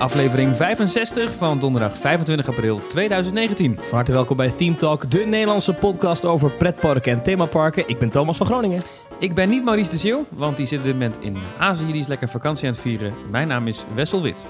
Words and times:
Aflevering 0.00 0.56
65 0.56 1.34
van 1.34 1.58
donderdag 1.58 1.96
25 1.98 2.48
april 2.48 2.86
2019. 2.86 3.74
Van 3.78 3.94
harte 3.94 4.12
welkom 4.12 4.36
bij 4.36 4.50
Theme 4.50 4.74
Talk, 4.74 5.10
de 5.10 5.18
Nederlandse 5.18 5.72
podcast 5.72 6.24
over 6.24 6.50
pretparken 6.50 7.12
en 7.12 7.22
themaparken. 7.22 7.88
Ik 7.88 7.98
ben 7.98 8.10
Thomas 8.10 8.36
van 8.36 8.46
Groningen. 8.46 8.82
Ik 9.18 9.34
ben 9.34 9.48
niet 9.48 9.64
Maurice 9.64 9.90
de 9.90 9.96
Zeeuw, 9.96 10.24
want 10.30 10.56
die 10.56 10.66
zit 10.66 10.78
op 10.78 10.84
dit 10.84 10.92
moment 10.92 11.18
in 11.20 11.36
Azië. 11.58 11.86
Die 11.86 12.00
is 12.00 12.06
lekker 12.06 12.28
vakantie 12.28 12.66
aan 12.66 12.72
het 12.72 12.82
vieren. 12.82 13.14
Mijn 13.30 13.48
naam 13.48 13.66
is 13.66 13.84
Wessel 13.94 14.22
Wit. 14.22 14.46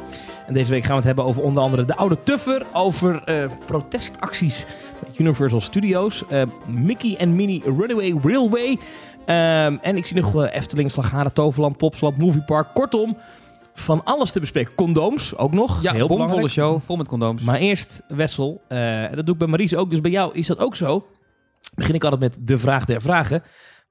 En 0.47 0.55
deze 0.55 0.71
week 0.71 0.83
gaan 0.83 0.91
we 0.91 0.97
het 0.97 1.07
hebben 1.07 1.25
over 1.25 1.43
onder 1.43 1.63
andere 1.63 1.85
de 1.85 1.97
oude 1.97 2.23
Tuffer, 2.23 2.67
over 2.73 3.23
eh, 3.25 3.51
protestacties 3.67 4.67
met 5.07 5.19
Universal 5.19 5.61
Studios, 5.61 6.25
eh, 6.29 6.43
Mickey 6.67 7.17
en 7.17 7.37
Minnie 7.37 7.63
Runaway 7.65 8.15
Railway. 8.23 8.79
Ehm, 9.25 9.77
en 9.83 9.97
ik 9.97 10.07
zie 10.07 10.17
nog 10.17 10.35
uh, 10.35 10.55
Efteling, 10.55 10.91
Slagharen, 10.91 11.33
Toverland, 11.33 11.77
Plopsland, 11.77 12.19
Moviepark. 12.19 12.75
Kortom, 12.75 13.17
van 13.75 14.05
alles 14.05 14.33
te 14.33 14.41
bespreken. 14.41 14.75
Condooms 14.75 15.37
ook 15.37 15.53
nog. 15.53 15.83
Ja, 15.83 15.93
heel 15.93 16.07
bomvolle 16.07 16.49
show, 16.49 16.81
vol 16.81 16.97
met 16.97 17.09
condooms. 17.09 17.43
Maar 17.43 17.59
eerst, 17.59 18.03
Wessel, 18.09 18.63
eh, 18.69 19.13
dat 19.15 19.27
doe 19.27 19.35
ik 19.35 19.39
bij 19.39 19.49
Maries 19.49 19.75
ook, 19.75 19.91
dus 19.91 20.01
bij 20.01 20.11
jou 20.11 20.35
is 20.35 20.47
dat 20.47 20.59
ook 20.59 20.77
zo. 20.77 21.07
Begin 21.75 21.95
ik 21.95 22.05
altijd 22.05 22.21
met 22.21 22.47
de 22.49 22.59
vraag 22.59 22.85
der 22.85 23.01
vragen. 23.01 23.43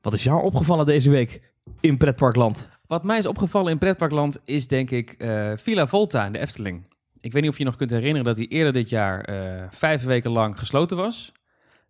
Wat 0.02 0.14
is 0.14 0.24
jou 0.24 0.44
opgevallen 0.44 0.86
deze 0.86 1.10
week 1.10 1.42
in 1.80 1.98
pretparkland? 1.98 2.70
Wat 2.88 3.04
mij 3.04 3.18
is 3.18 3.26
opgevallen 3.26 3.72
in 3.72 3.78
pretparkland 3.78 4.38
is 4.46 4.68
denk 4.68 4.92
ik 4.92 5.12
eh, 5.12 5.52
Villa 5.56 5.88
Volta 5.88 6.26
in 6.26 6.32
de 6.32 6.40
Efteling. 6.40 6.88
Ik 7.22 7.32
weet 7.32 7.42
niet 7.42 7.52
of 7.52 7.58
je 7.58 7.64
je 7.64 7.70
nog 7.70 7.78
kunt 7.78 7.90
herinneren 7.90 8.26
dat 8.26 8.38
hij 8.38 8.48
eerder 8.48 8.74
dit 8.74 8.90
jaar 8.90 9.22
eh, 9.22 9.66
vijf 9.70 10.04
weken 10.04 10.32
lang 10.32 10.60
gesloten 10.60 10.98
was. 10.98 11.32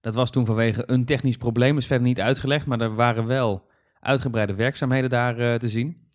Dat 0.01 0.15
was 0.15 0.29
toen 0.29 0.45
vanwege 0.45 0.84
een 0.85 1.05
technisch 1.05 1.37
probleem, 1.37 1.77
is 1.77 1.85
verder 1.85 2.07
niet 2.07 2.21
uitgelegd, 2.21 2.65
maar 2.65 2.81
er 2.81 2.95
waren 2.95 3.26
wel 3.26 3.67
uitgebreide 3.99 4.55
werkzaamheden 4.55 5.09
daar 5.09 5.59
te 5.59 5.70
zien. 5.70 6.09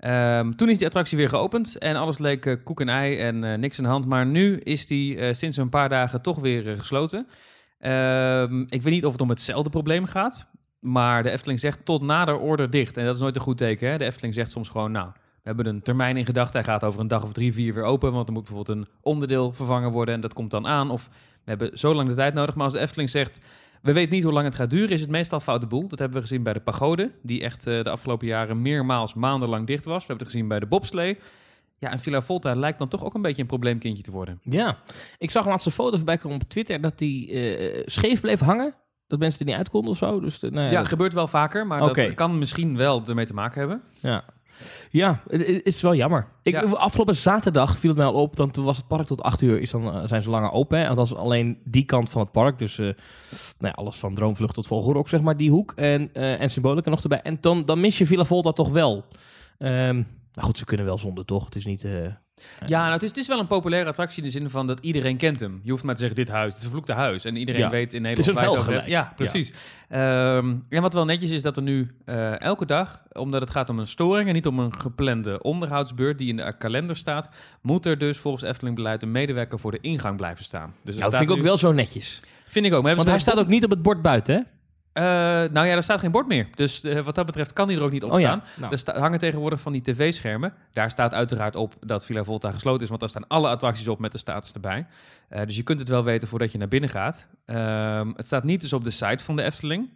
Ehm, 0.00 0.52
toen 0.52 0.68
is 0.68 0.78
die 0.78 0.86
attractie 0.86 1.16
weer 1.16 1.28
geopend 1.28 1.78
en 1.78 1.96
alles 1.96 2.18
leek 2.18 2.46
eh, 2.46 2.56
koek 2.64 2.80
en 2.80 2.88
ei 2.88 3.18
en 3.18 3.44
eh, 3.44 3.58
niks 3.58 3.78
aan 3.78 3.84
de 3.84 3.90
hand. 3.90 4.06
Maar 4.06 4.26
nu 4.26 4.56
is 4.56 4.86
die 4.86 5.16
eh, 5.16 5.34
sinds 5.34 5.56
een 5.56 5.68
paar 5.68 5.88
dagen 5.88 6.22
toch 6.22 6.38
weer 6.38 6.76
gesloten. 6.76 7.26
Ehm, 7.78 8.60
ik 8.60 8.82
weet 8.82 8.92
niet 8.92 9.04
of 9.04 9.12
het 9.12 9.20
om 9.20 9.28
hetzelfde 9.28 9.70
probleem 9.70 10.06
gaat, 10.06 10.46
maar 10.78 11.22
de 11.22 11.30
Efteling 11.30 11.60
zegt 11.60 11.84
tot 11.84 12.02
nader 12.02 12.38
order 12.38 12.70
dicht. 12.70 12.96
En 12.96 13.04
dat 13.04 13.14
is 13.14 13.20
nooit 13.20 13.36
een 13.36 13.40
goed 13.40 13.58
teken. 13.58 13.90
Hè? 13.90 13.98
De 13.98 14.04
Efteling 14.04 14.34
zegt 14.34 14.50
soms 14.50 14.68
gewoon, 14.68 14.92
nou, 14.92 15.08
we 15.14 15.42
hebben 15.42 15.66
een 15.66 15.82
termijn 15.82 16.16
in 16.16 16.26
gedachten. 16.26 16.60
Hij 16.60 16.72
gaat 16.72 16.84
over 16.84 17.00
een 17.00 17.08
dag 17.08 17.22
of 17.22 17.32
drie, 17.32 17.52
vier 17.52 17.74
weer 17.74 17.84
open, 17.84 18.12
want 18.12 18.28
er 18.28 18.32
moet 18.32 18.44
bijvoorbeeld 18.44 18.78
een 18.78 18.86
onderdeel 19.00 19.52
vervangen 19.52 19.90
worden 19.90 20.14
en 20.14 20.20
dat 20.20 20.32
komt 20.32 20.50
dan 20.50 20.66
aan. 20.66 20.90
Of 20.90 21.08
we 21.44 21.50
hebben 21.50 21.78
zo 21.78 21.94
lang 21.94 22.08
de 22.08 22.14
tijd 22.14 22.34
nodig. 22.34 22.54
Maar 22.54 22.64
als 22.64 22.72
de 22.72 22.80
Efteling 22.80 23.10
zegt, 23.10 23.38
we 23.82 23.92
weten 23.92 24.14
niet 24.14 24.22
hoe 24.24 24.32
lang 24.32 24.44
het 24.46 24.54
gaat 24.54 24.70
duren, 24.70 24.88
is 24.90 25.00
het 25.00 25.10
meestal 25.10 25.40
foute 25.40 25.66
boel. 25.66 25.88
Dat 25.88 25.98
hebben 25.98 26.16
we 26.16 26.22
gezien 26.26 26.42
bij 26.42 26.52
de 26.52 26.60
pagode, 26.60 27.10
die 27.22 27.42
echt 27.42 27.66
eh, 27.66 27.82
de 27.84 27.90
afgelopen 27.90 28.26
jaren 28.26 28.62
meermaals 28.62 29.14
maandenlang 29.14 29.66
dicht 29.66 29.84
was. 29.84 30.00
We 30.00 30.06
hebben 30.06 30.24
het 30.26 30.34
gezien 30.34 30.48
bij 30.48 30.60
de 30.60 30.66
bobslee. 30.66 31.18
Ja, 31.78 31.90
en 31.90 31.98
Villa 31.98 32.22
Volta 32.22 32.54
lijkt 32.54 32.78
dan 32.78 32.88
toch 32.88 33.04
ook 33.04 33.14
een 33.14 33.22
beetje 33.22 33.42
een 33.42 33.48
probleemkindje 33.48 34.02
te 34.02 34.10
worden. 34.10 34.40
Ja, 34.42 34.78
ik 35.18 35.30
zag 35.30 35.46
laatst 35.46 35.66
een 35.66 35.72
foto 35.72 35.96
voorbij 35.96 36.16
komen 36.18 36.36
op 36.40 36.48
Twitter 36.48 36.80
dat 36.80 36.98
die 36.98 37.30
eh, 37.30 37.82
scheef 37.86 38.20
bleef 38.20 38.40
hangen. 38.40 38.74
Dat 39.06 39.18
mensen 39.18 39.40
er 39.40 39.46
niet 39.46 39.54
uit 39.54 39.70
konden 39.70 39.90
of 39.90 39.96
zo. 39.96 40.20
Dus, 40.20 40.38
de, 40.38 40.50
nou 40.50 40.64
ja, 40.64 40.70
Ja, 40.70 40.78
dat- 40.78 40.88
gebeurt 40.88 41.12
wel 41.12 41.26
vaker, 41.26 41.66
maar 41.66 41.80
dat 41.80 42.14
kan 42.14 42.38
misschien 42.38 42.76
wel 42.76 43.02
ermee 43.06 43.26
te 43.26 43.34
maken 43.34 43.58
hebben. 43.60 43.82
ja. 44.00 44.24
Ja, 44.90 45.22
het, 45.28 45.46
het 45.46 45.66
is 45.66 45.82
wel 45.82 45.94
jammer. 45.94 46.28
Ik, 46.42 46.52
Ja. 46.52 46.60
Afgelopen 46.60 47.16
zaterdag 47.16 47.78
viel 47.78 47.90
het 47.90 47.98
mij 47.98 48.06
al 48.06 48.22
op, 48.22 48.36
dan 48.36 48.50
toen 48.50 48.64
was 48.64 48.76
het 48.76 48.86
park 48.86 49.06
tot 49.06 49.22
8 49.22 49.42
uur, 49.42 49.60
is 49.60 49.70
dan, 49.70 49.94
eh, 49.94 50.02
zijn 50.06 50.22
ze 50.22 50.30
langer 50.30 50.50
open. 50.50 50.78
Hè? 50.78 50.88
Althans 50.88 51.14
alleen 51.14 51.58
die 51.64 51.84
kant 51.84 52.10
van 52.10 52.20
het 52.20 52.32
park, 52.32 52.58
dus 52.58 52.78
eh, 52.78 52.84
nou 52.84 52.94
ja, 53.58 53.70
alles 53.70 53.96
van 53.96 54.14
Droomvlucht 54.14 54.54
tot 54.54 54.66
Vogelrok, 54.66 55.08
zeg 55.08 55.20
maar, 55.20 55.36
die 55.36 55.50
hoek. 55.50 55.72
En, 55.72 56.10
eh 56.12 56.40
en 56.40 56.50
Symbolica 56.50 56.90
nog 56.90 57.02
erbij. 57.02 57.22
En 57.22 57.38
dan, 57.40 57.64
dan 57.64 57.80
mis 57.80 57.98
je 57.98 58.06
Villa 58.06 58.24
Volta 58.24 58.52
toch 58.52 58.70
wel. 58.70 59.04
Ehm, 59.58 59.96
maar 60.34 60.44
goed, 60.44 60.58
ze 60.58 60.64
kunnen 60.64 60.86
wel 60.86 60.98
zonder, 60.98 61.24
toch? 61.24 61.44
Het 61.44 61.56
is 61.56 61.66
niet... 61.66 61.84
Ja, 62.66 62.80
nou, 62.80 62.92
het, 62.92 63.02
is, 63.02 63.08
het 63.08 63.18
is 63.18 63.26
wel 63.26 63.38
een 63.38 63.46
populaire 63.46 63.88
attractie 63.88 64.18
in 64.18 64.24
de 64.24 64.38
zin 64.38 64.50
van 64.50 64.66
dat 64.66 64.78
iedereen 64.80 65.16
kent 65.16 65.40
hem. 65.40 65.60
Je 65.62 65.70
hoeft 65.70 65.82
maar 65.82 65.94
te 65.94 66.00
zeggen, 66.00 66.18
dit 66.18 66.28
huis, 66.28 66.52
het 66.52 66.62
vervloekte 66.62 66.92
huis. 66.92 67.24
En 67.24 67.36
iedereen 67.36 67.60
Ja. 67.60 67.70
weet 67.70 67.92
in 67.92 68.04
Het 68.04 68.18
is 68.18 68.26
Nederland 68.26 68.46
een 68.46 68.52
het 68.52 68.60
over 68.60 68.72
hel 68.72 68.80
hebt. 68.80 68.90
Ja, 68.92 69.12
precies. 69.16 69.52
Ehm, 69.88 70.54
en 70.68 70.82
wat 70.82 70.92
wel 70.92 71.04
netjes 71.04 71.30
is 71.30 71.42
dat 71.42 71.56
er 71.56 71.62
nu 71.62 71.90
eh, 72.04 72.40
elke 72.40 72.66
dag, 72.66 73.02
omdat 73.12 73.40
het 73.40 73.50
gaat 73.50 73.68
om 73.68 73.78
een 73.78 73.86
storing 73.86 74.28
en 74.28 74.34
niet 74.34 74.46
om 74.46 74.58
een 74.58 74.80
geplande 74.80 75.42
onderhoudsbeurt 75.42 76.18
die 76.18 76.28
in 76.28 76.36
de 76.36 76.54
kalender 76.58 76.96
staat, 76.96 77.28
moet 77.60 77.86
er 77.86 77.98
dus 77.98 78.18
volgens 78.18 78.44
Efteling 78.44 78.76
beleid 78.76 79.02
een 79.02 79.10
medewerker 79.10 79.58
voor 79.58 79.70
de 79.70 79.78
ingang 79.80 80.16
blijven 80.16 80.44
staan. 80.44 80.74
Dus 80.84 80.94
er 80.94 81.00
nou, 81.00 81.10
dat 81.10 81.20
vind 81.20 81.30
ik 81.30 81.36
ook 81.36 81.42
wel 81.42 81.56
zo 81.56 81.72
netjes. 81.72 82.20
Vind 82.46 82.66
ik 82.66 82.72
ook. 82.72 82.82
Maar 82.82 82.96
Want 82.96 83.08
hij 83.08 83.18
staat 83.18 83.38
ook 83.38 83.46
niet 83.46 83.64
op 83.64 83.70
het 83.70 83.82
bord 83.82 84.02
buiten, 84.02 84.34
hè? 84.34 84.40
Eh, 84.92 85.02
nou 85.52 85.66
ja, 85.66 85.74
er 85.74 85.82
staat 85.82 86.00
geen 86.00 86.10
bord 86.10 86.26
meer. 86.26 86.48
Dus 86.54 86.84
eh, 86.84 87.00
wat 87.00 87.14
dat 87.14 87.26
betreft 87.26 87.52
kan 87.52 87.68
hij 87.68 87.76
er 87.76 87.82
ook 87.82 87.90
niet 87.90 88.04
op 88.04 88.12
Oh 88.12 88.20
ja, 88.20 88.26
staan. 88.26 88.42
nou. 88.56 88.72
Er 88.72 88.78
sta- 88.78 88.98
hangen 88.98 89.18
tegenwoordig 89.18 89.60
van 89.60 89.72
die 89.72 89.82
tv-schermen. 89.82 90.52
Daar 90.72 90.90
staat 90.90 91.14
uiteraard 91.14 91.56
op 91.56 91.74
dat 91.80 92.04
Villa 92.04 92.24
Volta 92.24 92.50
gesloten 92.52 92.82
is, 92.82 92.88
want 92.88 93.00
daar 93.00 93.08
staan 93.08 93.26
alle 93.26 93.48
attracties 93.48 93.88
op 93.88 93.98
met 93.98 94.12
de 94.12 94.18
status 94.18 94.52
erbij. 94.52 94.86
Eh, 95.28 95.46
dus 95.46 95.56
je 95.56 95.62
kunt 95.62 95.78
het 95.78 95.88
wel 95.88 96.04
weten 96.04 96.28
voordat 96.28 96.52
je 96.52 96.58
naar 96.58 96.68
binnen 96.68 96.90
gaat. 96.90 97.26
Ehm, 97.44 98.10
het 98.16 98.26
staat 98.26 98.44
niet 98.44 98.60
dus 98.60 98.72
op 98.72 98.84
de 98.84 98.90
site 98.90 99.24
van 99.24 99.36
de 99.36 99.42
Efteling. 99.42 99.88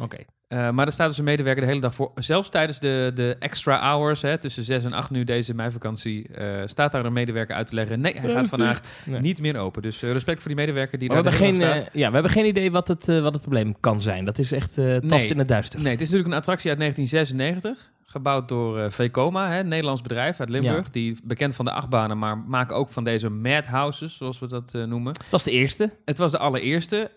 Oké. 0.00 0.16
Eh, 0.52 0.70
maar 0.70 0.86
er 0.86 0.92
staat 0.92 1.08
dus 1.08 1.18
een 1.18 1.24
medewerker 1.24 1.62
de 1.62 1.68
hele 1.68 1.80
dag 1.80 1.94
voor. 1.94 2.10
Zelfs 2.14 2.48
tijdens 2.48 2.78
de, 2.78 3.10
de 3.14 3.36
extra 3.38 3.80
hours, 3.80 4.22
hè, 4.22 4.38
tussen 4.38 4.62
6 4.62 4.84
en 4.84 4.92
8 4.92 5.10
nu 5.10 5.24
deze 5.24 5.54
meivakantie, 5.54 6.28
eh 6.28 6.46
staat 6.64 6.92
daar 6.92 7.04
een 7.04 7.12
medewerker 7.12 7.54
uit 7.56 7.66
te 7.66 7.74
leggen. 7.74 8.00
Nee, 8.00 8.20
hij 8.20 8.30
gaat 8.30 8.48
vandaag 8.48 8.80
Nee. 9.06 9.20
niet 9.20 9.40
meer 9.40 9.56
open. 9.56 9.82
Dus 9.82 10.02
eh, 10.02 10.12
respect 10.12 10.38
voor 10.38 10.48
die 10.48 10.56
medewerker 10.56 10.98
die 10.98 11.08
Maar 11.08 11.16
we 11.16 11.22
daar 11.22 11.32
hebben, 11.32 11.58
de 11.58 11.64
hele 11.64 11.74
geen, 11.74 11.88
ja, 11.92 12.06
we 12.08 12.14
hebben 12.14 12.32
geen 12.32 12.46
idee 12.46 12.70
wat 12.70 12.88
het, 12.88 13.06
wat 13.06 13.32
het 13.32 13.42
probleem 13.42 13.74
kan 13.80 14.00
zijn. 14.00 14.24
Dat 14.24 14.38
is 14.38 14.52
echt 14.52 14.74
tast 14.74 15.02
Nee. 15.02 15.26
in 15.26 15.38
het 15.38 15.48
duister. 15.48 15.80
Nee, 15.80 15.92
het 15.92 16.00
is 16.00 16.06
natuurlijk 16.06 16.32
een 16.32 16.38
attractie 16.38 16.70
uit 16.70 16.78
1996. 16.78 17.90
Gebouwd 18.04 18.48
door 18.48 18.92
Vekoma, 18.92 19.48
hè, 19.48 19.58
een 19.58 19.68
Nederlands 19.68 20.02
bedrijf 20.02 20.40
uit 20.40 20.48
Limburg. 20.48 20.84
Ja. 20.84 20.90
Die 20.92 21.16
bekend 21.24 21.54
van 21.54 21.64
de 21.64 21.70
achtbanen, 21.70 22.18
maar 22.18 22.38
maken 22.38 22.76
ook 22.76 22.90
van 22.90 23.04
deze 23.04 23.28
madhouses, 23.28 24.16
zoals 24.16 24.38
we 24.38 24.48
dat 24.48 24.72
noemen. 24.72 25.12
Het 25.22 25.30
was 25.30 25.44
de 25.44 25.50
eerste. 25.50 25.90
Het 26.04 26.18
was 26.18 26.30
de 26.30 26.38
allereerste. 26.38 27.10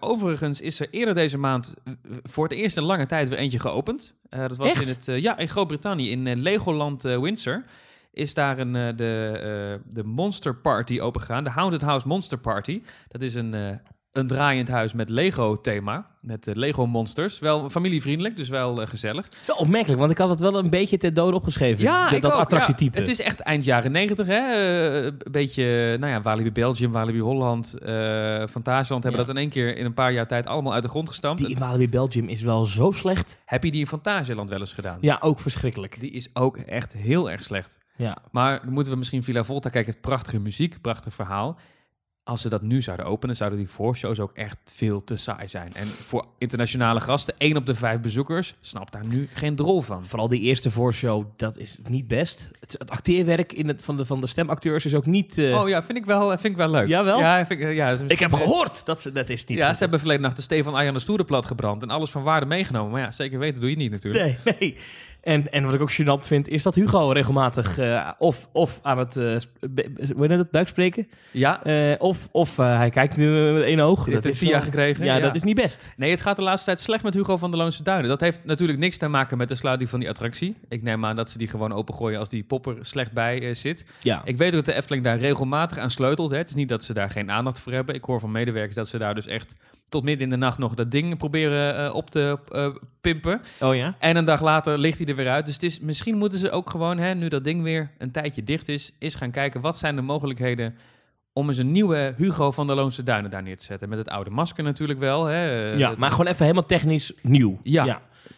Overigens 0.00 0.60
is 0.60 0.80
er 0.80 0.86
eerder 0.90 1.14
deze 1.14 1.38
maand 1.38 1.74
voor 2.22 2.44
het 2.44 2.52
eerst 2.52 2.63
in 2.72 2.82
lange 2.82 3.06
tijd 3.06 3.28
weer 3.28 3.38
eentje 3.38 3.58
geopend. 3.58 4.14
Eh, 4.28 4.40
dat 4.40 4.56
was 4.56 4.68
Echt? 4.68 4.82
in, 4.82 4.88
het, 4.88 5.08
eh, 5.08 5.20
ja, 5.20 5.38
in 5.38 5.48
Groot-Brittannië, 5.48 6.10
in 6.10 6.26
eh, 6.26 6.36
Legoland 6.36 7.02
Windsor. 7.02 7.64
Is 8.10 8.34
daar 8.34 8.58
een, 8.58 8.96
de, 8.96 9.80
de 9.88 10.04
Monster 10.04 10.56
Party 10.56 11.00
opengegaan. 11.00 11.44
De 11.44 11.50
Haunted 11.50 11.82
House 11.82 12.08
Monster 12.08 12.38
Party. 12.38 12.82
Dat 13.08 13.20
is 13.20 13.34
een, 13.34 13.80
een 14.14 14.26
draaiend 14.26 14.68
huis 14.68 14.92
met 14.92 15.08
Lego-thema. 15.08 16.06
Met 16.20 16.46
eh, 16.46 16.54
Lego-monsters. 16.54 17.38
Wel 17.38 17.70
familievriendelijk, 17.70 18.36
dus 18.36 18.48
wel 18.48 18.80
eh, 18.82 18.88
gezellig. 18.88 19.24
Het 19.24 19.36
is 19.40 19.46
wel 19.46 19.56
opmerkelijk, 19.56 19.98
want 20.00 20.10
ik 20.10 20.18
had 20.18 20.28
het 20.28 20.40
wel 20.40 20.58
een 20.58 20.70
beetje 20.70 20.96
ter 20.96 21.14
dode 21.14 21.36
opgeschreven. 21.36 21.82
Ja, 21.82 22.10
dat, 22.10 22.22
dat 22.22 22.32
ook, 22.32 22.38
attractietype. 22.40 22.94
ja. 22.94 23.00
Het 23.00 23.10
is 23.10 23.20
echt 23.20 23.40
eind 23.40 23.64
jaren 23.64 23.92
negentig, 23.92 24.26
hè? 24.26 24.38
Eh, 24.38 25.04
een 25.04 25.32
beetje, 25.32 25.96
nou 26.00 26.12
ja, 26.12 26.20
Walibi 26.20 26.52
Belgium, 26.52 26.92
Walibi 26.92 27.20
Holland, 27.20 27.74
Fantasieland 28.50 29.02
hebben 29.02 29.20
Ja. 29.20 29.26
dat 29.26 29.28
in 29.28 29.36
één 29.36 29.48
keer 29.50 29.76
in 29.76 29.84
een 29.84 29.94
paar 29.94 30.12
jaar 30.12 30.26
tijd 30.26 30.46
allemaal 30.46 30.72
uit 30.72 30.82
de 30.82 30.88
grond 30.88 31.08
gestampt. 31.08 31.40
Die 31.42 31.50
in 31.50 31.58
Walibi 31.58 31.88
Belgium 31.88 32.28
is 32.28 32.40
wel 32.40 32.64
zo 32.64 32.90
slecht. 32.90 33.40
Heb 33.44 33.64
je 33.64 33.70
die 33.70 33.80
in 33.80 33.86
Fantasieland 33.86 34.50
wel 34.50 34.60
eens 34.60 34.72
gedaan? 34.72 34.98
Ja, 35.00 35.18
ook 35.20 35.40
verschrikkelijk. 35.40 36.00
Die 36.00 36.10
is 36.10 36.28
ook 36.32 36.56
echt 36.56 36.92
heel 36.92 37.30
erg 37.30 37.42
slecht. 37.42 37.78
Ja. 37.96 38.16
Maar 38.30 38.60
moeten 38.68 38.92
we 38.92 38.98
misschien 38.98 39.22
Villa 39.22 39.44
Volta 39.44 39.68
kijken. 39.68 39.92
Het 39.92 40.00
prachtige 40.00 40.38
muziek, 40.40 40.80
prachtig 40.80 41.14
verhaal. 41.14 41.58
Als 42.26 42.40
ze 42.40 42.48
dat 42.48 42.62
nu 42.62 42.82
zouden 42.82 43.06
openen, 43.06 43.36
zouden 43.36 43.58
die 43.58 43.68
voorshows 43.68 44.20
ook 44.20 44.32
echt 44.34 44.58
veel 44.64 45.04
te 45.04 45.16
saai 45.16 45.48
zijn. 45.48 45.74
En 45.74 45.86
voor 45.86 46.26
internationale 46.38 47.00
gasten, 47.00 47.34
één 47.38 47.56
op 47.56 47.66
de 47.66 47.74
vijf 47.74 48.00
bezoekers, 48.00 48.54
snapt 48.60 48.92
daar 48.92 49.08
nu 49.08 49.28
geen 49.34 49.56
drol 49.56 49.80
van. 49.80 50.04
Vooral 50.04 50.28
die 50.28 50.40
eerste 50.40 50.70
voorshow, 50.70 51.24
dat 51.36 51.58
is 51.58 51.80
niet 51.88 52.08
best. 52.08 52.50
Het, 52.60 52.76
het 52.78 52.90
acteerwerk 52.90 53.52
in 53.52 53.68
het, 53.68 53.84
van, 53.84 53.96
de, 53.96 54.06
van 54.06 54.20
de 54.20 54.26
stemacteurs 54.26 54.84
is 54.84 54.94
ook 54.94 55.06
niet... 55.06 55.38
eh, 55.38 55.60
Oh 55.60 55.68
ja, 55.68 55.82
vind 55.82 55.98
ik 55.98 56.04
wel, 56.04 56.28
vind 56.28 56.44
ik 56.44 56.56
wel 56.56 56.70
leuk. 56.70 56.88
Jawel? 56.88 57.18
Ja, 57.18 57.46
vind 57.46 57.60
ik, 57.60 57.72
ja, 57.74 57.90
dat 57.90 58.00
is 58.00 58.06
ik 58.08 58.18
heb 58.18 58.30
misschien- 58.30 58.48
gehoord 58.50 58.86
dat 58.86 59.02
ze, 59.02 59.12
dat 59.12 59.28
is 59.28 59.44
niet 59.44 59.58
Ja, 59.58 59.66
goed. 59.66 59.74
ze 59.76 59.82
hebben 59.82 59.98
verleden 59.98 60.22
nacht 60.22 60.36
de 60.36 60.42
Stefan 60.42 60.74
Arjan 60.74 60.94
de 60.94 61.00
Stoere 61.00 61.24
plat 61.24 61.46
gebrand 61.46 61.82
en 61.82 61.90
alles 61.90 62.10
van 62.10 62.22
waarde 62.22 62.46
meegenomen. 62.46 62.90
Maar 62.92 63.00
ja, 63.00 63.10
zeker 63.10 63.38
weten 63.38 63.60
doe 63.60 63.70
je 63.70 63.76
niet 63.76 63.90
natuurlijk. 63.90 64.24
Nee, 64.44 64.54
nee. 64.60 64.76
En, 65.20 65.52
en 65.52 65.64
wat 65.64 65.74
ik 65.74 65.80
ook 65.80 65.92
gênant 65.92 66.26
vind, 66.26 66.48
is 66.48 66.62
dat 66.62 66.74
Hugo 66.74 67.10
regelmatig 67.10 67.78
eh, 67.78 68.10
of, 68.18 68.48
of 68.52 68.78
aan 68.82 68.98
het, 68.98 69.16
eh, 69.16 69.36
be- 69.70 69.90
hoe 70.14 70.26
heet 70.26 70.38
het, 70.38 70.50
buikspreken, 70.50 71.08
Ja, 71.30 71.64
eh, 71.64 71.94
of, 72.14 72.28
of 72.32 72.58
eh, 72.58 72.76
hij 72.76 72.90
kijkt 72.90 73.16
nu 73.16 73.52
met 73.52 73.62
één 73.62 73.80
oog. 73.80 74.06
heeft 74.06 74.24
een 74.24 74.30
is 74.30 74.38
TIA 74.38 74.50
wel- 74.50 74.60
gekregen. 74.60 75.04
Ja, 75.04 75.20
dat 75.20 75.34
is 75.34 75.42
niet 75.42 75.54
best. 75.56 75.92
Nee, 75.96 76.10
het 76.10 76.20
gaat 76.20 76.36
de 76.36 76.42
laatste 76.42 76.64
tijd 76.64 76.80
slecht 76.80 77.02
met 77.02 77.14
Hugo 77.14 77.36
van 77.36 77.50
der 77.50 77.60
Loonse 77.60 77.82
Duinen. 77.82 78.08
Dat 78.08 78.20
heeft 78.20 78.40
natuurlijk 78.44 78.78
niks 78.78 78.96
te 78.96 79.08
maken 79.08 79.38
met 79.38 79.48
de 79.48 79.54
sluiting 79.54 79.90
van 79.90 79.98
die 80.00 80.08
attractie. 80.08 80.56
Ik 80.68 80.82
neem 80.82 81.04
aan 81.04 81.16
dat 81.16 81.30
ze 81.30 81.38
die 81.38 81.48
gewoon 81.48 81.72
opengooien 81.72 82.18
als 82.18 82.28
die 82.28 82.42
popper 82.42 82.76
slecht 82.80 83.12
bij 83.12 83.48
eh, 83.48 83.54
zit. 83.54 83.84
Ja. 84.00 84.22
Ik 84.24 84.36
weet 84.36 84.48
ook 84.48 84.54
dat 84.54 84.64
de 84.64 84.74
Efteling 84.74 85.04
daar 85.04 85.18
regelmatig 85.18 85.78
aan 85.78 85.90
sleutelt. 85.90 86.30
Hè. 86.30 86.36
Het 86.36 86.48
is 86.48 86.54
niet 86.54 86.68
dat 86.68 86.84
ze 86.84 86.92
daar 86.94 87.10
geen 87.10 87.30
aandacht 87.30 87.60
voor 87.60 87.72
hebben. 87.72 87.94
Ik 87.94 88.04
hoor 88.04 88.20
van 88.20 88.30
medewerkers 88.30 88.74
dat 88.74 88.88
ze 88.88 88.98
daar 88.98 89.14
dus 89.14 89.26
echt 89.26 89.54
tot 89.88 90.04
midden 90.04 90.24
in 90.24 90.30
de 90.30 90.36
nacht 90.36 90.58
nog 90.58 90.74
dat 90.74 90.90
ding 90.90 91.16
proberen 91.18 91.76
eh, 91.76 91.94
op 91.94 92.10
te 92.10 92.38
eh, 92.52 92.66
pimpen. 93.00 93.40
Oh 93.60 93.74
ja? 93.74 93.94
En 93.98 94.16
een 94.16 94.24
dag 94.24 94.40
later 94.42 94.78
ligt 94.78 94.98
hij 94.98 95.06
er 95.06 95.16
weer 95.16 95.28
uit. 95.28 95.44
Dus 95.46 95.54
het 95.54 95.62
is, 95.62 95.80
misschien 95.80 96.16
moeten 96.16 96.38
ze 96.38 96.50
ook 96.50 96.70
gewoon, 96.70 96.98
hè, 96.98 97.14
nu 97.14 97.28
dat 97.28 97.44
ding 97.44 97.62
weer 97.62 97.90
een 97.98 98.10
tijdje 98.10 98.44
dicht 98.44 98.68
is, 98.68 98.92
is 98.98 99.14
gaan 99.14 99.30
kijken 99.30 99.60
wat 99.60 99.78
zijn 99.78 99.96
de 99.96 100.02
mogelijkheden 100.02 100.76
om 101.36 101.48
eens 101.48 101.58
een 101.58 101.70
nieuwe 101.72 102.14
Hugo 102.16 102.50
van 102.50 102.66
der 102.66 102.76
Loonse 102.76 103.02
Duinen 103.02 103.30
daar 103.30 103.42
neer 103.42 103.56
te 103.58 103.64
zetten. 103.64 103.88
Met 103.88 103.98
het 103.98 104.08
oude 104.08 104.30
masker 104.30 104.64
natuurlijk 104.64 104.98
wel. 104.98 105.24
Hè. 105.24 105.70
Eh, 105.72 105.78
ja, 105.78 105.94
maar 105.98 106.10
gewoon 106.10 106.26
even 106.26 106.42
helemaal 106.42 106.66
technisch 106.66 107.12
nieuw. 107.22 107.60
Ja. 107.62 107.84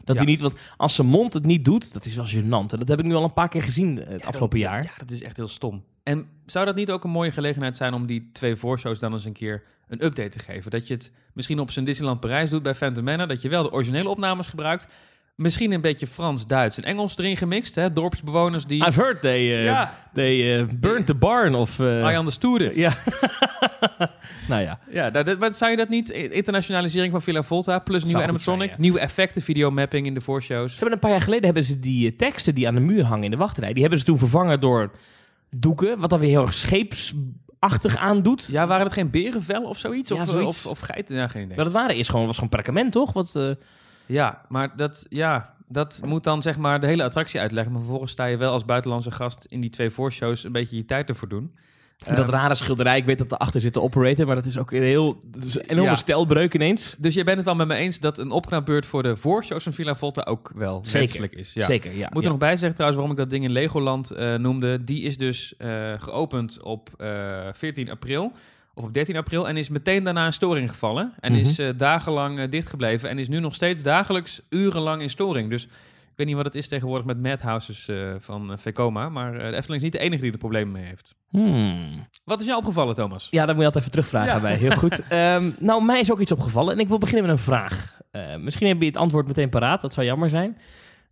Dat 0.05 0.17
Ja. 0.17 0.23
hij 0.23 0.25
niet, 0.33 0.41
want 0.41 0.57
als 0.77 0.95
zijn 0.95 1.07
mond 1.07 1.33
het 1.33 1.45
niet 1.45 1.65
doet, 1.65 1.93
dat 1.93 2.05
is 2.05 2.17
wel 2.17 2.27
gênant. 2.27 2.73
En 2.73 2.79
dat 2.79 2.89
heb 2.89 2.99
ik 2.99 3.05
nu 3.05 3.15
al 3.15 3.25
een 3.25 3.33
paar 3.33 3.49
keer 3.49 3.63
gezien 3.63 4.01
eh, 4.03 4.09
het 4.09 4.21
Ja, 4.21 4.27
afgelopen 4.27 4.61
dat- 4.61 4.69
jaar. 4.69 4.83
Ja, 4.83 4.91
dat 4.97 5.11
is 5.11 5.23
echt 5.23 5.37
heel 5.37 5.49
stom. 5.49 5.85
En 6.03 6.27
zou 6.47 6.65
dat 6.67 6.75
niet 6.77 6.91
ook 6.91 7.05
een 7.05 7.11
mooie 7.11 7.31
gelegenheid 7.33 7.77
zijn 7.77 7.95
om 7.95 8.07
die 8.07 8.31
twee 8.33 8.57
voorshows 8.57 8.99
dan 8.99 9.13
eens 9.13 9.25
een 9.25 9.33
keer 9.33 9.63
een 9.89 10.05
update 10.05 10.29
te 10.29 10.39
geven? 10.39 10.71
Dat 10.71 10.87
je 10.87 10.95
het 10.95 11.13
misschien 11.33 11.59
op 11.61 11.71
zijn 11.71 11.85
Disneyland 11.85 12.21
Parijs 12.21 12.51
doet 12.51 12.63
bij 12.63 12.75
Phantom 12.75 13.05
Manor, 13.05 13.27
dat 13.29 13.43
je 13.43 13.49
wel 13.49 13.63
de 13.63 13.73
originele 13.73 14.09
opnames 14.09 14.47
gebruikt, 14.49 14.87
misschien 15.37 15.73
een 15.73 15.81
beetje 15.81 16.07
Frans, 16.07 16.47
Duits 16.47 16.77
en 16.77 16.83
Engels 16.83 17.19
erin 17.19 17.37
gemixt, 17.37 17.75
hè? 17.75 17.93
Dorpsbewoners 17.93 18.67
die... 18.67 18.87
I've 18.87 19.01
heard 19.01 19.21
they, 19.21 19.41
uh, 19.41 19.65
Ja. 19.65 19.95
they 20.13 20.59
uh, 20.59 20.69
burnt 20.81 21.07
the 21.07 21.15
barn 21.15 21.55
of... 21.55 21.79
uh, 21.79 21.87
I 21.87 22.17
understood 22.17 22.61
it. 22.61 22.75
ja. 22.75 22.93
nou 24.49 24.63
ja. 24.63 24.79
Ja, 24.91 25.11
dat, 25.11 25.39
maar 25.39 25.53
zou 25.53 25.71
je 25.71 25.77
dat 25.77 25.89
niet, 25.89 26.11
internationalisering 26.11 27.13
van 27.13 27.23
Villa 27.23 27.43
Volta, 27.43 27.79
plus 27.79 28.05
nieuwe 28.05 28.23
animatronic, 28.23 28.69
zijn, 28.69 28.77
ja. 28.77 28.83
nieuwe 28.83 29.01
effecten, 29.01 29.43
videomapping 29.43 30.07
in 30.07 30.15
de 30.15 30.21
voorshows? 30.21 30.71
Ze 30.71 30.77
hebben 30.77 30.95
een 30.95 31.01
paar 31.01 31.11
jaar 31.11 31.21
geleden 31.21 31.45
hebben 31.45 31.65
ze 31.65 31.81
die 31.81 32.11
eh, 32.11 32.17
teksten 32.17 32.55
die 32.55 32.69
aan 32.69 32.75
de 32.75 32.81
muur 32.81 33.05
hangen 33.05 33.25
in 33.25 33.31
de 33.31 33.37
wachtrij, 33.37 33.73
die 33.73 33.81
hebben 33.81 33.99
ze 33.99 34.05
toen 34.05 34.19
vervangen 34.19 34.61
door 34.61 34.91
doeken, 35.51 35.99
wat 35.99 36.11
dan 36.11 36.19
weer 36.19 36.29
heel 36.29 36.43
erg 36.43 36.55
scheepsachtig 36.55 37.97
aandoet. 38.09 38.49
Ja, 38.53 38.67
waren 38.67 38.85
het 38.85 38.93
geen 38.93 39.11
berenvel 39.11 39.63
of 39.63 39.79
zoiets? 39.79 40.11
Ja, 40.11 40.17
of, 40.23 40.29
zoiets. 40.29 40.67
Of, 40.67 40.71
of 40.71 40.79
geiten? 40.79 41.17
Ja, 41.17 41.29
geen 41.29 41.43
idee. 41.43 41.57
Maar 41.57 41.65
dat 41.65 41.75
waren 41.75 41.97
eerst 41.97 42.11
gewoon, 42.11 42.27
was 42.27 42.35
gewoon 42.35 42.51
perkament, 42.51 42.93
toch? 42.93 43.13
Wat, 43.13 43.37
eh, 43.37 43.51
Ja, 44.07 44.43
maar 44.49 44.77
dat, 44.77 45.07
ja, 45.09 45.55
dat 45.69 46.01
moet 46.05 46.25
dan 46.25 46.43
zeg 46.43 46.59
maar 46.59 46.81
de 46.81 46.87
hele 46.87 47.05
attractie 47.05 47.41
uitleggen. 47.41 47.73
Maar 47.73 47.81
vervolgens 47.81 48.13
sta 48.13 48.25
je 48.25 48.37
wel 48.37 48.53
als 48.53 48.65
buitenlandse 48.65 49.11
gast 49.11 49.45
in 49.49 49.61
die 49.61 49.71
twee 49.71 49.91
voorshows 49.91 50.45
een 50.45 50.53
beetje 50.53 50.77
je 50.77 50.85
tijd 50.85 51.09
ervoor 51.09 51.29
doen. 51.29 51.55
en 52.07 52.15
dat 52.15 52.25
Ehm, 52.25 52.35
rare 52.35 52.55
schilderij, 52.55 52.97
ik 52.99 53.05
weet 53.05 53.19
dat 53.19 53.33
erachter 53.33 53.61
zit 53.61 53.75
de 53.75 53.81
operator, 53.81 54.27
maar 54.27 54.35
dat 54.35 54.45
is 54.45 54.59
ook 54.59 54.71
een 54.71 54.83
heel 54.83 55.19
dat 55.27 55.43
is 55.45 55.55
een 55.55 55.63
enorme 55.63 55.91
Ja. 55.91 55.97
stijlbreuk 55.97 56.55
ineens. 56.55 56.97
Dus 56.99 57.15
je 57.15 57.25
bent 57.25 57.37
het 57.37 57.47
wel 57.47 57.55
met 57.55 57.67
me 57.67 57.75
eens 57.75 58.01
dat 58.01 58.19
een 58.19 58.31
opknapbeurt 58.31 58.87
voor 58.87 59.03
de 59.03 59.17
voorshows 59.17 59.63
van 59.63 59.73
Villa 59.73 59.95
Volta 59.95 60.23
ook 60.23 60.53
wel 60.55 60.83
wenselijk 60.93 61.33
is. 61.33 61.53
Ja. 61.53 61.65
Zeker, 61.65 61.97
ja. 61.97 62.07
Ik 62.07 62.13
moet 62.13 62.23
ja. 62.23 62.25
er 62.25 62.31
nog 62.31 62.39
bij 62.41 62.57
zeggen 62.57 62.73
trouwens 62.75 63.01
waarom 63.01 63.17
ik 63.17 63.23
dat 63.23 63.31
ding 63.31 63.45
in 63.45 63.51
Legoland 63.53 64.11
eh, 64.11 64.35
noemde. 64.35 64.85
Die 64.85 65.03
is 65.03 65.17
dus 65.17 65.55
eh, 65.59 65.93
geopend 65.99 66.63
op 66.63 66.91
eh 66.97 67.49
14 67.53 67.91
april. 67.91 68.33
Of 68.79 68.85
op 68.85 68.93
13 68.95 69.17
april. 69.17 69.49
En 69.49 69.57
is 69.57 69.69
meteen 69.69 70.05
daarna 70.05 70.27
in 70.27 70.33
storing 70.33 70.71
gevallen. 70.71 71.13
En 71.21 71.33
Mhm. 71.33 71.41
is 71.41 71.59
eh, 71.59 71.69
dagenlang 71.77 72.39
eh, 72.39 72.51
dichtgebleven. 72.51 73.09
En 73.09 73.19
is 73.19 73.29
nu 73.29 73.41
nog 73.41 73.55
steeds 73.55 73.83
dagelijks 73.83 74.41
urenlang 74.51 75.03
in 75.03 75.11
storing. 75.11 75.51
Dus 75.51 75.65
ik 75.65 76.23
weet 76.23 76.27
niet 76.27 76.37
wat 76.37 76.45
het 76.45 76.55
is 76.55 76.69
tegenwoordig 76.69 77.07
met 77.07 77.23
madhouses 77.23 77.89
eh 77.89 78.15
van 78.19 78.51
uh, 78.51 78.57
Vekoma. 78.57 79.09
Maar 79.09 79.33
eh, 79.35 79.39
de 79.51 79.57
Efteling 79.57 79.77
is 79.77 79.83
niet 79.83 79.93
de 79.93 79.99
enige 79.99 80.23
die 80.23 80.33
er 80.33 80.39
problemen 80.39 80.73
mee 80.73 80.85
heeft. 80.85 81.15
Hmm. 81.31 82.07
Wat 82.25 82.41
is 82.41 82.47
jou 82.47 82.59
opgevallen, 82.59 82.95
Thomas? 82.95 83.29
Ja, 83.31 83.39
dat 83.47 83.49
moet 83.57 83.59
je 83.59 83.65
altijd 83.65 83.77
even 83.85 83.91
terugvragen 83.91 84.35
Ja. 84.35 84.41
bij. 84.41 84.55
Heel 84.57 84.71
goed. 84.77 85.03
Ehm, 85.09 85.51
nou, 85.59 85.85
mij 85.85 86.01
is 86.01 86.13
ook 86.13 86.21
iets 86.21 86.33
opgevallen 86.33 86.75
en 86.75 86.81
ik 86.81 86.89
wil 86.89 86.99
beginnen 86.99 87.27
met 87.27 87.33
een 87.37 87.43
vraag. 87.45 87.99
Eh, 88.11 88.37
misschien 88.37 88.69
heb 88.69 88.81
je 88.81 88.87
het 88.87 88.97
antwoord 88.97 89.27
meteen 89.27 89.49
paraat, 89.49 89.81
dat 89.81 89.95
zou 89.95 90.07
jammer 90.07 90.29
zijn. 90.29 90.59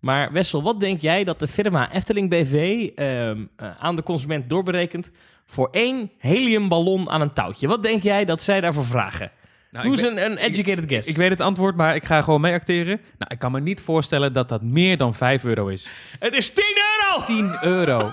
Maar 0.01 0.33
Wessel, 0.33 0.63
wat 0.63 0.81
denk 0.81 1.01
jij 1.01 1.25
dat 1.25 1.39
de 1.39 1.47
firma 1.47 1.93
Efteling 1.93 2.31
BV 2.31 2.89
ehm, 2.95 3.45
eh, 3.57 3.69
aan 3.79 3.97
de 3.97 4.03
consument 4.03 4.49
doorberekent 4.49 5.11
voor 5.47 5.69
één 5.73 6.11
heliumballon 6.19 7.11
aan 7.11 7.21
een 7.21 7.33
touwtje? 7.33 7.69
Wat 7.69 7.83
denk 7.83 8.03
jij 8.03 8.25
dat 8.25 8.43
zij 8.43 8.61
daarvoor 8.61 8.85
vragen? 8.85 9.31
Nou, 9.71 9.87
Doe 9.87 9.95
eens 9.95 10.23
een, 10.23 10.37
educated 10.37 10.85
guess. 10.89 11.09
ik 11.09 11.17
weet 11.17 11.31
het 11.31 11.41
antwoord, 11.41 11.77
maar 11.77 11.95
ik 11.95 12.05
ga 12.05 12.23
gewoon 12.23 12.41
mee 12.41 12.53
acteren. 12.53 13.01
Nou, 13.19 13.33
ik 13.35 13.39
kan 13.39 13.53
me 13.53 13.61
niet 13.61 13.81
voorstellen 13.81 14.33
dat 14.33 14.49
dat 14.49 14.63
meer 14.63 14.97
dan 14.97 15.15
5 15.15 15.45
euro 15.45 15.67
is. 15.69 15.89
Het 16.19 16.35
is 16.35 16.53
10 16.53 16.65
euro! 17.01 17.25
10 17.25 17.57
euro. 17.63 18.13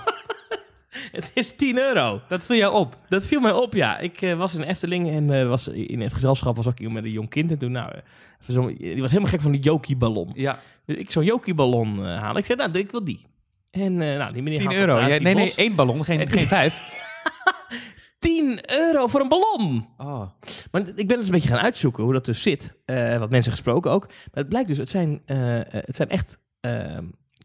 Het 1.12 1.30
is 1.34 1.56
10 1.56 1.78
euro. 1.78 2.20
Dat 2.28 2.44
viel 2.44 2.56
jou 2.56 2.74
op. 2.74 2.94
Dat 3.08 3.26
viel 3.26 3.40
mij 3.40 3.52
op, 3.52 3.74
ja. 3.74 3.98
Ik 3.98 4.22
eh, 4.22 4.36
was 4.36 4.54
in 4.54 4.62
Efteling 4.62 5.10
en 5.10 5.40
eh, 5.40 5.48
was 5.48 5.68
in 5.68 6.00
het 6.00 6.12
gezelschap 6.14 6.56
was 6.56 6.66
ook 6.66 6.78
iemand 6.78 6.94
met 6.96 7.04
een 7.04 7.10
jong 7.10 7.28
kind. 7.28 7.50
En 7.50 7.58
toen, 7.58 7.72
nou, 7.72 7.90
eh, 7.92 7.98
even 8.42 8.52
zo, 8.52 8.66
die 8.76 9.00
was 9.00 9.10
helemaal 9.10 9.30
gek 9.32 9.40
van 9.40 9.52
die 9.52 9.60
Jokie-ballon. 9.60 10.30
Ja, 10.34 10.58
Dus 10.86 10.96
ik 10.96 11.10
zo'n 11.10 11.24
Jokie-ballon 11.24 12.06
eh, 12.06 12.18
halen. 12.18 12.36
Ik 12.36 12.44
zei, 12.44 12.58
nou, 12.58 12.78
ik 12.78 12.90
wil 12.90 13.04
die. 13.04 13.26
En 13.70 13.94
nou, 13.94 14.32
die 14.32 14.42
meneer 14.42 14.58
10 14.58 14.66
haalt 14.68 14.78
euro. 14.78 14.96
uit 14.96 15.12
Ja, 15.12 15.18
nee, 15.22 15.34
nee, 15.34 15.52
één 15.56 15.74
ballon, 15.74 16.04
geen, 16.04 16.20
En- 16.20 16.28
geen 16.38 16.46
vijf. 16.46 17.00
10 18.18 18.70
euro 18.72 19.06
voor 19.06 19.20
een 19.20 19.28
ballon! 19.28 19.86
Oh. 19.98 20.22
Maar 20.70 20.82
ik 20.94 21.08
ben 21.08 21.16
dus 21.16 21.26
een 21.26 21.32
beetje 21.32 21.48
gaan 21.48 21.58
uitzoeken 21.58 22.04
hoe 22.04 22.12
dat 22.12 22.24
dus 22.24 22.42
zit. 22.42 22.76
Eh, 22.84 23.18
wat 23.18 23.30
mensen 23.30 23.50
gesproken 23.52 23.90
ook. 23.90 24.06
Maar 24.06 24.16
het 24.32 24.48
blijkt 24.48 24.68
dus, 24.68 24.78
het 24.78 24.90
zijn, 24.90 25.22
eh, 25.26 25.60
eh, 25.60 25.66
het 25.70 25.96
zijn 25.96 26.08
echt 26.08 26.38
eh, 26.60 26.98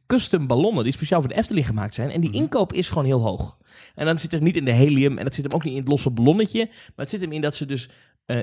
custom 0.07 0.47
ballonnen 0.47 0.83
die 0.83 0.93
speciaal 0.93 1.19
voor 1.19 1.29
de 1.29 1.35
Efteling 1.35 1.65
gemaakt 1.65 1.95
zijn. 1.95 2.09
En 2.09 2.21
die 2.21 2.29
Mhm. 2.29 2.37
inkoop 2.39 2.73
is 2.73 2.87
gewoon 2.89 3.05
heel 3.05 3.21
hoog. 3.21 3.57
En 3.95 4.05
dan 4.05 4.19
zit 4.19 4.31
het 4.31 4.41
niet 4.41 4.55
in 4.55 4.65
de 4.65 4.71
helium 4.71 5.17
en 5.17 5.23
dat 5.23 5.33
zit 5.33 5.43
hem 5.43 5.53
ook 5.53 5.63
niet 5.63 5.73
in 5.73 5.79
het 5.79 5.87
losse 5.87 6.09
ballonnetje. 6.09 6.65
Maar 6.65 6.93
het 6.95 7.09
zit 7.09 7.21
hem 7.21 7.31
in 7.31 7.41
dat 7.41 7.55
ze 7.55 7.65
dus 7.65 7.89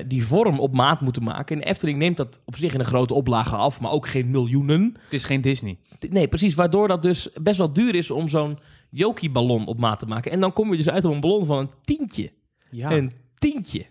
die 0.07 0.25
vorm 0.25 0.59
op 0.59 0.73
maat 0.73 1.01
moeten 1.01 1.23
maken. 1.23 1.55
En 1.55 1.61
de 1.61 1.67
Efteling 1.67 1.97
neemt 1.97 2.17
dat 2.17 2.39
op 2.45 2.55
zich 2.55 2.73
in 2.73 2.79
een 2.79 2.85
grote 2.85 3.13
oplage 3.13 3.55
af, 3.55 3.79
maar 3.81 3.91
ook 3.91 4.07
geen 4.07 4.29
miljoenen. 4.31 4.95
Het 5.03 5.13
is 5.13 5.23
geen 5.23 5.41
Disney. 5.41 5.77
Nee, 6.09 6.27
precies. 6.27 6.55
Waardoor 6.55 6.87
dat 6.87 7.01
dus 7.01 7.29
best 7.41 7.57
wel 7.57 7.73
duur 7.73 7.95
is 7.95 8.11
om 8.11 8.27
zo'n 8.29 8.59
Jokie-ballon 8.97 9.65
op 9.65 9.79
maat 9.79 9.99
te 9.99 10.05
maken. 10.05 10.31
En 10.31 10.39
dan 10.39 10.53
kom 10.53 10.71
je 10.71 10.77
dus 10.77 10.89
uit 10.89 11.05
op 11.05 11.11
een 11.13 11.19
ballon 11.19 11.45
van 11.45 11.57
een 11.57 11.69
tientje. 11.83 12.31
Ja. 12.69 12.91
Een 12.91 13.11
tientje. 13.37 13.85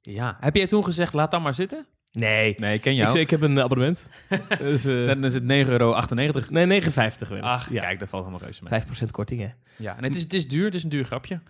ja. 0.00 0.36
Heb 0.40 0.54
jij 0.56 0.66
toen 0.66 0.84
gezegd, 0.84 1.12
laat 1.12 1.30
dan 1.30 1.42
maar 1.42 1.54
zitten? 1.54 1.86
Nee. 2.12 2.54
Nee, 2.58 2.74
ik 2.74 2.80
ken 2.80 2.92
Ik, 2.92 2.98
jou. 2.98 3.10
zeg, 3.10 3.20
ik 3.20 3.30
heb 3.30 3.40
een 3.40 3.60
abonnement. 3.60 4.08
dus, 4.58 4.84
eh, 4.84 5.06
Dan 5.06 5.24
is 5.24 5.34
het 5.34 5.42
9,98 5.42 5.48
euro. 5.48 5.96
nee, 6.50 6.82
9,50 6.82 6.88
wel. 7.28 7.40
Ach, 7.40 7.70
ja. 7.70 7.80
kijk, 7.80 7.98
dat 7.98 8.08
valt 8.08 8.24
helemaal 8.24 8.44
reuze 8.44 8.62
mee. 8.68 8.82
5% 9.06 9.10
korting, 9.10 9.40
hè? 9.40 9.48
Ja, 9.76 9.96
en 9.96 10.02
het 10.04 10.14
is, 10.14 10.22
het 10.22 10.34
is 10.34 10.48
duur. 10.48 10.64
Het 10.64 10.74
is 10.74 10.82
een 10.82 10.88
duur 10.88 11.04
grapje. 11.04 11.40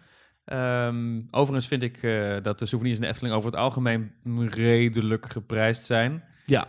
Ehm, 0.45 1.21
overigens 1.31 1.67
vind 1.67 1.83
ik 1.83 2.03
eh, 2.03 2.37
dat 2.43 2.59
de 2.59 2.67
souvenirs 2.67 2.99
in 2.99 3.03
de 3.05 3.09
Efteling 3.11 3.35
over 3.35 3.51
het 3.51 3.61
algemeen 3.61 4.13
redelijk 4.49 5.33
geprijsd 5.33 5.85
zijn. 5.85 6.25
Ja. 6.47 6.67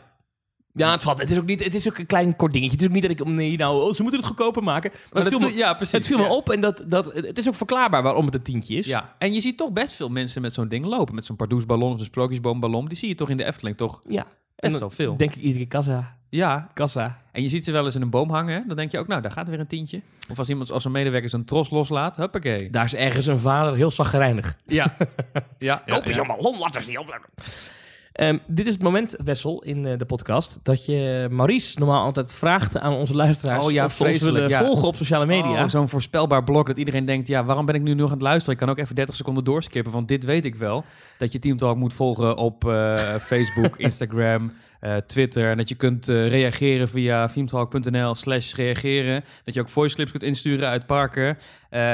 Ja, 0.75 0.91
het, 0.91 1.03
valt, 1.03 1.19
het, 1.19 1.31
is 1.31 1.37
ook 1.37 1.45
niet, 1.45 1.63
het 1.63 1.75
is 1.75 1.87
ook 1.87 1.97
een 1.97 2.05
klein 2.05 2.35
kort 2.35 2.53
dingetje. 2.53 2.73
Het 2.73 2.81
is 2.81 2.87
ook 2.87 2.93
niet 2.93 3.03
dat 3.03 3.11
ik... 3.11 3.21
om 3.21 3.33
Nee, 3.33 3.57
nou, 3.57 3.81
oh, 3.81 3.93
ze 3.93 4.01
moeten 4.01 4.19
het 4.19 4.29
goedkoper 4.29 4.63
maken. 4.63 4.91
Maar, 4.91 5.23
het, 5.23 5.31
viel 5.31 5.39
me, 5.39 5.55
ja, 5.55 5.73
precies. 5.73 5.91
het 5.93 6.07
viel 6.07 6.17
ja. 6.17 6.23
me 6.23 6.29
op 6.29 6.49
en 6.49 6.61
dat, 6.61 6.83
dat, 6.87 7.13
het 7.13 7.37
is 7.37 7.47
ook 7.47 7.55
verklaarbaar 7.55 8.03
waarom 8.03 8.25
het 8.25 8.33
een 8.33 8.41
tientje 8.41 8.75
is. 8.75 8.85
Ja, 8.85 9.15
en 9.17 9.33
je 9.33 9.39
ziet 9.39 9.57
toch 9.57 9.71
best 9.71 9.93
veel 9.93 10.09
mensen 10.09 10.41
met 10.41 10.53
zo'n 10.53 10.67
ding 10.67 10.85
lopen. 10.85 11.15
Met 11.15 11.25
zo'n 11.25 11.35
pardoesballon 11.35 11.93
of 11.93 11.99
een 11.99 12.05
sprookjesboomballon. 12.05 12.87
Die 12.87 12.97
zie 12.97 13.07
je 13.07 13.15
toch 13.15 13.29
in 13.29 13.37
de 13.37 13.45
Efteling 13.45 13.77
toch 13.77 14.01
ja. 14.07 14.27
Best 14.55 14.79
wel 14.79 14.89
veel. 14.89 15.17
denk 15.17 15.31
ik 15.31 15.41
iedere 15.41 15.65
keer 15.65 15.67
kassa, 15.67 16.17
Ja, 16.29 16.69
kassa. 16.73 17.21
en 17.31 17.41
je 17.41 17.49
ziet 17.49 17.63
ze 17.63 17.71
wel 17.71 17.85
eens 17.85 17.95
in 17.95 18.01
een 18.01 18.09
boom 18.09 18.29
hangen. 18.29 18.67
Dan 18.67 18.75
denk 18.75 18.91
je 18.91 18.99
ook, 18.99 19.07
nou, 19.07 19.21
daar 19.21 19.31
gaat 19.31 19.49
weer 19.49 19.59
een 19.59 19.67
tientje. 19.67 20.01
Of 20.29 20.37
als 20.37 20.49
iemand 20.49 20.71
als 20.71 20.85
een 20.85 20.91
medewerker 20.91 21.29
zijn 21.29 21.45
tros 21.45 21.69
loslaat. 21.69 22.17
Huppakee. 22.17 22.69
Daar 22.69 22.85
is 22.85 22.95
ergens 22.95 23.25
een 23.25 23.39
vader 23.39 23.75
heel 23.75 23.91
zaggerijnig. 23.91 24.57
Ja. 24.65 24.95
ja, 25.59 25.83
Koop 25.85 26.05
je 26.05 26.13
zo'n 26.13 26.27
ballon, 26.27 26.59
laat 26.59 26.75
eens 26.75 26.87
niet 26.87 26.97
op. 26.97 27.19
Ehm, 28.15 28.37
dit 28.47 28.67
is 28.67 28.73
het 28.73 28.81
moment, 28.81 29.15
Wessel, 29.23 29.63
in 29.63 29.85
eh, 29.85 29.97
de 29.97 30.05
podcast, 30.05 30.59
dat 30.63 30.85
je 30.85 31.27
Maurice 31.31 31.79
normaal 31.79 32.03
altijd 32.03 32.33
vraagt 32.33 32.77
aan 32.77 32.93
onze 32.93 33.15
luisteraars 33.15 33.65
Oh 33.65 33.71
ja, 33.71 33.85
of 33.85 33.93
ze 33.93 34.03
ons 34.03 34.21
willen 34.21 34.49
ja. 34.49 34.63
volgen 34.63 34.87
op 34.87 34.95
sociale 34.95 35.25
media. 35.25 35.63
Oh, 35.63 35.69
Zo'n 35.69 35.89
voorspelbaar 35.89 36.43
blok 36.43 36.67
dat 36.67 36.77
iedereen 36.77 37.05
denkt, 37.05 37.27
ja, 37.27 37.45
waarom 37.45 37.65
ben 37.65 37.75
ik 37.75 37.81
nu 37.81 37.93
nog 37.93 38.07
aan 38.07 38.13
het 38.13 38.21
luisteren? 38.21 38.53
Ik 38.53 38.59
kan 38.59 38.69
ook 38.69 38.77
even 38.77 38.95
30 38.95 39.15
seconden 39.15 39.43
doorskippen, 39.43 39.91
want 39.91 40.07
dit 40.07 40.23
weet 40.25 40.45
ik 40.45 40.55
wel. 40.55 40.85
Dat 41.17 41.31
je 41.31 41.39
Team 41.39 41.57
Talk 41.57 41.77
moet 41.77 41.93
volgen 41.93 42.37
op 42.37 42.67
eh, 42.67 42.95
Facebook, 43.29 43.77
Instagram, 43.77 44.53
eh, 44.79 44.95
Twitter. 44.95 45.49
En 45.49 45.57
dat 45.57 45.69
je 45.69 45.75
kunt 45.75 46.05
reageren 46.07 46.87
via 46.87 47.27
teamtalk.nl 47.27 48.15
slash 48.15 48.53
reageren. 48.53 49.23
Dat 49.43 49.53
je 49.53 49.59
ook 49.61 49.69
voice 49.69 49.95
clips 49.95 50.11
kunt 50.11 50.23
insturen 50.23 50.69
uit 50.69 50.85
parken. 50.85 51.37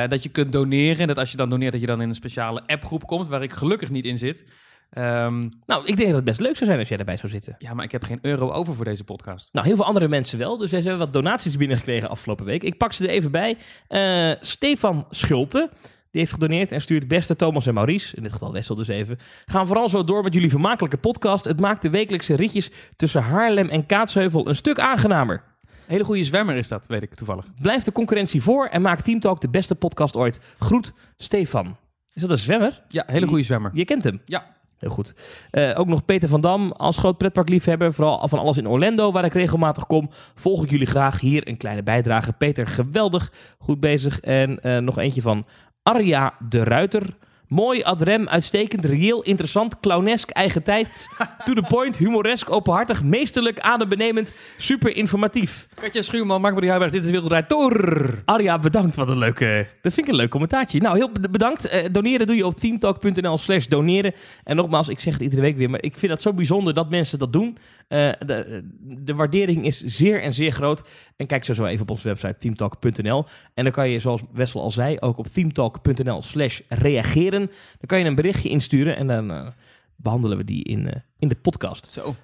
Dat 0.08 0.24
je 0.24 0.30
kunt 0.30 0.51
doneren. 0.51 1.08
Dat 1.08 1.18
als 1.18 1.32
je 1.32 1.38
dan 1.38 1.50
doneert, 1.50 1.72
dat 1.72 1.82
je 1.82 1.88
dan 1.88 2.01
in 2.01 2.10
een 2.10 2.16
speciale 2.16 2.63
appgroep 2.68 3.06
komt, 3.06 3.28
waar 3.28 3.44
ik 3.44 3.51
gelukkig 3.51 3.90
niet 3.90 4.06
in 4.06 4.18
zit. 4.18 4.46
Ehm, 4.92 5.50
Nou, 5.66 5.86
ik 5.86 5.96
denk 5.96 6.08
dat 6.08 6.16
het 6.16 6.24
best 6.24 6.40
leuk 6.40 6.56
zou 6.56 6.66
zijn 6.66 6.80
als 6.80 6.88
jij 6.90 6.98
erbij 6.98 7.18
zou 7.18 7.32
zitten. 7.32 7.56
ja, 7.58 7.74
maar 7.74 7.86
ik 7.86 7.92
heb 7.92 8.04
geen 8.04 8.20
euro 8.22 8.52
over 8.52 8.74
voor 8.76 8.86
deze 8.86 9.04
podcast. 9.04 9.50
Nou, 9.52 9.68
heel 9.68 9.76
veel 9.76 9.86
andere 9.86 10.08
mensen 10.08 10.38
wel. 10.38 10.58
Dus 10.58 10.72
wij 10.72 10.80
hebben 10.80 11.00
wat 11.00 11.14
donaties 11.14 11.58
binnengekregen 11.58 12.10
afgelopen 12.10 12.46
week. 12.46 12.64
Ik 12.64 12.78
pak 12.78 12.94
ze 12.94 13.04
er 13.04 13.10
even 13.10 13.32
bij. 13.32 13.58
Eh, 13.88 14.32
Stefan 14.42 15.06
Schulte. 15.10 15.70
Die 16.12 16.22
heeft 16.22 16.34
gedoneerd 16.34 16.72
en 16.72 16.82
stuurt 16.82 17.08
beste 17.08 17.36
Thomas 17.36 17.68
en 17.68 17.74
Maurice, 17.74 18.16
in 18.16 18.24
dit 18.24 18.32
geval 18.32 18.54
Wessel 18.54 18.76
dus 18.76 18.88
even. 18.88 19.18
Gaan 19.46 19.68
vooral 19.68 19.90
zo 19.90 20.04
door 20.04 20.24
met 20.24 20.34
jullie 20.34 20.50
vermakelijke 20.50 20.98
podcast. 20.98 21.46
Het 21.46 21.60
maakt 21.60 21.82
de 21.82 21.90
wekelijkse 21.90 22.36
ritjes 22.36 22.70
tussen 22.96 23.22
Haarlem 23.22 23.70
en 23.70 23.86
Kaatsheuvel 23.86 24.48
een 24.48 24.56
stuk 24.56 24.80
aangenamer. 24.80 25.44
Hele 25.88 26.04
goede 26.04 26.24
zwemmer 26.24 26.56
is 26.56 26.68
dat, 26.68 26.88
weet 26.88 27.02
ik 27.02 27.16
toevallig. 27.16 27.46
Blijf 27.62 27.84
de 27.84 27.92
concurrentie 27.92 28.42
voor 28.42 28.66
en 28.68 28.82
maak 28.82 29.02
Team 29.02 29.20
Talk 29.20 29.42
de 29.42 29.50
beste 29.50 29.76
podcast 29.76 30.16
ooit. 30.16 30.40
Groet, 30.60 30.94
Stefan. 31.18 31.78
Is 32.14 32.22
dat 32.22 32.32
een 32.32 32.38
zwemmer? 32.38 32.82
Ja, 32.88 33.04
hele 33.08 33.28
goede 33.28 33.44
zwemmer. 33.44 33.72
Je 33.74 33.86
kent 33.86 34.04
hem. 34.04 34.22
Ja. 34.26 34.60
Heel 34.82 34.90
goed. 34.90 35.16
Eh, 35.52 35.80
ook 35.80 35.88
nog 35.88 36.06
Peter 36.06 36.30
van 36.30 36.42
Dam 36.42 36.72
als 36.72 36.98
groot 36.98 37.18
pretparkliefhebber. 37.18 37.94
Vooral 37.94 38.28
van 38.28 38.40
alles 38.40 38.58
in 38.58 38.68
Orlando, 38.68 39.12
waar 39.12 39.26
ik 39.26 39.34
regelmatig 39.34 39.88
kom. 39.88 40.10
Volg 40.36 40.64
ik 40.64 40.70
jullie 40.70 40.88
graag. 40.88 41.20
Hier 41.20 41.48
een 41.48 41.58
kleine 41.58 41.84
bijdrage. 41.84 42.32
Peter, 42.34 42.68
geweldig. 42.68 43.32
Goed 43.60 43.80
bezig. 43.80 44.20
En 44.20 44.60
eh, 44.60 44.78
nog 44.78 44.98
eentje 44.98 45.22
van 45.22 45.46
Arja 45.84 46.34
de 46.50 46.64
Ruiter. 46.64 47.18
Mooi, 47.51 47.84
adrem, 47.84 48.27
uitstekend, 48.27 48.86
reëel, 48.86 49.22
interessant, 49.24 49.79
clownesk, 49.79 50.29
eigen 50.29 50.63
tijd, 50.63 51.08
to 51.46 51.53
the 51.53 51.63
point, 51.67 51.98
humoresk, 51.98 52.50
openhartig, 52.50 53.03
meesterlijk, 53.03 53.60
adembenemend, 53.60 54.34
super 54.58 54.96
informatief. 54.96 55.67
Katja 55.74 56.01
Schuurman, 56.01 56.41
Mark 56.41 56.53
Marie 56.53 56.70
Huibrecht, 56.70 56.93
dit 56.93 57.03
is 57.03 57.12
Wereldrijd 57.12 57.50
Door. 57.50 58.22
Arja, 58.25 58.60
bedankt. 58.60 58.96
Wat 58.96 59.10
een 59.10 59.17
leuke... 59.17 59.67
Dat 59.81 59.93
vind 59.93 60.05
ik 60.05 60.12
een 60.12 60.20
leuk 60.20 60.29
commentaartje. 60.29 60.79
Nou, 60.79 60.98
heel 60.98 61.12
bed- 61.12 61.31
bedankt. 61.31 61.65
Eh, 61.65 61.86
doneren 61.91 62.27
doe 62.27 62.36
je 62.36 62.46
op 62.46 62.55
teamtalk.nl 62.55 63.38
slash 63.38 63.65
doneren. 63.65 64.13
En 64.43 64.55
nogmaals, 64.55 64.89
ik 64.89 65.00
zeg 65.00 65.13
het 65.13 65.22
iedere 65.22 65.41
week 65.41 65.58
weer, 65.58 65.70
maar 65.70 65.84
ik 65.84 65.98
vind 65.98 66.12
het 66.12 66.22
zo 66.22 66.34
bijzonder 66.34 66.74
dat 66.74 66.89
mensen 66.89 67.20
dat 67.20 67.34
doen. 67.34 67.58
Eh, 67.88 68.12
de, 68.25 68.63
de 68.79 69.15
waardering 69.15 69.65
is 69.65 69.79
zeer 69.79 70.22
en 70.22 70.34
zeer 70.34 70.51
groot. 70.51 70.84
En 71.15 71.27
kijk 71.27 71.43
sowieso 71.43 71.67
even 71.70 71.81
op 71.81 71.89
onze 71.89 72.08
website 72.08 72.36
teamtalk.nl. 72.39 73.25
En 73.53 73.63
dan 73.63 73.74
kan 73.74 73.89
je, 73.89 74.00
zoals 74.00 74.22
Wessel 74.34 74.62
al 74.62 74.72
zei, 74.72 74.98
ook 75.00 75.17
op 75.17 75.27
teamtalk.nl 75.27 76.22
slash 76.22 76.60
reageren. 76.70 77.41
Dan 77.46 77.86
kan 77.86 78.00
je 78.00 78.06
een 78.06 78.16
berichtje 78.16 78.50
insturen 78.50 78.96
en 78.96 79.08
dan 79.08 79.32
eh, 79.32 79.48
behandelen 79.96 80.38
we 80.38 80.44
die 80.44 80.64
in, 80.64 80.88
eh, 80.88 81.02
in 81.20 81.28
de 81.28 81.36
podcast. 81.36 81.92
Zo. 81.92 82.16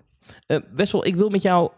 Eh, 0.45 0.59
Wessel, 0.73 1.05
ik 1.05 1.15
wil 1.15 1.29
met 1.29 1.41
jou 1.41 1.71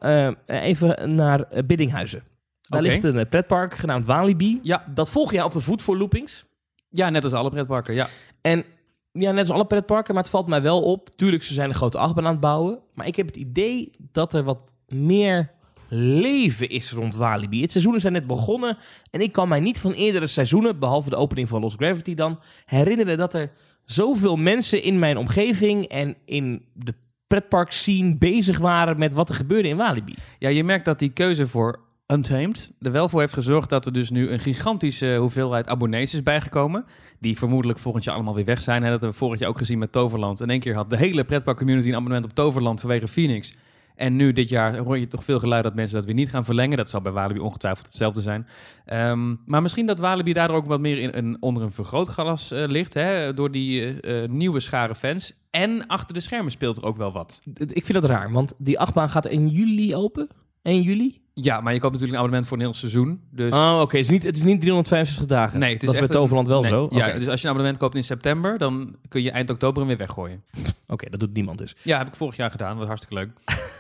even 0.46 1.16
naar 1.16 1.48
Biddinghuizen. 1.66 2.24
Daar 2.62 2.82
ligt 2.82 3.04
een 3.04 3.28
pretpark 3.28 3.74
genaamd 3.74 4.06
Walibi. 4.06 4.60
Ja. 4.62 4.86
Dat 4.94 5.10
volg 5.10 5.32
jij 5.32 5.44
op 5.44 5.52
de 5.52 5.62
voet 5.62 5.82
voor 5.82 5.98
loopings. 5.98 6.46
Ja, 6.90 7.10
net 7.10 7.24
als 7.24 7.34
alle 7.34 7.50
pretparken, 7.50 7.94
ja. 7.94 8.08
En 8.42 8.66
ja, 9.12 9.32
net 9.32 9.40
als 9.40 9.50
alle 9.50 9.66
pretparken, 9.66 10.14
maar 10.14 10.24
het 10.24 10.32
valt 10.32 10.48
mij 10.48 10.62
wel 10.62 10.82
op. 10.82 11.10
Tuurlijk, 11.10 11.44
ze 11.44 11.54
zijn 11.54 11.70
een 11.70 11.76
grote 11.76 11.98
achtbaan 11.98 12.26
aan 12.26 12.32
het 12.32 12.40
bouwen. 12.40 12.80
Maar 12.94 13.08
ik 13.08 13.16
heb 13.16 13.26
het 13.26 13.36
idee 13.36 13.92
dat 14.12 14.34
er 14.34 14.44
wat 14.44 14.74
meer 14.88 15.52
leven 15.90 16.70
is 16.70 16.92
rond 16.92 17.16
Walibi. 17.16 17.62
Het 17.62 17.72
seizoenen 17.72 18.02
zijn 18.02 18.14
net 18.14 18.28
begonnen. 18.28 18.78
En 19.12 19.22
ik 19.22 19.32
kan 19.32 19.48
mij 19.48 19.60
niet 19.60 19.80
van 19.80 19.92
eerdere 19.92 20.28
seizoenen, 20.28 20.80
behalve 20.80 21.10
de 21.10 21.16
opening 21.16 21.50
van 21.50 21.62
Lost 21.62 21.78
Gravity 21.78 22.14
dan, 22.14 22.40
herinneren 22.66 23.18
dat 23.18 23.34
er 23.34 23.52
zoveel 23.86 24.36
mensen 24.36 24.84
in 24.84 25.00
mijn 25.00 25.18
omgeving 25.18 25.86
en 25.86 26.16
in 26.26 26.66
de 26.74 26.94
pretpark 27.28 27.72
scene 27.72 28.18
bezig 28.18 28.58
waren 28.58 29.00
met 29.00 29.14
wat 29.14 29.30
er 29.30 29.36
gebeurde 29.36 29.68
in 29.68 29.78
Walibi. 29.78 30.14
Ja, 30.40 30.50
je 30.50 30.64
merkt 30.64 30.86
dat 30.86 31.00
die 31.00 31.10
keuze 31.10 31.48
voor 31.48 31.80
Untamed 32.08 32.72
er 32.82 32.92
wel 32.92 33.10
voor 33.10 33.20
heeft 33.20 33.34
gezorgd 33.34 33.70
dat 33.70 33.86
er 33.86 33.94
dus 33.94 34.10
nu 34.10 34.30
een 34.30 34.40
gigantische 34.40 35.16
hoeveelheid 35.20 35.68
abonnees 35.68 36.14
is 36.14 36.24
bijgekomen. 36.24 36.86
Die 37.20 37.38
vermoedelijk 37.38 37.80
volgend 37.80 38.04
jaar 38.04 38.16
allemaal 38.16 38.36
weer 38.36 38.46
weg 38.46 38.62
zijn. 38.62 38.82
Dat 38.82 38.90
hebben 38.90 39.10
we 39.10 39.16
vorig 39.16 39.40
jaar 39.40 39.50
ook 39.50 39.58
gezien 39.58 39.78
met 39.78 39.92
Toverland. 39.92 40.42
In 40.42 40.50
één 40.50 40.60
keer 40.60 40.76
had 40.76 40.90
de 40.90 40.98
hele 40.98 41.24
pretpark 41.24 41.58
community 41.58 41.88
een 41.88 41.96
abonnement 41.96 42.26
op 42.26 42.34
Toverland 42.34 42.80
vanwege 42.80 43.08
Phoenix. 43.08 43.54
En 44.00 44.16
nu 44.16 44.34
dit 44.34 44.50
jaar 44.50 44.78
hoor 44.78 44.98
je 44.98 45.08
toch 45.08 45.24
veel 45.24 45.40
geluid 45.40 45.64
dat 45.64 45.76
mensen 45.76 45.96
dat 45.96 46.06
weer 46.06 46.14
niet 46.14 46.30
gaan 46.30 46.46
verlengen. 46.46 46.78
Dat 46.78 46.90
zal 46.90 47.02
bij 47.02 47.12
Walibi 47.12 47.40
ongetwijfeld 47.40 47.86
hetzelfde 47.86 48.22
zijn. 48.22 48.48
Ehm, 48.86 49.36
maar 49.46 49.62
misschien 49.62 49.86
dat 49.86 50.00
Walibi 50.00 50.34
daardoor 50.34 50.58
ook 50.58 50.66
wat 50.66 50.80
meer 50.80 51.16
in, 51.16 51.38
onder 51.40 51.64
een 51.64 51.72
vergrootglas 51.72 52.52
eh, 52.52 52.68
ligt. 52.68 52.94
Hè, 52.94 53.34
door 53.34 53.52
die 53.52 53.82
eh, 53.82 54.24
eh, 54.24 54.30
nieuwe 54.30 54.60
schare 54.60 54.96
fans. 54.96 55.34
En 55.50 55.88
achter 55.88 56.14
de 56.14 56.20
schermen 56.20 56.52
speelt 56.52 56.78
er 56.78 56.84
ook 56.84 56.98
wel 56.98 57.12
wat. 57.12 57.42
Ik 57.54 57.86
vind 57.86 58.02
dat 58.02 58.10
raar, 58.10 58.32
want 58.32 58.54
die 58.58 58.80
achtbaan 58.80 59.10
gaat 59.10 59.28
in 59.28 59.48
juli 59.48 59.96
open. 59.96 60.28
1 60.62 60.82
juli? 60.82 61.22
Ja, 61.44 61.62
maar 61.62 61.74
je 61.74 61.80
koopt 61.80 61.94
natuurlijk 61.94 62.12
een 62.12 62.18
abonnement 62.18 62.48
voor 62.48 62.58
een 62.58 62.64
heel 62.64 62.74
seizoen. 62.74 63.22
Dus 63.32 63.54
Oh, 63.54 63.80
oké. 63.82 63.98
Het, 63.98 64.06
is 64.06 64.12
niet- 64.12 64.24
het 64.24 64.38
is 64.38 64.44
niet 64.44 64.60
365 64.60 65.26
dagen. 65.26 65.60
Nee, 65.60 65.74
het 65.74 65.82
is 65.82 65.86
dat 65.88 65.96
is 65.96 66.08
bij 66.08 66.16
Toverland 66.16 66.48
wel 66.48 66.62
Nee, 66.62 66.70
zo. 66.70 66.88
Ja, 66.92 67.12
dus 67.14 67.28
als 67.28 67.40
je 67.42 67.46
een 67.48 67.54
abonnement 67.54 67.78
koopt 67.78 67.96
in 67.96 68.04
september, 68.04 68.58
dan 68.58 68.96
kun 69.08 69.22
je 69.22 69.32
eind 69.32 69.50
oktober 69.50 69.78
hem 69.80 69.88
weer 69.88 69.98
weggooien. 69.98 70.44
Oké, 70.88 71.10
dat 71.10 71.20
doet 71.20 71.34
niemand 71.34 71.58
dus. 71.58 71.76
Ja, 71.84 71.98
heb 71.98 72.08
ik 72.08 72.16
vorig 72.16 72.36
jaar 72.36 72.52
gedaan. 72.52 72.78
was 72.78 72.88
hartstikke 72.88 73.16
leuk. 73.16 73.30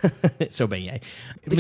zo 0.58 0.68
ben 0.68 0.84
jij. 0.84 1.02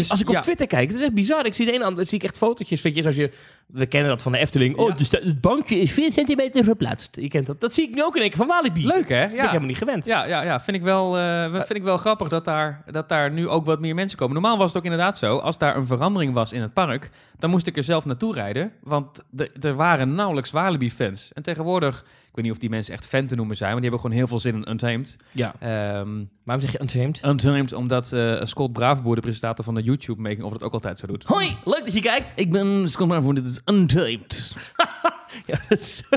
Als 0.09 0.21
ik 0.21 0.27
op 0.27 0.33
ja. 0.33 0.39
Twitter 0.41 0.67
kijk, 0.67 0.87
het 0.87 0.97
is 0.97 1.03
echt 1.03 1.13
bizar. 1.13 1.45
Ik 1.45 1.53
zie 1.53 1.65
de 1.65 1.71
ene 1.71 1.95
dan 1.95 2.05
zie 2.05 2.17
ik 2.17 2.23
echt 2.23 2.37
fotootjes. 2.37 2.81
Weet 2.81 2.95
je, 2.95 3.01
zoals 3.01 3.15
je, 3.17 3.31
we 3.73 3.85
kennen 3.85 4.09
dat 4.09 4.21
van 4.21 4.31
de 4.31 4.37
Efteling. 4.37 4.77
Oh, 4.77 4.95
dus 4.97 5.09
dat- 5.09 5.23
het 5.23 5.41
bankje 5.41 5.75
is 5.75 5.91
4 5.91 6.11
centimeter 6.11 6.63
verplaatst. 6.63 7.15
Je 7.15 7.27
kent 7.27 7.45
dat. 7.45 7.61
Dat 7.61 7.73
zie 7.73 7.87
ik 7.89 7.95
nu 7.95 8.03
ook 8.03 8.15
in 8.15 8.21
één 8.21 8.29
keer 8.29 8.39
van 8.39 8.47
Walibi. 8.47 8.85
Leuk, 8.87 9.09
hè? 9.09 9.21
Dat 9.21 9.29
ben 9.31 9.39
ik 9.39 9.45
helemaal 9.47 9.67
niet 9.67 9.77
gewend. 9.77 10.05
Ja, 10.05 10.25
ja, 10.25 10.41
ja. 10.43 10.59
Vind, 10.59 10.77
ik 10.77 10.83
wel, 10.83 11.17
eh, 11.17 11.53
vind 11.53 11.75
ik 11.75 11.83
wel 11.83 11.97
grappig 11.97 12.27
dat 12.29 12.45
daar, 12.45 12.83
dat 12.91 13.09
daar 13.09 13.31
nu 13.31 13.47
ook 13.47 13.65
wat 13.65 13.79
meer 13.79 13.95
mensen 13.95 14.17
komen. 14.17 14.33
Normaal 14.33 14.57
was 14.57 14.67
het 14.67 14.77
ook 14.77 14.83
inderdaad 14.83 15.17
zo. 15.17 15.37
Als 15.37 15.57
daar 15.57 15.75
een 15.75 15.87
verandering 15.87 16.33
was 16.33 16.53
in 16.53 16.61
het 16.61 16.73
park, 16.73 17.09
dan 17.39 17.49
moest 17.49 17.67
ik 17.67 17.77
er 17.77 17.83
zelf 17.83 18.05
naartoe 18.05 18.33
rijden. 18.33 18.71
Want 18.81 19.23
er 19.61 19.75
waren 19.75 20.15
nauwelijks 20.15 20.51
Walibi-fans. 20.51 21.31
En 21.33 21.43
tegenwoordig, 21.43 22.05
weet 22.39 22.47
niet 22.47 22.53
of 22.53 22.59
die 22.59 22.69
mensen 22.69 22.93
echt 22.93 23.05
fan 23.07 23.25
te 23.25 23.35
noemen 23.35 23.55
zijn, 23.55 23.71
maar 23.71 23.81
die 23.81 23.89
hebben 23.89 24.09
gewoon 24.09 24.17
heel 24.21 24.27
veel 24.37 24.39
zin 24.51 24.55
in 24.55 24.69
Untamed. 24.69 25.17
Ja. 25.31 25.53
Ehm 25.59 26.09
Waarom 26.43 26.65
zeg 26.65 26.71
je 26.73 26.81
untamed? 26.81 27.21
Untamed, 27.25 27.73
omdat 27.73 28.11
eh, 28.13 28.43
Scott 28.45 28.73
Bravenboer, 28.73 29.15
de 29.15 29.21
presentator 29.21 29.65
van 29.65 29.73
de 29.73 29.81
YouTube-making, 29.81 30.43
of 30.43 30.51
het 30.51 30.63
ook 30.63 30.73
altijd 30.73 30.99
zo 30.99 31.07
doet. 31.07 31.23
Hoi, 31.23 31.55
leuk 31.65 31.85
dat 31.85 31.93
je 31.93 32.01
kijkt. 32.01 32.33
Ik 32.35 32.51
ben 32.51 32.89
Scott 32.89 33.07
Bravenboer, 33.07 33.35
dit 33.35 33.45
is 33.45 33.59
Untamed. 33.65 34.53
Ja, 35.45 35.59
dat 35.69 35.79
is 35.79 36.01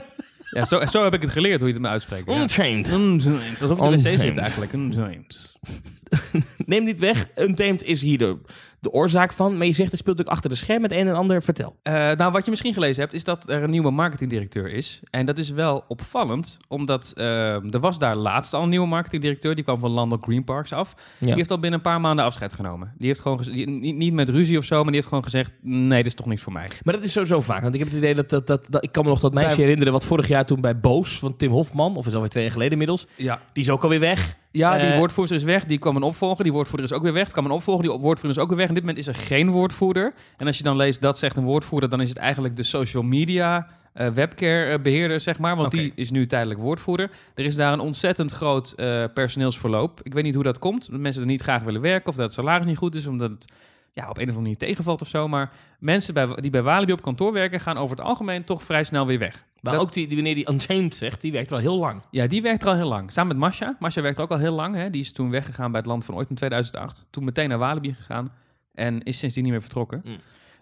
Ja, 0.50 0.64
zo, 0.64 0.87
zo 0.87 1.05
heb 1.05 1.14
ik 1.14 1.23
het 1.23 1.31
geleerd 1.31 1.59
hoe 1.59 1.67
je 1.69 1.73
het 1.75 1.83
moet 1.83 1.91
uitspreken. 1.93 2.35
Ja. 2.35 2.41
untamed. 2.41 2.91
Untamed. 2.91 3.59
Dat 3.59 3.71
is 3.71 3.76
ook 3.76 3.79
de 3.85 3.91
Untamed. 3.97 4.02
wc-zit 4.21 4.38
eigenlijk. 4.38 4.73
Untamed. 4.73 5.51
Neem 6.66 6.85
niet 6.85 7.00
weg. 7.00 7.26
Untamed 7.37 7.83
is 7.85 8.02
hier 8.02 8.19
de, 8.19 8.38
de 8.81 8.90
oorzaak 8.90 9.33
van. 9.33 9.57
Maar 9.57 9.66
je 9.66 9.73
zegt, 9.73 9.90
het 9.90 10.00
speelt 10.00 10.21
ook 10.21 10.26
achter 10.26 10.50
de 10.50 10.57
schermen 10.57 10.90
het 10.90 10.99
een 11.00 11.07
en 11.09 11.14
ander. 11.14 11.42
Vertel. 11.42 11.76
Eh, 11.83 11.92
nou, 11.92 12.33
wat 12.33 12.45
je 12.45 12.50
misschien 12.50 12.73
gelezen 12.75 13.02
hebt, 13.02 13.14
is 13.14 13.25
dat 13.25 13.49
er 13.49 13.62
een 13.62 13.71
nieuwe 13.71 13.90
marketingdirecteur 13.90 14.73
is. 14.73 15.00
En 15.11 15.26
dat 15.26 15.38
is 15.38 15.50
wel 15.50 15.85
opvallend, 15.88 16.57
omdat 16.69 17.12
eh, 17.14 17.75
er 17.75 17.81
was 17.81 17.99
daar 17.99 18.16
laatst 18.16 18.54
al 18.54 18.62
een 18.62 18.69
nieuwe 18.69 18.87
marketingdirecteur. 18.87 19.54
Die 19.54 19.64
kwam 19.64 19.78
van 19.78 19.90
Landel 19.90 20.19
Green 20.21 20.45
Parks 20.45 20.73
af. 20.73 20.95
Die 21.19 21.35
heeft 21.35 21.50
al 21.50 21.59
binnen 21.59 21.78
een 21.78 21.85
paar 21.85 22.00
maanden 22.00 22.25
afscheid 22.25 22.52
genomen. 22.52 22.92
Die 22.99 23.07
heeft 23.07 23.21
gewoon 23.21 23.42
die- 23.42 23.69
niet, 23.71 23.97
niet 23.97 24.12
met 24.12 24.28
ruzie 24.28 24.59
of 24.59 24.64
zo, 24.64 24.75
maar 24.76 24.85
die 24.85 24.95
heeft 24.95 25.09
gewoon 25.09 25.25
gezegd: 25.25 25.52
nee, 25.61 26.02
dit 26.02 26.07
is 26.07 26.14
toch 26.14 26.26
niks 26.26 26.42
voor 26.42 26.52
mij. 26.52 26.69
Maar 26.83 26.95
dat 26.95 27.02
is 27.02 27.12
sowieso 27.12 27.40
vaak. 27.40 27.62
Want 27.62 27.75
ik 27.75 27.81
heb 27.81 27.88
het 27.88 27.99
idee 27.99 28.14
dat, 28.14 28.28
dat, 28.28 28.47
dat, 28.47 28.66
dat- 28.71 28.85
ik 28.85 28.92
kan 28.92 29.02
me 29.04 29.09
nog 29.11 29.21
dat 29.21 29.35
meisje 29.35 29.54
Bij- 29.57 29.64
herinneren 29.64 29.92
wat 29.92 30.04
vorig 30.04 30.28
jaar 30.28 30.47
toen 30.47 30.61
bij 30.61 30.81
Boos 30.81 31.19
van 31.19 31.37
Tim 31.37 31.50
Hofman, 31.50 31.97
of 31.97 32.07
is 32.07 32.14
alweer 32.14 32.31
twee 32.31 32.42
jaar 32.42 32.52
geleden 32.52 32.73
inmiddels, 32.73 33.07
Ja, 33.16 33.40
die 33.52 33.62
is 33.62 33.71
ook 33.71 33.83
alweer 33.83 34.00
weg. 34.00 34.40
Ja 34.52 34.78
die 34.78 34.90
Eh, 34.90 34.97
woordvoerder 34.97 35.37
is 35.37 35.42
weg. 35.42 35.64
Die 35.64 35.78
kwam 35.78 35.97
een 35.97 36.02
opvolger. 36.02 36.44
Die 36.44 36.52
woordvoerder 36.52 36.87
is 36.90 36.92
ook 36.97 37.02
weer 37.02 37.12
weg. 37.12 37.30
Kwam 37.30 37.44
een 37.44 37.50
opvolger. 37.50 37.82
Die 37.82 37.92
woordvoerder 37.92 38.30
is 38.30 38.38
ook 38.38 38.49
weer 38.49 38.56
weg. 38.56 38.68
En 38.68 38.75
dit 38.75 38.82
moment 38.82 39.00
is 39.00 39.06
er 39.06 39.14
geen 39.14 39.50
woordvoerder. 39.50 40.12
En 40.37 40.47
als 40.47 40.56
je 40.59 40.64
dan 40.64 40.76
leest 40.76 41.00
dat 41.00 41.18
zegt 41.18 41.37
een 41.37 41.44
woordvoerder, 41.44 41.88
dan 41.88 42.00
is 42.00 42.09
het 42.09 42.18
eigenlijk 42.18 42.56
de 42.56 42.62
social 42.62 43.02
media 43.02 43.66
eh 43.92 44.09
webcare 44.09 44.80
beheerder, 44.80 45.21
zeg 45.21 45.38
maar. 45.38 45.56
Want 45.56 45.71
die 45.71 45.92
is 45.94 46.11
nu 46.11 46.26
tijdelijk 46.26 46.61
woordvoerder. 46.61 47.11
Er 47.35 47.44
is 47.44 47.56
daar 47.56 47.73
een 47.73 47.80
ontzettend 47.80 48.32
groot 48.32 48.73
eh, 48.73 49.04
personeelsverloop. 49.14 50.00
Ik 50.02 50.14
weet 50.14 50.25
niet 50.25 50.35
hoe 50.35 50.42
dat 50.44 50.59
komt. 50.59 50.90
Dat 50.90 51.00
mensen 51.00 51.23
er 51.23 51.28
niet 51.28 51.42
graag 51.42 51.62
willen 51.62 51.80
werken. 51.80 52.09
Of 52.09 52.14
dat 52.14 52.25
het 52.25 52.35
salaris 52.35 52.66
niet 52.66 52.76
goed 52.76 52.94
is. 52.94 53.06
Omdat 53.06 53.30
het 53.30 53.52
ja, 53.92 54.02
op 54.02 54.09
een 54.09 54.12
of 54.14 54.18
andere 54.18 54.40
manier 54.40 54.56
tegenvalt 54.56 55.00
of 55.02 55.09
zo. 55.09 55.28
Maar 55.28 55.50
mensen 55.78 56.14
bij, 56.14 56.26
die 56.35 56.50
bij 56.50 56.62
Walibi 56.62 56.92
op 56.92 57.02
kantoor 57.02 57.32
werken, 57.32 57.61
gaan 57.61 57.76
over 57.78 57.97
het 57.97 58.06
algemeen 58.06 58.44
toch 58.44 58.62
vrij 58.62 58.85
snel 58.85 59.06
weer 59.06 59.18
weg. 59.18 59.44
Maar 59.62 59.73
Dat- 59.73 59.83
ook 59.83 59.92
die, 59.92 60.07
die 60.07 60.16
wanneer 60.16 60.35
die 60.35 60.50
Untamed 60.50 60.95
zegt, 60.95 61.21
die 61.21 61.33
werkt 61.33 61.50
wel 61.50 61.59
heel 61.59 61.78
lang. 61.78 62.02
Ja, 62.11 62.26
die 62.26 62.42
werkt 62.42 62.62
er 62.62 62.69
al 62.69 62.75
heel 62.75 62.88
lang. 62.88 63.12
Samen 63.12 63.28
met 63.37 63.47
Masha. 63.47 63.76
Masha 63.78 64.02
werkt 64.02 64.16
er 64.16 64.23
ook 64.23 64.31
al 64.31 64.38
heel 64.38 64.54
lang. 64.54 64.75
Hè. 64.75 64.90
Die 64.90 65.00
is 65.00 65.12
toen 65.12 65.31
weggegaan 65.31 65.71
bij 65.71 65.81
het 65.81 65.88
Land 65.88 66.04
van 66.04 66.14
Ooit 66.14 66.28
in 66.28 66.35
2008. 66.35 67.07
Toen 67.11 67.25
meteen 67.25 67.49
naar 67.49 67.59
Walibi 67.59 67.95
gegaan. 67.95 68.33
En 68.75 69.02
is 69.02 69.19
sindsdien 69.19 69.42
niet 69.42 69.52
meer 69.52 69.61
vertrokken. 69.61 70.02
Mm. 70.04 70.16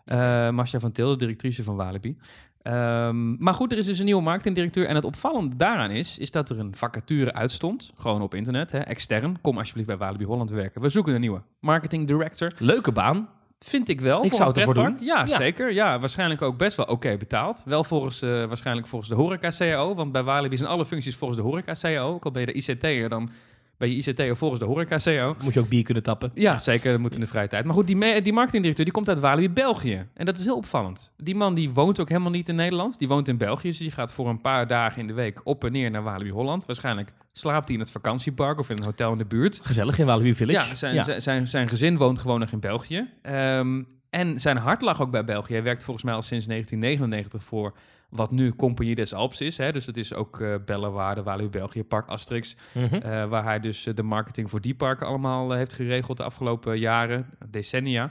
Eh, 0.05 0.51
Masha 0.51 0.79
van 0.81 0.93
Til, 0.93 1.09
de 1.11 1.17
directrice 1.17 1.65
van 1.65 1.77
Walibi. 1.77 2.17
Ehm, 2.63 3.43
maar 3.45 3.55
goed, 3.55 3.73
er 3.73 3.79
is 3.79 3.87
dus 3.87 3.99
een 3.99 4.05
nieuwe 4.05 4.23
marketingdirecteur. 4.23 4.87
En 4.87 4.95
het 4.95 5.05
opvallende 5.05 5.57
daaraan 5.57 5.91
is, 5.91 6.19
is 6.19 6.31
dat 6.31 6.51
er 6.51 6.59
een 6.59 6.77
vacature 6.77 7.33
uitstond. 7.33 7.93
Gewoon 7.97 8.23
op 8.23 8.35
internet, 8.35 8.71
hè, 8.73 8.79
extern. 8.79 9.41
Kom 9.41 9.59
alsjeblieft 9.59 9.89
bij 9.89 9.97
Walibi 9.97 10.25
Holland 10.25 10.51
werken. 10.51 10.81
We 10.81 10.89
zoeken 10.89 11.15
een 11.15 11.21
nieuwe 11.21 11.43
marketing 11.61 12.07
director. 12.07 12.53
Leuke 12.59 12.93
baan. 12.93 13.29
Vind 13.65 13.89
ik 13.89 14.01
wel. 14.01 14.25
Ik 14.25 14.33
zou 14.33 14.49
het 14.49 14.59
ervoor. 14.59 14.93
Ja, 15.01 15.19
Ja. 15.19 15.27
zeker. 15.27 15.73
Ja, 15.73 15.99
waarschijnlijk 15.99 16.43
ook 16.43 16.57
best 16.57 16.77
wel 16.77 16.87
oké 16.87 17.17
betaald. 17.17 17.63
Wel 17.65 17.85
volgens, 17.85 18.23
eh, 18.23 18.45
waarschijnlijk 18.45 18.87
volgens 18.87 19.11
de 19.11 19.17
horeca-CAO. 19.17 19.95
Want 19.95 20.13
bij 20.13 20.23
Walibi 20.23 20.57
zijn 20.57 20.69
alle 20.69 20.87
functies 20.87 21.17
volgens 21.17 21.41
de 21.41 21.47
horeca-CAO. 21.47 22.15
Ook 22.15 22.25
al 22.25 22.31
ben 22.31 22.41
je 22.41 22.47
de 22.47 22.53
ICT'er, 22.73 23.09
dan 23.09 23.31
ben 23.81 23.91
je 23.91 23.97
ICT'er 23.97 24.37
volgens 24.37 24.61
de 24.61 24.67
horeca-CAO. 24.67 25.37
Moet 25.45 25.55
je 25.55 25.61
ook 25.61 25.69
bier 25.69 25.83
kunnen 25.83 26.03
tappen. 26.03 26.31
Ja, 26.35 26.59
zeker. 26.59 26.93
Dat 26.93 27.01
moet 27.01 27.15
in 27.15 27.21
de 27.21 27.27
vrije 27.27 27.49
tijd. 27.49 27.65
Maar 27.65 27.75
goed, 27.75 27.87
die, 27.87 28.23
die 28.23 28.33
marketingdirecteur 28.33 28.85
die 28.85 28.95
komt 28.95 29.09
uit 29.09 29.19
Walibi, 29.19 29.51
België. 29.51 30.07
En 30.15 30.25
dat 30.25 30.39
is 30.39 30.45
heel 30.45 30.57
opvallend. 30.57 31.13
Die 31.17 31.35
man 31.35 31.55
die 31.55 31.71
woont 31.71 32.01
ook 32.01 32.09
helemaal 32.09 32.31
niet 32.31 32.49
in 32.49 32.55
Nederland. 32.55 32.99
Die 32.99 33.09
woont 33.09 33.29
in 33.29 33.37
België. 33.37 33.69
Dus 33.69 33.79
die 33.79 33.91
gaat 33.91 34.13
voor 34.13 34.29
een 34.29 34.41
paar 34.41 34.67
dagen 34.67 35.01
in 35.01 35.07
de 35.07 35.13
week 35.13 35.41
op 35.45 35.65
en 35.65 35.73
neer 35.73 35.91
naar 35.91 36.03
Walibi 36.03 36.31
Holland. 36.31 36.67
Waarschijnlijk 36.67 37.13
slaapt 37.33 37.65
hij 37.65 37.75
in 37.75 37.81
het 37.81 37.91
vakantiepark 37.91 38.59
of 38.59 38.71
in 38.71 38.77
een 38.79 38.85
hotel 38.85 39.13
in 39.13 39.19
de 39.19 39.25
buurt. 39.25 39.61
Gezellig 39.63 39.99
in 39.99 40.07
Walibi 40.07 40.35
Village. 40.35 40.69
Ja, 40.69 40.75
zijn, 40.75 41.05
Zijn, 41.05 41.23
zijn, 41.23 41.47
zijn 41.47 41.69
gezin 41.69 41.97
woont 41.97 42.19
gewoon 42.19 42.41
nog 42.41 42.51
in 42.53 42.61
België. 42.61 43.09
Ehm, 43.23 43.83
en 44.11 44.41
zijn 44.41 44.57
hart 44.57 44.83
lag 44.83 45.01
ook 45.01 45.11
bij 45.11 45.25
België. 45.25 45.53
Hij 45.53 45.63
werkt 45.63 45.85
volgens 45.85 46.05
mij 46.05 46.15
al 46.15 46.23
sinds 46.23 46.47
1999 46.47 47.45
voor 47.45 47.75
wat 48.11 48.31
nu 48.31 48.55
Compagnie 48.55 48.95
des 48.95 49.15
Alps 49.15 49.41
is. 49.41 49.57
Hè? 49.57 49.73
Dus 49.73 49.85
dat 49.85 49.97
is 49.97 50.15
ook 50.15 50.41
eh 50.41 50.55
Bellewaarde, 50.65 51.23
Walibi 51.23 51.49
België, 51.49 51.85
Park 51.85 52.09
Asterix. 52.09 52.57
Mhm. 52.73 52.95
eh, 52.95 53.29
waar 53.29 53.45
hij 53.45 53.61
dus 53.61 53.87
eh, 53.87 53.95
de 53.95 54.03
marketing 54.03 54.51
voor 54.51 54.61
die 54.61 54.75
parken 54.75 55.07
allemaal 55.07 55.51
heeft 55.51 55.73
geregeld 55.73 56.17
de 56.17 56.23
afgelopen 56.23 56.79
jaren, 56.79 57.27
decennia. 57.49 58.11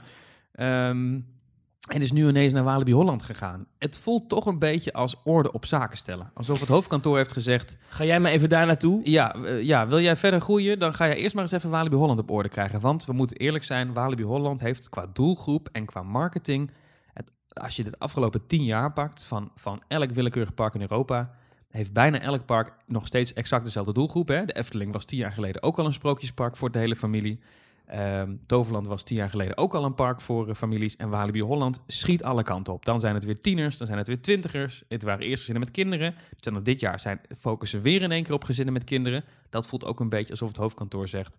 Ehm, 0.52 1.18
en 1.88 2.02
is 2.02 2.12
nu 2.12 2.28
ineens 2.28 2.52
naar 2.52 2.64
Walibi 2.64 2.92
Holland 2.92 3.22
gegaan. 3.22 3.66
Het 3.78 3.98
voelt 3.98 4.28
toch 4.28 4.46
een 4.46 4.58
beetje 4.58 4.92
als 4.92 5.16
orde 5.24 5.52
op 5.52 5.66
zaken 5.66 5.96
stellen. 5.96 6.30
Alsof 6.34 6.60
het 6.60 6.68
hoofdkantoor 6.68 7.16
heeft 7.16 7.32
gezegd... 7.32 7.76
Ga 7.88 8.04
jij 8.04 8.20
maar 8.20 8.30
even 8.30 8.48
daar 8.48 8.66
naartoe? 8.66 9.00
Ja, 9.04 9.36
ja, 9.60 9.86
wil 9.86 10.00
jij 10.00 10.16
verder 10.16 10.40
groeien, 10.40 10.78
dan 10.78 10.94
ga 10.94 11.04
je 11.04 11.14
eerst 11.14 11.34
maar 11.34 11.42
eens 11.42 11.52
even 11.52 11.70
Walibi 11.70 11.96
Holland 11.96 12.18
op 12.18 12.30
orde 12.30 12.48
krijgen. 12.48 12.80
Want 12.80 13.04
we 13.04 13.12
moeten 13.12 13.36
eerlijk 13.36 13.64
zijn, 13.64 13.92
Walibi 13.92 14.22
Holland 14.22 14.60
heeft 14.60 14.88
qua 14.88 15.06
doelgroep 15.12 15.68
en 15.72 15.84
qua 15.84 16.02
marketing... 16.02 16.70
Het, 17.60 17.68
als 17.68 17.76
je 17.76 17.84
de 17.84 17.98
afgelopen 17.98 18.46
tien 18.46 18.64
jaar 18.64 18.92
pakt 18.92 19.24
van, 19.24 19.50
van 19.54 19.82
elk 19.88 20.10
willekeurig 20.10 20.54
park 20.54 20.74
in 20.74 20.80
Europa... 20.80 21.30
heeft 21.68 21.92
bijna 21.92 22.20
elk 22.20 22.46
park 22.46 22.72
nog 22.86 23.06
steeds 23.06 23.32
exact 23.32 23.64
dezelfde 23.64 23.92
doelgroep. 23.92 24.28
Hè? 24.28 24.44
De 24.44 24.52
Efteling 24.52 24.92
was 24.92 25.04
tien 25.04 25.18
jaar 25.18 25.32
geleden 25.32 25.62
ook 25.62 25.78
al 25.78 25.86
een 25.86 25.92
sprookjespark 25.92 26.56
voor 26.56 26.70
de 26.70 26.78
hele 26.78 26.96
familie. 26.96 27.40
Ehm, 27.86 28.36
Toverland 28.46 28.86
was 28.86 29.02
tien 29.02 29.16
jaar 29.16 29.30
geleden 29.30 29.56
ook 29.56 29.74
al 29.74 29.84
een 29.84 29.94
park 29.94 30.20
voor 30.20 30.48
eh, 30.48 30.54
families. 30.54 30.96
En 30.96 31.08
Walibi 31.08 31.42
Holland 31.42 31.80
schiet 31.86 32.22
alle 32.22 32.42
kanten 32.42 32.72
op. 32.72 32.84
Dan 32.84 33.00
zijn 33.00 33.14
het 33.14 33.24
weer 33.24 33.40
tieners, 33.40 33.76
dan 33.78 33.86
zijn 33.86 33.98
het 33.98 34.06
weer 34.06 34.22
twintigers. 34.22 34.82
Het 34.88 35.02
waren 35.02 35.26
eerst 35.26 35.38
gezinnen 35.38 35.64
met 35.64 35.72
kinderen. 35.72 36.14
Er 36.40 36.62
dit 36.62 36.80
jaar 36.80 37.00
zijn, 37.00 37.20
focussen 37.38 37.82
weer 37.82 38.02
in 38.02 38.12
één 38.12 38.22
keer 38.22 38.34
op 38.34 38.44
gezinnen 38.44 38.72
met 38.72 38.84
kinderen. 38.84 39.24
Dat 39.50 39.66
voelt 39.66 39.84
ook 39.84 40.00
een 40.00 40.08
beetje 40.08 40.30
alsof 40.30 40.48
het 40.48 40.56
hoofdkantoor 40.56 41.08
zegt... 41.08 41.38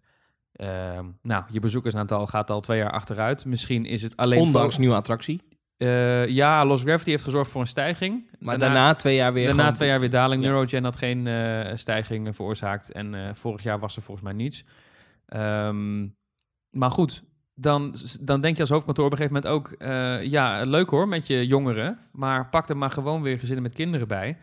ehm, 0.51 1.05
nou, 1.21 1.43
je 1.49 1.59
bezoekersaantal 1.59 2.27
gaat 2.27 2.49
al 2.49 2.61
twee 2.61 2.77
jaar 2.77 2.91
achteruit. 2.91 3.45
Misschien 3.45 3.85
is 3.85 4.01
het 4.01 4.17
alleen... 4.17 4.39
Ondanks 4.39 4.77
nieuwe 4.77 4.95
attractie. 4.95 5.41
Eh, 5.81 6.27
ja, 6.27 6.65
Lost 6.65 6.83
Gravity 6.83 7.09
heeft 7.09 7.23
gezorgd 7.23 7.51
voor 7.51 7.61
een 7.61 7.67
stijging. 7.67 8.29
Maar 8.39 8.57
daarna, 8.57 8.93
twee 8.95 9.15
jaar 9.15 9.33
weer. 9.33 9.45
Daarna 9.45 9.61
gewoon- 9.61 9.75
twee 9.75 9.87
jaar 9.89 9.99
weer 9.99 10.09
daling. 10.09 10.43
Ja. 10.43 10.49
Neurogen 10.49 10.83
had 10.83 10.97
geen 10.97 11.27
eh, 11.27 11.75
stijging 11.75 12.35
veroorzaakt. 12.35 12.91
En 12.91 13.15
eh, 13.15 13.29
vorig 13.33 13.63
jaar 13.63 13.79
was 13.79 13.95
er 13.95 14.01
volgens 14.01 14.25
mij 14.25 14.35
niets. 14.35 14.63
Ehm, 15.25 16.07
maar 16.69 16.91
goed, 16.91 17.23
dan, 17.55 17.95
dan 18.21 18.41
denk 18.41 18.55
je 18.55 18.61
als 18.61 18.69
hoofdkantoor 18.69 19.05
op 19.05 19.11
een 19.11 19.17
gegeven 19.17 19.41
moment 19.43 19.53
ook... 19.53 19.75
ja, 20.31 20.61
leuk 20.61 20.89
hoor 20.89 21.07
met 21.07 21.27
je 21.27 21.47
jongeren. 21.47 21.99
Maar 22.11 22.49
pak 22.49 22.69
er 22.69 22.77
maar 22.77 22.91
gewoon 22.91 23.21
weer 23.21 23.39
gezinnen 23.39 23.63
met 23.63 23.73
kinderen 23.73 24.07
bij. 24.07 24.37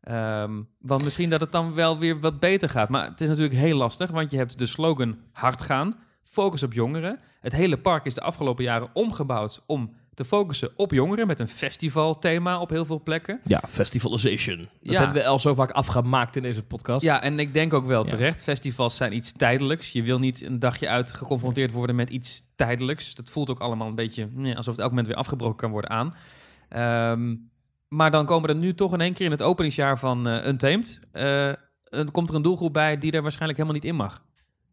Ehm, 0.00 0.62
want 0.78 1.04
misschien 1.04 1.30
dat 1.30 1.40
het 1.40 1.52
dan 1.52 1.74
wel 1.74 1.98
weer 1.98 2.20
wat 2.20 2.40
beter 2.40 2.68
gaat. 2.68 2.88
Maar 2.88 3.04
het 3.04 3.20
is 3.20 3.28
natuurlijk 3.28 3.58
heel 3.60 3.76
lastig. 3.76 4.10
Want 4.10 4.30
je 4.30 4.36
hebt 4.36 4.58
de 4.58 4.66
slogan 4.66 5.18
hard 5.32 5.62
gaan. 5.62 5.94
Focus 6.22 6.62
op 6.62 6.72
jongeren. 6.72 7.18
Het 7.40 7.52
hele 7.52 7.78
park 7.78 8.04
is 8.04 8.14
de 8.14 8.20
afgelopen 8.20 8.64
jaren 8.64 8.88
omgebouwd 8.92 9.62
om 9.66 9.92
te 10.16 10.24
focussen 10.24 10.70
op 10.76 10.90
jongeren. 10.92 11.26
Met 11.26 11.40
een 11.40 11.48
festivalthema 11.48 12.60
op 12.60 12.70
heel 12.70 12.84
veel 12.84 13.02
plekken. 13.02 13.40
Ja, 13.44 13.62
festivalization. 13.68 14.56
Dat 14.58 14.68
Ja. 14.80 14.98
hebben 14.98 15.22
we 15.22 15.26
al 15.28 15.38
zo 15.38 15.54
vaak 15.54 15.70
afgemaakt 15.70 16.36
in 16.36 16.42
deze 16.42 16.62
podcast. 16.62 17.02
Ja, 17.04 17.22
en 17.22 17.38
ik 17.38 17.52
denk 17.52 17.74
ook 17.74 17.86
wel 17.86 18.02
Ja. 18.02 18.08
terecht. 18.08 18.42
Festivals 18.42 18.96
zijn 18.96 19.12
iets 19.12 19.32
tijdelijks. 19.32 19.92
Je 19.92 20.02
wil 20.02 20.18
niet 20.18 20.42
een 20.42 20.58
dagje 20.58 20.88
uit 20.88 21.12
geconfronteerd 21.12 21.72
worden 21.72 21.96
met 21.96 22.10
iets 22.10 22.42
tijdelijks. 22.54 23.14
Dat 23.14 23.30
voelt 23.30 23.50
ook 23.50 23.60
allemaal 23.60 23.88
een 23.88 23.94
beetje 23.94 24.28
nee, 24.32 24.56
alsof 24.56 24.72
het 24.72 24.80
elk 24.82 24.90
moment 24.90 25.08
weer 25.08 25.16
afgebroken 25.16 25.56
kan 25.56 25.70
worden 25.70 25.90
aan. 25.90 26.14
Ehm, 26.68 27.34
maar 27.88 28.10
dan 28.10 28.26
komen 28.26 28.48
er 28.48 28.54
nu 28.56 28.74
toch 28.74 28.92
in 28.92 29.00
één 29.00 29.12
keer 29.12 29.24
in 29.26 29.30
het 29.32 29.42
openingsjaar 29.42 29.98
van 29.98 30.26
eh 30.28 30.46
Untamed... 30.46 31.00
een- 31.86 32.10
komt 32.10 32.28
er 32.28 32.34
een 32.34 32.42
doelgroep 32.42 32.72
bij 32.72 32.98
die 32.98 33.12
er 33.12 33.22
waarschijnlijk 33.22 33.58
helemaal 33.58 33.80
niet 33.80 33.90
in 33.90 33.96
mag. 33.96 34.22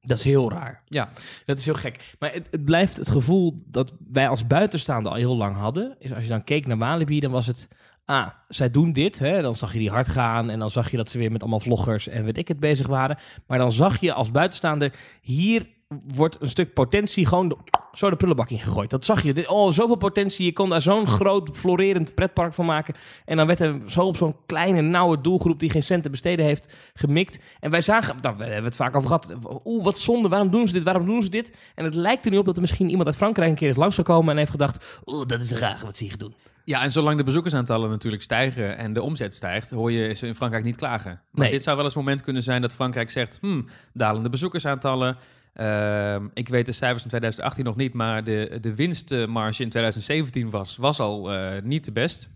Dat 0.06 0.18
is 0.18 0.24
heel 0.24 0.52
raar. 0.52 0.82
Ja. 0.88 1.10
Dat 1.46 1.58
is 1.58 1.66
heel 1.66 1.74
gek. 1.74 2.16
Maar 2.20 2.34
het, 2.34 2.66
blijft 2.66 2.98
het 2.98 3.10
gevoel 3.10 3.56
dat 3.66 3.98
wij 4.12 4.28
als 4.28 4.48
buitenstaande 4.48 5.10
al 5.10 5.16
heel 5.16 5.38
lang 5.38 5.56
hadden. 5.56 5.96
Is 6.00 6.14
als 6.14 6.24
je 6.24 6.30
dan 6.30 6.44
keek 6.44 6.68
naar 6.68 6.78
Walibi, 6.78 7.20
dan 7.20 7.32
was 7.32 7.48
het... 7.48 7.68
Ah, 8.06 8.28
zij 8.48 8.72
doen 8.72 8.92
dit. 8.92 9.20
Hè? 9.20 9.42
Dan 9.42 9.56
zag 9.56 9.74
je 9.74 9.80
die 9.80 9.90
hard 9.90 10.08
gaan. 10.08 10.50
En 10.50 10.60
dan 10.60 10.70
zag 10.70 10.92
je 10.92 10.98
dat 10.98 11.10
ze 11.10 11.18
weer 11.18 11.32
met 11.32 11.42
allemaal 11.42 11.60
vloggers 11.60 12.08
en 12.08 12.24
weet 12.24 12.38
ik 12.38 12.48
het 12.48 12.60
bezig 12.60 12.88
waren. 12.88 13.18
Maar 13.48 13.58
dan 13.58 13.72
zag 13.72 14.00
je 14.00 14.14
als 14.14 14.32
buitenstaander... 14.32 14.94
Hier 15.22 15.68
wordt 16.16 16.38
een 16.42 16.50
stuk 16.50 16.74
potentie 16.74 17.26
gewoon 17.26 17.48
de- 17.50 17.58
zo 17.94 18.10
de 18.10 18.16
prullenbak 18.16 18.50
in 18.50 18.60
gegooid. 18.60 18.90
Dat 18.90 19.06
zag 19.06 19.24
je. 19.24 19.50
Oh, 19.50 19.72
zoveel 19.72 19.96
potentie. 19.96 20.46
Je 20.46 20.54
kon 20.54 20.70
daar 20.70 20.82
zo'n 20.82 21.08
groot, 21.08 21.50
florerend 21.58 22.16
pretpark 22.16 22.54
van 22.54 22.66
maken. 22.66 22.94
En 23.26 23.38
dan 23.38 23.48
werd 23.48 23.60
er 23.60 23.80
zo 23.88 24.02
op 24.02 24.18
zo'n 24.18 24.36
kleine, 24.46 24.82
nauwe 24.82 25.22
doelgroep... 25.22 25.60
die 25.60 25.70
geen 25.70 25.84
cent 25.84 26.04
te 26.04 26.10
besteden 26.10 26.46
heeft, 26.46 26.78
gemikt. 26.94 27.40
En 27.60 27.72
wij 27.72 27.82
zagen... 27.82 28.16
Nou, 28.22 28.38
we 28.38 28.44
hebben 28.44 28.64
het 28.64 28.76
vaak 28.76 28.96
over 28.96 29.08
gehad. 29.08 29.34
Oeh, 29.66 29.84
wat 29.84 29.98
zonde. 30.00 30.30
Waarom 30.30 30.50
doen 30.52 30.68
ze 30.68 30.74
dit? 30.74 30.84
Waarom 30.84 31.06
doen 31.06 31.24
ze 31.24 31.30
dit? 31.30 31.58
En 31.76 31.84
het 31.84 31.96
lijkt 31.96 32.26
er 32.26 32.32
nu 32.32 32.38
op 32.38 32.46
dat 32.46 32.56
er 32.56 32.62
misschien 32.62 32.90
iemand 32.90 33.08
uit 33.08 33.18
Frankrijk... 33.18 33.50
een 33.50 33.56
keer 33.56 33.70
is 33.70 33.76
langsgekomen 33.76 34.32
en 34.32 34.38
heeft 34.38 34.52
gedacht... 34.52 35.02
Oeh, 35.06 35.26
dat 35.28 35.42
is 35.42 35.52
raar 35.52 35.82
wat 35.86 35.98
ze 35.98 36.04
hier 36.04 36.18
doen. 36.18 36.34
Ja, 36.66 36.82
en 36.84 36.92
zolang 36.92 37.18
de 37.18 37.24
bezoekersaantallen 37.24 37.90
natuurlijk 37.90 38.24
stijgen 38.24 38.78
en 38.78 38.94
de 38.94 39.02
omzet 39.02 39.34
stijgt, 39.34 39.70
hoor 39.72 39.92
je 39.92 40.14
ze 40.14 40.28
in 40.28 40.36
Frankrijk 40.36 40.64
niet 40.64 40.76
klagen. 40.76 41.12
Maar 41.32 41.42
Nee. 41.44 41.52
dit 41.52 41.64
zou 41.64 41.76
wel 41.76 41.86
eens 41.86 41.96
een 41.96 42.02
moment 42.04 42.22
kunnen 42.22 42.42
zijn 42.44 42.62
dat 42.62 42.74
Frankrijk 42.74 43.10
zegt, 43.10 43.38
hmm, 43.42 43.68
dalende 43.94 44.30
bezoekersaantallen. 44.30 45.18
Ehm, 45.54 46.28
ik 46.34 46.48
weet 46.50 46.66
de 46.66 46.72
cijfers 46.72 47.02
van 47.02 47.10
2018 47.10 47.66
nog 47.66 47.76
niet, 47.76 47.94
maar 47.94 48.24
de, 48.24 48.58
de 48.62 48.76
winstmarge 48.76 49.64
in 49.64 49.70
2017 49.70 50.50
was, 50.50 50.78
was 50.78 51.00
al 51.00 51.32
eh, 51.34 51.62
niet 51.62 51.86
de 51.86 51.92
best. 51.92 52.30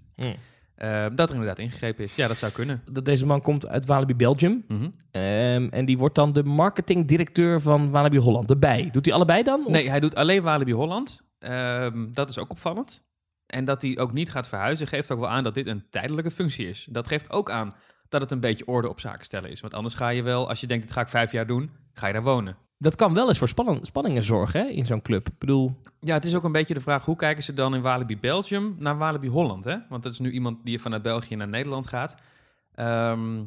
Ehm, 0.76 1.16
dat 1.16 1.28
er 1.30 1.34
inderdaad 1.36 1.60
ingegrepen 1.60 2.04
is. 2.04 2.16
Ja, 2.16 2.28
dat 2.28 2.38
zou 2.38 2.52
kunnen. 2.52 2.82
Dat 2.92 3.06
deze 3.06 3.26
man 3.26 3.42
komt 3.42 3.68
uit 3.68 3.86
Walibi 3.86 4.16
Belgium. 4.16 4.64
Mhm. 4.68 4.90
Ehm, 5.12 5.68
en 5.72 5.86
die 5.86 5.98
wordt 5.98 6.16
dan 6.16 6.34
de 6.34 6.44
marketingdirecteur 6.44 7.62
van 7.62 7.92
Walibi 7.92 8.18
Holland. 8.18 8.50
Erbij. 8.50 8.90
Doet 8.92 9.06
hij 9.06 9.14
allebei 9.14 9.44
dan? 9.44 9.66
Of- 9.66 9.72
Nee, 9.72 9.90
hij 9.90 10.00
doet 10.00 10.16
alleen 10.16 10.44
Walibi 10.44 10.74
Holland. 10.74 11.22
Ehm, 11.40 12.06
dat 12.14 12.30
is 12.30 12.38
ook 12.38 12.50
opvallend. 12.52 13.04
En 13.46 13.66
dat 13.66 13.82
hij 13.82 13.98
ook 13.98 14.14
niet 14.14 14.32
gaat 14.32 14.48
verhuizen, 14.48 14.88
geeft 14.88 15.12
ook 15.12 15.20
wel 15.20 15.30
aan 15.30 15.44
dat 15.44 15.54
dit 15.54 15.68
een 15.68 15.86
tijdelijke 15.90 16.32
functie 16.32 16.70
is. 16.70 16.88
Dat 16.92 17.08
geeft 17.08 17.32
ook 17.32 17.52
aan 17.52 17.76
dat 18.10 18.22
het 18.22 18.32
een 18.32 18.40
beetje 18.40 18.68
orde 18.68 18.90
op 18.90 19.00
zaken 19.00 19.26
stellen 19.26 19.50
is. 19.50 19.62
Want 19.62 19.74
anders 19.74 19.96
ga 19.96 20.10
je 20.10 20.22
wel, 20.22 20.50
als 20.50 20.60
je 20.60 20.68
denkt, 20.68 20.84
dit 20.84 20.94
ga 20.94 21.02
ik 21.02 21.08
vijf 21.08 21.32
jaar 21.32 21.48
doen, 21.48 21.72
ga 21.94 22.08
je 22.08 22.14
daar 22.14 22.24
wonen. 22.24 22.58
Dat 22.78 22.96
kan 22.96 23.14
wel 23.14 23.28
eens 23.28 23.38
voor 23.38 23.48
spanning, 23.48 23.86
spanningen 23.86 24.24
zorgen 24.24 24.62
hè, 24.62 24.68
in 24.68 24.86
zo'n 24.86 25.02
club. 25.02 25.28
Ik 25.28 25.38
bedoel, 25.38 25.76
Ja, 26.00 26.14
het 26.14 26.26
is 26.26 26.36
ook 26.36 26.44
een 26.44 26.52
beetje 26.52 26.74
de 26.74 26.82
vraag, 26.82 27.06
hoe 27.06 27.16
kijken 27.16 27.44
ze 27.44 27.54
dan 27.54 27.76
in 27.76 27.82
Walibi 27.82 28.18
Belgium 28.18 28.76
naar 28.80 28.98
Walibi 28.98 29.28
Holland? 29.28 29.64
Hè? 29.64 29.78
Want 29.90 30.04
dat 30.04 30.12
is 30.12 30.20
nu 30.20 30.32
iemand 30.32 30.66
die 30.66 30.82
vanuit 30.82 31.02
België 31.02 31.36
naar 31.36 31.48
Nederland 31.48 31.88
gaat. 31.88 32.16
Ehm, 32.74 33.44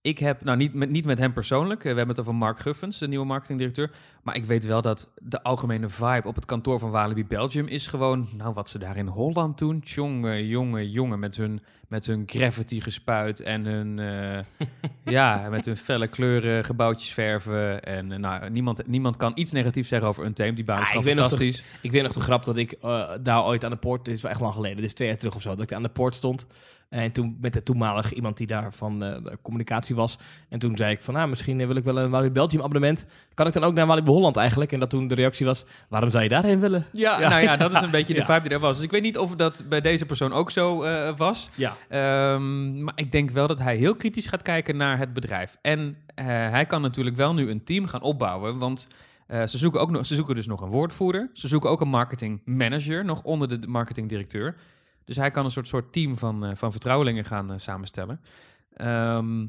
ik 0.00 0.18
heb, 0.18 0.44
nou 0.44 0.56
niet 0.56 0.74
met, 0.74 0.90
niet 0.90 1.04
met 1.04 1.18
hem 1.18 1.32
persoonlijk, 1.32 1.78
eh, 1.84 1.90
we 1.90 1.96
hebben 1.96 2.16
het 2.16 2.24
over 2.24 2.34
Mark 2.34 2.58
Guffens, 2.58 2.98
de 2.98 3.08
nieuwe 3.08 3.26
marketingdirecteur. 3.26 3.90
Maar 4.28 4.36
ik 4.36 4.44
weet 4.44 4.64
wel 4.64 4.82
dat 4.82 5.08
de 5.18 5.42
algemene 5.42 5.88
vibe 5.88 6.28
op 6.28 6.34
het 6.34 6.44
kantoor 6.44 6.78
van 6.78 6.90
Walibi 6.90 7.24
Belgium 7.24 7.66
is 7.66 7.86
gewoon, 7.86 8.28
nou 8.36 8.54
wat 8.54 8.68
ze 8.68 8.78
daar 8.78 8.96
in 8.96 9.06
Holland 9.06 9.58
doen, 9.58 9.82
jongen, 9.84 10.46
jongen, 10.46 10.90
jongen, 10.90 11.18
met 11.18 11.36
hun, 11.36 11.60
met 11.88 12.06
hun 12.06 12.22
gravity 12.26 12.80
gespuit 12.80 13.40
en 13.40 13.64
hun, 13.64 13.98
eh, 13.98 14.66
ja, 15.14 15.48
met 15.50 15.64
hun 15.64 15.76
felle 15.76 16.06
kleuren 16.06 16.64
gebouwtjes 16.64 17.12
verven. 17.12 17.82
En 17.82 18.12
eh, 18.12 18.18
nou, 18.18 18.50
niemand, 18.50 18.86
niemand 18.86 19.16
kan 19.16 19.32
iets 19.34 19.52
negatiefs 19.52 19.88
zeggen 19.88 20.08
over 20.08 20.24
Untamed, 20.24 20.56
die 20.56 20.64
baan 20.64 20.80
is 20.80 20.88
Ah, 20.88 20.94
ik 20.94 21.02
weet 21.02 21.14
nog 21.14 21.28
fantastisch. 21.28 21.64
ik 21.80 21.92
weet 21.92 22.02
nog 22.02 22.12
de 22.12 22.20
grap 22.20 22.44
dat 22.44 22.56
ik 22.56 22.72
eh, 22.72 23.10
daar 23.20 23.44
ooit 23.44 23.64
aan 23.64 23.70
de 23.70 23.76
poort... 23.76 24.04
Dit 24.04 24.14
is 24.14 24.22
wel 24.22 24.30
echt 24.30 24.40
lang 24.40 24.54
geleden, 24.54 24.76
dit 24.76 24.84
is 24.84 24.94
twee 24.94 25.08
jaar 25.08 25.16
terug 25.16 25.34
of 25.34 25.42
zo... 25.42 25.50
dat 25.50 25.60
ik 25.60 25.72
aan 25.72 25.82
de 25.82 25.88
poort 25.88 26.14
stond. 26.14 26.46
En 26.88 27.12
toen 27.12 27.36
met 27.40 27.52
de 27.52 27.62
toenmalig 27.62 28.12
iemand 28.12 28.36
die 28.36 28.46
daar 28.46 28.72
van 28.72 28.98
de 28.98 29.38
communicatie 29.42 29.94
was. 29.94 30.18
En 30.48 30.58
toen 30.58 30.76
zei 30.76 30.92
ik 30.92 31.00
van, 31.00 31.14
nou, 31.14 31.28
misschien 31.28 31.66
wil 31.66 31.76
ik 31.76 31.84
wel 31.84 31.98
een 31.98 32.10
Walibi 32.10 32.32
Belgium 32.32 32.62
abonnement. 32.62 33.06
Kan 33.34 33.46
ik 33.46 33.52
dan 33.52 33.64
ook 33.64 33.74
naar 33.74 33.86
Walibi 33.86 34.10
Holland 34.18 34.36
eigenlijk? 34.36 34.72
En 34.72 34.80
dat 34.80 34.90
toen 34.90 35.08
de 35.08 35.14
reactie 35.14 35.46
was, 35.46 35.64
waarom 35.88 36.10
zou 36.10 36.22
je 36.22 36.28
daarheen 36.28 36.60
willen? 36.60 36.86
Ja, 36.92 37.20
Ja. 37.20 37.28
nou 37.28 37.42
ja, 37.42 37.56
dat 37.56 37.72
is 37.74 37.80
een 37.80 37.90
beetje 37.98 38.14
de 38.14 38.24
vibe 38.24 38.40
die 38.40 38.50
er 38.50 38.60
was. 38.60 38.76
Dus 38.76 38.84
ik 38.84 38.90
weet 38.90 39.02
niet 39.02 39.18
of 39.18 39.34
dat 39.34 39.64
bij 39.68 39.80
deze 39.80 40.06
persoon 40.06 40.32
ook 40.32 40.50
zo 40.50 40.82
eh, 40.82 41.16
was. 41.16 41.50
Ja. 41.54 41.76
Ehm, 41.88 42.84
maar 42.84 42.94
ik 42.96 43.12
denk 43.12 43.30
wel 43.30 43.46
dat 43.46 43.58
hij 43.58 43.76
heel 43.76 43.96
kritisch 43.96 44.26
gaat 44.26 44.42
kijken 44.42 44.76
naar 44.76 44.98
het 44.98 45.12
bedrijf. 45.12 45.56
En 45.62 45.96
eh, 46.14 46.26
hij 46.26 46.66
kan 46.66 46.82
natuurlijk 46.82 47.16
wel 47.16 47.34
nu 47.34 47.50
een 47.50 47.64
team 47.64 47.86
gaan 47.86 48.02
opbouwen. 48.02 48.58
Want 48.58 48.86
eh, 49.26 49.46
ze, 49.46 49.58
zoeken 49.58 49.80
ook 49.80 49.90
nog, 49.90 50.06
ze 50.06 50.14
zoeken 50.14 50.34
dus 50.34 50.46
nog 50.46 50.60
een 50.60 50.68
woordvoerder. 50.68 51.30
Ze 51.32 51.48
zoeken 51.48 51.70
ook 51.70 51.80
een 51.80 51.88
marketing 51.88 52.40
manager, 52.44 53.04
nog 53.04 53.22
onder 53.22 53.60
de 53.60 53.66
marketingdirecteur. 53.66 54.56
Dus 55.04 55.16
hij 55.16 55.30
kan 55.30 55.44
een 55.44 55.50
soort, 55.50 55.68
soort 55.68 55.92
team 55.92 56.18
van, 56.18 56.44
eh, 56.44 56.50
van 56.54 56.70
vertrouwelingen 56.70 57.24
gaan 57.24 57.60
samenstellen. 57.60 58.20
Ehm, 58.76 59.46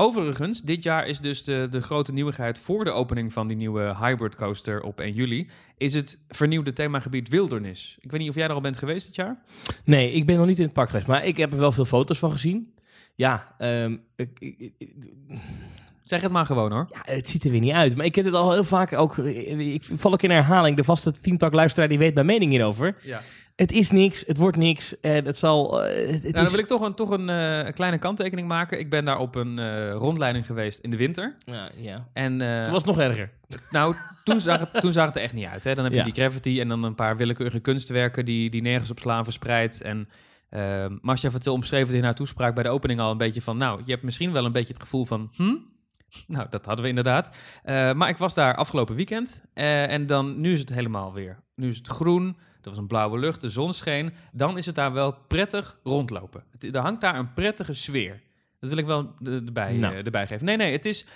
overigens, 0.00 0.60
dit 0.62 0.82
jaar 0.82 1.06
is 1.06 1.20
dus 1.20 1.44
de, 1.44 1.66
de 1.70 1.80
grote 1.82 2.12
nieuwigheid 2.12 2.58
voor 2.58 2.84
de 2.84 2.90
opening 2.90 3.32
van 3.32 3.46
die 3.46 3.56
nieuwe 3.56 3.96
hybrid 4.00 4.34
coaster 4.34 4.82
op 4.82 5.00
1 5.00 5.14
juli. 5.14 5.48
Is 5.76 5.94
het 5.94 6.18
vernieuwde 6.28 6.72
themagebied 6.72 7.28
Wilderness. 7.28 7.96
Ik 8.00 8.10
weet 8.10 8.20
niet 8.20 8.28
of 8.28 8.34
jij 8.34 8.44
er 8.44 8.52
al 8.52 8.60
bent 8.60 8.76
geweest 8.76 9.06
dit 9.06 9.14
jaar. 9.14 9.42
Nee, 9.84 10.12
ik 10.12 10.26
ben 10.26 10.36
nog 10.36 10.46
niet 10.46 10.58
in 10.58 10.64
het 10.64 10.72
park 10.72 10.88
geweest, 10.88 11.06
maar 11.08 11.24
ik 11.24 11.36
heb 11.36 11.52
er 11.52 11.58
wel 11.58 11.72
veel 11.72 11.84
foto's 11.84 12.18
van 12.18 12.32
gezien. 12.32 12.74
Ja, 13.14 13.54
ehm, 13.58 13.96
ik, 14.16 14.28
ik- 14.38 14.72
ik- 14.78 14.94
Zeg 16.04 16.20
het 16.22 16.32
maar 16.32 16.46
gewoon 16.46 16.72
hoor. 16.72 16.86
ja, 16.90 17.14
het 17.14 17.28
ziet 17.28 17.44
er 17.44 17.50
weer 17.50 17.60
niet 17.60 17.72
uit. 17.72 17.96
Maar 17.96 18.04
ik 18.06 18.14
heb 18.14 18.24
het 18.24 18.34
al 18.34 18.52
heel 18.52 18.64
vaak 18.64 18.92
ook... 18.92 19.16
Ik 19.18 19.84
val 19.84 20.12
ook 20.12 20.22
in 20.22 20.30
herhaling. 20.30 20.76
De 20.76 20.84
vaste 20.84 21.12
teamtalk 21.12 21.52
luisteraar 21.52 21.88
die 21.88 21.98
weet 21.98 22.14
mijn 22.14 22.26
mening 22.26 22.50
hierover. 22.50 22.96
Ja. 23.02 23.22
Het 23.56 23.72
is 23.72 23.90
niks, 23.90 24.24
het 24.26 24.36
wordt 24.36 24.56
niks. 24.56 25.00
En 25.00 25.24
het 25.24 25.38
zal... 25.38 25.84
eh, 25.84 25.98
het 26.00 26.12
het 26.12 26.22
Nou, 26.22 26.32
dan 26.32 26.44
is... 26.44 26.50
wil 26.50 26.60
ik 26.60 26.66
toch 26.66 26.80
een, 26.80 26.94
toch 26.94 27.10
een 27.10 27.28
eh, 27.28 27.72
kleine 27.74 27.98
kanttekening 27.98 28.48
maken. 28.48 28.78
Ik 28.78 28.90
ben 28.90 29.04
daar 29.04 29.18
op 29.18 29.34
een 29.34 29.58
eh, 29.58 29.90
rondleiding 29.92 30.46
geweest 30.46 30.78
in 30.78 30.90
de 30.90 30.96
winter. 30.96 31.36
Ja, 31.44 31.70
ja. 31.76 32.08
En 32.12 32.40
eh, 32.40 32.58
Het 32.58 32.68
was 32.68 32.84
nog 32.84 32.98
erger. 32.98 33.30
nou, 33.70 33.94
toen 34.24 34.40
zag, 34.40 34.60
het, 34.60 34.80
toen 34.80 34.92
zag 34.92 35.06
het 35.06 35.16
er 35.16 35.22
echt 35.22 35.34
niet 35.34 35.46
uit. 35.46 35.64
Hè? 35.64 35.74
Dan 35.74 35.84
heb 35.84 35.92
je 35.92 35.98
Ja. 35.98 36.04
die 36.04 36.12
gravity 36.14 36.60
en 36.60 36.68
dan 36.68 36.82
een 36.82 36.94
paar 36.94 37.16
willekeurige 37.16 37.58
kunstwerken 37.60 38.24
die, 38.24 38.50
die 38.50 38.62
nergens 38.62 38.90
op 38.90 38.98
slaan 38.98 39.24
verspreid. 39.24 39.80
En 39.80 40.08
uh, 40.50 40.86
Marcia 41.00 41.30
Vertil 41.30 41.52
omschreef 41.52 41.86
het 41.86 41.96
in 41.96 42.04
haar 42.04 42.14
toespraak 42.14 42.54
bij 42.54 42.62
de 42.64 42.70
opening 42.70 43.00
al 43.00 43.10
een 43.10 43.16
beetje 43.18 43.42
van... 43.42 43.56
Nou, 43.56 43.80
je 43.84 43.90
hebt 43.92 44.02
misschien 44.04 44.32
wel 44.32 44.44
een 44.44 44.52
beetje 44.52 44.72
het 44.72 44.82
gevoel 44.82 45.04
van... 45.04 45.30
Hm? 45.36 45.54
Nou, 46.26 46.46
dat 46.50 46.64
hadden 46.64 46.82
we 46.82 46.88
inderdaad. 46.88 47.30
Uh, 47.64 47.92
maar 47.92 48.08
ik 48.08 48.16
was 48.16 48.34
daar 48.34 48.54
afgelopen 48.54 48.94
weekend. 48.94 49.42
Uh, 49.54 49.90
en 49.92 50.06
dan, 50.06 50.40
nu 50.40 50.52
is 50.52 50.60
het 50.60 50.68
helemaal 50.74 51.12
weer. 51.12 51.38
Nu 51.54 51.68
is 51.68 51.76
het 51.76 51.86
groen. 51.88 52.36
Er 52.66 52.72
was 52.72 52.80
een 52.80 52.86
blauwe 52.86 53.18
lucht, 53.18 53.40
de 53.40 53.48
zon 53.48 53.74
scheen. 53.74 54.12
Dan 54.32 54.58
is 54.58 54.66
het 54.66 54.74
daar 54.74 54.92
wel 54.92 55.16
prettig 55.26 55.78
rondlopen. 55.82 56.44
Het, 56.50 56.74
er 56.74 56.80
hangt 56.80 57.00
daar 57.00 57.16
een 57.18 57.32
prettige 57.32 57.74
sfeer. 57.74 58.20
Dat 58.60 58.68
wil 58.70 58.78
ik 58.78 58.86
wel 58.86 59.14
erbij, 59.24 59.72
Nou. 59.72 59.94
uh, 59.94 60.04
erbij 60.04 60.26
geven. 60.26 60.44
Nee, 60.46 60.56
nee, 60.56 60.72
het 60.72 60.84
is... 60.84 61.06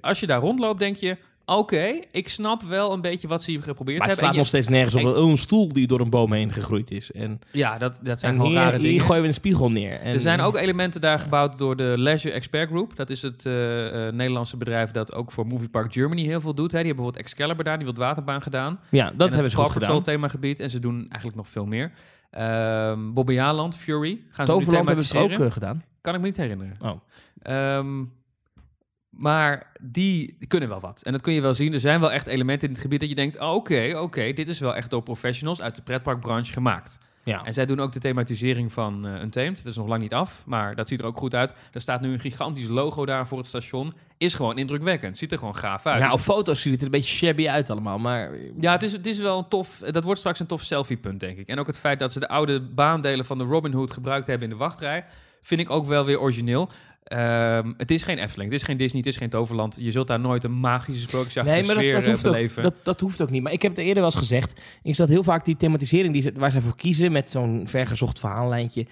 Als 0.00 0.20
je 0.20 0.26
daar 0.26 0.40
rondloopt, 0.40 0.78
denk 0.78 0.96
je... 0.96 1.16
oké, 1.46 2.00
ik 2.10 2.28
snap 2.28 2.62
wel 2.62 2.92
een 2.92 3.00
beetje 3.00 3.28
wat 3.28 3.42
ze 3.42 3.50
hier 3.50 3.62
geprobeerd 3.62 3.98
Maar 3.98 4.08
het 4.08 4.16
hebben. 4.16 4.16
slaat 4.16 4.30
En 4.32 4.38
nog 4.38 4.46
steeds 4.46 4.68
nergens 4.68 4.94
op. 5.16 5.24
en- 5.24 5.30
een 5.30 5.38
stoel 5.38 5.68
die 5.72 5.86
door 5.86 6.00
een 6.00 6.10
boom 6.10 6.32
heen 6.32 6.52
gegroeid 6.52 6.90
is. 6.90 7.12
En, 7.12 7.40
Ja, 7.52 7.78
dat, 7.78 7.98
dat 8.02 8.18
zijn 8.20 8.34
gewoon 8.34 8.52
rare 8.52 8.78
dingen. 8.78 9.02
gooien 9.02 9.22
we 9.22 9.28
een 9.28 9.34
spiegel 9.34 9.70
neer. 9.70 10.00
En, 10.00 10.12
er 10.12 10.20
zijn 10.20 10.40
ook 10.40 10.56
elementen 10.56 11.00
daar 11.00 11.18
gebouwd 11.18 11.58
door 11.58 11.76
de 11.76 11.94
Leisure 11.96 12.34
Expert 12.34 12.68
Group. 12.68 12.96
Dat 12.96 13.10
is 13.10 13.22
het 13.22 13.46
eh, 13.46 14.06
eh, 14.08 14.14
Nederlandse 14.14 14.56
bedrijf 14.56 14.90
dat 14.90 15.14
ook 15.14 15.32
voor 15.32 15.46
Movie 15.46 15.68
Park 15.68 15.92
Germany 15.92 16.22
heel 16.22 16.40
veel 16.40 16.54
doet. 16.54 16.72
Hè. 16.72 16.78
Die 16.78 16.86
hebben 16.86 17.04
bijvoorbeeld 17.04 17.24
Excalibur 17.24 17.64
daar, 17.64 17.76
die 17.76 17.84
Wildwaterbaan 17.86 18.42
gedaan. 18.42 18.80
Ja, 18.90 19.04
dat 19.04 19.12
En 19.12 19.18
hebben 19.18 19.38
het 19.42 19.50
ze 19.50 19.56
goed 19.56 19.70
gedaan. 19.70 20.02
themagebied. 20.02 20.60
En 20.60 20.70
ze 20.70 20.78
doen 20.78 20.96
eigenlijk 20.98 21.34
nog 21.36 21.48
veel 21.48 21.66
meer. 21.66 21.92
Ehm 22.30 23.12
Bobbejaanland, 23.12 23.76
Fury. 23.76 24.20
Gaan 24.30 24.46
ze 24.46 24.52
nu 24.70 24.76
hebben 24.76 25.04
ze 25.04 25.18
ook 25.18 25.30
eh, 25.30 25.50
gedaan. 25.50 25.84
Kan 26.00 26.14
ik 26.14 26.20
me 26.20 26.26
niet 26.26 26.36
herinneren. 26.36 26.76
Oh. 26.80 27.00
Ehm, 27.42 27.86
maar 29.16 29.72
die, 29.80 30.36
die 30.38 30.48
kunnen 30.48 30.68
wel 30.68 30.80
wat. 30.80 31.02
En 31.02 31.12
dat 31.12 31.20
kun 31.20 31.32
je 31.32 31.40
wel 31.40 31.54
zien. 31.54 31.72
Er 31.72 31.80
zijn 31.80 32.00
wel 32.00 32.12
echt 32.12 32.26
elementen 32.26 32.68
in 32.68 32.74
het 32.74 32.82
gebied 32.82 33.00
dat 33.00 33.08
je 33.08 33.14
denkt... 33.14 33.38
oh, 33.38 33.54
oké, 33.54 33.98
oké, 34.00 34.32
dit 34.32 34.48
is 34.48 34.58
wel 34.58 34.74
echt 34.74 34.90
door 34.90 35.02
professionals 35.02 35.62
uit 35.62 35.74
de 35.74 35.82
pretparkbranche 35.82 36.52
gemaakt. 36.52 36.98
Ja. 37.24 37.44
En 37.44 37.52
zij 37.52 37.66
doen 37.66 37.80
ook 37.80 37.92
de 37.92 37.98
thematisering 37.98 38.72
van 38.72 39.06
eh 39.06 39.22
Untamed. 39.22 39.56
Dat 39.56 39.66
is 39.72 39.76
nog 39.76 39.86
lang 39.86 40.00
niet 40.00 40.14
af, 40.14 40.42
maar 40.46 40.74
dat 40.74 40.88
ziet 40.88 41.00
er 41.00 41.06
ook 41.06 41.18
goed 41.18 41.34
uit. 41.34 41.52
Er 41.72 41.80
staat 41.80 42.00
nu 42.00 42.12
een 42.12 42.20
gigantisch 42.20 42.66
logo 42.66 43.06
daar 43.06 43.26
voor 43.26 43.38
het 43.38 43.46
station. 43.46 43.94
Is 44.18 44.34
gewoon 44.34 44.58
indrukwekkend. 44.58 45.16
Ziet 45.16 45.32
er 45.32 45.38
gewoon 45.38 45.56
gaaf 45.56 45.86
uit. 45.86 46.00
Nou, 46.00 46.12
op 46.12 46.20
foto's 46.20 46.60
ziet 46.60 46.70
het 46.72 46.80
er 46.80 46.86
een 46.86 46.92
beetje 46.92 47.14
shabby 47.14 47.48
uit 47.48 47.70
allemaal. 47.70 47.98
Maar 47.98 48.30
ja, 48.60 48.72
het 48.72 48.82
is, 48.82 48.92
het 48.92 49.06
is 49.06 49.18
wel 49.18 49.38
een 49.38 49.48
tof... 49.48 49.78
Dat 49.78 50.04
wordt 50.04 50.18
straks 50.18 50.40
een 50.40 50.46
tof 50.46 50.62
selfiepunt, 50.62 51.20
denk 51.20 51.38
ik. 51.38 51.48
En 51.48 51.58
ook 51.58 51.66
het 51.66 51.78
feit 51.78 51.98
dat 51.98 52.12
ze 52.12 52.20
de 52.20 52.28
oude 52.28 52.60
baandelen 52.60 53.24
van 53.24 53.38
de 53.38 53.44
Robin 53.44 53.72
Hood 53.72 53.90
gebruikt 53.90 54.26
hebben 54.26 54.48
in 54.48 54.54
de 54.54 54.60
wachtrij... 54.60 55.04
vind 55.40 55.60
ik 55.60 55.70
ook 55.70 55.86
wel 55.86 56.04
weer 56.04 56.20
origineel. 56.20 56.70
Ehm, 57.06 57.72
het 57.76 57.90
is 57.90 58.02
geen 58.02 58.18
Efteling, 58.18 58.50
het 58.50 58.60
is 58.60 58.66
geen 58.66 58.76
Disney, 58.76 58.98
het 59.00 59.10
is 59.10 59.16
geen 59.16 59.28
Toverland. 59.28 59.76
Je 59.80 59.90
zult 59.90 60.06
daar 60.06 60.20
nooit 60.20 60.44
een 60.44 60.52
magische 60.52 61.02
sprookjesachtige 61.02 61.56
Nee, 61.58 61.66
maar 61.66 61.74
dat, 61.74 61.84
sfeer 61.84 61.92
dat, 61.94 62.02
eh, 62.02 62.10
hoeft 62.10 62.56
ook, 62.58 62.62
dat, 62.62 62.74
dat 62.82 63.00
hoeft 63.00 63.22
ook 63.22 63.30
niet. 63.30 63.42
Maar 63.42 63.52
ik 63.52 63.62
heb 63.62 63.70
het 63.70 63.80
eerder 63.80 63.94
wel 64.02 64.04
eens 64.04 64.14
gezegd. 64.14 64.60
Ik 64.82 64.94
zat 64.94 65.08
heel 65.08 65.22
vaak 65.22 65.44
die 65.44 65.56
thematisering 65.56 66.12
die 66.12 66.22
ze, 66.22 66.32
waar 66.36 66.50
ze 66.50 66.60
voor 66.60 66.76
kiezen 66.76 67.12
met 67.12 67.30
zo'n 67.30 67.68
vergezocht 67.68 68.18
verhaallijntje. 68.18 68.86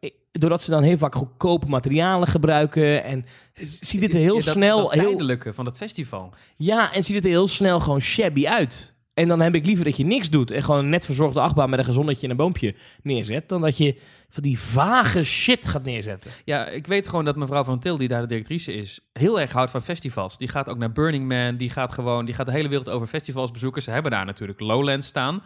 Ik- 0.00 0.14
doordat 0.32 0.62
ze 0.62 0.70
dan 0.70 0.82
heel 0.82 0.98
vaak 0.98 1.14
goedkope 1.14 1.66
materialen 1.66 2.28
gebruiken 2.28 3.04
en 3.04 3.24
ziet 3.54 4.00
dit 4.00 4.12
er 4.12 4.18
heel 4.18 4.38
Ja, 4.38 4.44
dat- 4.44 4.54
snel 4.54 4.82
Dat 4.82 4.92
heel 4.92 5.38
van 5.54 5.66
het 5.66 5.76
festival. 5.76 6.34
ja 6.56 6.92
en 6.92 7.04
ziet 7.04 7.14
het 7.16 7.24
er 7.24 7.30
heel 7.30 7.48
snel 7.48 7.80
gewoon 7.80 8.00
shabby 8.00 8.46
uit. 8.46 8.91
En 9.14 9.28
dan 9.28 9.40
heb 9.40 9.54
ik 9.54 9.66
liever 9.66 9.84
dat 9.84 9.96
je 9.96 10.04
niks 10.04 10.30
doet 10.30 10.50
en 10.50 10.62
gewoon 10.62 10.80
een 10.80 10.88
net 10.88 11.04
verzorgde 11.04 11.40
achtbaan 11.40 11.70
met 11.70 11.78
een 11.78 11.84
gezonnetje 11.84 12.24
en 12.24 12.30
een 12.30 12.36
boompje 12.36 12.74
neerzet, 13.02 13.48
dan 13.48 13.60
dat 13.60 13.76
je 13.76 13.98
van 14.28 14.42
die 14.42 14.58
vage 14.58 15.22
shit 15.22 15.66
gaat 15.66 15.84
neerzetten. 15.84 16.30
Ja, 16.44 16.66
ik 16.66 16.86
weet 16.86 17.08
gewoon 17.08 17.24
dat 17.24 17.36
mevrouw 17.36 17.64
Van 17.64 17.78
Til, 17.78 17.96
die 17.96 18.08
daar 18.08 18.20
de 18.20 18.26
directrice 18.26 18.74
is, 18.74 19.00
heel 19.12 19.40
erg 19.40 19.52
houdt 19.52 19.70
van 19.70 19.82
festivals. 19.82 20.38
Die 20.38 20.48
gaat 20.48 20.68
ook 20.68 20.78
naar 20.78 20.92
Burning 20.92 21.28
Man, 21.28 21.56
die 21.56 21.70
gaat 21.70 21.92
gewoon, 21.92 22.24
die 22.24 22.34
gaat 22.34 22.46
de 22.46 22.52
hele 22.52 22.68
wereld 22.68 22.88
over 22.88 23.06
festivals 23.06 23.50
bezoeken. 23.50 23.82
Ze 23.82 23.90
hebben 23.90 24.10
daar 24.10 24.24
natuurlijk 24.24 24.60
Lowlands 24.60 25.06
staan. 25.06 25.42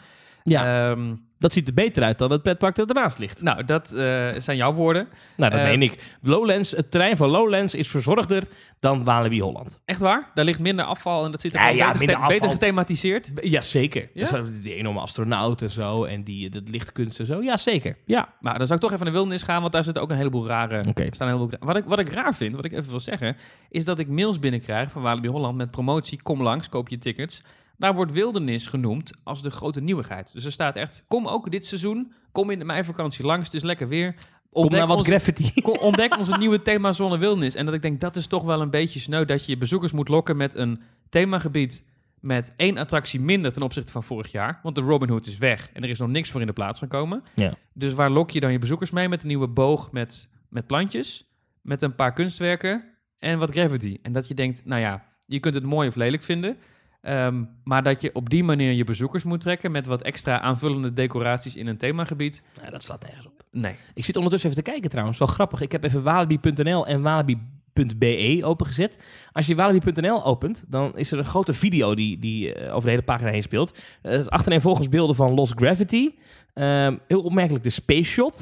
Ja, 0.51 0.91
Ehm, 0.91 1.15
dat 1.39 1.53
ziet 1.53 1.69
er 1.69 1.75
beter 1.75 2.03
uit 2.03 2.19
dan 2.19 2.31
het 2.31 2.43
pretpark 2.43 2.75
dat 2.75 2.89
ernaast 2.89 3.19
ligt. 3.19 3.43
nou, 3.43 3.65
dat 3.65 3.93
eh, 3.93 4.27
zijn 4.37 4.57
jouw 4.57 4.73
woorden. 4.73 5.09
Nou, 5.37 5.51
dat 5.51 5.61
Eh, 5.61 5.67
meen 5.67 5.83
ik. 5.83 6.17
Lowlands, 6.23 6.71
het 6.71 6.91
terrein 6.91 7.17
van 7.17 7.29
Lowlands 7.29 7.75
is 7.75 7.89
verzorgder 7.89 8.43
dan 8.81 9.05
Walibi 9.05 9.41
Holland. 9.41 9.81
Echt 9.85 10.01
waar? 10.01 10.31
Daar 10.35 10.45
ligt 10.45 10.59
minder 10.61 10.85
afval 10.85 11.25
en 11.25 11.31
dat 11.31 11.41
ziet 11.41 11.55
er 11.55 11.61
Ja, 11.61 11.69
ja, 11.69 11.93
beter, 12.27 12.49
gethematiseerd. 12.51 13.31
Ja, 13.41 13.61
zeker. 13.61 14.09
Ja? 14.15 14.43
Die 14.63 14.75
enorme 14.75 15.01
astronaut 15.01 15.63
en 15.63 15.71
zo. 15.71 16.05
En 16.05 16.25
die, 16.25 16.51
dat 16.51 16.69
lichtkunst 16.69 17.19
en 17.21 17.27
zo. 17.27 17.43
Ja, 17.43 17.57
zeker. 17.57 17.97
Ja. 18.05 18.29
Maar 18.41 18.59
dan 18.59 18.67
zou 18.67 18.79
ik 18.79 18.85
toch 18.85 18.93
even 18.93 19.05
naar 19.05 19.13
de 19.15 19.19
wildernis 19.21 19.43
gaan, 19.49 19.61
want 19.61 19.73
daar 19.73 19.85
zitten 19.85 20.03
ook 20.03 20.11
een 20.11 20.17
heleboel 20.17 20.47
rare... 20.47 20.85
Oké. 20.89 21.07
staan 21.11 21.29
een 21.29 21.35
heleboel, 21.35 21.59
wat, 21.61 21.77
ik, 21.77 21.85
wat 21.85 21.99
ik 21.99 22.09
raar 22.09 22.35
vind, 22.35 22.55
wat 22.57 22.65
ik 22.65 22.73
even 22.73 22.91
wil 22.91 23.01
zeggen, 23.01 23.37
is 23.71 23.85
dat 23.85 23.99
ik 23.99 24.09
mails 24.09 24.39
binnenkrijg 24.39 24.91
van 24.91 25.03
Walibi 25.03 25.29
Holland 25.29 25.57
met 25.57 25.71
promotie, 25.71 26.23
kom 26.23 26.43
langs, 26.43 26.69
koop 26.69 26.89
je 26.89 26.99
tickets. 26.99 27.43
Daar 27.79 27.95
wordt 27.95 28.13
wildernis 28.13 28.67
genoemd 28.67 29.13
als 29.23 29.43
de 29.43 29.51
grote 29.51 29.81
nieuwigheid. 29.81 30.33
Dus 30.33 30.45
er 30.45 30.53
staat 30.53 30.77
echt, 30.77 31.05
kom 31.09 31.27
ook 31.27 31.51
dit 31.51 31.67
seizoen, 31.67 32.13
kom 32.33 32.51
in 32.51 32.59
de 32.59 32.65
meivakantie 32.65 33.25
langs, 33.25 33.45
het 33.47 33.55
is 33.55 33.63
lekker 33.63 33.89
weer. 33.89 34.15
Kom 34.51 34.71
naar 34.71 34.87
wat 34.87 34.99
onze, 34.99 35.11
graffiti. 35.11 35.61
kom- 35.63 35.79
ontdek 35.79 36.17
onze 36.17 36.37
nieuwe 36.37 36.63
themazone 36.63 37.19
wildernis. 37.19 37.55
En 37.55 37.65
dat 37.65 37.75
ik 37.75 37.83
denk, 37.83 38.01
dat 38.01 38.17
is 38.17 38.27
toch 38.27 38.43
wel 38.43 38.61
een 38.61 38.71
beetje 38.71 39.01
sneu 39.01 39.25
dat 39.25 39.45
je 39.45 39.53
je 39.53 39.59
bezoekers 39.59 39.93
moet 39.93 40.09
lokken 40.09 40.37
met 40.37 40.55
een 40.55 40.81
themagebied 41.09 41.85
met 42.21 42.53
één 42.57 42.77
attractie 42.79 43.21
minder 43.21 43.53
ten 43.53 43.63
opzichte 43.63 43.93
van 43.93 44.03
vorig 44.03 44.33
jaar. 44.33 44.61
Want 44.63 44.75
de 44.75 44.81
Robin 44.81 45.09
Hood 45.09 45.27
is 45.27 45.39
weg 45.39 45.71
en 45.73 45.83
er 45.83 45.91
is 45.91 45.99
nog 45.99 46.09
niks 46.09 46.31
voor 46.31 46.41
in 46.41 46.47
de 46.47 46.53
plaats 46.53 46.79
gekomen. 46.79 47.23
Ja. 47.35 47.55
Dus 47.75 47.93
waar 47.93 48.11
lok 48.11 48.31
je 48.31 48.41
dan 48.41 48.53
je 48.53 48.59
bezoekers 48.59 48.91
mee? 48.91 49.09
Met 49.09 49.23
een 49.23 49.29
nieuwe 49.29 49.49
boog 49.49 49.93
met, 49.93 50.29
met 50.49 50.67
plantjes, 50.67 51.25
met 51.61 51.83
een 51.83 51.95
paar 51.95 52.13
kunstwerken 52.13 52.85
en 53.19 53.39
wat 53.39 53.51
gravity. 53.51 53.99
En 54.03 54.13
dat 54.13 54.29
je 54.29 54.35
denkt, 54.35 54.65
nou 54.65 54.81
ja, 54.81 55.05
je 55.27 55.41
kunt 55.41 55.55
het 55.55 55.65
mooi 55.65 55.89
of 55.89 55.95
lelijk 55.95 56.23
vinden. 56.23 56.57
Ehm, 57.01 57.45
maar 57.65 57.83
dat 57.83 58.01
je 58.01 58.15
op 58.15 58.31
die 58.31 58.45
manier 58.45 58.73
je 58.73 58.85
bezoekers 58.85 59.25
moet 59.25 59.41
trekken 59.41 59.71
met 59.71 59.87
wat 59.87 60.03
extra 60.03 60.41
aanvullende 60.41 60.93
decoraties 60.93 61.57
in 61.57 61.67
een 61.67 61.77
themagebied. 61.77 62.43
Ja, 62.63 62.71
dat 62.71 62.83
staat 62.83 63.03
nergens 63.03 63.27
op. 63.27 63.37
Nee. 63.51 63.75
Ik 63.95 64.05
zit 64.05 64.17
ondertussen 64.17 64.51
even 64.51 64.65
te 64.65 64.71
kijken 64.71 64.91
trouwens. 64.91 65.19
Wel 65.19 65.29
grappig. 65.29 65.61
Ik 65.61 65.73
heb 65.73 65.85
even 65.85 66.03
walibi.nl 66.03 66.87
en 66.87 67.03
walibi.be 67.03 68.41
opengezet. 68.43 68.99
Als 69.33 69.47
je 69.47 69.55
walibi.nl 69.55 70.25
opent, 70.25 70.65
dan 70.69 70.99
is 70.99 71.13
er 71.13 71.19
een 71.19 71.25
grote 71.25 71.53
video 71.53 71.95
die, 71.95 72.19
die 72.19 72.55
eh, 72.55 72.71
over 72.71 72.85
de 72.85 72.91
hele 72.91 73.03
pagina 73.03 73.31
heen 73.31 73.43
speelt. 73.43 73.79
Uh, 74.03 74.27
achterin 74.27 74.61
volgens 74.61 74.89
beelden 74.89 75.17
van 75.17 75.35
Lost 75.35 75.53
Gravity. 75.57 76.11
Ehm, 76.53 76.97
heel 77.07 77.23
opmerkelijk 77.23 77.65
de 77.65 77.71
Space 77.71 78.11
Shot. 78.11 78.37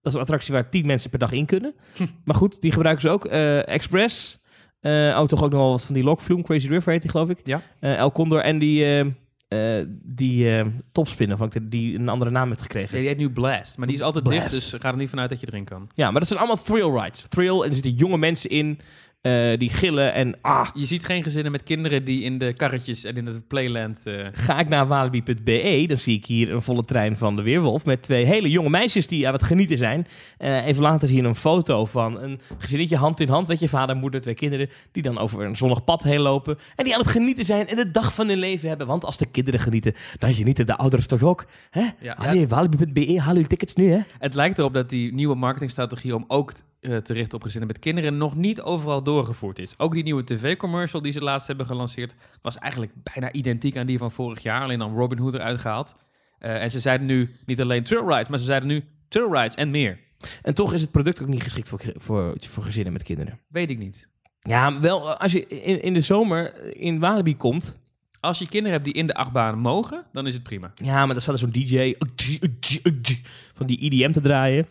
Dat 0.00 0.12
is 0.12 0.14
een 0.14 0.20
attractie 0.20 0.54
waar 0.54 0.70
tien 0.70 0.86
mensen 0.86 1.10
per 1.10 1.18
dag 1.18 1.32
in 1.32 1.46
kunnen. 1.46 1.74
maar 2.24 2.36
goed, 2.36 2.60
die 2.60 2.72
gebruiken 2.72 3.02
ze 3.02 3.10
ook. 3.10 3.24
Eh, 3.24 3.68
Express. 3.68 4.42
Eh 4.84 4.92
oh, 4.92 5.24
toch 5.26 5.42
ook 5.42 5.50
nog 5.50 5.60
wel 5.60 5.70
wat 5.70 5.84
van 5.84 5.94
die 5.94 6.04
lokvloem. 6.04 6.42
Crazy 6.42 6.68
River 6.68 6.92
heet 6.92 7.02
die, 7.02 7.10
geloof 7.10 7.28
ik. 7.28 7.38
Ja. 7.44 7.62
Eh, 7.80 7.96
El 7.96 8.12
Condor 8.12 8.40
en 8.40 8.58
die, 8.58 9.04
eh, 9.48 9.84
die 10.02 10.64
topspinner, 10.92 11.36
van, 11.36 11.52
die 11.62 11.98
een 11.98 12.08
andere 12.08 12.30
naam 12.30 12.48
heeft 12.48 12.62
gekregen. 12.62 12.90
Ja, 12.90 12.98
die 12.98 13.08
heet 13.08 13.18
nu 13.18 13.30
Blast, 13.30 13.78
maar 13.78 13.86
die 13.86 13.96
is 13.96 14.02
altijd 14.02 14.24
Blast. 14.24 14.50
dicht, 14.50 14.70
dus 14.70 14.80
ga 14.80 14.90
er 14.90 14.96
niet 14.96 15.08
vanuit 15.08 15.30
dat 15.30 15.40
je 15.40 15.46
erin 15.46 15.64
kan. 15.64 15.88
Ja, 15.94 16.10
maar 16.10 16.20
dat 16.20 16.28
zijn 16.28 16.38
allemaal 16.38 16.64
thrill 16.64 17.00
rides. 17.00 17.24
Thrill, 17.28 17.60
en 17.60 17.68
er 17.68 17.74
zitten 17.74 17.92
jonge 17.92 18.18
mensen 18.18 18.50
in 18.50 18.78
eh, 19.24 19.58
die 19.58 19.70
gillen 19.70 20.12
en 20.12 20.38
ah, 20.40 20.68
Je 20.74 20.84
ziet 20.84 21.04
geen 21.04 21.22
gezinnen 21.22 21.52
met 21.52 21.62
kinderen 21.62 22.04
die 22.04 22.22
in 22.22 22.38
de 22.38 22.52
karretjes 22.52 23.04
en 23.04 23.16
in 23.16 23.26
het 23.26 23.46
playland... 23.46 24.06
eh, 24.06 24.26
ga 24.32 24.58
ik 24.58 24.68
naar 24.68 24.86
walibi.be, 24.86 25.84
dan 25.86 25.96
zie 25.96 26.16
ik 26.16 26.26
hier 26.26 26.52
een 26.52 26.62
volle 26.62 26.84
trein 26.84 27.16
van 27.16 27.36
de 27.36 27.42
Weerwolf 27.42 27.84
met 27.84 28.02
twee 28.02 28.24
hele 28.24 28.50
jonge 28.50 28.70
meisjes 28.70 29.06
die 29.06 29.26
aan 29.26 29.32
het 29.32 29.42
genieten 29.42 29.78
zijn. 29.78 30.06
Eh, 30.38 30.66
even 30.66 30.82
later 30.82 31.08
zie 31.08 31.16
je 31.16 31.28
een 31.28 31.36
foto 31.36 31.84
van 31.84 32.20
een 32.20 32.40
gezinnetje 32.58 32.96
hand 32.96 33.20
in 33.20 33.28
hand, 33.28 33.48
weet 33.48 33.60
je, 33.60 33.68
vader, 33.68 33.96
moeder, 33.96 34.20
twee 34.20 34.34
kinderen, 34.34 34.68
die 34.92 35.02
dan 35.02 35.18
over 35.18 35.44
een 35.44 35.56
zonnig 35.56 35.84
pad 35.84 36.02
heen 36.02 36.20
lopen 36.20 36.58
en 36.76 36.84
die 36.84 36.94
aan 36.94 37.00
het 37.00 37.10
genieten 37.10 37.44
zijn 37.44 37.68
en 37.68 37.76
de 37.76 37.90
dag 37.90 38.14
van 38.14 38.28
hun 38.28 38.38
leven 38.38 38.68
hebben. 38.68 38.86
Want 38.86 39.04
als 39.04 39.16
de 39.16 39.26
kinderen 39.26 39.60
genieten, 39.60 39.94
dan 40.18 40.34
genieten 40.34 40.66
de 40.66 40.76
ouders 40.76 41.06
toch 41.06 41.22
ook. 41.22 41.46
Hè? 41.70 41.88
ja, 42.00 42.12
Allee, 42.12 42.48
walibi.be, 42.48 43.20
haal 43.20 43.36
uw 43.36 43.42
tickets 43.42 43.74
nu, 43.74 43.90
hè? 43.90 44.00
Het 44.18 44.34
lijkt 44.34 44.58
erop 44.58 44.74
dat 44.74 44.90
die 44.90 45.14
nieuwe 45.14 45.34
marketingstrategie 45.34 46.14
om 46.14 46.24
ook 46.28 46.52
eh, 46.84 46.96
te 46.96 47.12
richten 47.12 47.34
op 47.34 47.42
gezinnen 47.42 47.68
met 47.68 47.78
kinderen 47.78 48.16
nog 48.16 48.36
niet 48.36 48.60
overal 48.60 49.02
doorgevoerd 49.02 49.58
is. 49.58 49.74
Ook 49.78 49.94
die 49.94 50.02
nieuwe 50.02 50.24
tv-commercial 50.24 51.02
die 51.02 51.12
ze 51.12 51.20
laatst 51.20 51.46
hebben 51.46 51.66
gelanceerd 51.66 52.14
was 52.42 52.58
eigenlijk 52.58 52.92
bijna 53.14 53.32
identiek 53.32 53.76
aan 53.76 53.86
die 53.86 53.98
van 53.98 54.12
vorig 54.12 54.42
jaar, 54.42 54.62
alleen 54.62 54.78
dan 54.78 54.94
Robin 54.94 55.18
Hood 55.18 55.34
eruit 55.34 55.60
gehaald. 55.60 55.94
Eh, 56.38 56.62
en 56.62 56.70
ze 56.70 56.80
zeiden 56.80 57.06
nu 57.06 57.36
niet 57.46 57.60
alleen 57.60 57.82
trail 57.82 58.08
rides, 58.08 58.28
maar 58.28 58.38
ze 58.38 58.44
zeiden 58.44 58.68
nu 58.68 58.84
trail 59.08 59.32
rides 59.32 59.54
en 59.54 59.70
meer. 59.70 59.98
En 60.42 60.54
toch 60.54 60.72
is 60.72 60.80
het 60.80 60.90
product 60.90 61.22
ook 61.22 61.28
niet 61.28 61.42
geschikt 61.42 61.68
voor, 61.68 61.80
voor, 61.94 62.34
voor 62.38 62.62
gezinnen 62.62 62.92
met 62.92 63.02
kinderen. 63.02 63.40
Weet 63.48 63.70
ik 63.70 63.78
niet. 63.78 64.08
Ja, 64.40 64.80
wel, 64.80 65.16
als 65.16 65.32
je 65.32 65.46
in, 65.46 65.82
in 65.82 65.92
de 65.92 66.00
zomer 66.00 66.74
in 66.76 66.98
Walibi 66.98 67.36
komt. 67.36 67.78
Als 68.20 68.38
je 68.38 68.48
kinderen 68.48 68.72
hebt 68.72 68.84
die 68.84 68.94
in 68.94 69.06
de 69.06 69.14
achtbaan 69.14 69.58
mogen, 69.58 70.04
dan 70.12 70.26
is 70.26 70.34
het 70.34 70.42
prima. 70.42 70.72
Ja, 70.74 71.04
maar 71.04 71.14
dan 71.14 71.22
staat 71.22 71.34
er 71.34 71.40
zo'n 71.40 71.50
DJ 71.50 71.94
van 73.54 73.66
die 73.66 73.78
EDM 73.78 74.12
te 74.12 74.20
draaien. 74.20 74.66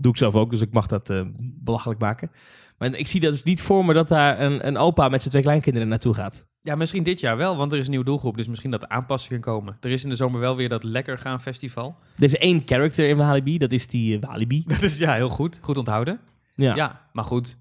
Doe 0.00 0.12
ik 0.12 0.18
zelf 0.18 0.34
ook, 0.34 0.50
dus 0.50 0.60
ik 0.60 0.72
mag 0.72 0.86
dat 0.86 1.10
eh, 1.10 1.22
belachelijk 1.38 2.00
maken. 2.00 2.30
Maar 2.78 2.94
ik 2.94 3.08
zie 3.08 3.20
dat 3.20 3.30
dus 3.30 3.42
niet 3.42 3.60
voor 3.60 3.84
me 3.84 3.92
dat 3.92 4.08
daar 4.08 4.40
een, 4.40 4.66
een 4.66 4.76
opa 4.76 5.08
met 5.08 5.18
zijn 5.18 5.30
twee 5.30 5.42
kleinkinderen 5.42 5.88
naartoe 5.88 6.14
gaat. 6.14 6.46
Ja, 6.60 6.74
misschien 6.74 7.02
dit 7.02 7.20
jaar 7.20 7.36
wel, 7.36 7.56
want 7.56 7.72
er 7.72 7.78
is 7.78 7.84
een 7.84 7.90
nieuwe 7.90 8.04
doelgroep, 8.04 8.36
dus 8.36 8.46
misschien 8.46 8.70
dat 8.70 8.82
er 8.82 8.88
aanpassingen 8.88 9.40
komen. 9.40 9.76
Er 9.80 9.90
is 9.90 10.04
in 10.04 10.08
de 10.08 10.16
zomer 10.16 10.40
wel 10.40 10.56
weer 10.56 10.68
dat 10.68 10.82
Lekker 10.82 11.18
Gaan 11.18 11.40
Festival. 11.40 11.96
Er 12.16 12.22
is 12.22 12.36
één 12.36 12.62
character 12.66 13.08
in 13.08 13.16
Walibi, 13.16 13.58
dat 13.58 13.72
is 13.72 13.86
die 13.86 14.18
eh, 14.18 14.28
Walibi. 14.28 14.64
Dat 14.68 14.82
is 14.82 14.98
ja, 14.98 15.14
heel 15.14 15.28
goed. 15.28 15.58
Goed 15.62 15.78
onthouden. 15.78 16.20
Ja. 16.54 16.74
Ja, 16.74 17.08
maar 17.12 17.24
goed. 17.24 17.56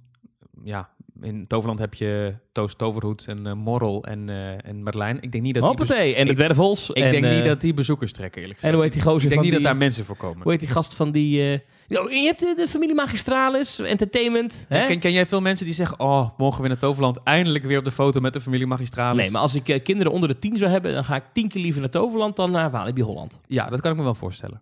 Ja, 0.64 0.90
in 1.22 1.48
Toverland 1.48 1.80
heb 1.80 1.94
je 1.94 2.36
Toos 2.52 2.76
Toverhoed 2.76 3.26
en 3.28 3.48
eh, 3.48 3.54
Morrel 3.54 4.04
en, 4.04 4.30
eh 4.30 4.68
en 4.70 4.84
Marlijn. 4.84 5.18
Ik 5.22 5.32
denk 5.32 5.44
niet 5.44 5.54
dat 5.54 5.64
die, 5.64 5.72
Hoppatee, 5.72 6.16
en 6.16 6.28
de 6.28 6.34
dwervels. 6.34 6.90
ik 6.90 7.04
en, 7.04 7.12
denk 7.12 7.26
niet 7.26 7.44
dat 7.44 7.62
die 7.62 7.74
bezoekers 7.74 8.12
trekken, 8.12 8.42
eerlijk 8.42 8.60
En 8.60 8.70
gezegd. 8.70 8.76
hoe 8.76 8.84
heet 8.84 8.94
die 8.94 9.12
gozer 9.12 9.24
ik 9.24 9.30
denk 9.30 9.34
van 9.34 9.44
niet 9.44 9.54
die... 9.54 9.62
dat 9.62 9.72
daar 9.72 9.82
mensen 9.82 10.06
voor 10.06 10.18
komen. 10.18 10.44
Hoe 10.44 10.52
heet 10.52 10.60
die 10.60 10.70
gast 10.70 10.96
van 10.96 11.12
die... 11.12 11.64
oh, 11.90 12.12
en 12.12 12.22
je 12.22 12.26
hebt 12.26 12.40
de, 12.40 12.54
de 12.58 12.68
familie 12.68 12.96
Magistralis, 12.96 13.80
Entertainment. 13.80 14.66
Hè? 14.70 14.88
Ken, 14.88 15.00
ken 15.00 15.12
jij 15.12 15.26
veel 15.26 15.42
mensen 15.42 15.66
die 15.66 15.76
zeggen... 15.76 16.00
Oh, 16.00 16.30
mogen 16.38 16.58
we 16.58 16.66
in 16.66 16.72
het 16.72 16.80
Toverland 16.80 17.20
eindelijk 17.24 17.64
weer 17.64 17.78
op 17.78 17.86
de 17.86 17.92
foto 17.92 18.20
met 18.20 18.34
de 18.34 18.42
familie 18.42 18.68
Magistralis? 18.68 19.22
Nee, 19.22 19.32
maar 19.32 19.42
als 19.42 19.56
ik 19.56 19.70
eh, 19.70 19.84
kinderen 19.84 20.12
onder 20.12 20.30
de 20.30 20.40
tien 20.40 20.56
zou 20.58 20.72
hebben, 20.72 20.94
dan 20.94 21.06
ga 21.06 21.16
ik 21.16 21.24
tien 21.34 21.48
keer 21.48 21.62
liever 21.62 21.82
naar 21.82 21.90
Toverland 21.90 22.36
dan 22.36 22.52
naar 22.52 22.72
Walibi 22.72 23.02
Holland. 23.02 23.40
Ja, 23.48 23.70
dat 23.70 23.82
kan 23.82 23.92
ik 23.92 23.98
me 23.98 24.04
wel 24.04 24.16
voorstellen. 24.16 24.62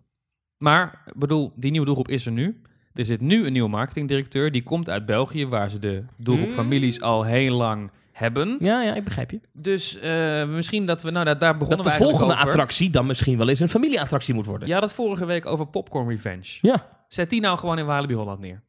Maar, 0.58 1.02
ik 1.06 1.18
bedoel, 1.18 1.52
die 1.56 1.70
nieuwe 1.70 1.86
doelgroep 1.86 2.08
is 2.08 2.26
er 2.26 2.32
nu. 2.32 2.60
Er 2.94 3.04
zit 3.04 3.20
nu 3.20 3.46
een 3.46 3.52
nieuwe 3.52 3.68
marketingdirecteur. 3.68 4.52
Die 4.52 4.62
komt 4.62 4.90
uit 4.90 5.06
België, 5.06 5.46
waar 5.46 5.70
ze 5.70 5.78
de 5.78 6.04
doelgroep 6.16 6.46
Hmm. 6.46 6.56
families 6.56 7.00
al 7.00 7.24
heel 7.24 7.54
lang 7.54 7.90
hebben. 8.14 8.56
Ja, 8.60 8.82
ja, 8.82 8.94
ik 8.94 9.04
begrijp 9.04 9.30
je. 9.30 9.40
Dus 9.52 9.98
eh, 9.98 10.48
misschien 10.48 10.86
dat 10.86 11.02
we, 11.02 11.10
nou 11.10 11.24
daar, 11.24 11.38
daar 11.38 11.56
begonnen 11.56 11.84
Dat 11.84 11.92
de 11.92 11.98
we 11.98 12.04
volgende 12.04 12.32
over. 12.32 12.44
attractie 12.46 12.90
dan 12.90 13.06
misschien 13.06 13.38
wel 13.38 13.48
eens 13.48 13.60
een 13.60 13.68
familieattractie 13.68 14.34
moet 14.34 14.46
worden. 14.46 14.68
Ja, 14.68 14.80
dat 14.80 14.92
vorige 14.92 15.24
week 15.26 15.46
over 15.46 15.66
Popcorn 15.66 16.08
Revenge. 16.08 16.58
Ja. 16.60 16.88
Zet 17.08 17.30
die 17.30 17.40
nou 17.40 17.58
gewoon 17.58 17.78
in 17.78 17.86
Walibi 17.86 18.14
Holland 18.14 18.40
neer. 18.40 18.62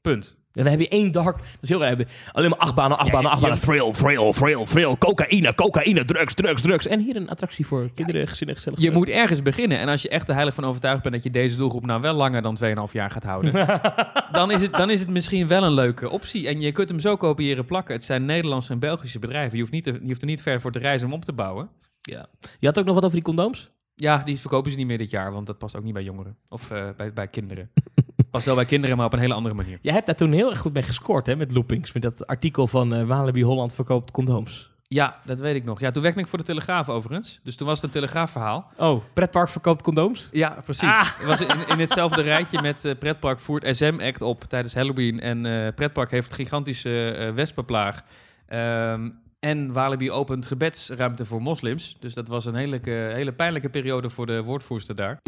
Punt. 0.00 0.40
En 0.52 0.62
dan 0.62 0.66
heb 0.72 0.80
je 0.80 0.88
één 0.88 1.12
dark. 1.12 1.36
Dat 1.36 1.46
is 1.60 1.68
heel 1.68 1.80
raar. 1.80 1.96
Alleen 2.32 2.50
maar 2.50 2.58
achtbanen, 2.58 2.98
achtbanen, 2.98 3.30
Ja, 3.30 3.36
je- 3.36 3.46
achtbanen. 3.46 3.60
Thrill, 3.60 3.92
thrill, 3.92 4.32
thrill, 4.32 4.64
thrill. 4.64 4.96
Cocaïne, 4.98 5.54
cocaïne, 5.54 6.04
drugs, 6.04 6.34
drugs, 6.34 6.62
drugs. 6.62 6.86
En 6.86 7.00
hier 7.00 7.16
een 7.16 7.28
attractie 7.28 7.66
voor 7.66 7.90
kinderen, 7.94 8.28
gezinnen, 8.28 8.56
gezellig. 8.56 8.80
Je 8.80 8.90
moet 8.90 9.08
ergens 9.08 9.42
beginnen. 9.42 9.78
En 9.78 9.88
als 9.88 10.02
je 10.02 10.08
echt 10.08 10.28
er 10.28 10.34
heilig 10.34 10.54
van 10.54 10.64
overtuigd 10.64 11.02
bent 11.02 11.14
dat 11.14 11.22
je 11.24 11.30
deze 11.30 11.56
doelgroep 11.56 11.86
nou 11.86 12.00
wel 12.00 12.14
langer 12.14 12.42
dan 12.42 12.56
2,5 12.64 12.92
jaar 12.92 13.10
gaat 13.10 13.24
houden, 13.24 13.52
dan, 14.32 14.50
is 14.50 14.62
het, 14.62 14.72
dan 14.72 14.90
is 14.90 15.00
het 15.00 15.10
misschien 15.10 15.46
wel 15.48 15.62
een 15.62 15.72
leuke 15.74 16.10
optie. 16.10 16.48
En 16.48 16.60
je 16.60 16.72
kunt 16.72 16.88
hem 16.88 16.98
zo 17.00 17.16
kopiëren 17.16 17.64
plakken. 17.64 17.94
Het 17.94 18.04
zijn 18.04 18.24
Nederlandse 18.24 18.72
en 18.72 18.78
Belgische 18.78 19.18
bedrijven. 19.18 19.52
Je 19.54 19.60
hoeft, 19.60 19.72
niet 19.72 19.84
te- 19.84 19.92
je 20.02 20.06
hoeft 20.06 20.20
er 20.22 20.26
niet 20.28 20.42
ver 20.42 20.60
voor 20.60 20.72
te 20.72 20.78
reizen 20.78 21.06
om 21.06 21.12
op 21.12 21.24
te 21.24 21.32
bouwen. 21.32 21.68
Ja. 22.02 22.26
Je 22.58 22.66
had 22.66 22.78
ook 22.78 22.84
nog 22.84 22.94
wat 22.94 23.02
over 23.04 23.16
die 23.16 23.24
condooms? 23.24 23.70
Ja, 23.94 24.22
die 24.24 24.38
verkopen 24.38 24.70
ze 24.70 24.76
niet 24.76 24.86
meer 24.86 24.98
dit 24.98 25.10
jaar, 25.10 25.32
want 25.32 25.46
dat 25.46 25.58
past 25.58 25.76
ook 25.76 25.82
niet 25.84 25.92
bij 25.94 26.02
jongeren. 26.02 26.36
Of 26.48 26.70
eh, 26.70 26.84
bij, 26.96 27.12
bij 27.12 27.28
kinderen. 27.28 27.70
Past 28.32 28.46
wel 28.46 28.54
bij 28.54 28.64
kinderen, 28.64 28.96
maar 28.96 29.06
op 29.06 29.12
een 29.12 29.18
hele 29.18 29.34
andere 29.34 29.54
manier. 29.54 29.78
Jij 29.82 29.92
hebt 29.92 30.06
daar 30.06 30.16
toen 30.16 30.32
heel 30.32 30.50
erg 30.50 30.58
goed 30.58 30.72
mee 30.72 30.82
gescoord, 30.82 31.26
hè, 31.26 31.36
met 31.36 31.52
loopings. 31.52 31.92
Met 31.92 32.02
dat 32.02 32.26
artikel 32.26 32.66
van 32.66 32.94
eh 32.94 33.04
Walibi 33.04 33.44
Holland 33.44 33.74
verkoopt 33.74 34.10
condooms. 34.10 34.70
Ja, 34.82 35.16
dat 35.24 35.38
weet 35.38 35.54
ik 35.54 35.64
nog. 35.64 35.80
Ja, 35.80 35.90
toen 35.90 36.02
werkte 36.02 36.20
ik 36.20 36.28
voor 36.28 36.38
de 36.38 36.44
Telegraaf 36.44 36.88
overigens. 36.88 37.40
Dus 37.42 37.56
toen 37.56 37.66
was 37.66 37.76
het 37.76 37.84
een 37.84 37.90
Telegraafverhaal. 37.90 38.72
Oh, 38.76 39.02
pretpark 39.12 39.48
verkoopt 39.48 39.82
condooms? 39.82 40.28
Ja, 40.32 40.58
precies. 40.64 41.16
Het 41.18 41.26
was 41.26 41.40
in, 41.40 41.68
in 41.68 41.78
hetzelfde 41.78 42.22
rijtje 42.22 42.62
met 42.62 42.84
eh, 42.84 42.98
Pretpark 42.98 43.40
voert 43.40 43.76
SM-act 43.76 44.22
op 44.22 44.44
tijdens 44.44 44.74
Halloween. 44.74 45.20
En 45.20 45.46
eh, 45.46 45.74
Pretpark 45.74 46.10
heeft 46.10 46.32
gigantische 46.32 47.10
eh 47.10 47.30
wespenplaag. 47.34 48.02
Ehm, 48.46 49.10
en 49.40 49.72
Walibi 49.72 50.10
opent 50.10 50.46
gebedsruimte 50.46 51.24
voor 51.24 51.42
moslims. 51.42 51.96
Dus 52.00 52.14
dat 52.14 52.28
was 52.28 52.44
een 52.44 52.54
hele, 52.54 52.80
hele 53.14 53.32
pijnlijke 53.32 53.68
periode 53.68 54.10
voor 54.10 54.26
de 54.26 54.42
woordvoerster 54.42 54.94
daar. 54.94 55.18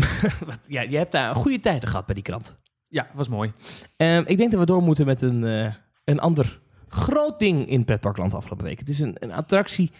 Ja, 0.67 0.83
je 0.83 0.97
hebt 0.97 1.13
daar 1.13 1.35
goede 1.35 1.61
tijden 1.61 1.89
gehad 1.89 2.07
bij 2.07 2.15
die 2.15 2.25
krant. 2.25 2.59
Ja, 2.95 3.09
was 3.15 3.29
mooi. 3.29 3.53
Ehm, 3.97 4.23
ik 4.27 4.37
denk 4.37 4.51
dat 4.51 4.61
we 4.61 4.67
door 4.67 4.83
moeten 4.83 5.07
met 5.07 5.23
een, 5.23 5.45
eh, 5.45 5.73
een 6.05 6.21
ander 6.21 6.61
groot 6.89 7.39
ding 7.39 7.69
in 7.69 7.85
Pretparkland 7.85 8.35
afgelopen 8.35 8.65
week. 8.65 8.79
Het 8.79 8.89
is 8.89 9.01
een, 9.01 9.17
een 9.19 9.33
attractie 9.33 9.91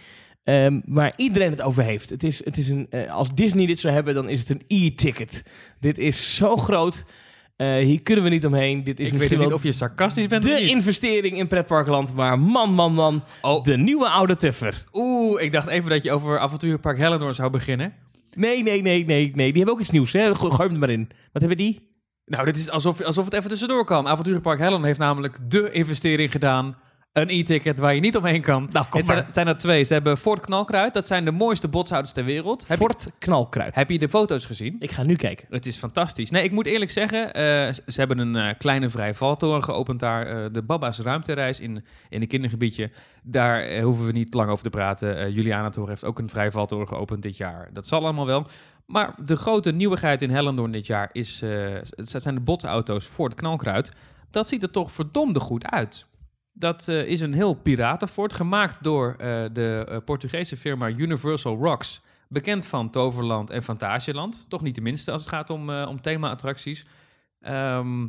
ehm, 0.43 0.79
waar 0.85 1.13
iedereen 1.15 1.51
het 1.51 1.61
over 1.61 1.83
heeft. 1.83 2.09
Het 2.09 2.23
is, 2.23 2.45
het 2.45 2.57
is 2.57 2.69
een, 2.69 2.87
eh, 2.89 3.13
als 3.13 3.33
Disney 3.33 3.65
dit 3.65 3.79
zou 3.79 3.93
hebben, 3.93 4.13
dan 4.13 4.29
is 4.29 4.39
het 4.39 4.49
een 4.49 4.61
e-ticket. 4.67 5.43
Dit 5.79 5.97
is 5.97 6.35
zo 6.35 6.57
groot. 6.57 7.05
Eh, 7.55 7.75
hier 7.77 8.01
kunnen 8.01 8.23
we 8.23 8.29
niet 8.29 8.45
omheen. 8.45 8.83
Dit 8.83 8.99
is 8.99 9.05
ik 9.05 9.11
weet 9.11 9.19
misschien 9.19 9.39
niet 9.39 9.47
wel 9.47 9.57
of 9.57 9.63
je 9.63 9.71
sarcastisch 9.71 10.27
bent 10.27 10.43
de 10.43 10.49
niet. 10.49 10.69
investering 10.69 11.37
in 11.37 11.47
Pretparkland. 11.47 12.13
Maar 12.13 12.39
man, 12.39 12.73
man, 12.73 12.93
man. 12.93 13.23
Oh. 13.41 13.63
De 13.63 13.77
nieuwe 13.77 14.09
oude 14.09 14.35
tuffer. 14.35 14.83
Oeh, 14.93 15.41
ik 15.41 15.51
dacht 15.51 15.67
even 15.67 15.89
dat 15.89 16.03
je 16.03 16.11
over 16.11 16.39
avonturenpark 16.39 16.97
Hellendoorn 16.97 17.33
zou 17.33 17.49
beginnen. 17.49 17.93
Nee, 18.33 18.63
nee, 18.63 18.81
nee, 18.81 19.05
nee, 19.05 19.31
nee. 19.35 19.47
Die 19.47 19.55
hebben 19.55 19.73
ook 19.73 19.79
iets 19.79 19.89
nieuws. 19.89 20.13
Hè? 20.13 20.35
Gooi 20.35 20.53
gooi 20.53 20.67
hem 20.67 20.73
er 20.73 20.79
maar 20.79 20.89
in. 20.89 21.09
Wat 21.31 21.41
hebben 21.41 21.57
die? 21.57 21.94
Nou, 22.25 22.45
dit 22.45 22.55
is 22.55 22.69
alsof, 22.69 23.01
alsof 23.01 23.25
het 23.25 23.33
even 23.33 23.49
tussendoor 23.49 23.85
kan. 23.85 24.07
Avonturenpark 24.07 24.57
Hellendoorn 24.57 24.85
heeft 24.85 24.99
namelijk 24.99 25.49
de 25.49 25.71
investering 25.71 26.31
gedaan. 26.31 26.75
Een 27.13 27.29
e-ticket 27.29 27.79
waar 27.79 27.93
je 27.95 27.99
niet 27.99 28.17
omheen 28.17 28.41
kan. 28.41 28.69
Nou, 28.71 28.85
kom 28.85 28.97
het, 28.97 29.05
zijn, 29.05 29.17
maar. 29.17 29.25
het 29.25 29.33
zijn 29.33 29.47
er 29.47 29.57
twee. 29.57 29.83
Ze 29.83 29.93
hebben 29.93 30.17
Fort 30.17 30.39
Knalkruid. 30.45 30.93
Dat 30.93 31.07
zijn 31.07 31.25
de 31.25 31.31
mooiste 31.31 31.67
botshouders 31.67 32.13
ter 32.13 32.23
wereld. 32.25 32.61
Heb, 32.67 32.77
je, 32.77 32.83
Fort 32.83 33.11
Knalkruid. 33.19 33.75
heb 33.75 33.89
je 33.89 33.99
de 33.99 34.09
foto's 34.09 34.45
gezien? 34.45 34.75
Ik 34.79 34.91
ga 34.91 35.03
nu 35.03 35.15
kijken. 35.15 35.47
Het 35.49 35.65
is 35.65 35.77
fantastisch. 35.77 36.29
Nee, 36.29 36.43
ik 36.43 36.51
moet 36.51 36.65
eerlijk 36.65 36.91
zeggen, 36.91 37.33
eh, 37.33 37.41
ze 37.71 37.93
hebben 37.99 38.17
een 38.17 38.35
eh, 38.35 38.53
kleine 38.57 38.89
vrij 38.89 39.13
valtoren 39.13 39.63
geopend 39.63 39.99
daar. 39.99 40.27
eh, 40.27 40.45
de 40.51 40.63
Baba's 40.63 40.99
ruimtereis 40.99 41.59
in, 41.59 41.85
in 42.09 42.21
een 42.21 42.27
kindergebiedje. 42.27 42.91
Daar 43.23 43.81
hoeven 43.81 44.05
we 44.05 44.11
niet 44.11 44.33
lang 44.33 44.49
over 44.49 44.63
te 44.63 44.69
praten. 44.69 45.31
Juliana 45.31 45.69
Toren 45.69 45.89
heeft 45.89 46.05
ook 46.05 46.19
een 46.19 46.29
vrij 46.29 46.51
valtoren 46.51 46.87
geopend 46.87 47.23
dit 47.23 47.37
jaar. 47.37 47.69
Dat 47.73 47.87
zal 47.87 47.99
allemaal 48.03 48.25
wel. 48.25 48.47
Maar 48.85 49.15
de 49.25 49.35
grote 49.35 49.71
nieuwigheid 49.71 50.21
in 50.21 50.29
Hellendoorn 50.29 50.71
dit 50.71 50.85
jaar 50.85 51.09
is, 51.11 51.41
eh, 51.41 51.75
zijn 52.03 52.35
de 52.35 52.41
botsauto's 52.41 53.05
voor 53.05 53.29
het 53.29 53.37
knalkruid. 53.37 53.91
Dat 54.31 54.47
ziet 54.47 54.63
er 54.63 54.71
toch 54.71 54.91
verdomde 54.91 55.39
goed 55.39 55.65
uit. 55.65 56.05
Dat 56.53 56.87
eh, 56.87 57.05
is 57.05 57.21
een 57.21 57.33
heel 57.33 57.53
piratenfort, 57.53 58.33
gemaakt 58.33 58.83
door 58.83 59.15
eh, 59.17 59.43
de 59.53 60.01
Portugese 60.05 60.57
firma 60.57 60.89
Universal 60.89 61.57
Rocks. 61.57 62.01
Bekend 62.29 62.65
van 62.65 62.89
Toverland 62.89 63.49
en 63.49 63.63
Fantasieland. 63.63 64.45
Toch 64.49 64.61
niet 64.61 64.75
de 64.75 64.81
minste 64.81 65.11
als 65.11 65.21
het 65.21 65.29
gaat 65.29 65.49
om, 65.49 65.69
om 65.69 66.01
thema-attracties. 66.01 66.85
Ehm, 67.39 68.07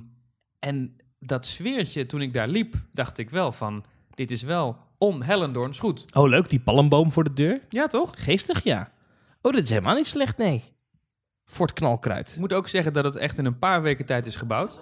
en 0.59 0.97
dat 1.19 1.47
sfeertje, 1.47 2.07
toen 2.07 2.21
ik 2.21 2.33
daar 2.33 2.49
liep, 2.49 2.75
dacht 2.93 3.19
ik 3.19 3.31
wel 3.31 3.53
van... 3.53 3.85
Dit 4.15 4.31
is 4.31 4.43
wel 4.43 4.77
on-Hellendoorns 4.99 5.79
goed. 5.79 6.05
Oh, 6.17 6.29
leuk. 6.29 6.49
Die 6.49 6.61
palmboom 6.61 7.13
voor 7.13 7.25
de 7.25 7.33
deur. 7.33 7.61
Ja, 7.69 7.87
toch? 7.87 8.13
Geestig, 8.17 8.65
ja. 8.65 8.93
Oh, 9.47 9.53
dit 9.53 9.63
is 9.63 9.69
helemaal 9.71 9.95
niet 9.95 10.07
slecht, 10.07 10.37
nee. 10.37 10.65
Fort 11.45 11.73
Knalkruid. 11.73 12.33
Ik 12.33 12.39
moet 12.39 12.53
ook 12.53 12.69
zeggen 12.69 12.93
dat 12.93 13.05
het 13.05 13.17
echt 13.17 13.39
in 13.39 13.45
een 13.45 13.59
paar 13.59 13.83
weken 13.83 14.07
tijd 14.07 14.27
is 14.27 14.37
gebouwd. 14.37 14.79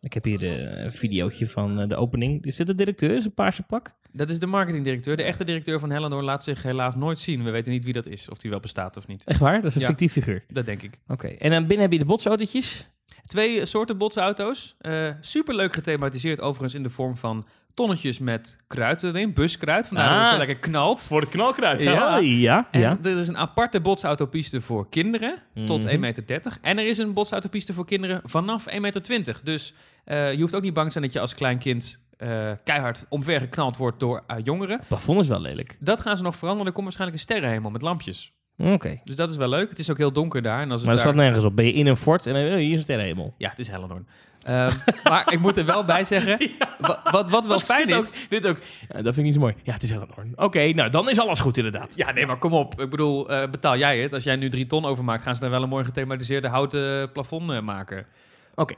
Ik 0.00 0.12
heb 0.12 0.24
hier 0.24 0.42
eh, 0.42 0.84
een 0.84 0.92
videootje 0.92 1.46
van 1.46 1.80
eh, 1.80 1.88
de 1.88 1.96
opening. 1.96 2.44
Is 2.44 2.56
dit 2.56 2.66
de 2.66 2.74
directeur? 2.74 3.10
Is 3.10 3.24
een 3.24 3.34
paarse 3.34 3.62
pak? 3.62 3.94
Dat 4.12 4.30
is 4.30 4.38
de 4.38 4.46
marketingdirecteur. 4.46 5.16
De 5.16 5.22
echte 5.22 5.44
directeur 5.44 5.78
van 5.78 5.90
Hellendoorn 5.90 6.24
laat 6.24 6.44
zich 6.44 6.62
helaas 6.62 6.94
nooit 6.94 7.18
zien. 7.18 7.44
We 7.44 7.50
weten 7.50 7.72
niet 7.72 7.84
wie 7.84 7.92
dat 7.92 8.06
is, 8.06 8.28
of 8.28 8.38
die 8.38 8.50
wel 8.50 8.60
bestaat 8.60 8.96
of 8.96 9.06
niet. 9.06 9.24
Echt 9.24 9.40
waar? 9.40 9.60
Dat 9.60 9.64
is 9.64 9.74
een 9.74 9.80
Ja. 9.80 9.86
fictief 9.86 10.12
figuur. 10.12 10.44
Dat 10.48 10.66
denk 10.66 10.82
ik. 10.82 11.00
Oké. 11.08 11.26
En 11.28 11.50
dan 11.50 11.60
binnen 11.60 11.80
heb 11.80 11.92
je 11.92 11.98
de 11.98 12.04
botsautootjes. 12.04 12.88
Twee 13.24 13.66
soorten 13.66 13.98
botsauto's. 13.98 14.76
Eh 14.78 15.10
superleuk 15.20 15.72
gethematiseerd 15.72 16.40
overigens 16.40 16.74
in 16.74 16.82
de 16.82 16.90
vorm 16.90 17.16
van 17.16 17.46
tonnetjes 17.76 18.18
met 18.18 18.56
kruid 18.66 19.02
erin. 19.02 19.32
Buskruid, 19.34 19.86
vandaar 19.86 20.08
dat 20.08 20.16
het 20.18 20.26
Ah. 20.26 20.32
zo 20.32 20.38
lekker 20.38 20.56
knalt. 20.58 21.02
Voor 21.02 21.20
het 21.20 21.30
knalkruid. 21.30 21.80
Ja. 21.80 22.18
ja. 22.18 22.68
En 22.70 22.80
ja. 22.80 22.98
er 23.02 23.18
is 23.18 23.28
een 23.28 23.36
aparte 23.38 23.80
botsautopiste 23.80 24.60
voor 24.60 24.88
kinderen 24.88 25.38
tot 25.66 25.84
Mhm. 25.84 25.88
1,30 25.94 26.00
meter. 26.00 26.58
En 26.62 26.78
er 26.78 26.86
is 26.86 26.98
een 26.98 27.12
botsautopiste 27.12 27.72
voor 27.72 27.86
kinderen 27.86 28.20
vanaf 28.24 28.66
1,20 28.66 28.78
meter. 28.80 29.40
Dus 29.42 29.74
eh, 30.04 30.32
je 30.32 30.40
hoeft 30.40 30.54
ook 30.54 30.62
niet 30.62 30.72
bang 30.74 30.86
te 30.86 30.92
zijn 30.92 31.04
dat 31.04 31.12
je 31.12 31.20
als 31.20 31.34
klein 31.34 31.58
kind 31.58 32.04
eh, 32.16 32.50
keihard 32.64 33.06
omvergeknald 33.08 33.76
wordt 33.76 34.00
door 34.00 34.22
eh, 34.26 34.36
jongeren. 34.42 34.78
Het 34.78 34.88
plafond 34.88 35.20
is 35.20 35.28
wel 35.28 35.40
lelijk. 35.40 35.76
Dat 35.80 36.00
gaan 36.00 36.16
ze 36.16 36.22
nog 36.22 36.36
veranderen. 36.36 36.66
Er 36.66 36.72
komt 36.72 36.84
waarschijnlijk 36.84 37.18
een 37.20 37.24
sterrenhemel 37.28 37.70
met 37.70 37.82
lampjes. 37.82 38.32
Oké. 38.58 39.00
Dus 39.04 39.16
dat 39.16 39.30
is 39.30 39.36
wel 39.36 39.48
leuk. 39.48 39.68
Het 39.68 39.78
is 39.78 39.90
ook 39.90 39.96
heel 39.98 40.12
donker 40.12 40.42
daar. 40.42 40.60
En 40.60 40.70
als 40.70 40.80
het 40.80 40.86
Maar 40.88 40.94
dat 40.96 41.04
daar... 41.04 41.12
staat 41.14 41.24
nergens 41.26 41.44
op. 41.44 41.56
Ben 41.56 41.64
je 41.64 41.72
in 41.72 41.86
een 41.86 41.96
fort 41.96 42.26
en 42.26 42.34
dan, 42.34 42.42
oh, 42.42 42.48
hier 42.54 42.70
is 42.70 42.76
een 42.76 42.80
sterrenhemel. 42.80 43.34
Ja, 43.38 43.48
het 43.50 43.58
is 43.58 43.68
Hellendoorn. 43.68 44.06
Ehm, 44.46 44.72
maar 45.04 45.32
ik 45.32 45.40
moet 45.40 45.56
er 45.56 45.64
wel 45.64 45.84
bij 45.84 46.04
zeggen, 46.14 46.50
wat, 46.78 47.00
wat, 47.10 47.30
wat 47.30 47.46
wel 47.46 47.60
fijn 47.60 47.86
dit 47.86 48.02
is... 48.02 48.08
Ook, 48.08 48.14
dit 48.28 48.46
ook. 48.46 48.56
Ja, 48.88 49.02
dat 49.02 49.14
vind 49.14 49.16
ik 49.16 49.22
niet 49.24 49.34
zo 49.34 49.40
mooi. 49.40 49.54
Ja, 49.62 49.72
het 49.72 49.82
is 49.82 49.90
Hellendoorn. 49.90 50.32
Oké, 50.36 50.72
nou 50.72 50.90
dan 50.90 51.08
is 51.10 51.18
alles 51.18 51.38
goed 51.38 51.56
inderdaad. 51.56 51.96
Ja, 51.96 52.10
nee, 52.12 52.26
maar 52.26 52.38
kom 52.38 52.52
op. 52.52 52.80
Ik 52.80 52.90
bedoel, 52.90 53.30
eh, 53.30 53.50
betaal 53.50 53.76
jij 53.76 53.98
het? 54.00 54.12
Als 54.12 54.24
jij 54.24 54.36
nu 54.36 54.48
drie 54.50 54.66
ton 54.66 54.84
overmaakt, 54.84 55.22
gaan 55.22 55.34
ze 55.34 55.40
dan 55.40 55.50
wel 55.50 55.62
een 55.62 55.68
mooi 55.68 55.84
gethematiseerde 55.84 56.48
houten 56.48 57.12
plafond 57.12 57.50
eh, 57.50 57.60
maken. 57.60 58.06
Oké. 58.54 58.74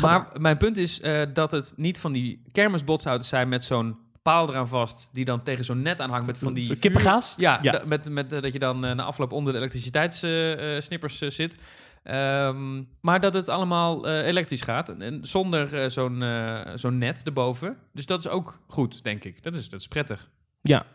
Maar 0.00 0.28
mijn 0.38 0.56
punt 0.56 0.76
is 0.76 1.00
eh, 1.00 1.22
dat 1.32 1.50
het 1.50 1.72
niet 1.76 1.98
van 2.00 2.12
die 2.12 2.42
kermisbotsauto's 2.52 3.28
zijn 3.28 3.48
met 3.48 3.64
zo'n 3.64 3.96
paal 4.22 4.48
eraan 4.48 4.68
vast, 4.68 5.08
die 5.12 5.24
dan 5.24 5.42
tegen 5.42 5.64
zo'n 5.64 5.82
net 5.82 6.00
aanhangt 6.00 6.26
met 6.26 6.38
van 6.38 6.52
die... 6.54 6.66
Vuur- 6.66 6.76
kippengaas? 6.78 7.34
Ja, 7.36 7.58
Ja. 7.62 7.82
met, 7.86 8.08
met, 8.08 8.32
eh, 8.32 8.42
dat 8.42 8.52
je 8.52 8.58
dan 8.58 8.84
eh, 8.84 8.94
na 8.94 9.02
afloop 9.02 9.32
onder 9.32 9.52
de 9.52 9.58
elektriciteitssnippers 9.58 11.20
eh, 11.20 11.30
zit. 11.30 11.56
Ehm, 12.02 12.82
maar 13.00 13.20
dat 13.20 13.32
het 13.32 13.48
allemaal 13.48 14.06
eh, 14.08 14.26
elektrisch 14.26 14.60
gaat. 14.60 14.88
En, 14.88 15.02
en 15.02 15.18
zonder 15.22 15.82
eh, 15.82 15.88
zo'n 15.88 16.22
eh, 16.22 16.60
zo'n 16.74 16.98
net 16.98 17.22
erboven. 17.24 17.76
Dus 17.92 18.06
dat 18.06 18.18
is 18.24 18.28
ook 18.30 18.58
goed, 18.66 19.04
denk 19.04 19.24
ik. 19.24 19.42
Dat 19.42 19.54
is, 19.54 19.68
dat 19.68 19.80
is 19.80 19.88
prettig. 19.88 20.30
Ja. 20.62 20.76
Maar 20.78 20.86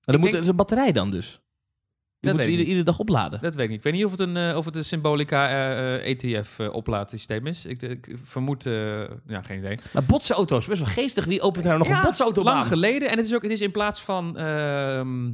dan 0.00 0.14
Ik 0.14 0.20
moet 0.20 0.30
denk- 0.30 0.46
een 0.46 0.56
batterij 0.56 0.92
dan 0.92 1.10
dus. 1.10 1.30
Die 2.20 2.32
weet 2.32 2.32
moet 2.32 2.42
ze 2.42 2.50
ieder, 2.50 2.66
iedere 2.66 2.84
dag 2.84 2.98
opladen. 2.98 3.40
Dat 3.42 3.54
weet 3.54 3.64
ik 3.64 3.68
niet. 3.68 3.78
Ik 3.78 3.84
weet 3.84 3.92
niet 3.92 4.04
of 4.04 4.10
het 4.10 4.20
een, 4.20 4.56
of 4.56 4.64
het 4.64 4.76
een 4.76 4.84
Symbolica 4.84 5.48
ETF-oplaadsysteem 5.98 7.46
is. 7.46 7.66
Ik, 7.66 7.82
ik 7.82 8.16
vermoed... 8.22 8.62
ja, 9.26 9.42
geen 9.42 9.58
idee. 9.58 9.78
Maar 9.92 10.04
botsauto's, 10.04 10.66
best 10.66 10.80
wel 10.80 10.90
geestig. 10.92 11.24
Wie 11.24 11.40
opent 11.40 11.64
daar 11.64 11.78
nog 11.78 11.86
Ja, 11.88 11.96
een 11.96 12.02
botsautobaan? 12.02 12.54
Lang 12.54 12.66
geleden. 12.66 13.10
En 13.10 13.16
het 13.16 13.26
is 13.26 13.34
ook 13.34 13.42
het 13.42 13.50
is 13.50 13.60
in 13.60 13.70
plaats 13.70 14.02
van 14.02 14.36
ehm, 14.36 15.32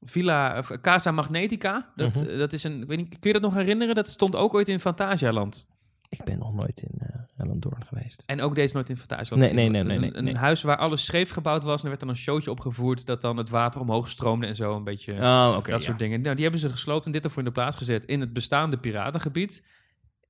Villa 0.00 0.58
of 0.58 0.80
Casa 0.80 1.10
Magnetica. 1.10 1.90
Dat, 1.96 2.14
Mhm. 2.14 2.24
eh, 2.28 2.38
dat 2.38 2.52
is 2.52 2.64
een. 2.64 2.82
ik 2.82 2.88
Weet 2.88 2.98
niet, 2.98 3.08
kun 3.18 3.32
je 3.32 3.40
dat 3.40 3.42
nog 3.50 3.54
herinneren? 3.54 3.94
Dat 3.94 4.08
stond 4.08 4.36
ook 4.36 4.54
ooit 4.54 4.68
in 4.68 4.80
Fantasialand. 4.80 5.66
Ik 6.08 6.24
ben 6.24 6.38
nog 6.38 6.54
nooit 6.54 6.82
in 6.82 6.98
uh, 7.02 7.08
Hellendoorn 7.36 7.84
geweest. 7.86 8.22
En 8.26 8.40
ook 8.40 8.54
deze 8.54 8.74
nooit 8.74 8.88
in 8.90 8.96
Fantasialand. 8.96 9.52
Nee, 9.52 9.68
nee, 9.68 9.82
nee, 9.82 9.82
nee, 9.82 9.94
een, 9.96 10.00
nee, 10.02 10.16
een 10.16 10.24
nee. 10.24 10.34
huis 10.36 10.62
waar 10.62 10.76
alles 10.76 11.04
scheef 11.04 11.30
gebouwd 11.30 11.62
was. 11.62 11.76
En 11.76 11.82
er 11.82 11.88
werd 11.88 12.00
dan 12.00 12.08
een 12.08 12.16
showtje 12.16 12.50
opgevoerd 12.50 13.06
dat 13.06 13.20
dan 13.20 13.36
het 13.36 13.48
water 13.50 13.80
omhoog 13.80 14.08
stroomde 14.08 14.46
en 14.46 14.56
zo 14.56 14.76
een 14.76 14.84
beetje. 14.84 15.12
Oh, 15.14 15.52
dat 15.52 15.66
ja. 15.66 15.78
soort 15.78 15.98
dingen. 15.98 16.20
Nou, 16.20 16.34
die 16.34 16.42
hebben 16.42 16.60
ze 16.60 16.70
gesloopt 16.70 17.06
en 17.06 17.12
dit 17.12 17.24
ervoor 17.24 17.38
in 17.38 17.44
de 17.44 17.52
plaats 17.52 17.76
gezet 17.76 18.04
in 18.04 18.20
het 18.20 18.32
bestaande 18.32 18.78
piratengebied. 18.78 19.64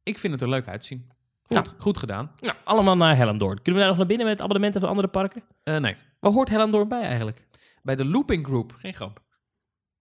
Ik 0.02 0.18
vind 0.18 0.32
het 0.32 0.42
er 0.42 0.48
leuk 0.48 0.68
uitzien. 0.68 1.10
Goed, 1.46 1.74
goed 1.78 1.98
gedaan. 1.98 2.30
Nou, 2.40 2.54
allemaal 2.64 2.96
naar 2.96 3.16
Hellendoorn. 3.16 3.54
Kunnen 3.62 3.72
we 3.72 3.78
daar 3.78 3.88
nog 3.88 3.96
naar 3.96 4.06
binnen 4.06 4.26
met 4.26 4.40
abonnementen 4.40 4.80
van 4.80 4.90
andere 4.90 5.08
parken? 5.08 5.42
Eh, 5.62 5.76
nee. 5.76 5.96
Waar 6.20 6.32
hoort 6.32 6.48
Hellendoorn 6.48 6.88
bij 6.88 7.02
eigenlijk? 7.02 7.46
Bij 7.82 7.96
de 7.96 8.04
Looping 8.04 8.46
Group, 8.46 8.72
geen 8.76 8.94
grap. 8.94 9.20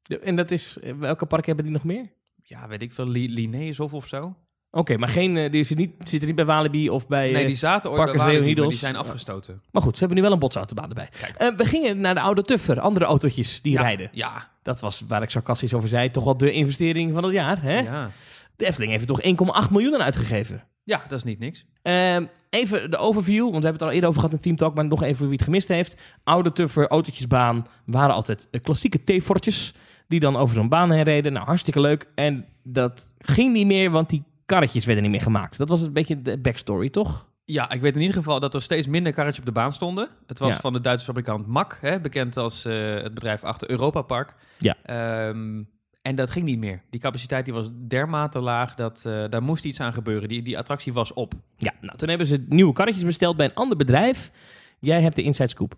De- 0.09 0.19
en 0.19 0.35
dat 0.35 0.51
is, 0.51 0.77
eh, 0.79 0.93
welke 0.99 1.25
parken 1.25 1.47
hebben 1.47 1.65
die 1.65 1.73
nog 1.73 1.83
meer? 1.83 2.05
Ja, 2.43 2.67
weet 2.67 2.81
ik 2.81 2.93
veel, 2.93 3.07
Li 3.07 3.33
Linnaeushof 3.33 3.93
of 3.93 4.07
zo. 4.07 4.35
Oké, 4.71 4.97
maar 4.97 5.09
geen, 5.09 5.37
eh, 5.37 5.51
die 5.51 5.63
zit 5.63 5.77
niet, 5.77 5.91
zitten 5.99 6.27
niet 6.27 6.35
bij 6.35 6.45
Walibi 6.45 6.89
of 6.89 7.07
bij... 7.07 7.31
Nee, 7.31 7.41
eh, 7.41 7.47
die 7.47 7.55
zaten 7.55 7.89
ooit 7.89 7.99
Parken 7.99 8.17
bij 8.17 8.25
Walibi, 8.25 8.43
maar 8.45 8.53
Zeeuwen 8.55 8.69
die 8.69 8.79
zijn 8.79 8.95
afgestoten. 8.95 9.61
Maar 9.71 9.81
goed, 9.81 9.93
ze 9.93 9.99
hebben 9.99 10.17
nu 10.17 10.23
wel 10.23 10.31
een 10.33 10.39
botsautobaan 10.39 10.89
erbij. 10.89 11.09
We 11.57 11.65
gingen 11.65 12.01
naar 12.01 12.13
de 12.13 12.21
oude 12.21 12.41
Tuffer, 12.41 12.79
andere 12.79 13.05
autootjes 13.05 13.61
die 13.61 13.73
Ja, 13.73 13.81
rijden. 13.81 14.09
Ja, 14.11 14.51
Dat 14.63 14.79
was 14.79 15.03
waar 15.07 15.21
ik 15.21 15.29
sarcastisch 15.29 15.73
over 15.73 15.89
zei, 15.89 16.09
toch 16.09 16.23
wel 16.23 16.37
de 16.37 16.51
investering 16.51 17.13
van 17.13 17.23
het 17.23 17.33
jaar. 17.33 17.61
Hè? 17.61 17.79
ja. 17.79 18.11
De 18.55 18.65
Efteling 18.65 18.91
heeft 18.91 19.09
er 19.09 19.15
toch 19.15 19.21
1,8 19.65 19.71
miljoen 19.71 19.93
aan 19.93 20.01
uitgegeven. 20.01 20.63
ja, 20.83 21.01
dat 21.07 21.17
is 21.17 21.23
niet 21.23 21.39
niks. 21.39 21.65
Ehm, 21.81 22.25
even 22.49 22.91
de 22.91 22.97
overview, 22.97 23.39
want 23.41 23.55
we 23.55 23.61
hebben 23.63 23.73
het 23.73 23.81
al 23.81 23.91
eerder 23.91 24.09
over 24.09 24.21
gehad 24.21 24.35
in 24.35 24.41
Team 24.43 24.55
Talk, 24.55 24.75
maar 24.75 24.85
nog 24.87 25.03
even 25.03 25.15
voor 25.15 25.27
wie 25.27 25.35
het 25.35 25.45
gemist 25.45 25.67
heeft. 25.67 26.01
Oude 26.23 26.51
Tuffer, 26.51 26.87
autootjesbaan, 26.87 27.65
waren 27.85 28.15
altijd 28.15 28.47
klassieke 28.61 29.03
T-fortjes 29.03 29.73
die 30.09 30.19
dan 30.19 30.35
over 30.35 30.55
zo'n 30.55 30.69
baan 30.69 30.91
heen 30.91 31.03
reden. 31.03 31.33
Nou, 31.33 31.45
hartstikke 31.45 31.79
leuk. 31.79 32.11
En 32.15 32.45
dat 32.63 33.09
ging 33.17 33.53
niet 33.53 33.65
meer, 33.65 33.89
want 33.91 34.09
die 34.09 34.23
karretjes 34.45 34.85
werden 34.85 35.03
niet 35.03 35.11
meer 35.11 35.21
gemaakt. 35.21 35.57
Dat 35.57 35.69
was 35.69 35.81
een 35.81 35.93
beetje 35.93 36.21
de 36.21 36.37
backstory, 36.39 36.89
toch? 36.89 37.27
Ja, 37.45 37.69
ik 37.71 37.81
weet 37.81 37.95
in 37.95 38.01
ieder 38.01 38.15
geval 38.15 38.39
dat 38.39 38.53
er 38.53 38.61
steeds 38.61 38.87
minder 38.87 39.13
karretjes 39.13 39.39
op 39.39 39.45
de 39.45 39.51
baan 39.51 39.73
stonden. 39.73 40.09
Het 40.27 40.39
was 40.39 40.53
Ja. 40.53 40.59
van 40.59 40.73
de 40.73 40.81
Duitse 40.81 41.05
fabrikant 41.05 41.47
MAC, 41.47 41.77
hè, 41.81 41.99
bekend 41.99 42.37
als 42.37 42.65
eh, 42.65 42.93
het 42.93 43.13
bedrijf 43.13 43.43
achter 43.43 43.69
Europa 43.69 44.01
Park. 44.01 44.35
Ja. 44.57 44.75
Ehm, 44.83 45.63
en 46.01 46.15
dat 46.15 46.31
ging 46.31 46.45
niet 46.45 46.59
meer. 46.59 46.81
Die 46.89 46.99
capaciteit 46.99 47.45
die 47.45 47.53
was 47.53 47.69
dermate 47.87 48.39
laag 48.39 48.75
dat 48.75 49.03
eh, 49.05 49.23
daar 49.29 49.43
moest 49.43 49.65
iets 49.65 49.79
aan 49.79 49.93
gebeuren. 49.93 50.27
Die, 50.29 50.41
die 50.41 50.57
attractie 50.57 50.93
was 50.93 51.13
op. 51.13 51.33
Ja, 51.57 51.73
nou, 51.81 51.97
toen 51.97 52.09
hebben 52.09 52.27
ze 52.27 52.45
nieuwe 52.49 52.73
karretjes 52.73 53.03
besteld 53.03 53.37
bij 53.37 53.45
een 53.45 53.53
ander 53.55 53.77
bedrijf. 53.77 54.31
Jij 54.79 55.01
hebt 55.01 55.15
de 55.15 55.23
inside 55.23 55.49
scoop. 55.49 55.75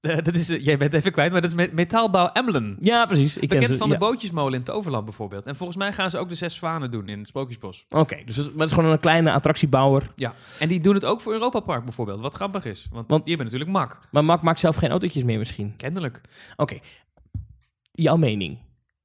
Eh, 0.00 0.16
dat 0.22 0.34
is, 0.34 0.48
eh, 0.48 0.64
jij 0.64 0.76
bent 0.76 0.92
even 0.92 1.12
kwijt, 1.12 1.32
maar 1.32 1.40
dat 1.40 1.50
is 1.50 1.56
met 1.56 1.72
metaalbouw 1.72 2.30
Emlen. 2.32 2.76
Ja, 2.78 3.06
precies. 3.06 3.34
Ik 3.34 3.48
ken 3.48 3.58
Bekend 3.58 3.72
ze, 3.72 3.78
van 3.78 3.88
ja. 3.88 3.92
de 3.92 3.98
bootjesmolen 3.98 4.58
in 4.58 4.62
Toverland 4.62 5.04
bijvoorbeeld. 5.04 5.46
En 5.46 5.56
volgens 5.56 5.78
mij 5.78 5.92
gaan 5.92 6.10
ze 6.10 6.18
ook 6.18 6.28
de 6.28 6.34
Zes 6.34 6.54
Zwanen 6.54 6.90
doen 6.90 7.08
in 7.08 7.18
het 7.18 7.28
Sprookjesbos. 7.28 7.84
Oké, 7.88 8.22
dus 8.24 8.36
dat 8.36 8.60
is, 8.60 8.72
gewoon 8.72 8.90
een 8.90 9.00
kleine 9.00 9.32
attractiebouwer. 9.32 10.12
Ja. 10.14 10.34
En 10.58 10.68
die 10.68 10.80
doen 10.80 10.94
het 10.94 11.04
ook 11.04 11.20
voor 11.20 11.32
Europa 11.32 11.60
Park 11.60 11.84
bijvoorbeeld. 11.84 12.20
Wat 12.20 12.34
grappig 12.34 12.64
is. 12.64 12.88
Want, 12.92 13.08
Want- 13.08 13.24
die 13.24 13.36
hebben 13.36 13.52
natuurlijk 13.52 13.78
MAC. 13.78 14.00
Maar 14.10 14.24
Mac 14.24 14.42
maakt 14.42 14.58
zelf 14.58 14.76
geen 14.76 14.90
autootjes 14.90 15.22
meer 15.22 15.38
misschien. 15.38 15.76
Kennelijk. 15.76 16.20
Oké, 16.56 16.78
jouw 17.92 18.16
mening. 18.16 18.58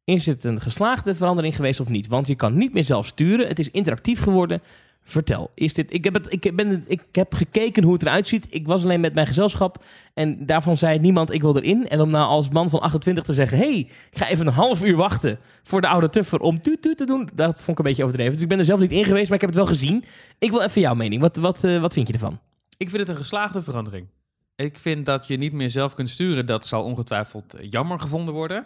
Is 0.04 0.26
het 0.26 0.44
een 0.44 0.62
geslaagde 0.62 1.16
verandering 1.16 1.56
geweest 1.56 1.80
of 1.80 1.90
niet? 1.90 2.08
Want 2.08 2.28
je 2.28 2.36
kan 2.36 2.56
niet 2.56 2.74
meer 2.74 2.84
zelf 2.84 3.06
sturen. 3.06 3.48
Het 3.48 3.60
is 3.60 3.72
interactief 3.72 4.22
geworden. 4.22 4.62
Vertel, 5.04 5.52
is 5.56 5.74
dit... 5.74 5.94
Ik 5.94 6.04
heb, 6.04 6.14
het, 6.14 6.34
ik, 6.34 6.56
ben, 6.56 6.84
ik 6.88 7.02
heb 7.12 7.34
gekeken 7.34 7.84
hoe 7.84 7.94
het 7.94 8.02
eruit 8.02 8.28
ziet. 8.28 8.48
Ik 8.50 8.68
was 8.68 8.84
alleen 8.84 9.02
met 9.02 9.14
mijn 9.14 9.28
gezelschap. 9.28 9.84
En 10.14 10.46
daarvan 10.46 10.78
zei 10.78 11.00
niemand, 11.00 11.32
ik 11.32 11.42
wil 11.42 11.58
erin. 11.58 11.88
En 11.88 12.02
om 12.02 12.12
nou 12.12 12.28
als 12.28 12.50
man 12.50 12.70
van 12.70 12.82
28 12.82 13.24
te 13.24 13.34
zeggen... 13.34 13.58
hey, 13.58 13.78
ik 14.12 14.18
ga 14.18 14.28
even 14.28 14.48
een 14.48 14.54
half 14.54 14.84
uur 14.84 14.96
wachten 14.96 15.40
voor 15.64 15.82
de 15.82 15.88
oude 15.88 16.10
tuffer 16.10 16.40
om 16.40 16.62
tuut 16.62 16.98
te 16.98 17.06
doen. 17.06 17.30
Dat 17.34 17.56
vond 17.56 17.70
ik 17.70 17.78
een 17.78 17.84
beetje 17.84 18.04
overdreven. 18.04 18.34
Dus 18.34 18.42
ik 18.42 18.50
ben 18.50 18.60
er 18.60 18.66
zelf 18.66 18.80
niet 18.80 18.92
in 18.92 19.04
geweest, 19.04 19.26
maar 19.26 19.36
ik 19.36 19.42
heb 19.42 19.50
het 19.50 19.60
wel 19.60 19.68
gezien. 19.68 20.04
Ik 20.40 20.52
wil 20.52 20.62
even 20.62 20.82
jouw 20.82 20.96
mening. 20.96 21.22
Wat, 21.22 21.38
wat, 21.38 21.64
eh, 21.64 21.82
wat 21.82 21.94
vind 21.94 22.08
je 22.08 22.14
ervan? 22.14 22.40
Ik 22.78 22.90
vind 22.90 23.02
het 23.02 23.10
een 23.10 23.18
geslaagde 23.18 23.62
verandering. 23.62 24.08
Ik 24.56 24.80
vind 24.80 25.06
dat 25.06 25.28
je 25.28 25.38
niet 25.38 25.54
meer 25.54 25.70
zelf 25.70 25.96
kunt 25.96 26.10
sturen. 26.10 26.46
Dat 26.46 26.66
zal 26.66 26.84
ongetwijfeld 26.84 27.54
eh, 27.54 27.72
jammer 27.72 28.00
gevonden 28.00 28.34
worden. 28.34 28.66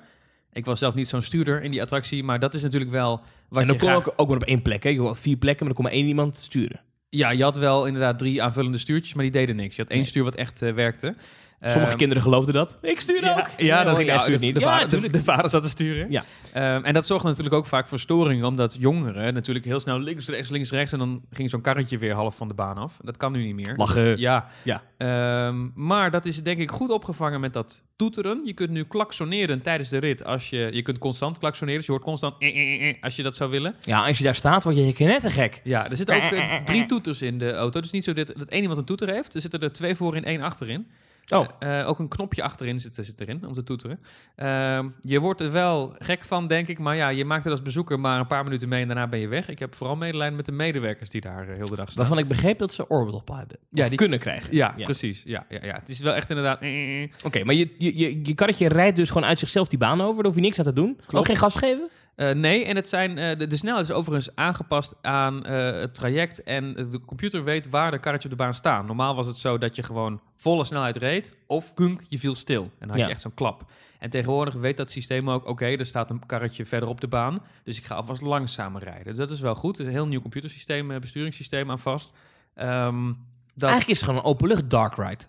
Ik 0.52 0.66
was 0.66 0.80
zelf 0.80 0.96
niet 0.96 1.08
zo'n 1.08 1.22
stuurder 1.22 1.62
in 1.62 1.72
die 1.72 1.82
attractie, 1.82 2.24
maar 2.24 2.40
dat 2.40 2.54
is 2.54 2.64
natuurlijk 2.64 2.92
wel 2.92 3.22
wat 3.50 3.62
en 3.62 3.68
dan 3.68 3.78
kon 3.78 3.88
graag... 3.88 4.08
ook, 4.08 4.14
ook 4.16 4.28
maar 4.28 4.38
op 4.38 4.44
één 4.44 4.62
plek. 4.62 4.84
Hè? 4.84 4.90
Je 4.90 5.02
had 5.02 5.20
vier 5.20 5.38
plekken, 5.38 5.66
maar 5.66 5.76
dan 5.76 5.84
kon 5.84 5.92
maar 5.94 6.02
één 6.02 6.10
iemand 6.10 6.38
sturen. 6.38 6.82
Ja, 7.10 7.30
je 7.32 7.44
had 7.44 7.58
wel 7.58 7.86
inderdaad 7.86 8.18
drie 8.18 8.44
aanvullende 8.44 8.78
stuurtjes, 8.78 9.14
maar 9.14 9.24
die 9.24 9.32
deden 9.34 9.56
niks. 9.56 9.76
Je 9.76 9.82
had 9.82 9.92
één 9.92 10.00
Nee. 10.00 10.10
stuur 10.10 10.24
wat 10.24 10.36
echt 10.36 10.62
eh, 10.62 10.74
werkte. 10.74 11.16
Sommige 11.60 11.88
Ehm, 11.88 11.98
kinderen 11.98 12.24
geloofden 12.24 12.54
dat. 12.54 12.78
Ik 12.82 13.00
stuur 13.00 13.24
Ja, 13.24 13.38
ook. 13.38 13.48
ja, 13.58 13.84
dat 13.84 14.00
oh, 14.00 14.06
ging 14.06 14.22
stuurt 14.22 14.40
de, 14.40 14.46
niet. 14.46 14.56
de, 14.56 14.60
Ja, 14.60 14.66
vader, 14.68 14.80
de, 14.80 14.86
natuurlijk. 14.96 15.14
de 15.14 15.32
vader 15.32 15.50
zat 15.50 15.64
te 15.64 15.70
sturen. 15.70 16.12
Ja. 16.12 16.24
Ehm, 16.54 16.84
en 16.84 16.94
dat 16.94 17.06
zorgde 17.06 17.28
natuurlijk 17.28 17.56
ook 17.56 17.66
vaak 17.66 17.88
voor 17.88 18.00
storingen, 18.00 18.46
omdat 18.46 18.76
jongeren 18.80 19.34
natuurlijk 19.34 19.66
heel 19.66 19.80
snel 19.80 20.00
links, 20.00 20.28
rechts, 20.28 20.50
links, 20.50 20.72
rechts 20.72 20.94
en 20.94 21.00
dan 21.00 21.22
ging 21.32 21.50
zo'n 21.50 21.62
karretje 21.62 21.98
weer 21.98 22.14
half 22.14 22.36
van 22.36 22.48
de 22.48 22.54
baan 22.54 22.78
af. 22.78 22.98
Dat 23.04 23.18
kan 23.18 23.32
nu 23.32 23.44
niet 23.44 23.56
meer. 23.56 23.74
Lachen. 23.76 24.20
Ja. 24.20 24.48
Ja. 24.64 24.82
Ehm, 24.98 25.68
maar 25.76 26.12
dat 26.12 26.26
is 26.26 26.44
denk 26.44 26.60
ik 26.60 26.72
goed 26.72 26.90
opgevangen 26.90 27.40
met 27.40 27.54
dat 27.54 27.82
toeteren. 27.96 28.42
Je 28.46 28.54
kunt 28.54 28.70
nu 28.70 28.84
klaksoneren 28.84 29.62
tijdens 29.62 29.90
de 29.90 29.98
rit. 29.98 30.26
Als 30.26 30.50
je, 30.50 30.70
je 30.74 30.82
kunt 30.82 30.98
constant 30.98 31.38
klaksoneren, 31.38 31.78
dus 31.78 31.86
je 31.86 31.92
hoort 31.92 32.04
constant 32.04 32.36
eh, 32.40 32.48
eh, 32.50 32.90
eh, 32.90 32.96
als 33.02 33.16
je 33.16 33.24
dat 33.24 33.36
zou 33.36 33.50
willen. 33.50 33.76
Ja, 33.82 34.06
als 34.06 34.18
je 34.18 34.24
daar 34.24 34.36
staat, 34.36 34.64
word 34.64 34.76
je 34.76 34.94
knettergek. 34.94 35.62
Ja, 35.64 35.90
er 35.90 35.96
zitten 35.96 36.16
ook 36.16 36.32
eh, 36.32 36.56
drie 36.64 36.86
toeters 36.86 37.22
in 37.22 37.38
de 37.38 37.54
auto. 37.54 37.80
Dus 37.82 37.92
niet 37.92 38.04
zo 38.04 38.14
dat, 38.14 38.34
dat 38.38 38.48
één 38.48 38.62
iemand 38.62 38.80
een 38.80 38.86
toeter 38.86 39.10
heeft. 39.10 39.36
Er 39.36 39.42
zitten 39.42 39.60
er 39.60 39.72
twee 39.72 39.96
voor 39.96 40.16
in, 40.16 40.24
één 40.24 40.42
achterin. 40.42 40.88
Oh. 41.30 41.46
Eh, 41.60 41.80
eh, 41.80 41.88
ook 41.88 42.00
een 42.00 42.08
knopje 42.08 42.44
achterin 42.44 42.80
zit, 42.80 42.94
zit 42.94 43.20
erin 43.22 43.46
om 43.48 43.54
te 43.54 43.64
toeteren. 43.64 44.00
Ehm, 44.36 44.90
je 45.02 45.20
wordt 45.20 45.42
er 45.42 45.52
wel 45.52 45.96
gek 46.00 46.24
van, 46.24 46.48
denk 46.48 46.68
ik. 46.68 46.80
Maar 46.80 46.96
ja, 46.96 47.10
je 47.10 47.26
maakt 47.26 47.44
het 47.44 47.52
als 47.52 47.62
bezoeker 47.62 48.00
maar 48.00 48.20
een 48.20 48.28
paar 48.28 48.44
minuten 48.44 48.70
mee 48.70 48.82
en 48.82 48.88
daarna 48.88 49.08
ben 49.08 49.20
je 49.20 49.28
weg. 49.28 49.48
Ik 49.50 49.60
heb 49.60 49.76
vooral 49.76 49.96
medelijden 49.96 50.36
met 50.36 50.46
de 50.46 50.52
medewerkers 50.52 51.10
die 51.10 51.22
daar 51.22 51.48
eh, 51.50 51.56
heel 51.56 51.66
de 51.66 51.76
dag 51.76 51.86
staan. 51.86 51.96
Waarvan 51.98 52.18
ik 52.18 52.28
begreep 52.28 52.60
dat 52.60 52.74
ze 52.74 52.88
orbital 52.88 53.24
hebben. 53.36 53.58
Ja, 53.70 53.88
die- 53.88 53.98
kunnen 53.98 54.20
krijgen. 54.20 54.56
Ja, 54.56 54.74
Ja. 54.78 54.84
precies. 54.84 55.24
Ja, 55.26 55.46
ja, 55.50 55.60
ja. 55.62 55.74
Het 55.74 55.90
is 55.90 56.00
wel 56.00 56.14
echt 56.14 56.30
inderdaad... 56.30 56.58
Oké, 57.24 57.44
maar 57.44 57.56
je, 57.56 57.76
je, 57.78 57.98
je, 57.98 58.20
je 58.24 58.34
karretje 58.34 58.68
rijdt 58.68 58.98
dus 58.98 59.08
gewoon 59.10 59.28
uit 59.28 59.40
zichzelf 59.40 59.68
die 59.68 59.80
baan 59.80 60.02
over. 60.02 60.16
Daar 60.16 60.26
hoef 60.26 60.36
je 60.36 60.42
niks 60.42 60.58
aan 60.60 60.66
te 60.66 60.74
doen. 60.74 61.00
Ook 61.12 61.26
geen 61.26 61.36
gas 61.36 61.56
geven? 61.56 61.90
Eh, 62.18 62.32
nee, 62.32 62.66
en 62.66 62.76
het 62.76 62.88
zijn, 62.88 63.18
eh, 63.18 63.38
de, 63.38 63.48
de 63.48 63.58
snelheid 63.58 63.90
is 63.90 63.96
overigens 63.96 64.36
aangepast 64.36 64.96
aan 65.02 65.46
eh, 65.46 65.80
het 65.80 65.94
traject. 65.94 66.44
En 66.44 66.74
de 66.74 67.02
computer 67.06 67.44
weet 67.44 67.70
waar 67.70 67.92
de 67.92 68.00
karretjes 68.00 68.32
op 68.32 68.38
de 68.38 68.44
baan 68.44 68.54
staan. 68.54 68.86
Normaal 68.86 69.16
was 69.16 69.28
het 69.28 69.38
zo 69.38 69.58
dat 69.58 69.76
je 69.76 69.84
gewoon 69.84 70.22
volle 70.36 70.64
snelheid 70.64 70.98
reed. 70.98 71.34
Of 71.48 71.74
kunk, 71.74 72.02
je 72.08 72.20
viel 72.20 72.36
stil. 72.36 72.62
En 72.64 72.70
dan 72.80 72.90
had 72.90 72.98
Ja. 72.98 73.06
je 73.06 73.12
echt 73.12 73.22
zo'n 73.22 73.34
klap. 73.34 73.72
En 74.00 74.10
tegenwoordig 74.10 74.54
weet 74.54 74.78
dat 74.78 74.92
systeem 74.92 75.30
ook... 75.30 75.46
Oké, 75.46 75.66
er 75.66 75.86
staat 75.86 76.10
een 76.10 76.26
karretje 76.26 76.66
verder 76.66 76.90
op 76.90 77.02
de 77.02 77.08
baan. 77.08 77.40
Dus 77.64 77.78
ik 77.78 77.86
ga 77.86 77.96
alvast 77.96 78.22
langzamer 78.22 78.84
rijden. 78.84 79.06
Dus 79.06 79.18
dat 79.18 79.32
is 79.32 79.40
wel 79.40 79.56
goed. 79.56 79.76
Er 79.76 79.82
is 79.82 79.88
een 79.88 79.94
heel 79.94 80.08
nieuw 80.08 80.22
computersysteem, 80.22 81.00
besturingssysteem 81.00 81.72
aan 81.72 81.80
vast. 81.80 82.12
Ehm, 82.56 83.06
dat 83.54 83.70
Eigenlijk 83.70 83.88
is 83.88 83.96
het 84.00 84.06
gewoon 84.10 84.20
een 84.20 84.30
openlucht 84.30 84.70
dark 84.70 84.96
ride. 84.96 85.24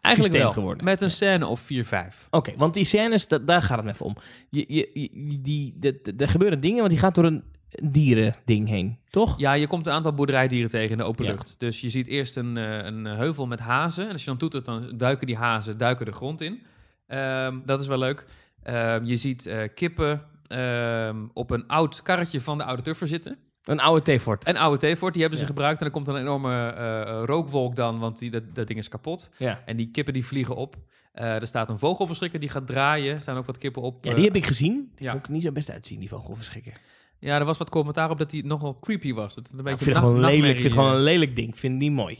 Eigenlijk 0.00 0.34
wel. 0.34 0.52
geworden. 0.52 0.84
Met 0.84 1.00
een 1.00 1.10
scène 1.10 1.46
of 1.46 1.60
4, 1.60 1.84
5. 1.84 2.26
Oké, 2.30 2.52
want 2.56 2.74
die 2.74 2.84
scènes, 2.84 3.28
da- 3.28 3.38
daar 3.38 3.62
gaat 3.62 3.78
het 3.84 3.86
even 3.94 4.06
om. 4.06 4.16
Je, 4.50 4.64
je, 4.68 4.90
je- 4.92 5.40
die, 5.40 5.74
er 6.16 6.28
gebeuren 6.28 6.60
dingen, 6.60 6.78
want 6.78 6.90
die 6.90 6.98
gaat 6.98 7.14
door 7.14 7.24
een 7.24 7.44
dierending 7.82 8.68
heen, 8.68 8.98
toch? 9.10 9.38
Ja, 9.38 9.52
je 9.52 9.66
komt 9.66 9.86
een 9.86 9.92
aantal 9.92 10.12
boerderijdieren 10.14 10.70
tegen 10.70 10.90
in 10.90 10.96
de 10.98 11.04
open 11.04 11.24
Ja. 11.24 11.30
lucht. 11.30 11.54
Dus 11.58 11.80
je 11.80 11.88
ziet 11.88 12.06
eerst 12.06 12.36
een, 12.36 12.56
eh, 12.56 12.84
een 12.84 13.04
heuvel 13.04 13.46
met 13.46 13.60
hazen. 13.60 14.06
En 14.06 14.12
als 14.12 14.20
je 14.20 14.26
dan 14.26 14.38
toetert, 14.38 14.64
dan 14.64 14.92
duiken 14.96 15.26
die 15.26 15.36
hazen 15.36 15.78
duiken 15.78 16.06
de 16.06 16.12
grond 16.12 16.40
in. 16.40 16.62
Ehm, 17.06 17.58
dat 17.64 17.80
is 17.80 17.86
wel 17.86 17.98
leuk. 17.98 18.26
Ehm, 18.62 19.04
je 19.04 19.16
ziet 19.16 19.46
eh, 19.46 19.58
kippen 19.74 20.22
ehm, 20.46 21.16
op 21.32 21.50
een 21.50 21.66
oud 21.66 22.02
karretje 22.02 22.40
van 22.40 22.58
de 22.58 22.64
oude 22.64 22.82
tuffer 22.82 23.08
zitten. 23.08 23.38
Een 23.64 23.80
oude 23.80 24.16
T-fort. 24.16 24.46
Een 24.46 24.56
oude 24.56 24.92
T-fort, 24.94 25.12
die 25.12 25.20
hebben 25.22 25.38
ze 25.40 25.44
Ja. 25.44 25.50
gebruikt. 25.50 25.78
En 25.78 25.84
dan 25.84 25.92
komt 25.94 26.08
er 26.08 26.14
een 26.14 26.20
enorme 26.20 26.68
eh, 26.70 27.22
rookwolk 27.24 27.76
dan, 27.76 27.98
want 27.98 28.18
die, 28.18 28.30
dat, 28.30 28.54
dat 28.54 28.66
ding 28.66 28.78
is 28.78 28.88
kapot. 28.88 29.30
Ja. 29.36 29.62
En 29.66 29.76
die 29.76 29.90
kippen 29.90 30.12
die 30.12 30.26
vliegen 30.26 30.56
op. 30.56 30.76
Eh, 31.12 31.34
er 31.40 31.46
staat 31.46 31.68
een 31.70 31.78
vogelverschrikker 31.78 32.40
die 32.40 32.48
gaat 32.48 32.66
draaien. 32.66 33.14
Er 33.14 33.20
staan 33.20 33.36
ook 33.36 33.46
wat 33.46 33.58
kippen 33.58 33.82
op. 33.82 34.04
ja, 34.04 34.10
eh, 34.10 34.16
die 34.16 34.24
heb 34.24 34.36
ik 34.36 34.46
gezien. 34.46 34.92
Die 34.94 35.06
ja. 35.06 35.12
vond 35.12 35.24
ik 35.24 35.30
niet 35.30 35.42
zo 35.42 35.52
best 35.52 35.70
uitzien, 35.70 35.98
die 36.00 36.08
vogelverschrikker. 36.08 36.72
ja, 37.18 37.38
er 37.38 37.44
was 37.44 37.58
wat 37.58 37.70
commentaar 37.70 38.10
op 38.10 38.18
dat 38.18 38.30
die 38.30 38.46
nogal 38.46 38.74
creepy 38.80 39.12
was. 39.14 39.34
Dat 39.34 39.44
het 39.48 39.52
een 39.58 39.64
Ja, 39.64 39.70
ik 39.70 39.76
beetje 39.78 39.84
vind 39.84 39.96
het 39.96 40.06
gewoon 40.06 40.20
lelijk. 40.20 40.60
Vind 40.60 40.72
gewoon 40.72 40.90
eh, 40.90 40.96
een 40.96 41.02
lelijk 41.02 41.36
ding. 41.36 41.48
Ik 41.48 41.56
vind 41.56 41.76
niet 41.78 41.92
mooi. 41.92 42.18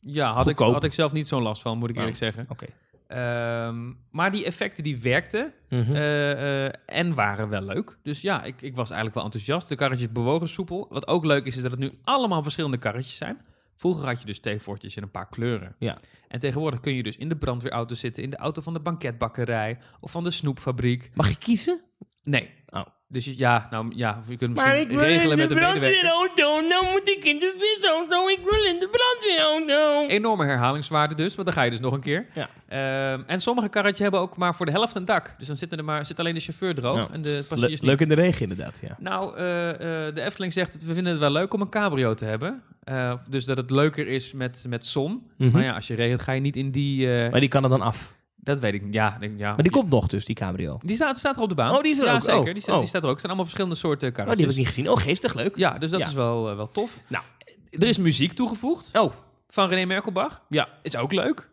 Ja, 0.00 0.32
had 0.32 0.48
ik, 0.48 0.58
had 0.58 0.84
ik 0.84 0.92
zelf 0.92 1.12
niet 1.12 1.28
zo'n 1.28 1.42
last 1.42 1.62
van, 1.62 1.78
moet 1.78 1.88
ik 1.88 1.94
Oh. 1.94 2.00
eerlijk 2.00 2.18
zeggen. 2.18 2.46
Oké. 2.48 2.66
Ehm, 3.12 3.92
maar 4.10 4.30
die 4.30 4.44
effecten 4.44 4.84
die 4.84 4.98
werkten 5.00 5.52
Mhm. 5.68 5.94
eh, 5.94 6.64
eh, 6.66 6.72
en 6.86 7.14
waren 7.14 7.48
wel 7.48 7.62
leuk. 7.62 7.98
Dus 8.02 8.20
ja, 8.20 8.42
ik, 8.42 8.62
ik 8.62 8.74
was 8.74 8.86
eigenlijk 8.86 9.14
wel 9.14 9.24
enthousiast. 9.24 9.68
De 9.68 9.74
karretjes 9.74 10.12
bewogen 10.12 10.48
soepel. 10.48 10.86
Wat 10.90 11.06
ook 11.06 11.24
leuk 11.24 11.44
is, 11.46 11.56
is 11.56 11.62
dat 11.62 11.70
het 11.70 11.80
nu 11.80 11.92
allemaal 12.04 12.42
verschillende 12.42 12.78
karretjes 12.78 13.16
zijn. 13.16 13.40
Vroeger 13.76 14.06
had 14.06 14.20
je 14.20 14.26
dus 14.26 14.40
theefortjes 14.40 14.96
in 14.96 15.02
een 15.02 15.10
paar 15.10 15.28
kleuren. 15.28 15.74
Ja. 15.78 15.98
En 16.28 16.38
tegenwoordig 16.38 16.80
kun 16.80 16.94
je 16.94 17.02
dus 17.02 17.16
in 17.16 17.28
de 17.28 17.36
brandweerauto 17.36 17.94
zitten, 17.94 18.22
in 18.22 18.30
de 18.30 18.36
auto 18.36 18.60
van 18.62 18.72
de 18.72 18.80
banketbakkerij 18.80 19.78
of 20.00 20.10
van 20.10 20.24
de 20.24 20.30
snoepfabriek. 20.30 21.10
Mag 21.14 21.28
je 21.28 21.36
kiezen? 21.36 21.80
Nee. 22.24 22.50
Oh. 22.68 22.86
Dus 23.12 23.24
je- 23.24 23.34
ja, 23.38 23.68
nou 23.70 23.92
ja, 23.96 24.18
of 24.22 24.28
je 24.28 24.36
kunt 24.36 24.50
misschien 24.52 24.98
regelen 24.98 25.38
met 25.38 25.48
de 25.48 25.54
medewerker. 25.54 25.80
brandweerauto. 25.80 26.60
Nou 26.68 26.84
moet 26.92 27.08
ik 27.08 27.24
in 27.24 27.38
de 27.38 27.54
visauto. 27.58 28.28
Ik 28.28 28.38
wil 28.50 28.64
in 28.74 28.80
de 28.80 28.88
brandweerauto. 28.90 30.06
Enorme 30.08 30.44
herhalingswaarde 30.44 31.14
dus, 31.14 31.34
want 31.34 31.46
dan 31.46 31.56
ga 31.56 31.62
je 31.62 31.70
dus 31.70 31.80
nog 31.80 31.92
een 31.92 32.00
keer. 32.00 32.26
Ja. 32.34 32.48
Ehm, 32.68 33.22
en 33.26 33.40
sommige 33.40 33.68
karretjes 33.68 33.98
hebben 34.00 34.20
ook 34.20 34.36
maar 34.36 34.54
voor 34.54 34.66
de 34.66 34.72
helft 34.72 34.94
een 34.94 35.04
dak. 35.04 35.34
Dus 35.38 35.46
dan 35.46 35.56
zit, 35.56 35.72
er 35.72 35.84
maar, 35.84 36.06
zit 36.06 36.18
alleen 36.18 36.34
de 36.34 36.40
chauffeur 36.40 36.74
droog 36.74 37.08
en 37.12 37.22
de 37.22 37.44
passagiers 37.48 37.80
niet. 37.80 37.90
leuk 37.90 38.00
in 38.00 38.08
de 38.08 38.14
regen 38.14 38.42
inderdaad, 38.42 38.80
ja. 38.88 38.96
Nou, 38.98 39.36
eh, 39.36 39.70
eh, 40.06 40.14
de 40.14 40.20
Efteling 40.22 40.52
zegt, 40.52 40.84
we 40.86 40.94
vinden 40.94 41.12
het 41.12 41.20
wel 41.20 41.30
leuk 41.32 41.54
om 41.54 41.60
een 41.60 41.68
cabrio 41.68 42.14
te 42.14 42.24
hebben. 42.24 42.62
Eh, 42.84 43.12
dus 43.28 43.44
dat 43.44 43.56
het 43.56 43.70
leuker 43.70 44.06
is 44.08 44.32
met, 44.32 44.64
met 44.68 44.86
zon. 44.86 45.30
Mhm. 45.38 45.50
Maar 45.50 45.62
ja, 45.62 45.72
als 45.74 45.86
je 45.86 45.94
regent 45.94 46.22
ga 46.22 46.32
je 46.32 46.40
niet 46.40 46.56
in 46.56 46.70
die... 46.70 47.14
eh, 47.24 47.30
Maar 47.30 47.40
die 47.40 47.48
kan 47.48 47.62
er 47.64 47.70
dan 47.70 47.82
af. 47.82 48.14
Dat 48.44 48.58
weet 48.58 48.74
ik 48.74 48.82
niet. 48.82 48.94
Ja, 48.94 49.16
denk, 49.20 49.38
ja, 49.38 49.48
Maar 49.54 49.62
die 49.62 49.72
komt 49.72 49.90
nog 49.90 50.06
dus, 50.06 50.24
die 50.24 50.34
cabrio. 50.34 50.78
Die 50.82 50.94
staat, 50.94 51.18
staat 51.18 51.36
er 51.36 51.42
op 51.42 51.48
de 51.48 51.54
baan. 51.54 51.74
Oh, 51.76 51.82
die 51.82 51.92
is 51.92 51.98
er 51.98 52.06
ja, 52.06 52.14
ook. 52.14 52.20
zeker. 52.20 52.38
Oh, 52.38 52.52
Die, 52.52 52.60
staat, 52.62 52.74
oh. 52.74 52.80
die 52.80 52.88
staat 52.88 53.02
er 53.02 53.08
ook. 53.08 53.12
Het 53.12 53.20
zijn 53.20 53.32
allemaal 53.32 53.50
verschillende 53.50 53.76
soorten 53.76 54.08
Oh, 54.08 54.14
karretjes. 54.14 54.36
die 54.38 54.46
heb 54.46 54.54
ik 54.54 54.60
niet 54.64 54.74
gezien. 54.74 54.90
Oh, 54.90 55.02
geestig, 55.04 55.34
leuk. 55.34 55.56
Ja, 55.56 55.78
dus 55.78 55.90
dat 55.90 56.00
Ja. 56.00 56.06
is 56.06 56.12
wel, 56.12 56.50
eh, 56.50 56.56
wel 56.56 56.70
tof. 56.70 57.00
Nou, 57.06 57.24
Er 57.70 57.86
is 57.88 57.98
muziek 57.98 58.32
toegevoegd 58.32 58.98
Oh, 58.98 59.12
van 59.48 59.68
René 59.68 59.84
Merkelbach. 59.84 60.42
ja. 60.48 60.68
Is 60.82 60.96
ook 60.96 61.12
leuk. 61.12 61.50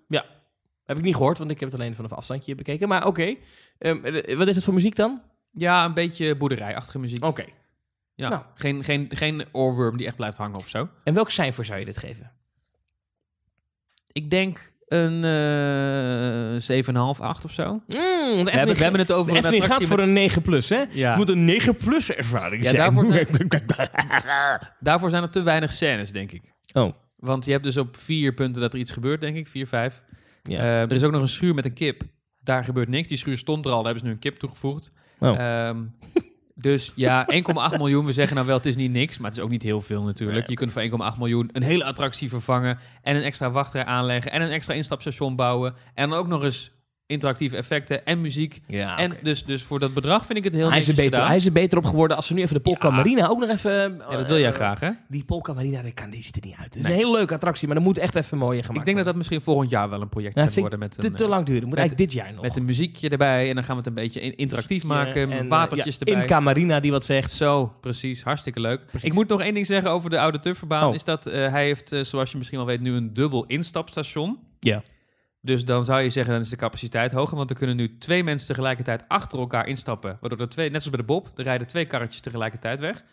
Heb 0.85 0.97
ik 0.97 1.03
niet 1.03 1.15
gehoord, 1.15 1.37
want 1.37 1.51
ik 1.51 1.59
heb 1.59 1.71
het 1.71 1.79
alleen 1.79 1.95
vanaf 1.95 2.13
afstandje 2.13 2.55
bekeken. 2.55 2.87
Maar 2.87 3.05
oké. 3.05 3.35
Ehm, 3.77 4.05
eh, 4.05 4.37
wat 4.37 4.47
is 4.47 4.55
het 4.55 4.63
voor 4.65 4.73
muziek 4.73 4.95
dan? 4.95 5.21
Ja, 5.51 5.85
een 5.85 5.93
beetje 5.93 6.35
boerderijachtige 6.35 6.99
muziek. 6.99 7.25
Oké. 7.25 7.45
Ja, 8.15 8.29
Nou. 8.29 8.41
geen, 8.55 8.83
geen, 8.83 9.05
geen 9.09 9.45
oorworm 9.51 9.97
die 9.97 10.05
echt 10.07 10.15
blijft 10.15 10.37
hangen 10.37 10.55
of 10.57 10.67
zo. 10.69 10.89
En 11.03 11.13
welk 11.13 11.29
cijfer 11.29 11.65
zou 11.65 11.79
je 11.79 11.85
dit 11.85 11.97
geven? 11.97 12.31
Ik 14.11 14.29
denk 14.29 14.73
een 14.89 15.23
eh 15.23 16.83
7,5, 17.15 17.19
8 17.21 17.45
of 17.45 17.51
zo. 17.51 17.71
Mm, 17.71 17.81
We 17.87 18.51
hebben, 18.51 18.75
we 18.75 18.83
hebben 18.83 18.99
het 18.99 19.11
over 19.11 19.31
een 19.31 19.37
Efteling 19.37 19.61
gaat 19.63 19.71
attractie 19.71 19.87
voor 19.87 19.99
een 19.99 20.13
9 20.13 20.41
plus, 20.41 20.69
hè? 20.69 20.83
Ja. 20.91 21.09
Het 21.09 21.17
moet 21.17 21.29
een 21.29 21.45
9 21.45 21.75
plus 21.75 22.11
ervaring 22.11 22.63
Ja, 22.63 22.69
zijn. 22.71 22.81
daarvoor 22.81 23.25
Daarvoor 24.79 25.09
zijn 25.09 25.23
er 25.23 25.29
te 25.29 25.41
weinig 25.41 25.71
scènes, 25.71 26.11
denk 26.11 26.31
ik. 26.31 26.41
Oh, 26.73 26.93
Want 27.17 27.45
je 27.45 27.51
hebt 27.51 27.63
dus 27.63 27.77
op 27.77 27.97
vier 27.97 28.33
punten 28.33 28.61
dat 28.61 28.73
er 28.73 28.79
iets 28.79 28.91
gebeurt, 28.91 29.21
denk 29.21 29.35
ik. 29.35 29.47
Vier, 29.47 29.67
vijf. 29.67 30.01
ja. 30.43 30.59
Eh, 30.59 30.81
er 30.81 30.91
is 30.91 31.03
ook 31.03 31.11
nog 31.11 31.21
een 31.21 31.27
schuur 31.27 31.53
met 31.53 31.65
een 31.65 31.73
kip. 31.73 32.01
Daar 32.43 32.63
gebeurt 32.63 32.87
niks. 32.89 33.07
Die 33.07 33.17
schuur 33.17 33.37
stond 33.37 33.65
er 33.65 33.71
al. 33.71 33.77
Daar 33.77 33.85
hebben 33.85 34.01
ze 34.03 34.07
nu 34.07 34.13
een 34.13 34.19
kip 34.31 34.39
toegevoegd. 34.39 34.91
Oh. 35.19 35.39
Ehm, 35.39 35.77
dus 36.61 36.91
ja, 36.95 37.27
1,8 37.71 37.77
miljoen. 37.77 38.05
We 38.05 38.11
zeggen 38.11 38.35
nou 38.35 38.47
wel, 38.47 38.57
het 38.57 38.65
is 38.65 38.75
niet 38.75 38.91
niks. 38.91 39.17
Maar 39.17 39.29
het 39.29 39.37
is 39.37 39.43
ook 39.43 39.49
niet 39.49 39.63
heel 39.63 39.81
veel 39.81 40.03
natuurlijk. 40.03 40.39
Nee, 40.39 40.49
Je 40.49 40.55
kunt 40.55 40.71
voor 40.71 41.11
1,8 41.13 41.17
miljoen 41.17 41.49
een 41.51 41.63
hele 41.63 41.83
attractie 41.83 42.29
vervangen. 42.29 42.77
En 43.01 43.15
een 43.15 43.21
extra 43.23 43.51
wachtrij 43.51 43.85
aanleggen. 43.85 44.31
En 44.31 44.41
een 44.41 44.51
extra 44.51 44.73
instapstation 44.73 45.35
bouwen. 45.35 45.75
En 45.93 46.09
dan 46.09 46.19
ook 46.19 46.27
nog 46.27 46.43
eens 46.43 46.71
interactieve 47.09 47.55
effecten 47.57 48.05
en 48.05 48.21
muziek. 48.21 48.59
ja 48.67 48.97
En 48.97 49.11
dus, 49.21 49.45
dus 49.45 49.63
voor 49.63 49.79
dat 49.79 49.93
bedrag 49.93 50.25
vind 50.25 50.37
ik 50.37 50.43
het 50.43 50.53
heel 50.53 50.69
hij, 50.69 50.77
is 50.77 50.87
er 50.87 50.95
beter, 50.95 51.11
gedaan. 51.11 51.27
hij 51.27 51.35
is 51.35 51.45
er 51.45 51.51
beter 51.51 51.77
op 51.77 51.85
geworden 51.85 52.17
als 52.17 52.27
ze 52.27 52.33
nu 52.33 52.41
even 52.41 52.53
de 52.55 52.61
Polka 52.61 52.87
Ja. 52.87 52.93
Marina 52.95 53.27
ook 53.27 53.39
nog 53.39 53.49
even... 53.49 53.71
Ja, 54.09 54.17
dat 54.17 54.27
wil 54.27 54.37
jij 54.39 54.49
eh, 54.49 54.53
graag, 54.55 54.79
hè? 54.79 54.89
Die 55.07 55.25
Polka 55.25 55.53
Marina, 55.53 55.81
die, 55.81 55.91
kan, 55.91 56.09
die 56.09 56.23
ziet 56.23 56.35
er 56.35 56.41
niet 56.45 56.55
uit. 56.57 56.73
Het 56.73 56.83
is 56.83 56.89
een 56.89 56.95
heel 56.95 57.11
leuke 57.11 57.33
attractie, 57.33 57.67
maar 57.67 57.75
dat 57.75 57.85
moet 57.85 57.97
echt 57.97 58.15
even 58.15 58.37
mooier 58.37 58.61
gemaakt 58.61 58.79
Ik 58.79 58.85
denk 58.85 58.97
dat 58.97 59.05
dat 59.05 59.15
misschien 59.15 59.41
volgend 59.41 59.69
jaar 59.69 59.89
wel 59.89 60.01
een 60.01 60.09
project 60.09 60.35
Ja, 60.35 60.43
gaat 60.43 60.55
worden. 60.55 60.79
Met 60.79 60.91
te, 60.99 61.05
een, 61.07 61.13
te 61.15 61.23
eh, 61.23 61.29
lang 61.29 61.45
duren. 61.45 61.61
Moet 61.61 61.69
met- 61.69 61.79
eigenlijk 61.79 62.09
dit 62.11 62.21
jaar 62.21 62.33
nog. 62.33 62.41
Met 62.41 62.55
een 62.55 62.65
muziekje 62.65 63.09
erbij 63.09 63.49
en 63.49 63.55
dan 63.55 63.63
gaan 63.63 63.73
we 63.75 63.81
het 63.81 63.87
een 63.87 64.03
beetje 64.03 64.21
in- 64.21 64.35
interactief 64.35 64.83
maken. 64.83 65.21
En, 65.21 65.29
met 65.29 65.39
eh, 65.39 65.47
watertjes 65.47 65.97
ja, 65.97 66.05
erbij. 66.05 66.21
Inca 66.21 66.39
Marina 66.39 66.79
die 66.79 66.91
wat 66.91 67.05
zegt. 67.05 67.31
Zo, 67.31 67.73
precies. 67.81 68.23
Hartstikke 68.23 68.59
leuk. 68.59 68.85
Precies. 68.85 69.07
Ik 69.09 69.13
moet 69.13 69.27
nog 69.27 69.41
één 69.41 69.53
ding 69.53 69.65
zeggen 69.65 69.91
over 69.91 70.09
de 70.09 70.19
oude 70.19 70.39
Tufferbaan. 70.39 70.87
Oh. 70.87 70.93
Is 70.93 71.03
dat 71.03 71.23
hij 71.23 71.63
heeft, 71.63 71.95
zoals 72.01 72.31
je 72.31 72.37
misschien 72.37 72.57
wel 72.57 72.67
weet, 72.67 72.81
nu 72.81 72.93
een 72.93 73.13
dubbel 73.13 73.45
instapstation. 73.45 74.37
Ja. 74.59 74.83
Dus 75.41 75.65
dan 75.65 75.85
zou 75.85 76.01
je 76.01 76.09
zeggen, 76.09 76.33
dan 76.33 76.41
is 76.41 76.49
de 76.49 76.55
capaciteit 76.55 77.11
hoger. 77.11 77.37
Want 77.37 77.49
er 77.49 77.55
kunnen 77.55 77.75
nu 77.75 77.97
twee 77.97 78.23
mensen 78.23 78.47
tegelijkertijd 78.47 79.03
achter 79.07 79.39
elkaar 79.39 79.67
instappen. 79.67 80.17
Waardoor 80.19 80.39
er 80.39 80.49
twee, 80.49 80.69
net 80.69 80.81
zoals 80.81 80.97
bij 80.97 81.05
de 81.05 81.13
Bob, 81.13 81.31
er 81.35 81.43
rijden 81.43 81.67
twee 81.67 81.85
karretjes 81.85 82.21
tegelijkertijd 82.21 82.79
weg. 82.79 83.03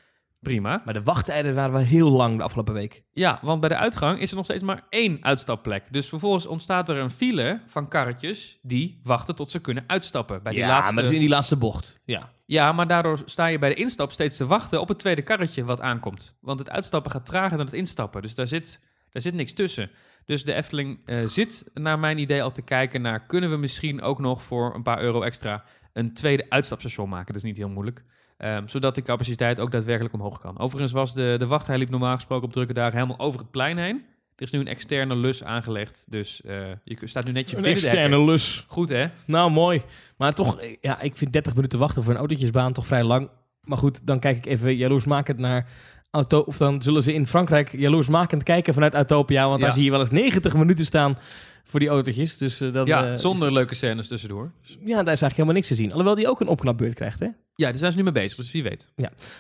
Prima. 0.40 0.82
Maar 0.84 0.94
de 0.94 1.02
wachttijden 1.02 1.54
waren 1.54 1.72
wel 1.72 1.82
heel 1.82 2.10
lang 2.10 2.36
de 2.36 2.42
afgelopen 2.42 2.74
week. 2.74 3.02
Ja, 3.10 3.38
want 3.42 3.60
bij 3.60 3.68
de 3.68 3.76
uitgang 3.76 4.20
is 4.20 4.30
er 4.30 4.36
nog 4.36 4.44
steeds 4.44 4.62
maar 4.62 4.82
één 4.88 5.18
uitstapplek. 5.20 5.84
Dus 5.90 6.08
vervolgens 6.08 6.46
ontstaat 6.46 6.88
er 6.88 6.96
een 6.96 7.10
file 7.10 7.60
van 7.66 7.88
karretjes 7.88 8.58
die 8.62 9.00
wachten 9.02 9.34
tot 9.34 9.50
ze 9.50 9.60
kunnen 9.60 9.84
uitstappen. 9.86 10.42
Bij 10.42 10.52
die 10.52 10.60
ja, 10.60 10.68
laatste... 10.68 10.94
maar 10.94 11.04
is 11.04 11.10
in 11.10 11.20
die 11.20 11.28
laatste 11.28 11.56
bocht. 11.56 12.00
Ja. 12.04 12.32
Ja, 12.46 12.72
maar 12.72 12.86
daardoor 12.86 13.22
sta 13.24 13.46
je 13.46 13.58
bij 13.58 13.68
de 13.68 13.74
instap 13.74 14.12
steeds 14.12 14.36
te 14.36 14.46
wachten 14.46 14.80
op 14.80 14.88
het 14.88 14.98
tweede 14.98 15.22
karretje 15.22 15.64
wat 15.64 15.80
aankomt. 15.80 16.36
Want 16.40 16.58
het 16.58 16.70
uitstappen 16.70 17.10
gaat 17.10 17.26
trager 17.26 17.56
dan 17.56 17.66
het 17.66 17.74
instappen. 17.74 18.22
Dus 18.22 18.34
daar 18.34 18.46
zit, 18.46 18.80
daar 19.10 19.22
zit 19.22 19.34
niks 19.34 19.52
tussen. 19.52 19.90
Dus 20.26 20.44
de 20.44 20.52
Efteling 20.52 20.98
eh, 21.04 21.26
zit 21.26 21.64
naar 21.74 21.98
mijn 21.98 22.18
idee 22.18 22.42
al 22.42 22.52
te 22.52 22.62
kijken 22.62 23.02
naar... 23.02 23.26
kunnen 23.26 23.50
we 23.50 23.56
misschien 23.56 24.02
ook 24.02 24.18
nog 24.18 24.42
voor 24.42 24.74
een 24.74 24.82
paar 24.82 25.00
euro 25.00 25.22
extra... 25.22 25.64
een 25.92 26.14
tweede 26.14 26.46
uitstapstation 26.48 27.08
maken. 27.08 27.26
Dat 27.26 27.36
is 27.36 27.42
niet 27.42 27.56
heel 27.56 27.68
moeilijk. 27.68 28.04
Ehm, 28.36 28.66
zodat 28.66 28.94
de 28.94 29.02
capaciteit 29.02 29.60
ook 29.60 29.70
daadwerkelijk 29.70 30.14
omhoog 30.14 30.40
kan. 30.40 30.58
Overigens 30.58 30.92
was 30.92 31.14
de, 31.14 31.34
de 31.38 31.46
wachtrij 31.46 31.78
liep 31.78 31.90
normaal 31.90 32.14
gesproken 32.14 32.46
op 32.46 32.52
drukke 32.52 32.72
dagen 32.72 32.94
helemaal 32.94 33.18
over 33.26 33.40
het 33.40 33.50
plein 33.50 33.78
heen. 33.78 34.04
Er 34.36 34.42
is 34.42 34.50
nu 34.50 34.60
een 34.60 34.66
externe 34.66 35.16
lus 35.16 35.44
aangelegd. 35.44 36.04
Dus 36.08 36.42
eh, 36.42 36.70
je 36.84 37.06
staat 37.06 37.24
nu 37.24 37.32
netjes 37.32 37.56
Een 37.56 37.62
binnen 37.62 37.82
de 37.82 37.88
externe 37.88 38.24
lus. 38.24 38.64
Goed 38.68 38.88
hè? 38.88 39.06
Nou, 39.26 39.50
mooi. 39.50 39.82
Maar 40.16 40.32
toch, 40.32 40.60
eh, 40.60 40.76
ja, 40.80 41.00
ik 41.00 41.16
vind 41.16 41.32
30 41.32 41.54
minuten 41.54 41.78
wachten 41.78 42.02
voor 42.02 42.12
een 42.12 42.18
autootjesbaan 42.18 42.72
toch 42.72 42.86
vrij 42.86 43.04
lang. 43.04 43.30
Maar 43.60 43.78
goed, 43.78 44.06
dan 44.06 44.18
kijk 44.18 44.36
ik 44.36 44.46
even 44.46 44.76
jaloersmakend 44.76 45.38
naar 45.38 45.68
auto. 46.16 46.38
Of 46.40 46.56
dan 46.56 46.82
zullen 46.82 47.02
ze 47.02 47.12
in 47.12 47.26
Frankrijk 47.26 47.72
jaloersmakend 47.72 48.42
kijken 48.42 48.74
vanuit 48.74 48.94
Autopia. 48.94 49.48
Want 49.48 49.60
daar 49.60 49.68
Ja. 49.68 49.74
zie 49.74 49.84
je 49.84 49.90
wel 49.90 50.00
eens 50.00 50.10
90 50.10 50.54
minuten 50.54 50.84
staan 50.86 51.18
voor 51.64 51.80
die 51.80 51.88
autootjes. 51.88 52.36
Dus 52.36 52.60
eh, 52.60 52.72
dan, 52.72 52.86
Ja, 52.86 53.10
eh, 53.10 53.16
zonder 53.16 53.52
leuke 53.52 53.74
scènes 53.74 54.08
tussendoor. 54.08 54.52
ja, 54.62 54.76
daar 54.78 54.86
is 54.98 55.06
eigenlijk 55.06 55.32
helemaal 55.32 55.54
niks 55.54 55.68
te 55.68 55.74
zien. 55.74 55.90
Alhoewel 55.90 56.14
die 56.14 56.28
ook 56.28 56.40
een 56.40 56.48
opknapbeurt 56.48 56.94
krijgt, 56.94 57.20
hè? 57.20 57.26
Ja, 57.54 57.68
daar 57.70 57.78
zijn 57.78 57.90
ze 57.92 57.96
nu 57.98 58.02
mee 58.04 58.12
bezig, 58.12 58.36
dus 58.36 58.50
wie 58.52 58.62
weet. 58.62 58.92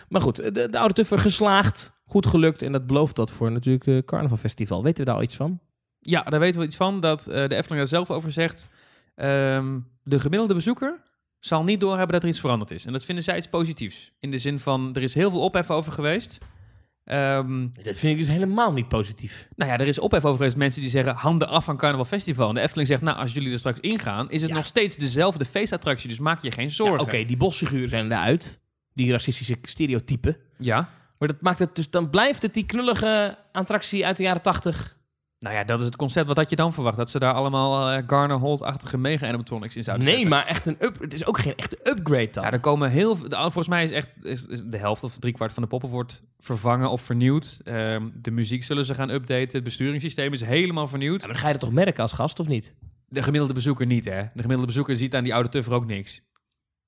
Maar 0.08 0.20
goed, 0.20 0.36
de, 0.36 0.68
de 0.70 0.78
oude 0.78 0.94
tuffer 0.94 1.18
geslaagd. 1.18 1.92
Goed 2.06 2.26
gelukt. 2.26 2.62
En 2.62 2.72
dat 2.72 2.86
belooft 2.86 3.16
dat 3.16 3.30
voor 3.30 3.52
natuurlijk 3.52 3.86
eh 3.86 3.98
Carnaval 4.04 4.36
Festival. 4.36 4.82
Weten 4.82 4.98
we 4.98 5.04
daar 5.04 5.14
al 5.18 5.22
iets 5.22 5.36
van? 5.36 5.60
Ja, 6.00 6.22
daar 6.22 6.40
weten 6.40 6.60
we 6.60 6.66
iets 6.66 6.76
van, 6.76 7.00
dat 7.00 7.20
de 7.24 7.32
Efteling 7.40 7.76
daar 7.76 7.86
zelf 7.86 8.10
over 8.10 8.32
zegt. 8.32 8.68
ehm, 9.14 9.78
de 10.02 10.18
gemiddelde 10.18 10.54
bezoeker 10.54 11.02
zal 11.38 11.64
niet 11.64 11.80
doorhebben 11.80 12.12
dat 12.12 12.22
er 12.22 12.28
iets 12.28 12.40
veranderd 12.40 12.70
is. 12.70 12.84
En 12.86 12.92
dat 12.92 13.04
vinden 13.04 13.24
zij 13.24 13.36
iets 13.36 13.48
positiefs. 13.48 14.12
In 14.20 14.30
de 14.30 14.38
zin 14.38 14.58
van, 14.58 14.90
er 14.94 15.02
is 15.02 15.14
heel 15.14 15.30
veel 15.30 15.40
ophef 15.40 15.70
over 15.70 15.92
geweest. 15.92 16.38
Ehm, 17.06 17.68
Dat 17.82 17.98
vind 17.98 18.12
ik 18.12 18.18
dus 18.18 18.28
helemaal 18.28 18.72
niet 18.72 18.88
positief. 18.88 19.48
nou 19.56 19.70
ja, 19.70 19.78
er 19.78 19.86
is 19.86 19.98
ophef 19.98 20.24
over 20.24 20.36
geweest. 20.36 20.56
Mensen 20.56 20.80
die 20.80 20.90
zeggen, 20.90 21.14
handen 21.14 21.48
af 21.48 21.64
van 21.64 21.76
Carnaval 21.76 22.04
Festival. 22.04 22.48
En 22.48 22.54
de 22.54 22.60
Efteling 22.60 22.88
zegt, 22.88 23.02
nou, 23.02 23.18
als 23.18 23.32
jullie 23.32 23.52
er 23.52 23.58
straks 23.58 23.80
ingaan... 23.80 24.30
is 24.30 24.40
het 24.40 24.50
Ja. 24.50 24.56
nog 24.56 24.64
steeds 24.64 24.96
dezelfde 24.96 25.44
feestattractie. 25.44 26.08
Dus 26.08 26.18
maak 26.18 26.42
je 26.42 26.52
geen 26.52 26.64
Ja, 26.66 26.70
zorgen. 26.72 27.00
Oké, 27.00 27.24
die 27.24 27.36
bosfiguren 27.36 27.88
zijn 27.88 28.12
eruit. 28.12 28.60
Die 28.94 29.10
racistische 29.12 29.56
stereotypen. 29.62 30.36
Ja, 30.58 30.88
Maar 31.18 31.28
dat 31.28 31.40
maakt 31.40 31.58
het 31.58 31.76
dus, 31.76 31.90
dan 31.90 32.10
blijft 32.10 32.42
het 32.42 32.54
die 32.54 32.66
knullige 32.66 33.38
attractie 33.52 34.06
uit 34.06 34.16
de 34.16 34.22
jaren 34.22 34.42
80. 34.42 34.95
Nou 35.38 35.54
ja, 35.54 35.64
dat 35.64 35.78
is 35.78 35.84
het 35.84 35.96
concept. 35.96 36.26
Wat 36.28 36.36
had 36.36 36.50
je 36.50 36.56
dan 36.56 36.72
verwacht? 36.74 36.96
Dat 36.96 37.10
ze 37.10 37.18
daar 37.18 37.32
allemaal 37.32 37.90
eh, 37.90 38.02
Garner 38.06 38.36
Holt-achtige 38.36 38.98
mega-animatronics 38.98 39.76
in 39.76 39.84
zouden 39.84 40.06
Nee, 40.06 40.14
zetten? 40.14 40.32
maar 40.34 40.46
echt 40.46 40.66
een 40.66 40.76
up. 40.78 41.00
Het 41.00 41.14
is 41.14 41.26
ook 41.26 41.38
geen 41.38 41.54
echte 41.56 41.78
upgrade 41.90 42.30
dan. 42.30 42.44
Ja, 42.44 42.50
er 42.52 42.60
komen 42.60 42.90
heel 42.90 43.18
de- 43.18 43.36
Volgens 43.36 43.68
mij 43.68 43.84
is 43.84 43.90
echt 43.90 44.24
is, 44.24 44.46
is 44.46 44.62
de 44.66 44.76
helft 44.78 45.02
of 45.04 45.18
driekwart 45.18 45.52
van 45.52 45.62
de 45.62 45.68
poppen 45.68 45.88
wordt 45.88 46.22
vervangen 46.38 46.90
of 46.90 47.00
vernieuwd. 47.00 47.58
Ehm, 47.64 48.08
de 48.14 48.30
muziek 48.30 48.64
zullen 48.64 48.84
ze 48.84 48.94
gaan 48.94 49.10
updaten. 49.10 49.52
Het 49.52 49.62
besturingssysteem 49.64 50.32
is 50.32 50.40
helemaal 50.44 50.88
vernieuwd. 50.88 51.20
Ja, 51.20 51.26
maar 51.26 51.28
dan 51.36 51.42
ga 51.42 51.46
je 51.46 51.52
dat 51.58 51.62
toch 51.62 51.72
merken 51.72 52.02
als 52.02 52.12
gast, 52.12 52.38
of 52.40 52.46
niet? 52.48 52.74
De 53.08 53.22
gemiddelde 53.22 53.54
bezoeker 53.54 53.86
niet, 53.86 54.04
hè? 54.04 54.20
De 54.22 54.28
gemiddelde 54.40 54.66
bezoeker 54.66 54.96
ziet 54.96 55.14
aan 55.14 55.22
die 55.22 55.34
oude 55.34 55.48
tuffer 55.48 55.74
ook 55.74 55.86
niks. 55.86 56.20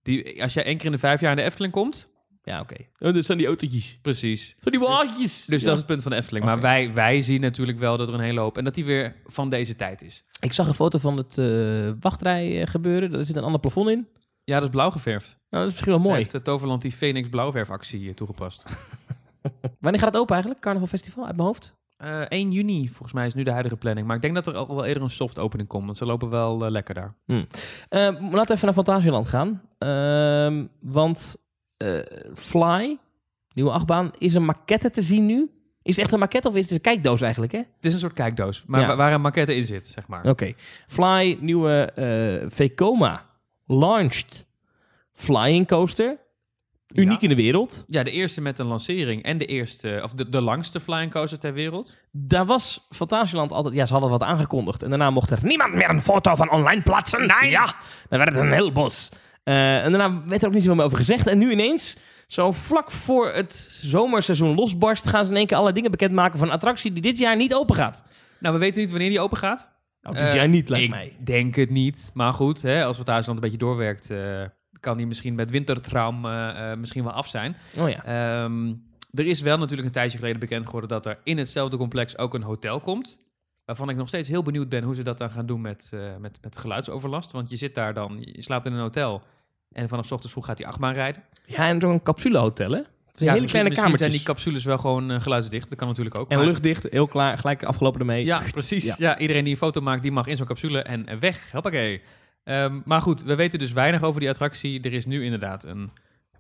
Die, 0.03 0.43
als 0.43 0.53
jij 0.55 0.65
één 0.65 0.77
keer 0.77 0.87
in 0.87 0.93
de 0.93 0.99
vijf 0.99 1.21
jaar 1.21 1.31
in 1.31 1.37
de 1.37 1.43
Efteling 1.43 1.73
komt, 1.73 2.11
Ja, 2.49 2.61
oké. 2.61 2.77
Oh, 2.99 3.15
dat 3.15 3.25
zijn 3.25 3.39
die 3.39 3.47
autootjes. 3.47 3.99
precies. 4.03 4.57
Zo 4.61 4.71
die 4.71 4.81
wagens. 4.81 5.45
Dus 5.47 5.61
Ja. 5.61 5.67
dat 5.67 5.73
is 5.75 5.79
het 5.79 5.87
punt 5.87 6.03
van 6.03 6.11
de 6.11 6.17
Efteling. 6.17 6.45
Maar 6.45 6.61
wij, 6.61 6.93
wij 6.93 7.23
zien 7.23 7.41
natuurlijk 7.41 7.79
wel 7.79 7.97
dat 7.97 8.09
er 8.09 8.15
een 8.15 8.21
hele 8.21 8.41
hoop... 8.41 8.59
en 8.59 8.65
dat 8.65 8.75
die 8.75 8.85
weer 8.85 9.15
van 9.27 9.49
deze 9.51 9.77
tijd 9.77 10.03
is. 10.03 10.25
Ik 10.41 10.53
zag 10.53 10.67
een 10.69 10.75
foto 10.75 10.99
van 10.99 11.17
het 11.17 11.39
eh, 11.39 11.91
wachtrij 12.01 12.61
eh, 12.61 12.67
gebeuren. 12.67 13.11
Daar 13.11 13.25
zit 13.25 13.37
een 13.37 13.43
ander 13.43 13.61
plafond 13.61 13.89
in. 13.89 14.09
Ja, 14.45 14.55
dat 14.55 14.63
is 14.63 14.69
blauw 14.71 14.91
geverfd. 14.91 15.27
Nou, 15.29 15.39
dat 15.49 15.65
is 15.65 15.71
misschien 15.71 15.93
wel 15.93 16.01
mooi. 16.03 16.17
Heeft 16.17 16.33
het 16.33 16.45
Toverland 16.45 16.83
die 16.83 16.93
Phoenix 16.93 17.29
blauwverfactie 17.29 18.09
eh, 18.09 18.15
toegepast. 18.15 18.63
Wanneer 19.81 20.01
gaat 20.01 20.13
het 20.13 20.21
open 20.21 20.33
eigenlijk? 20.33 20.63
Carnaval 20.65 20.89
Festival 20.89 21.27
uit 21.27 21.37
mijn 21.37 21.47
hoofd? 21.49 21.77
Eh 21.97 22.21
1 22.29 22.53
juni, 22.53 22.89
volgens 22.89 23.13
mij, 23.13 23.27
is 23.27 23.35
nu 23.35 23.43
de 23.43 23.51
huidige 23.51 23.77
planning. 23.77 24.07
Maar 24.07 24.17
ik 24.17 24.23
denk 24.23 24.35
dat 24.35 24.47
er 24.47 24.55
al 24.57 24.67
wel 24.75 24.85
eerder 24.85 25.03
een 25.03 25.11
soft 25.11 25.39
opening 25.39 25.69
komt. 25.69 25.85
Want 25.85 25.97
ze 25.97 26.05
lopen 26.07 26.29
wel 26.31 26.65
eh, 26.65 26.71
lekker 26.71 26.95
daar. 26.95 27.15
Eh, 27.27 27.41
laten 27.89 28.31
we 28.31 28.53
even 28.53 28.65
naar 28.65 28.73
Fantasieland 28.75 29.27
gaan. 29.27 29.63
Ehm, 29.79 30.67
want 30.81 31.37
eh, 31.79 31.99
Fly, 32.35 32.99
nieuwe 33.55 33.71
achtbaan, 33.71 34.11
is 34.19 34.35
een 34.35 34.45
maquette 34.45 34.91
te 34.91 35.03
zien 35.03 35.27
nu. 35.27 35.51
Is 35.83 35.95
het 35.97 36.05
echt 36.05 36.13
een 36.13 36.19
maquette 36.19 36.49
of 36.49 36.55
is 36.55 36.63
het 36.63 36.73
een 36.73 36.81
kijkdoos 36.81 37.21
eigenlijk, 37.21 37.53
hè? 37.53 37.59
Het 37.59 37.85
is 37.85 37.93
een 37.93 37.99
soort 37.99 38.13
kijkdoos, 38.13 38.63
maar 38.67 38.81
Ja. 38.81 38.97
waar 38.97 39.13
een 39.13 39.21
maquette 39.21 39.55
in 39.57 39.65
zit, 39.65 39.87
zeg 39.87 40.07
maar. 40.07 40.25
Oké. 40.25 40.53
Fly, 40.87 41.39
nieuwe 41.41 41.93
eh 41.95 42.51
Vekoma, 42.51 43.25
launched 43.67 44.47
flying 45.13 45.67
coaster. 45.67 46.17
Uniek 46.95 47.21
Ja. 47.21 47.29
in 47.29 47.37
de 47.37 47.43
wereld. 47.43 47.85
Ja, 47.89 48.03
de 48.03 48.11
eerste 48.11 48.41
met 48.41 48.59
een 48.59 48.67
lancering 48.67 49.23
en 49.23 49.39
de 49.39 49.45
eerste, 49.47 50.01
of 50.03 50.13
de, 50.13 50.29
de 50.29 50.41
langste 50.41 50.81
flying 50.81 51.11
coaster 51.11 51.39
ter 51.39 51.53
wereld. 51.53 51.97
Daar 52.13 52.47
was 52.47 52.87
Fantasieland 52.91 53.53
altijd... 53.53 53.75
Ja, 53.75 53.87
ze 53.87 53.93
hadden 53.93 54.11
wat 54.11 54.23
aangekondigd. 54.23 54.83
En 54.83 54.89
daarna 54.89 55.11
mocht 55.11 55.31
er 55.31 55.39
niemand 55.43 55.75
meer 55.75 55.91
een 55.91 56.03
foto 56.03 56.35
van 56.35 56.51
online 56.51 56.83
plaatsen. 56.83 57.27
Nee. 57.41 57.51
Ja, 57.51 57.65
dan 58.09 58.19
werd 58.19 58.33
het 58.33 58.41
een 58.41 58.53
heel 58.53 58.73
bos. 58.73 59.09
Eh, 59.49 59.85
en 59.85 59.93
daarna 59.93 60.23
werd 60.27 60.43
er 60.43 60.47
ook 60.49 60.53
niet 60.55 60.63
zoveel 60.63 60.77
meer 60.77 60.85
over 60.85 60.99
gezegd. 60.99 61.27
En 61.27 61.39
nu 61.39 61.51
ineens, 61.51 61.97
zo 62.27 62.53
vlak 62.53 62.91
voor 62.91 63.33
het 63.33 63.55
zomerseizoen 63.83 64.55
losbarst... 64.55 65.07
gaan 65.09 65.25
ze 65.25 65.31
in 65.31 65.37
één 65.37 65.47
keer 65.47 65.57
alle 65.57 65.73
dingen 65.73 65.91
bekendmaken 65.91 66.39
van 66.39 66.49
een 66.49 66.55
attractie... 66.55 66.93
die 66.93 67.03
dit 67.03 67.19
jaar 67.19 67.37
niet 67.37 67.55
open 67.55 67.75
gaat. 67.75 68.03
Nou, 68.41 68.55
we 68.55 68.61
weten 68.61 68.81
niet 68.81 68.91
wanneer 68.91 69.09
die 69.09 69.21
open 69.21 69.39
gaat. 69.39 69.71
Nou, 70.03 70.17
dit 70.17 70.25
Eh, 70.27 70.35
jaar 70.35 70.49
niet, 70.49 70.69
lijkt 70.69 70.85
ik 70.85 70.91
mij. 70.91 71.17
denk 71.25 71.55
het 71.55 71.71
niet. 71.71 72.11
Maar 72.15 72.33
goed, 72.33 72.63
hè, 72.63 72.85
als 72.85 72.97
Fantasieland 72.97 73.39
een 73.39 73.45
beetje 73.51 73.67
doorwerkt, 73.67 74.11
eh, 74.11 74.43
kan 74.81 74.97
die 74.97 75.07
misschien 75.07 75.35
met 75.35 75.51
wintertraum 75.51 76.21
misschien 76.81 77.05
wel 77.05 77.13
af 77.13 77.29
zijn. 77.29 77.57
Oh 77.79 77.89
ja. 77.89 78.05
Ehm, 78.05 78.73
er 79.11 79.27
is 79.27 79.41
wel 79.41 79.59
natuurlijk 79.59 79.87
een 79.87 79.93
tijdje 79.95 80.19
geleden 80.19 80.41
bekend 80.41 80.65
geworden 80.65 80.89
dat 80.91 81.07
er 81.07 81.19
in 81.25 81.39
hetzelfde 81.39 81.77
complex 81.77 82.19
ook 82.19 82.35
een 82.35 82.43
hotel 82.43 82.81
komt. 82.81 83.19
Waarvan 83.65 83.89
ik 83.89 83.97
nog 83.97 84.09
steeds 84.09 84.29
heel 84.29 84.43
benieuwd 84.43 84.69
ben 84.69 84.83
hoe 84.83 84.95
ze 84.95 85.03
dat 85.03 85.19
dan 85.19 85.31
gaan 85.31 85.47
doen 85.47 85.61
met, 85.61 85.93
met, 86.21 86.39
met 86.43 86.57
geluidsoverlast. 86.57 87.33
Want 87.33 87.51
je 87.51 87.57
zit 87.57 87.75
daar 87.75 87.95
dan, 87.95 88.19
je 88.21 88.43
slaapt 88.43 88.67
in 88.67 88.73
een 88.73 88.81
hotel 88.81 89.23
en 89.73 89.89
vanaf 89.89 90.05
ochtends 90.13 90.33
vroeg 90.33 90.45
gaat 90.45 90.57
die 90.57 90.67
achtbaan 90.67 90.95
rijden. 90.95 91.23
Ja, 91.47 91.69
en 91.69 91.81
zo'n 91.81 92.03
capsulehotel, 92.03 92.71
hè? 92.71 92.81
Ja, 93.13 93.33
hele 93.33 93.47
kleine 93.47 93.71
kamertjes. 93.71 93.99
zijn 94.01 94.11
die 94.11 94.23
capsules 94.23 94.65
wel 94.65 94.79
gewoon 94.79 95.11
eh, 95.11 95.21
geluidsdicht. 95.21 95.69
Dat 95.69 95.79
kan 95.79 95.89
natuurlijk 95.89 96.19
ook. 96.19 96.31
En 96.31 96.37
maar- 96.37 96.47
luchtdicht, 96.47 96.87
heel 96.91 97.07
klaar, 97.09 97.39
gelijk 97.39 97.63
afgelopen 97.65 98.01
ermee. 98.01 98.25
Ja, 98.25 98.43
precies. 98.51 98.85
Ja. 98.85 98.95
Ja. 98.99 99.19
iedereen 99.19 99.45
die 99.45 99.53
een 99.53 99.59
foto 99.59 99.81
maakt, 99.81 100.03
die 100.03 100.13
mag 100.13 100.27
in 100.27 100.37
zo'n 100.37 100.47
capsule 100.47 100.83
en 100.83 101.07
en 101.07 101.19
weg. 101.21 101.51
Hoppakee. 101.53 102.03
Ehm 102.45 102.81
maar 102.85 103.03
goed, 103.03 103.23
we 103.23 103.35
weten 103.35 103.59
dus 103.59 103.73
weinig 103.73 104.03
over 104.03 104.21
die 104.21 104.29
attractie. 104.31 104.81
Er 104.81 104.93
is 104.93 105.07
nu 105.07 105.25
inderdaad 105.25 105.65
een 105.65 105.91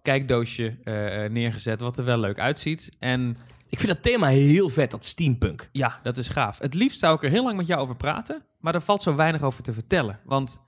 kijkdoosje 0.02 0.76
eh, 0.84 1.24
eh, 1.24 1.32
neergezet, 1.32 1.80
wat 1.80 1.98
er 1.98 2.04
wel 2.04 2.18
leuk 2.18 2.38
uitziet. 2.38 2.90
En 2.98 3.36
Ik 3.68 3.78
vind 3.78 3.92
dat 3.92 4.02
thema 4.02 4.26
heel 4.26 4.68
vet, 4.68 4.90
dat 4.90 5.04
steampunk. 5.04 5.68
ja, 5.72 6.00
dat 6.02 6.16
is 6.16 6.28
gaaf. 6.28 6.58
Het 6.58 6.74
liefst 6.74 6.98
zou 7.00 7.14
ik 7.14 7.22
er 7.22 7.30
heel 7.30 7.44
lang 7.44 7.56
met 7.56 7.66
jou 7.66 7.80
over 7.80 7.96
praten, 7.96 8.42
maar 8.60 8.74
er 8.74 8.80
valt 8.80 9.02
zo 9.02 9.14
weinig 9.14 9.42
over 9.42 9.62
te 9.62 9.72
vertellen. 9.72 10.18
Want 10.24 10.60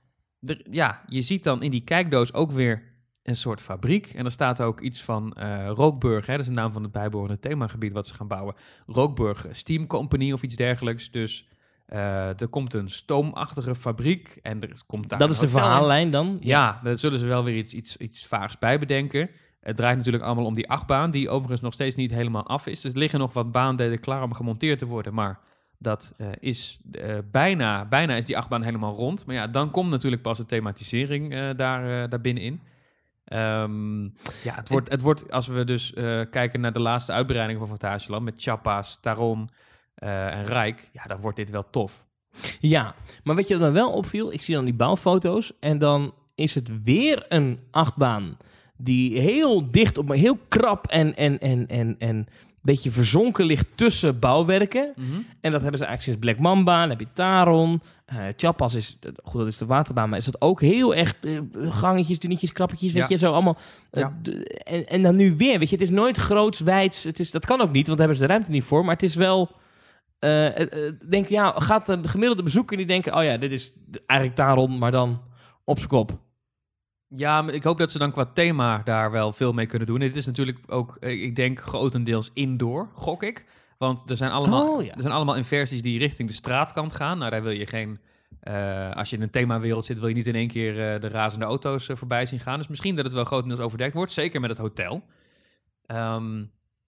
er, 0.45 0.61
ja, 0.69 1.01
je 1.07 1.21
ziet 1.21 1.43
dan 1.43 1.63
in 1.63 1.71
die 1.71 1.83
kijkdoos 1.83 2.33
ook 2.33 2.51
weer 2.51 2.89
een 3.23 3.35
soort 3.35 3.61
fabriek. 3.61 4.07
En 4.07 4.25
er 4.25 4.31
staat 4.31 4.61
ook 4.61 4.81
iets 4.81 5.03
van 5.03 5.33
eh 5.33 5.69
Rookburg, 5.73 6.25
hè, 6.25 6.31
dat 6.31 6.41
is 6.41 6.47
de 6.47 6.53
naam 6.53 6.71
van 6.71 6.83
het 6.83 6.91
bijbehorende 6.91 7.39
themagebied 7.39 7.93
wat 7.93 8.07
ze 8.07 8.13
gaan 8.13 8.27
bouwen. 8.27 8.55
Rookburg 8.85 9.45
Steam 9.51 9.87
Company 9.87 10.31
of 10.31 10.41
iets 10.41 10.55
dergelijks. 10.55 11.11
Dus 11.11 11.49
eh, 11.85 12.41
er 12.41 12.47
komt 12.49 12.73
een 12.73 12.89
stoomachtige 12.89 13.75
fabriek 13.75 14.39
en 14.41 14.61
er 14.61 14.81
komt 14.85 15.09
daar 15.09 15.19
dat 15.19 15.29
is 15.29 15.39
de 15.39 15.45
in. 15.45 15.51
verhaallijn 15.51 16.11
dan? 16.11 16.37
Ja, 16.39 16.79
daar 16.83 16.97
zullen 16.97 17.19
ze 17.19 17.25
wel 17.25 17.43
weer 17.43 17.57
iets, 17.57 17.73
iets, 17.73 17.97
iets 17.97 18.27
vaags 18.27 18.57
bij 18.57 18.79
bedenken. 18.79 19.29
Het 19.59 19.77
draait 19.77 19.97
natuurlijk 19.97 20.23
allemaal 20.23 20.45
om 20.45 20.53
die 20.53 20.69
achtbaan, 20.69 21.11
die 21.11 21.29
overigens 21.29 21.61
nog 21.61 21.73
steeds 21.73 21.95
niet 21.95 22.11
helemaal 22.11 22.47
af 22.47 22.67
is. 22.67 22.81
Dus 22.81 22.91
er 22.91 22.97
liggen 22.97 23.19
nog 23.19 23.33
wat 23.33 23.51
baandelen 23.51 23.99
klaar 23.99 24.23
om 24.23 24.33
gemonteerd 24.33 24.79
te 24.79 24.85
worden, 24.85 25.13
maar 25.13 25.39
dat 25.81 26.13
eh, 26.17 26.27
is 26.39 26.79
eh, 26.91 27.17
bijna, 27.31 27.85
bijna 27.85 28.15
is 28.15 28.25
die 28.25 28.37
achtbaan 28.37 28.61
helemaal 28.61 28.95
rond. 28.95 29.25
Maar 29.25 29.35
ja, 29.35 29.47
dan 29.47 29.71
komt 29.71 29.89
natuurlijk 29.89 30.21
pas 30.21 30.37
de 30.37 30.45
thematisering 30.45 31.33
eh, 31.33 31.49
daar, 31.55 32.09
daar 32.09 32.21
binnenin. 32.21 32.61
Ehm, 33.25 34.03
ja, 34.43 34.55
het 34.55 34.69
wordt, 34.69 34.89
het 34.89 35.01
wordt, 35.01 35.31
als 35.31 35.47
we 35.47 35.63
dus 35.63 35.93
kijken 36.29 36.61
naar 36.61 36.73
de 36.73 36.79
laatste 36.79 37.11
uitbreiding 37.11 37.59
van 37.59 37.67
Fantasieland 37.67 38.23
met 38.23 38.41
Chappa's, 38.41 38.97
Taron 39.01 39.49
en 39.95 40.45
Rijk, 40.45 40.89
ja, 40.93 41.03
dan 41.03 41.19
wordt 41.19 41.37
dit 41.37 41.49
wel 41.49 41.69
tof. 41.69 42.05
Ja, 42.59 42.95
maar 43.23 43.35
weet 43.35 43.47
je 43.47 43.57
wat 43.57 43.67
me 43.67 43.73
wel 43.73 43.91
opviel? 43.91 44.33
Ik 44.33 44.41
zie 44.41 44.55
dan 44.55 44.65
die 44.65 44.73
bouwfoto's 44.73 45.53
en 45.59 45.77
dan 45.77 46.13
is 46.35 46.55
het 46.55 46.83
weer 46.83 47.25
een 47.29 47.59
achtbaan 47.71 48.37
die 48.77 49.19
heel 49.19 49.71
dicht 49.71 49.97
op 49.97 50.07
me, 50.07 50.15
heel 50.15 50.37
krap 50.47 50.87
en, 50.87 51.15
en, 51.15 51.39
en, 51.39 51.67
en, 51.67 51.95
en 51.99 52.27
beetje 52.61 52.91
verzonken 52.91 53.45
ligt 53.45 53.65
tussen 53.75 54.19
bouwwerken. 54.19 54.93
En 55.41 55.51
dat 55.51 55.61
hebben 55.61 55.79
ze 55.79 55.85
eigenlijk 55.85 56.01
sinds 56.01 56.19
Black 56.19 56.39
Mamba. 56.39 56.79
Dan 56.79 56.89
heb 56.89 56.99
je 56.99 57.07
Taron. 57.13 57.81
eh 58.05 58.17
Chappas 58.35 58.73
is, 58.73 58.97
goed, 59.23 59.39
dat 59.39 59.47
is 59.47 59.57
de 59.57 59.65
waterbaan, 59.65 60.09
maar 60.09 60.17
is 60.17 60.25
dat 60.25 60.41
ook 60.41 60.61
heel 60.61 60.95
echt 60.95 61.15
eh, 61.25 61.39
gangetjes, 61.69 62.19
dunietjes, 62.19 62.51
krappetjes, 62.51 62.91
weet 62.93 63.01
Ja. 63.01 63.07
je, 63.09 63.17
zo 63.17 63.31
allemaal. 63.33 63.57
eh, 63.91 64.01
Ja. 64.01 64.17
en, 64.63 64.87
en 64.87 65.01
dan 65.01 65.15
nu 65.15 65.35
weer, 65.37 65.59
weet 65.59 65.69
je, 65.69 65.75
het 65.75 65.83
is 65.83 65.89
nooit 65.89 66.17
groots, 66.17 66.59
wijds. 66.59 67.03
Het 67.03 67.19
is, 67.19 67.31
dat 67.31 67.45
kan 67.45 67.61
ook 67.61 67.71
niet, 67.71 67.87
want 67.87 67.97
daar 67.97 68.07
hebben 68.07 68.15
ze 68.17 68.21
de 68.23 68.27
ruimte 68.33 68.51
niet 68.51 68.63
voor. 68.63 68.85
Maar 68.85 68.93
het 68.93 69.03
is 69.03 69.15
wel, 69.15 69.49
eh, 70.19 70.49
denk 71.09 71.27
ja, 71.27 71.51
gaat 71.57 71.85
de 71.85 72.07
gemiddelde 72.07 72.43
bezoeker 72.43 72.77
die 72.77 72.85
denken, 72.85 73.15
oh 73.17 73.23
ja, 73.23 73.37
dit 73.37 73.51
is 73.51 73.71
eigenlijk 74.05 74.39
Taron, 74.39 74.77
maar 74.77 74.91
dan 74.91 75.21
op 75.63 75.79
z'n 75.79 75.87
kop. 75.87 76.19
Ja, 77.15 77.41
maar 77.41 77.53
ik 77.53 77.63
hoop 77.63 77.77
dat 77.77 77.91
ze 77.91 77.97
dan 77.97 78.11
qua 78.11 78.25
thema 78.25 78.81
daar 78.83 79.11
wel 79.11 79.33
veel 79.33 79.53
mee 79.53 79.65
kunnen 79.65 79.87
doen. 79.87 79.99
Dit 79.99 80.15
is 80.15 80.25
natuurlijk 80.25 80.57
ook, 80.67 80.97
eh, 80.99 81.23
ik 81.23 81.35
denk, 81.35 81.61
grotendeels 81.61 82.29
indoor, 82.33 82.89
gok 82.93 83.23
ik. 83.23 83.45
Want 83.77 84.09
er 84.09 84.15
zijn 84.17 84.31
allemaal, 84.31 84.67
Oh, 84.75 84.83
ja. 84.83 84.93
er 84.93 85.01
zijn 85.01 85.13
allemaal 85.13 85.35
inversies 85.35 85.81
die 85.81 85.99
richting 85.99 86.27
de 86.29 86.35
straatkant 86.35 86.93
gaan. 86.93 87.17
Nou, 87.17 87.31
daar 87.31 87.43
wil 87.43 87.51
je 87.51 87.65
geen... 87.67 87.99
eh, 88.39 88.91
als 88.91 89.09
je 89.09 89.15
in 89.15 89.21
een 89.21 89.29
themawereld 89.29 89.85
zit, 89.85 89.99
wil 89.99 90.07
je 90.07 90.15
niet 90.15 90.27
in 90.27 90.35
één 90.35 90.47
keer 90.47 90.93
eh, 90.93 91.01
de 91.01 91.07
razende 91.07 91.45
auto's 91.45 91.89
voorbij 91.93 92.25
zien 92.25 92.39
gaan. 92.39 92.57
Dus 92.57 92.67
misschien 92.67 92.95
dat 92.95 93.05
het 93.05 93.13
wel 93.13 93.23
grotendeels 93.23 93.59
overdekt 93.59 93.93
wordt. 93.93 94.11
Zeker 94.11 94.39
met 94.41 94.49
het 94.49 94.59
hotel. 94.59 95.03
Ehm, 95.85 96.43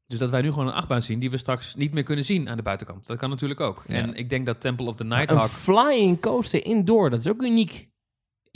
dus 0.08 0.20
dat 0.20 0.30
wij 0.30 0.42
nu 0.42 0.50
gewoon 0.50 0.68
een 0.68 0.74
achtbaan 0.74 1.02
zien 1.02 1.20
die 1.20 1.30
we 1.30 1.38
straks 1.38 1.76
niet 1.76 1.94
meer 1.94 2.04
kunnen 2.04 2.26
zien 2.26 2.50
aan 2.50 2.58
de 2.58 2.64
buitenkant. 2.64 3.08
Dat 3.08 3.18
kan 3.18 3.30
natuurlijk 3.30 3.60
ook. 3.60 3.84
Ja. 3.88 3.96
En 3.96 4.14
ik 4.14 4.30
denk 4.30 4.46
dat 4.46 4.62
Temple 4.62 4.86
of 4.88 4.96
the 4.96 5.04
Een 5.04 5.10
Nighthawk... 5.10 5.50
flying 5.50 6.22
coaster 6.22 6.66
indoor, 6.66 7.10
dat 7.10 7.20
is 7.20 7.30
ook 7.30 7.42
uniek. 7.42 7.90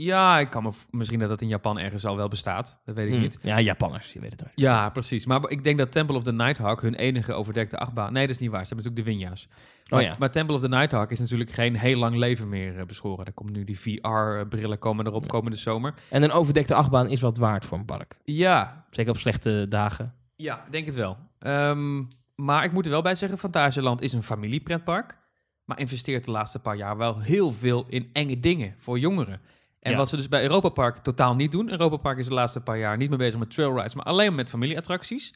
Ja, 0.02 0.40
ik 0.40 0.50
kan 0.50 0.64
me... 0.64 0.72
Misschien 0.92 1.20
dat 1.20 1.30
dat 1.30 1.42
in 1.42 1.48
Japan 1.48 1.80
ergens 1.80 2.06
al 2.06 2.16
wel 2.16 2.28
bestaat. 2.28 2.80
Dat 2.86 2.96
weet 2.96 3.08
ik 3.08 3.14
Hm. 3.14 3.20
niet. 3.20 3.38
Ja, 3.42 3.60
Japanners, 3.60 4.14
je 4.14 4.20
weet 4.20 4.32
het 4.32 4.40
nooit. 4.42 4.52
Ja, 4.56 4.90
precies. 4.90 5.26
Maar 5.26 5.50
ik 5.50 5.64
denk 5.64 5.78
dat 5.78 5.92
Temple 5.92 6.16
of 6.16 6.24
the 6.24 6.32
Nighthawk 6.34 6.82
hun 6.82 6.96
enige 6.96 7.34
overdekte 7.34 7.78
achtbaan... 7.78 8.14
Nee, 8.14 8.28
dat 8.28 8.36
is 8.36 8.42
niet 8.42 8.52
waar. 8.52 8.66
Ze 8.66 8.74
hebben 8.74 8.86
natuurlijk 8.86 9.20
de 9.20 9.26
Winja's. 9.26 9.48
Maar, 9.90 10.00
Oh 10.00 10.06
ja. 10.06 10.16
maar 10.20 10.32
Temple 10.32 10.56
of 10.56 10.62
the 10.62 10.68
Nighthawk 10.70 11.12
is 11.12 11.20
natuurlijk 11.20 11.52
geen 11.52 11.76
heel 11.78 11.98
lang 11.98 12.16
leven 12.16 12.50
meer 12.50 12.80
eh, 12.80 12.86
beschoren. 12.86 13.26
Er 13.26 13.34
komt 13.34 13.52
nu 13.52 13.64
die 13.64 13.80
VR-brillen 13.80 14.80
komen 14.80 15.06
erop 15.08 15.22
Ja. 15.24 15.28
komende 15.30 15.58
zomer. 15.58 15.94
En 16.10 16.24
een 16.24 16.32
overdekte 16.32 16.74
achtbaan 16.74 17.08
is 17.10 17.22
wat 17.22 17.38
waard 17.38 17.66
voor 17.66 17.78
een 17.78 17.86
park. 17.86 18.18
Ja, 18.24 18.86
Zeker 18.90 19.12
op 19.12 19.18
slechte 19.18 19.66
dagen. 19.70 20.14
ja, 20.36 20.66
denk 20.72 20.86
het 20.86 20.96
wel. 20.96 21.18
Ehm, 21.40 22.04
maar 22.36 22.64
ik 22.64 22.72
moet 22.72 22.86
er 22.86 22.92
wel 22.92 23.02
bij 23.02 23.16
zeggen, 23.16 23.38
Fantasieland 23.38 24.02
is 24.02 24.14
een 24.14 24.24
familiepretpark. 24.24 25.18
Maar 25.66 25.80
investeert 25.80 26.26
de 26.26 26.32
laatste 26.32 26.60
paar 26.60 26.76
jaar 26.76 26.98
wel 26.98 27.20
heel 27.20 27.52
veel 27.52 27.86
in 27.90 28.10
enge 28.14 28.40
dingen 28.40 28.76
voor 28.78 29.00
jongeren. 29.00 29.40
En 29.88 29.94
Ja. 29.94 29.98
wat 29.98 30.10
ze 30.10 30.16
dus 30.16 30.28
bij 30.28 30.42
Europa 30.42 30.70
Park 30.70 30.98
totaal 30.98 31.36
niet 31.36 31.52
doen. 31.52 31.70
Europa 31.72 31.98
Park 31.98 32.18
is 32.18 32.28
de 32.28 32.34
laatste 32.34 32.62
paar 32.62 32.78
jaar 32.78 32.98
niet 32.98 33.10
meer 33.10 33.18
bezig 33.18 33.40
met 33.40 33.52
trailrides, 33.52 33.94
maar 33.94 34.06
alleen 34.06 34.36
met 34.36 34.50
familieattracties. 34.50 35.34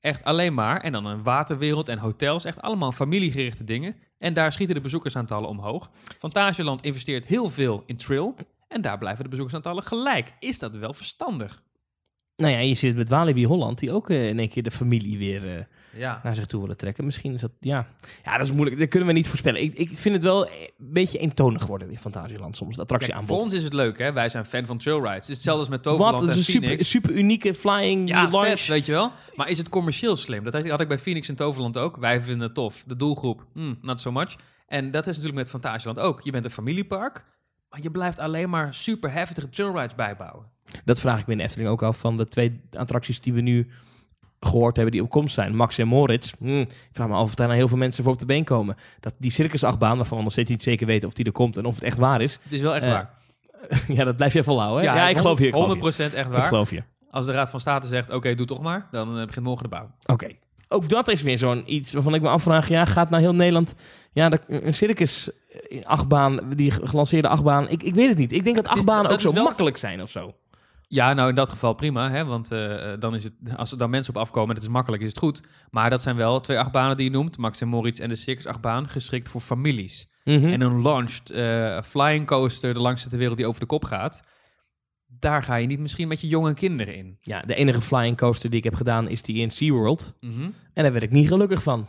Echt 0.00 0.24
alleen 0.24 0.54
maar. 0.54 0.80
En 0.80 0.92
dan 0.92 1.06
een 1.06 1.22
waterwereld 1.22 1.88
en 1.88 1.98
hotels. 1.98 2.44
Echt 2.44 2.60
allemaal 2.60 2.92
familiegerichte 2.92 3.64
dingen. 3.64 3.96
En 4.18 4.32
daar 4.34 4.52
schieten 4.52 4.74
de 4.74 4.80
bezoekersaantallen 4.80 5.48
omhoog. 5.48 5.90
Fantasieland 6.18 6.82
investeert 6.82 7.26
heel 7.26 7.50
veel 7.50 7.82
in 7.86 7.96
trail. 7.96 8.34
En 8.68 8.80
daar 8.80 8.98
blijven 8.98 9.22
de 9.24 9.30
bezoekersaantallen 9.30 9.82
gelijk. 9.82 10.32
Is 10.38 10.58
dat 10.58 10.76
wel 10.76 10.94
verstandig? 10.94 11.62
Nou 12.36 12.52
ja, 12.52 12.58
je 12.58 12.74
zit 12.74 12.96
met 12.96 13.08
Walibi 13.08 13.46
Holland, 13.46 13.78
die 13.78 13.92
ook 13.92 14.10
eh, 14.10 14.28
in 14.28 14.38
één 14.38 14.48
keer 14.48 14.62
de 14.62 14.70
familie 14.70 15.18
weer 15.18 15.56
eh, 15.56 15.64
Ja. 15.96 16.20
naar 16.22 16.34
zich 16.34 16.46
toe 16.46 16.60
willen 16.60 16.76
trekken. 16.76 17.04
Misschien 17.04 17.32
is 17.34 17.40
dat, 17.40 17.50
ja. 17.60 17.86
Ja, 18.24 18.36
dat 18.36 18.46
is 18.46 18.52
moeilijk. 18.52 18.78
Dat 18.80 18.88
kunnen 18.88 19.08
we 19.08 19.14
niet 19.14 19.28
voorspellen. 19.28 19.62
Ik, 19.62 19.74
ik 19.74 19.96
vind 19.96 20.14
het 20.14 20.24
wel 20.24 20.46
een 20.48 20.52
beetje 20.78 21.18
eentonig 21.18 21.66
worden 21.66 21.90
in 21.90 21.98
Fantasieland 21.98 22.56
soms, 22.56 22.70
de 22.70 22.76
Kijk, 22.76 22.90
attractieaanbod. 22.90 23.28
voor 23.36 23.44
ons 23.44 23.54
is 23.54 23.62
het 23.62 23.72
leuk, 23.72 23.98
hè? 23.98 24.12
Wij 24.12 24.28
zijn 24.28 24.44
fan 24.44 24.66
van 24.66 24.78
trailrides. 24.78 25.14
Het 25.14 25.28
is 25.28 25.34
hetzelfde 25.34 25.60
als 25.60 25.70
met 25.70 25.82
Toverland 25.82 26.20
Wat? 26.20 26.28
En 26.30 26.36
is 26.38 26.46
een 26.46 26.52
super, 26.52 26.84
super 26.84 27.10
unieke 27.10 27.54
flying 27.54 28.08
Ja, 28.08 28.28
launch. 28.30 28.58
vet, 28.58 28.66
weet 28.66 28.86
je 28.86 28.92
wel. 28.92 29.12
Maar 29.34 29.48
is 29.48 29.58
het 29.58 29.68
commercieel 29.68 30.16
slim? 30.16 30.44
Dat 30.44 30.68
had 30.68 30.80
ik 30.80 30.88
bij 30.88 30.98
Phoenix 30.98 31.28
en 31.28 31.34
Toverland 31.36 31.78
ook. 31.78 31.96
Wij 31.96 32.20
vinden 32.20 32.42
het 32.42 32.54
tof. 32.54 32.84
De 32.86 32.96
doelgroep, 32.96 33.46
hmm, 33.52 33.78
not 33.82 34.00
so 34.00 34.12
much. 34.12 34.36
En 34.66 34.90
dat 34.90 35.02
is 35.06 35.16
natuurlijk 35.16 35.34
met 35.42 35.50
Fantasieland 35.50 35.98
ook. 35.98 36.20
Je 36.22 36.30
bent 36.30 36.44
een 36.44 36.50
familiepark, 36.50 37.24
maar 37.70 37.82
je 37.82 37.90
blijft 37.90 38.18
alleen 38.18 38.50
maar 38.50 38.74
super 38.74 39.12
heftige 39.12 39.48
trailrides 39.48 39.94
bijbouwen. 39.94 40.46
Dat 40.84 41.00
vraag 41.00 41.20
ik 41.20 41.26
me 41.26 41.32
in 41.32 41.40
Efteling 41.40 41.68
ook 41.70 41.82
af 41.82 41.98
van 41.98 42.16
de 42.16 42.26
twee 42.28 42.60
attracties 42.72 43.20
die 43.20 43.32
we 43.32 43.40
nu 43.40 43.68
gehoord 44.40 44.74
hebben 44.76 44.92
die 44.94 45.02
op 45.02 45.10
komst 45.10 45.34
zijn. 45.34 45.56
Max 45.56 45.78
en 45.78 45.86
Moritz. 45.88 46.32
Hm, 46.38 46.60
ik 46.60 46.68
vraag 46.92 47.08
me 47.08 47.14
af 47.14 47.22
of 47.22 47.34
daar 47.34 47.46
nou 47.46 47.58
heel 47.58 47.68
veel 47.68 47.76
mensen 47.76 48.04
voor 48.04 48.12
op 48.12 48.18
de 48.18 48.26
been 48.26 48.44
komen. 48.44 48.76
Dat 49.00 49.14
die 49.18 49.30
circusachtbaan, 49.30 49.96
waarvan 49.96 50.16
we 50.18 50.22
nog 50.24 50.32
steeds 50.32 50.50
niet 50.50 50.62
zeker 50.62 50.86
weten 50.86 51.08
of 51.08 51.14
die 51.14 51.24
er 51.24 51.32
komt 51.32 51.56
en 51.56 51.64
of 51.64 51.74
het 51.74 51.84
echt 51.84 51.98
waar 51.98 52.20
is. 52.20 52.38
Het 52.42 52.52
is 52.52 52.60
wel 52.60 52.74
echt 52.74 52.84
Eh, 52.86 52.92
waar. 52.92 53.10
ja, 53.98 54.04
dat 54.04 54.16
blijf 54.16 54.32
jij 54.32 54.42
volhouden. 54.44 54.90
hè? 54.90 54.96
Ja, 54.96 55.08
ik 55.08 55.16
geloof 55.16 55.38
je. 55.38 55.46
Ik 55.46 55.52
geloof 55.54 55.96
je. 55.96 56.02
100% 56.10 56.14
echt 56.14 56.26
Ik 56.26 56.32
waar. 56.36 56.46
geloof 56.48 56.70
je. 56.70 56.82
Als 57.10 57.26
de 57.26 57.32
Raad 57.32 57.50
van 57.50 57.60
State 57.60 57.86
zegt, 57.86 58.10
oké, 58.10 58.34
doe 58.34 58.46
toch 58.46 58.60
maar, 58.62 58.88
dan 58.90 59.18
eh, 59.18 59.26
begint 59.26 59.44
morgen 59.44 59.62
de 59.62 59.68
bouw. 59.70 59.90
Oké. 60.06 60.28
Ook 60.68 60.88
dat 60.88 61.08
is 61.08 61.22
weer 61.22 61.38
zo'n 61.38 61.62
iets 61.74 61.92
waarvan 61.92 62.14
ik 62.14 62.22
me 62.22 62.28
afvraag. 62.28 62.68
Ja, 62.68 62.84
gaat 62.84 63.10
nou 63.10 63.22
heel 63.22 63.34
Nederland... 63.34 63.74
Ja, 64.12 64.28
de, 64.28 64.40
een 64.46 64.74
circus 64.74 65.30
in 65.68 65.86
achtbaan, 65.86 66.38
die 66.56 66.70
gelanceerde 66.70 67.28
achtbaan. 67.28 67.68
Ik, 67.68 67.82
ik 67.82 67.94
weet 67.94 68.08
het 68.08 68.18
niet. 68.18 68.32
Ik 68.32 68.44
denk 68.44 68.56
dat 68.56 68.66
achtbanen 68.68 69.10
ook 69.10 69.20
zo 69.20 69.32
wel- 69.32 69.44
makkelijk 69.44 69.76
zijn 69.76 70.02
of 70.02 70.10
zo. 70.10 70.34
Ja, 70.90 71.12
nou 71.12 71.28
in 71.28 71.34
dat 71.34 71.50
geval 71.50 71.74
prima, 71.74 72.10
hè, 72.10 72.24
want 72.24 72.52
eh, 72.52 72.92
dan 72.98 73.14
is 73.14 73.24
het, 73.24 73.32
als 73.56 73.72
er 73.72 73.78
dan 73.78 73.90
mensen 73.90 74.14
op 74.14 74.20
afkomen, 74.20 74.54
dat 74.54 74.64
is 74.64 74.70
makkelijk, 74.70 75.02
is 75.02 75.08
het 75.08 75.18
goed. 75.18 75.42
Maar 75.70 75.90
dat 75.90 76.02
zijn 76.02 76.16
wel 76.16 76.40
twee 76.40 76.58
achtbanen 76.58 76.96
die 76.96 77.04
je 77.04 77.10
noemt, 77.10 77.38
Max 77.38 77.60
en 77.60 77.68
Moritz 77.68 78.00
en 78.00 78.08
de 78.08 78.16
Circus 78.16 78.46
achtbaan, 78.46 78.88
geschikt 78.88 79.28
voor 79.28 79.40
families. 79.40 80.08
Mhm. 80.24 80.46
En 80.46 80.60
een 80.60 80.82
launched 80.82 81.30
eh, 81.30 81.82
flying 81.82 82.26
coaster, 82.26 82.74
de 82.74 82.80
langste 82.80 83.08
ter 83.08 83.18
wereld 83.18 83.36
die 83.36 83.46
over 83.46 83.60
de 83.60 83.66
kop 83.66 83.84
gaat, 83.84 84.20
daar 85.06 85.42
ga 85.42 85.54
je 85.54 85.66
niet 85.66 85.78
misschien 85.78 86.08
met 86.08 86.20
je 86.20 86.28
jonge 86.28 86.54
kinderen 86.54 86.96
in. 86.96 87.16
Ja, 87.20 87.40
de 87.40 87.54
enige 87.54 87.80
flying 87.80 88.16
coaster 88.16 88.50
die 88.50 88.58
ik 88.58 88.64
heb 88.64 88.74
gedaan 88.74 89.08
is 89.08 89.22
die 89.22 89.36
in 89.36 89.50
SeaWorld. 89.50 90.16
Mhm. 90.20 90.42
En 90.74 90.82
daar 90.82 90.92
werd 90.92 91.04
ik 91.04 91.10
niet 91.10 91.28
gelukkig 91.28 91.62
van. 91.62 91.88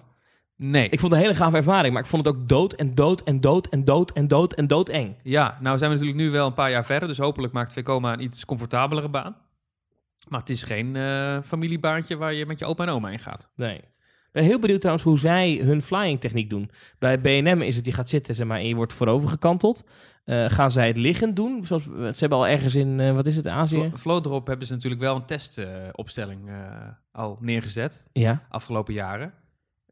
Nee. 0.61 0.89
Ik 0.89 0.99
vond 0.99 1.11
het 1.11 1.21
een 1.21 1.27
hele 1.27 1.39
gave 1.43 1.57
ervaring, 1.57 1.93
maar 1.93 2.03
ik 2.03 2.09
vond 2.09 2.25
het 2.25 2.35
ook 2.35 2.47
dood 2.49 2.73
en 2.73 2.95
dood 2.95 3.23
en 3.23 3.39
dood 3.41 3.67
en 3.69 3.85
dood 3.85 4.11
en 4.11 4.27
dood 4.27 4.53
en 4.53 4.67
dood 4.67 4.89
eng. 4.89 5.17
Ja, 5.23 5.57
nou 5.61 5.77
zijn 5.77 5.91
we 5.91 5.97
natuurlijk 5.97 6.23
nu 6.25 6.31
wel 6.31 6.47
een 6.47 6.53
paar 6.53 6.71
jaar 6.71 6.85
verder, 6.85 7.07
dus 7.07 7.17
hopelijk 7.17 7.53
maakt 7.53 7.73
Vekoma 7.73 8.13
een 8.13 8.21
iets 8.21 8.45
comfortabelere 8.45 9.09
baan. 9.09 9.35
Maar 10.27 10.39
het 10.39 10.49
is 10.49 10.63
geen 10.63 10.95
eh, 10.95 11.37
familiebaantje 11.45 12.17
waar 12.17 12.33
je 12.33 12.45
met 12.45 12.59
je 12.59 12.65
opa 12.65 12.83
en 12.83 12.89
oma 12.89 13.09
in 13.09 13.19
gaat. 13.19 13.49
Nee. 13.55 13.81
Ben 14.31 14.43
heel 14.43 14.59
benieuwd 14.59 14.79
trouwens 14.79 15.07
hoe 15.07 15.19
zij 15.19 15.59
hun 15.63 15.81
flying 15.81 16.19
techniek 16.19 16.49
doen. 16.49 16.71
Bij 16.99 17.21
BNM 17.21 17.61
is 17.61 17.75
het, 17.75 17.85
je 17.85 17.91
gaat 17.91 18.09
zitten 18.09 18.35
zeg 18.35 18.47
maar, 18.47 18.59
en 18.59 18.67
je 18.67 18.75
wordt 18.75 18.93
voorover 18.93 19.29
gekanteld. 19.29 19.83
Eh, 20.25 20.45
gaan 20.49 20.71
zij 20.71 20.87
het 20.87 20.97
liggend 20.97 21.35
doen? 21.35 21.65
Zoals, 21.65 21.83
ze 21.83 22.15
hebben 22.19 22.37
al 22.37 22.47
ergens 22.47 22.75
in, 22.75 22.99
eh, 22.99 23.13
wat 23.15 23.25
is 23.25 23.35
het, 23.35 23.47
Azië? 23.47 23.75
Flo- 23.87 23.97
Flowdrop 23.97 24.47
hebben 24.47 24.67
ze 24.67 24.73
natuurlijk 24.73 25.01
wel 25.01 25.15
een 25.15 25.25
testopstelling 25.25 26.49
al 27.11 27.37
neergezet. 27.41 28.03
Ja. 28.13 28.45
afgelopen 28.49 28.93
jaren. 28.93 29.33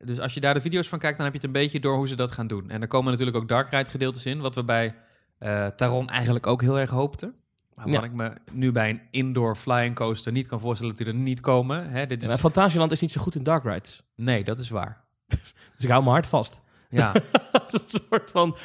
Dus 0.04 0.20
als 0.20 0.34
je 0.34 0.40
daar 0.40 0.54
de 0.54 0.62
video's 0.62 0.88
van 0.88 1.00
kijkt, 1.00 1.18
dan 1.18 1.26
heb 1.26 1.34
je 1.36 1.40
het 1.42 1.48
een 1.56 1.62
beetje 1.62 1.80
door 1.80 1.96
hoe 1.96 2.08
ze 2.08 2.16
dat 2.16 2.32
gaan 2.32 2.48
doen. 2.48 2.70
En 2.70 2.82
er 2.82 2.88
komen 2.88 3.12
natuurlijk 3.12 3.38
ook 3.38 3.48
dark 3.48 3.70
ride 3.70 3.90
gedeeltes 3.90 4.26
in, 4.26 4.40
wat 4.40 4.56
we 4.56 4.64
bij 4.64 4.96
eh, 5.38 5.68
Taron 5.68 6.10
eigenlijk 6.10 6.48
ook 6.48 6.62
heel 6.62 6.80
erg 6.80 6.90
hoopten. 6.90 7.36
Maar 7.76 7.90
Ja. 7.90 8.04
ik 8.04 8.14
me 8.14 8.32
nu 8.52 8.72
bij 8.72 8.90
een 8.90 9.02
indoor 9.12 9.56
flying 9.56 9.96
coaster 9.96 10.32
niet 10.32 10.48
kan 10.48 10.60
voorstellen 10.60 10.96
dat 10.96 11.06
die 11.06 11.14
er 11.14 11.20
niet 11.20 11.40
komen. 11.42 11.90
Hè, 11.90 12.06
dit 12.06 12.22
is... 12.24 12.28
Maar 12.28 12.38
Fantasieland 12.38 12.92
is 12.92 13.02
niet 13.02 13.12
zo 13.12 13.22
goed 13.22 13.36
in 13.36 13.44
dark 13.44 13.64
rides. 13.64 14.04
Nee, 14.16 14.44
dat 14.44 14.60
is 14.60 14.70
waar. 14.70 15.04
Dus 15.76 15.86
ik 15.86 15.90
hou 15.90 16.04
me 16.04 16.10
hard 16.10 16.28
vast. 16.28 16.62
Ja, 16.90 17.16
een 17.72 17.82
soort 18.10 18.32
van... 18.32 18.58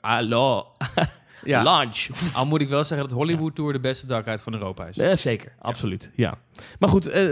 Hallo. 0.00 0.72
Ja. 1.44 1.62
Launch. 1.62 2.08
Al 2.34 2.46
moet 2.46 2.60
ik 2.60 2.68
wel 2.68 2.84
zeggen 2.84 3.08
dat 3.08 3.16
Hollywood 3.16 3.54
Tour 3.54 3.72
de 3.72 3.80
beste 3.80 4.06
darkride 4.06 4.38
van 4.38 4.52
Europa 4.52 4.86
is. 4.86 4.96
Ja, 4.96 5.16
zeker, 5.16 5.52
absoluut. 5.58 6.10
Ja. 6.14 6.38
Maar 6.78 6.88
goed, 6.88 7.06
eh, 7.06 7.26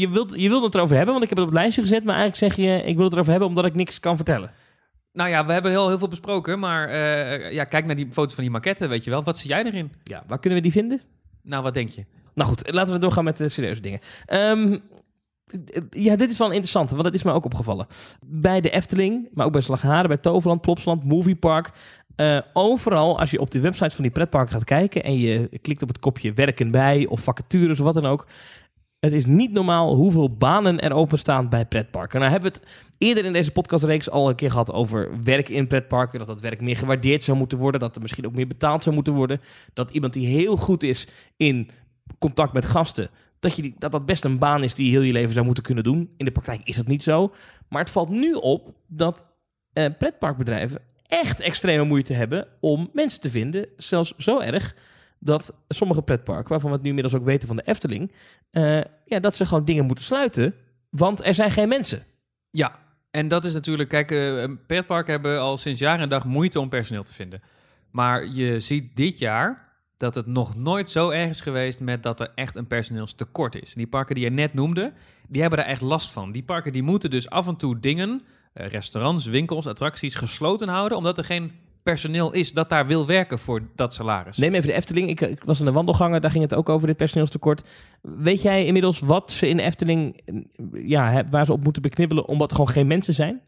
je, 0.00 0.08
wilt, 0.10 0.32
je 0.36 0.48
wilt 0.48 0.64
het 0.64 0.74
erover 0.74 0.96
hebben, 0.96 1.12
want 1.12 1.24
ik 1.24 1.28
heb 1.28 1.38
het 1.38 1.46
op 1.46 1.52
het 1.52 1.62
lijstje 1.62 1.82
gezet. 1.82 2.04
Maar 2.04 2.16
eigenlijk 2.16 2.54
zeg 2.54 2.66
je, 2.66 2.82
ik 2.82 2.94
wil 2.94 3.04
het 3.04 3.12
erover 3.12 3.30
hebben 3.30 3.48
omdat 3.48 3.64
ik 3.64 3.74
niks 3.74 4.00
kan 4.00 4.16
vertellen. 4.16 4.50
Nou 5.12 5.30
ja, 5.30 5.46
we 5.46 5.52
hebben 5.52 5.70
heel, 5.70 5.88
heel 5.88 5.98
veel 5.98 6.08
besproken, 6.08 6.58
maar 6.58 6.88
eh, 6.88 7.52
ja, 7.52 7.64
kijk 7.64 7.86
naar 7.86 7.96
die 7.96 8.12
foto's 8.12 8.34
van 8.34 8.42
die 8.42 8.52
maquette, 8.52 8.86
weet 8.86 9.04
je 9.04 9.10
wel. 9.10 9.22
Wat 9.22 9.38
zie 9.38 9.50
jij 9.50 9.64
erin? 9.64 9.92
Ja, 10.02 10.24
waar 10.26 10.38
kunnen 10.38 10.58
we 10.58 10.64
die 10.64 10.72
vinden? 10.72 11.00
Nou, 11.42 11.62
wat 11.62 11.74
denk 11.74 11.88
je? 11.88 12.04
Nou 12.34 12.48
goed, 12.48 12.72
laten 12.72 12.94
we 12.94 13.00
doorgaan 13.00 13.24
met 13.24 13.36
de 13.36 13.48
serieuze 13.48 13.80
dingen. 13.80 14.00
Ehm, 14.26 14.78
ja, 15.90 16.16
dit 16.16 16.30
is 16.30 16.38
wel 16.38 16.50
interessant, 16.50 16.90
want 16.90 17.02
dat 17.02 17.14
is 17.14 17.22
mij 17.22 17.32
ook 17.32 17.44
opgevallen. 17.44 17.86
Bij 18.26 18.60
de 18.60 18.70
Efteling, 18.70 19.28
maar 19.32 19.46
ook 19.46 19.52
bij 19.52 19.60
Slagharen, 19.60 20.08
bij 20.08 20.16
Toverland, 20.16 20.60
Plopsland, 20.60 21.04
Moviepark. 21.04 21.70
Eh 22.16 22.38
overal, 22.52 23.18
als 23.18 23.30
je 23.30 23.40
op 23.40 23.50
de 23.50 23.60
website 23.60 23.94
van 23.94 24.04
die 24.04 24.12
pretparken 24.12 24.52
gaat 24.52 24.64
kijken 24.64 25.04
en 25.04 25.18
je 25.18 25.58
klikt 25.60 25.82
op 25.82 25.88
het 25.88 25.98
kopje 25.98 26.32
werken 26.32 26.70
bij 26.70 27.06
of 27.06 27.20
vacatures 27.20 27.80
of 27.80 27.84
wat 27.84 27.94
dan 27.94 28.06
ook. 28.06 28.26
Het 29.00 29.12
is 29.12 29.26
niet 29.26 29.52
normaal 29.52 29.94
hoeveel 29.94 30.36
banen 30.36 30.80
er 30.80 30.92
openstaan 30.92 31.48
bij 31.48 31.66
pretparken. 31.66 32.20
Nou 32.20 32.32
hebben 32.32 32.52
we 32.52 32.58
het 32.58 32.68
eerder 32.98 33.24
in 33.24 33.32
deze 33.32 33.50
podcastreeks 33.50 34.10
al 34.10 34.28
een 34.28 34.34
keer 34.34 34.50
gehad 34.50 34.72
over 34.72 35.10
werk 35.22 35.48
in 35.48 35.66
pretparken. 35.66 36.18
Dat 36.18 36.28
dat 36.28 36.40
werk 36.40 36.60
meer 36.60 36.76
gewaardeerd 36.76 37.24
zou 37.24 37.38
moeten 37.38 37.58
worden. 37.58 37.80
Dat 37.80 37.96
er 37.96 38.02
misschien 38.02 38.26
ook 38.26 38.34
meer 38.34 38.46
betaald 38.46 38.82
zou 38.82 38.94
moeten 38.94 39.12
worden. 39.12 39.40
Dat 39.72 39.90
iemand 39.90 40.12
die 40.12 40.26
heel 40.26 40.56
goed 40.56 40.82
is 40.82 41.08
in 41.36 41.68
contact 42.18 42.52
met 42.52 42.64
gasten, 42.64 43.08
dat, 43.40 43.56
je 43.56 43.72
dat 43.78 43.92
dat 43.92 44.06
best 44.06 44.24
een 44.24 44.38
baan 44.38 44.62
is 44.62 44.74
die 44.74 44.90
heel 44.90 45.00
je 45.00 45.12
leven 45.12 45.32
zou 45.32 45.46
moeten 45.46 45.64
kunnen 45.64 45.84
doen. 45.84 46.10
In 46.16 46.24
de 46.24 46.32
praktijk 46.32 46.60
is 46.64 46.76
dat 46.76 46.86
niet 46.86 47.02
zo. 47.02 47.32
Maar 47.68 47.80
het 47.80 47.90
valt 47.90 48.08
nu 48.08 48.32
op 48.32 48.74
dat 48.86 49.26
eh, 49.72 49.86
pretparkbedrijven 49.98 50.80
echt 51.12 51.40
extreme 51.40 51.84
moeite 51.84 52.12
hebben 52.12 52.46
om 52.60 52.90
mensen 52.92 53.20
te 53.20 53.30
vinden. 53.30 53.66
Zelfs 53.76 54.12
zo 54.16 54.40
erg 54.40 54.74
dat 55.18 55.54
sommige 55.68 56.02
pretparken, 56.02 56.48
waarvan 56.48 56.68
we 56.68 56.74
het 56.74 56.82
nu 56.82 56.88
inmiddels 56.88 57.20
ook 57.20 57.26
weten 57.26 57.48
van 57.48 57.56
de 57.56 57.62
Efteling, 57.64 58.12
eh, 58.50 58.80
ja, 59.04 59.20
dat 59.20 59.36
ze 59.36 59.46
gewoon 59.46 59.64
dingen 59.64 59.86
moeten 59.86 60.04
sluiten, 60.04 60.54
want 60.90 61.24
er 61.24 61.34
zijn 61.34 61.50
geen 61.50 61.68
mensen. 61.68 62.04
Ja, 62.50 62.78
en 63.10 63.28
dat 63.28 63.44
is 63.44 63.52
natuurlijk, 63.52 63.88
kijk, 63.88 64.10
eh 64.10 64.44
pretparken 64.66 65.12
hebben 65.12 65.40
al 65.40 65.56
sinds 65.56 65.78
jaar 65.78 66.00
en 66.00 66.08
dag 66.08 66.24
moeite 66.24 66.60
om 66.60 66.68
personeel 66.68 67.02
te 67.02 67.12
vinden. 67.12 67.42
Maar 67.90 68.26
je 68.26 68.60
ziet 68.60 68.96
dit 68.96 69.18
jaar 69.18 69.72
dat 69.96 70.14
het 70.14 70.26
nog 70.26 70.56
nooit 70.56 70.90
zo 70.90 71.10
erg 71.10 71.28
is 71.28 71.40
geweest 71.40 71.80
met 71.80 72.02
dat 72.02 72.20
er 72.20 72.32
echt 72.34 72.56
een 72.56 72.66
personeelstekort 72.66 73.62
is. 73.62 73.74
Die 73.74 73.86
parken 73.86 74.14
die 74.14 74.24
je 74.24 74.30
net 74.30 74.54
noemde, 74.54 74.92
die 75.28 75.40
hebben 75.40 75.58
daar 75.58 75.68
echt 75.68 75.80
last 75.80 76.10
van. 76.10 76.32
Die 76.32 76.42
parken 76.42 76.72
die 76.72 76.82
moeten 76.82 77.10
dus 77.10 77.30
af 77.30 77.46
en 77.48 77.56
toe 77.56 77.80
dingen, 77.80 78.22
restaurants, 78.52 79.26
winkels, 79.26 79.66
attracties 79.66 80.14
gesloten 80.14 80.68
houden, 80.68 80.98
omdat 80.98 81.18
er 81.18 81.24
geen 81.24 81.52
personeel 81.82 82.32
is 82.32 82.52
dat 82.52 82.68
daar 82.68 82.86
wil 82.86 83.06
werken 83.06 83.38
voor 83.38 83.62
dat 83.74 83.94
salaris. 83.94 84.36
Neem 84.36 84.54
even 84.54 84.66
de 84.66 84.72
Efteling. 84.72 85.08
Ik, 85.08 85.20
ik 85.20 85.44
was 85.44 85.58
in 85.58 85.64
de 85.64 85.72
wandelgangen, 85.72 86.20
daar 86.20 86.30
ging 86.30 86.42
het 86.42 86.54
ook 86.54 86.68
over 86.68 86.86
dit 86.86 86.96
personeelstekort. 86.96 87.62
Weet 88.02 88.42
jij 88.42 88.66
inmiddels 88.66 89.00
wat 89.00 89.30
ze 89.30 89.48
in 89.48 89.56
de 89.56 89.62
Efteling, 89.62 90.20
eh, 90.24 90.88
ja, 90.88 91.24
waar 91.30 91.44
ze 91.44 91.52
op 91.52 91.64
moeten 91.64 91.82
beknibbelen, 91.82 92.26
omdat 92.26 92.50
er 92.50 92.56
gewoon 92.56 92.72
geen 92.72 92.86
mensen 92.86 93.14
zijn? 93.14 93.40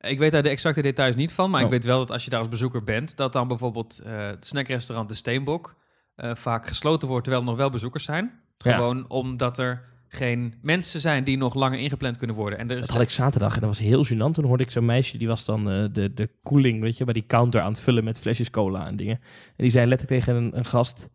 Ik 0.00 0.18
weet 0.18 0.32
daar 0.32 0.42
de 0.42 0.48
exacte 0.48 0.82
details 0.82 1.14
niet 1.14 1.32
van, 1.32 1.50
maar 1.50 1.60
Oh. 1.60 1.66
ik 1.66 1.72
weet 1.72 1.84
wel 1.84 1.98
dat 1.98 2.10
als 2.10 2.24
je 2.24 2.30
daar 2.30 2.38
als 2.40 2.48
bezoeker 2.48 2.84
bent, 2.84 3.16
dat 3.16 3.32
dan 3.32 3.48
bijvoorbeeld 3.48 3.98
eh, 3.98 4.26
het 4.26 4.46
snackrestaurant 4.46 5.08
De 5.08 5.14
Steenbok 5.14 5.74
eh, 6.14 6.34
vaak 6.34 6.66
gesloten 6.66 7.08
wordt 7.08 7.24
terwijl 7.24 7.44
er 7.44 7.50
nog 7.50 7.60
wel 7.60 7.70
bezoekers 7.70 8.04
zijn. 8.04 8.40
Ja. 8.56 8.74
Gewoon 8.74 9.08
omdat 9.08 9.58
er 9.58 9.92
geen 10.14 10.54
mensen 10.62 11.00
zijn 11.00 11.24
die 11.24 11.36
nog 11.36 11.54
langer 11.54 11.78
ingepland 11.78 12.16
kunnen 12.16 12.36
worden. 12.36 12.58
En 12.58 12.70
er 12.70 12.76
is 12.76 12.86
Dat 12.86 12.90
had 12.90 13.02
ik 13.02 13.10
zaterdag 13.10 13.54
en 13.54 13.60
dat 13.60 13.68
was 13.68 13.78
heel 13.78 14.06
gênant. 14.06 14.32
Toen 14.32 14.44
hoorde 14.44 14.64
ik 14.64 14.70
zo'n 14.70 14.84
meisje, 14.84 15.18
die 15.18 15.28
was 15.28 15.44
dan 15.44 15.70
eh, 15.70 15.84
de, 15.92 16.14
de 16.14 16.30
koeling, 16.42 16.80
weet 16.80 16.98
je, 16.98 17.04
bij 17.04 17.14
die 17.14 17.26
counter 17.26 17.60
aan 17.60 17.72
het 17.72 17.80
vullen 17.80 18.04
met 18.04 18.20
flesjes 18.20 18.50
cola 18.50 18.86
en 18.86 18.96
dingen. 18.96 19.20
En 19.46 19.62
die 19.62 19.70
zei 19.70 19.86
letterlijk 19.86 20.20
tegen 20.20 20.42
een, 20.42 20.58
een 20.58 20.64
gast... 20.64 21.08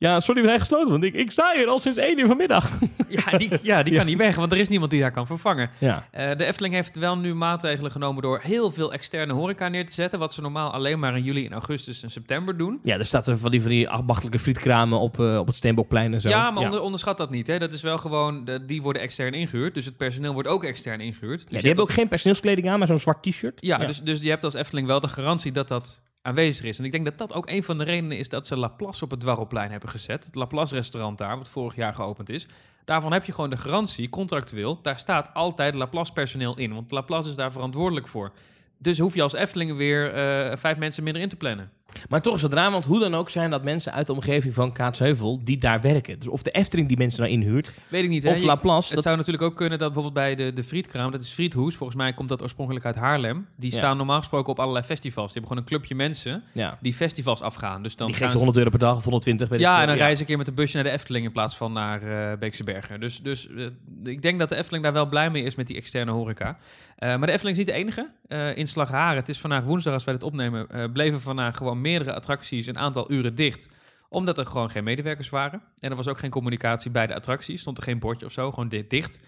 Ja, 0.00 0.20
sorry, 0.20 0.40
we 0.40 0.46
zijn 0.48 0.60
gesloten, 0.60 0.90
want 0.90 1.04
ik, 1.04 1.14
ik 1.14 1.30
sta 1.30 1.52
hier 1.54 1.66
al 1.66 1.78
sinds 1.78 1.98
één 1.98 2.18
uur 2.18 2.26
vanmiddag. 2.26 2.70
Ja, 3.10 3.38
die, 3.38 3.50
ja, 3.62 3.82
die 3.82 3.92
Ja. 3.92 3.98
kan 3.98 4.08
niet 4.08 4.18
weg, 4.18 4.36
want 4.36 4.52
er 4.52 4.58
is 4.58 4.68
niemand 4.68 4.90
die 4.90 5.00
daar 5.00 5.10
kan 5.10 5.26
vervangen. 5.26 5.70
Ja, 5.78 6.06
Eh, 6.10 6.36
de 6.36 6.44
Efteling 6.44 6.74
heeft 6.74 6.96
wel 6.96 7.16
nu 7.18 7.34
maatregelen 7.34 7.90
genomen 7.90 8.22
door 8.22 8.40
heel 8.42 8.70
veel 8.70 8.92
externe 8.92 9.32
horeca 9.32 9.68
neer 9.68 9.86
te 9.86 9.92
zetten. 9.92 10.18
Wat 10.18 10.34
ze 10.34 10.40
normaal 10.40 10.70
alleen 10.72 10.98
maar 10.98 11.16
in 11.16 11.22
juli, 11.22 11.46
en 11.46 11.52
augustus 11.52 12.02
en 12.02 12.10
september 12.10 12.56
doen. 12.56 12.80
ja 12.82 12.98
er 12.98 13.04
staat 13.04 13.26
er 13.26 13.38
van 13.38 13.50
die, 13.50 13.60
van 13.60 13.70
die 13.70 13.88
achtbachtelijke 13.88 14.38
frietkramen 14.38 14.98
op, 14.98 15.20
eh, 15.20 15.38
op 15.38 15.46
het 15.46 15.56
Steenbokplein 15.56 16.14
en 16.14 16.20
zo. 16.20 16.28
Ja, 16.28 16.50
maar 16.50 16.64
Onder, 16.64 16.80
onderschat 16.80 17.16
dat 17.16 17.30
niet. 17.30 17.46
Hè. 17.46 17.58
Dat 17.58 17.72
is 17.72 17.82
wel 17.82 17.98
gewoon, 17.98 18.44
de- 18.44 18.64
die 18.64 18.82
worden 18.82 19.02
extern 19.02 19.34
ingehuurd. 19.34 19.74
Dus 19.74 19.84
het 19.84 19.96
personeel 19.96 20.32
wordt 20.32 20.48
ook 20.48 20.64
extern 20.64 21.00
ingehuurd. 21.00 21.38
Dus 21.38 21.46
Ja, 21.50 21.56
die 21.58 21.66
hebben 21.66 21.84
ook 21.84 21.90
geen 21.92 22.08
personeelskleding 22.08 22.68
aan, 22.70 22.78
maar 22.78 22.88
zo'n 22.88 22.98
zwart 22.98 23.22
t-shirt. 23.22 23.56
Ja, 23.60 23.78
Dus, 23.78 24.00
dus 24.02 24.20
je 24.22 24.28
hebt 24.28 24.44
als 24.44 24.54
Efteling 24.54 24.86
wel 24.86 25.00
de 25.00 25.08
garantie 25.08 25.52
dat 25.52 25.68
dat 25.68 26.02
aanwezig 26.28 26.64
is. 26.64 26.78
En 26.78 26.84
ik 26.84 26.92
denk 26.92 27.04
dat 27.04 27.18
dat 27.18 27.34
ook 27.34 27.48
een 27.48 27.62
van 27.62 27.78
de 27.78 27.84
redenen 27.84 28.18
is 28.18 28.28
dat 28.28 28.46
ze 28.46 28.56
Laplace 28.56 29.04
op 29.04 29.10
het 29.10 29.20
Dwarrelplein 29.20 29.70
hebben 29.70 29.88
gezet. 29.88 30.24
Het 30.24 30.34
Laplace-restaurant 30.34 31.18
daar, 31.18 31.36
wat 31.36 31.48
vorig 31.48 31.76
jaar 31.76 31.94
geopend 31.94 32.28
is. 32.28 32.46
Daarvan 32.84 33.12
heb 33.12 33.24
je 33.24 33.32
gewoon 33.32 33.50
de 33.50 33.56
garantie, 33.56 34.08
contractueel. 34.08 34.82
Daar 34.82 34.98
staat 34.98 35.34
altijd 35.34 35.74
Laplace-personeel 35.74 36.58
in, 36.58 36.74
want 36.74 36.90
Laplace 36.90 37.28
is 37.28 37.36
daar 37.36 37.52
verantwoordelijk 37.52 38.08
voor. 38.08 38.32
Dus 38.78 38.98
hoef 38.98 39.14
je 39.14 39.22
als 39.22 39.32
Efteling 39.32 39.76
weer 39.76 40.12
eh, 40.12 40.56
vijf 40.56 40.78
mensen 40.78 41.04
minder 41.04 41.22
in 41.22 41.28
te 41.28 41.36
plannen. 41.36 41.70
Maar 42.08 42.22
toch 42.22 42.34
is 42.34 42.42
het 42.42 42.52
raar, 42.54 42.70
want 42.70 42.84
hoe 42.84 43.00
dan 43.00 43.14
ook 43.14 43.30
zijn 43.30 43.50
dat 43.50 43.64
mensen 43.64 43.92
uit 43.92 44.06
de 44.06 44.12
omgeving 44.12 44.54
van 44.54 44.72
Kaatsheuvel 44.72 45.40
die 45.44 45.58
daar 45.58 45.80
werken. 45.80 46.18
Dus 46.18 46.28
of 46.28 46.42
de 46.42 46.50
Efteling 46.50 46.88
die 46.88 46.96
mensen 46.96 47.20
nou 47.20 47.32
inhuurt, 47.32 47.74
Weet 47.88 48.02
ik 48.04 48.08
niet, 48.08 48.22
hè? 48.22 48.30
of 48.30 48.42
Laplace. 48.42 48.86
Het 48.86 48.94
Dat, 48.94 49.04
zou 49.04 49.16
natuurlijk 49.16 49.44
ook 49.44 49.56
kunnen 49.56 49.78
dat 49.78 49.92
bijvoorbeeld 49.92 50.14
bij 50.14 50.34
de, 50.34 50.52
de 50.52 50.64
Frietkraam, 50.64 51.10
dat 51.10 51.20
is 51.20 51.30
Friethoes, 51.32 51.74
volgens 51.74 51.98
mij 51.98 52.12
komt 52.12 52.28
dat 52.28 52.42
oorspronkelijk 52.42 52.84
uit 52.84 52.94
Haarlem. 52.96 53.46
Die 53.56 53.70
Ja. 53.70 53.76
staan 53.76 53.96
normaal 53.96 54.18
gesproken 54.18 54.50
op 54.52 54.58
allerlei 54.58 54.84
festivals. 54.84 55.32
Die 55.32 55.40
hebben 55.42 55.50
gewoon 55.58 55.64
een 55.64 55.78
clubje 55.80 55.94
mensen 55.94 56.42
ja, 56.52 56.78
die 56.80 56.92
festivals 56.92 57.40
afgaan. 57.42 57.82
Dus 57.82 57.96
dan 57.96 58.06
die 58.06 58.16
geeft 58.16 58.30
ze- 58.30 58.36
100 58.36 58.58
euro 58.58 58.70
per 58.70 58.78
dag 58.78 58.96
of 58.96 59.02
120. 59.04 59.48
Weet 59.48 59.60
Ja, 59.60 59.80
en 59.80 59.86
dan 59.86 59.96
reizen 59.96 60.16
ze 60.16 60.20
een 60.22 60.28
keer 60.28 60.36
met 60.36 60.46
de 60.46 60.52
busje 60.52 60.74
naar 60.76 60.84
de 60.84 60.90
Efteling 60.90 61.24
in 61.24 61.32
plaats 61.32 61.56
van 61.56 61.72
naar 61.72 62.02
eh 62.02 62.38
Beekse 62.38 62.64
Bergen. 62.64 63.00
Dus, 63.00 63.22
dus 63.22 63.48
eh, 63.48 63.66
ik 64.04 64.22
denk 64.22 64.38
dat 64.38 64.48
de 64.48 64.56
Efteling 64.56 64.84
daar 64.84 64.92
wel 64.92 65.06
blij 65.08 65.30
mee 65.30 65.42
is 65.42 65.54
met 65.54 65.66
die 65.66 65.76
externe 65.76 66.10
horeca. 66.10 66.58
Eh, 66.96 67.08
maar 67.08 67.26
de 67.26 67.32
Efteling 67.32 67.58
is 67.58 67.64
niet 67.64 67.74
de 67.74 67.80
enige. 67.80 68.08
In 68.56 68.66
Slagharen, 68.66 69.16
het 69.16 69.28
is 69.28 69.40
vandaag 69.40 69.62
woensdag 69.64 69.92
als 69.92 70.04
wij 70.04 70.14
dit 70.14 70.22
opnemen, 70.22 70.92
bleven 70.92 71.20
vandaag 71.20 71.56
gewoon 71.56 71.77
meerdere 71.80 72.14
attracties 72.14 72.66
een 72.66 72.78
aantal 72.78 73.10
uren 73.10 73.34
dicht 73.34 73.68
omdat 74.08 74.38
er 74.38 74.46
gewoon 74.46 74.70
geen 74.70 74.84
medewerkers 74.84 75.28
waren. 75.28 75.62
En 75.78 75.90
er 75.90 75.96
was 75.96 76.08
ook 76.08 76.18
geen 76.18 76.30
communicatie 76.30 76.90
bij 76.90 77.06
de 77.06 77.14
attracties. 77.14 77.60
Stond 77.60 77.78
er 77.78 77.82
geen 77.82 77.98
bordje 77.98 78.26
of 78.26 78.32
zo, 78.32 78.50
gewoon 78.50 78.68
dit 78.68 78.90
dicht. 78.90 79.20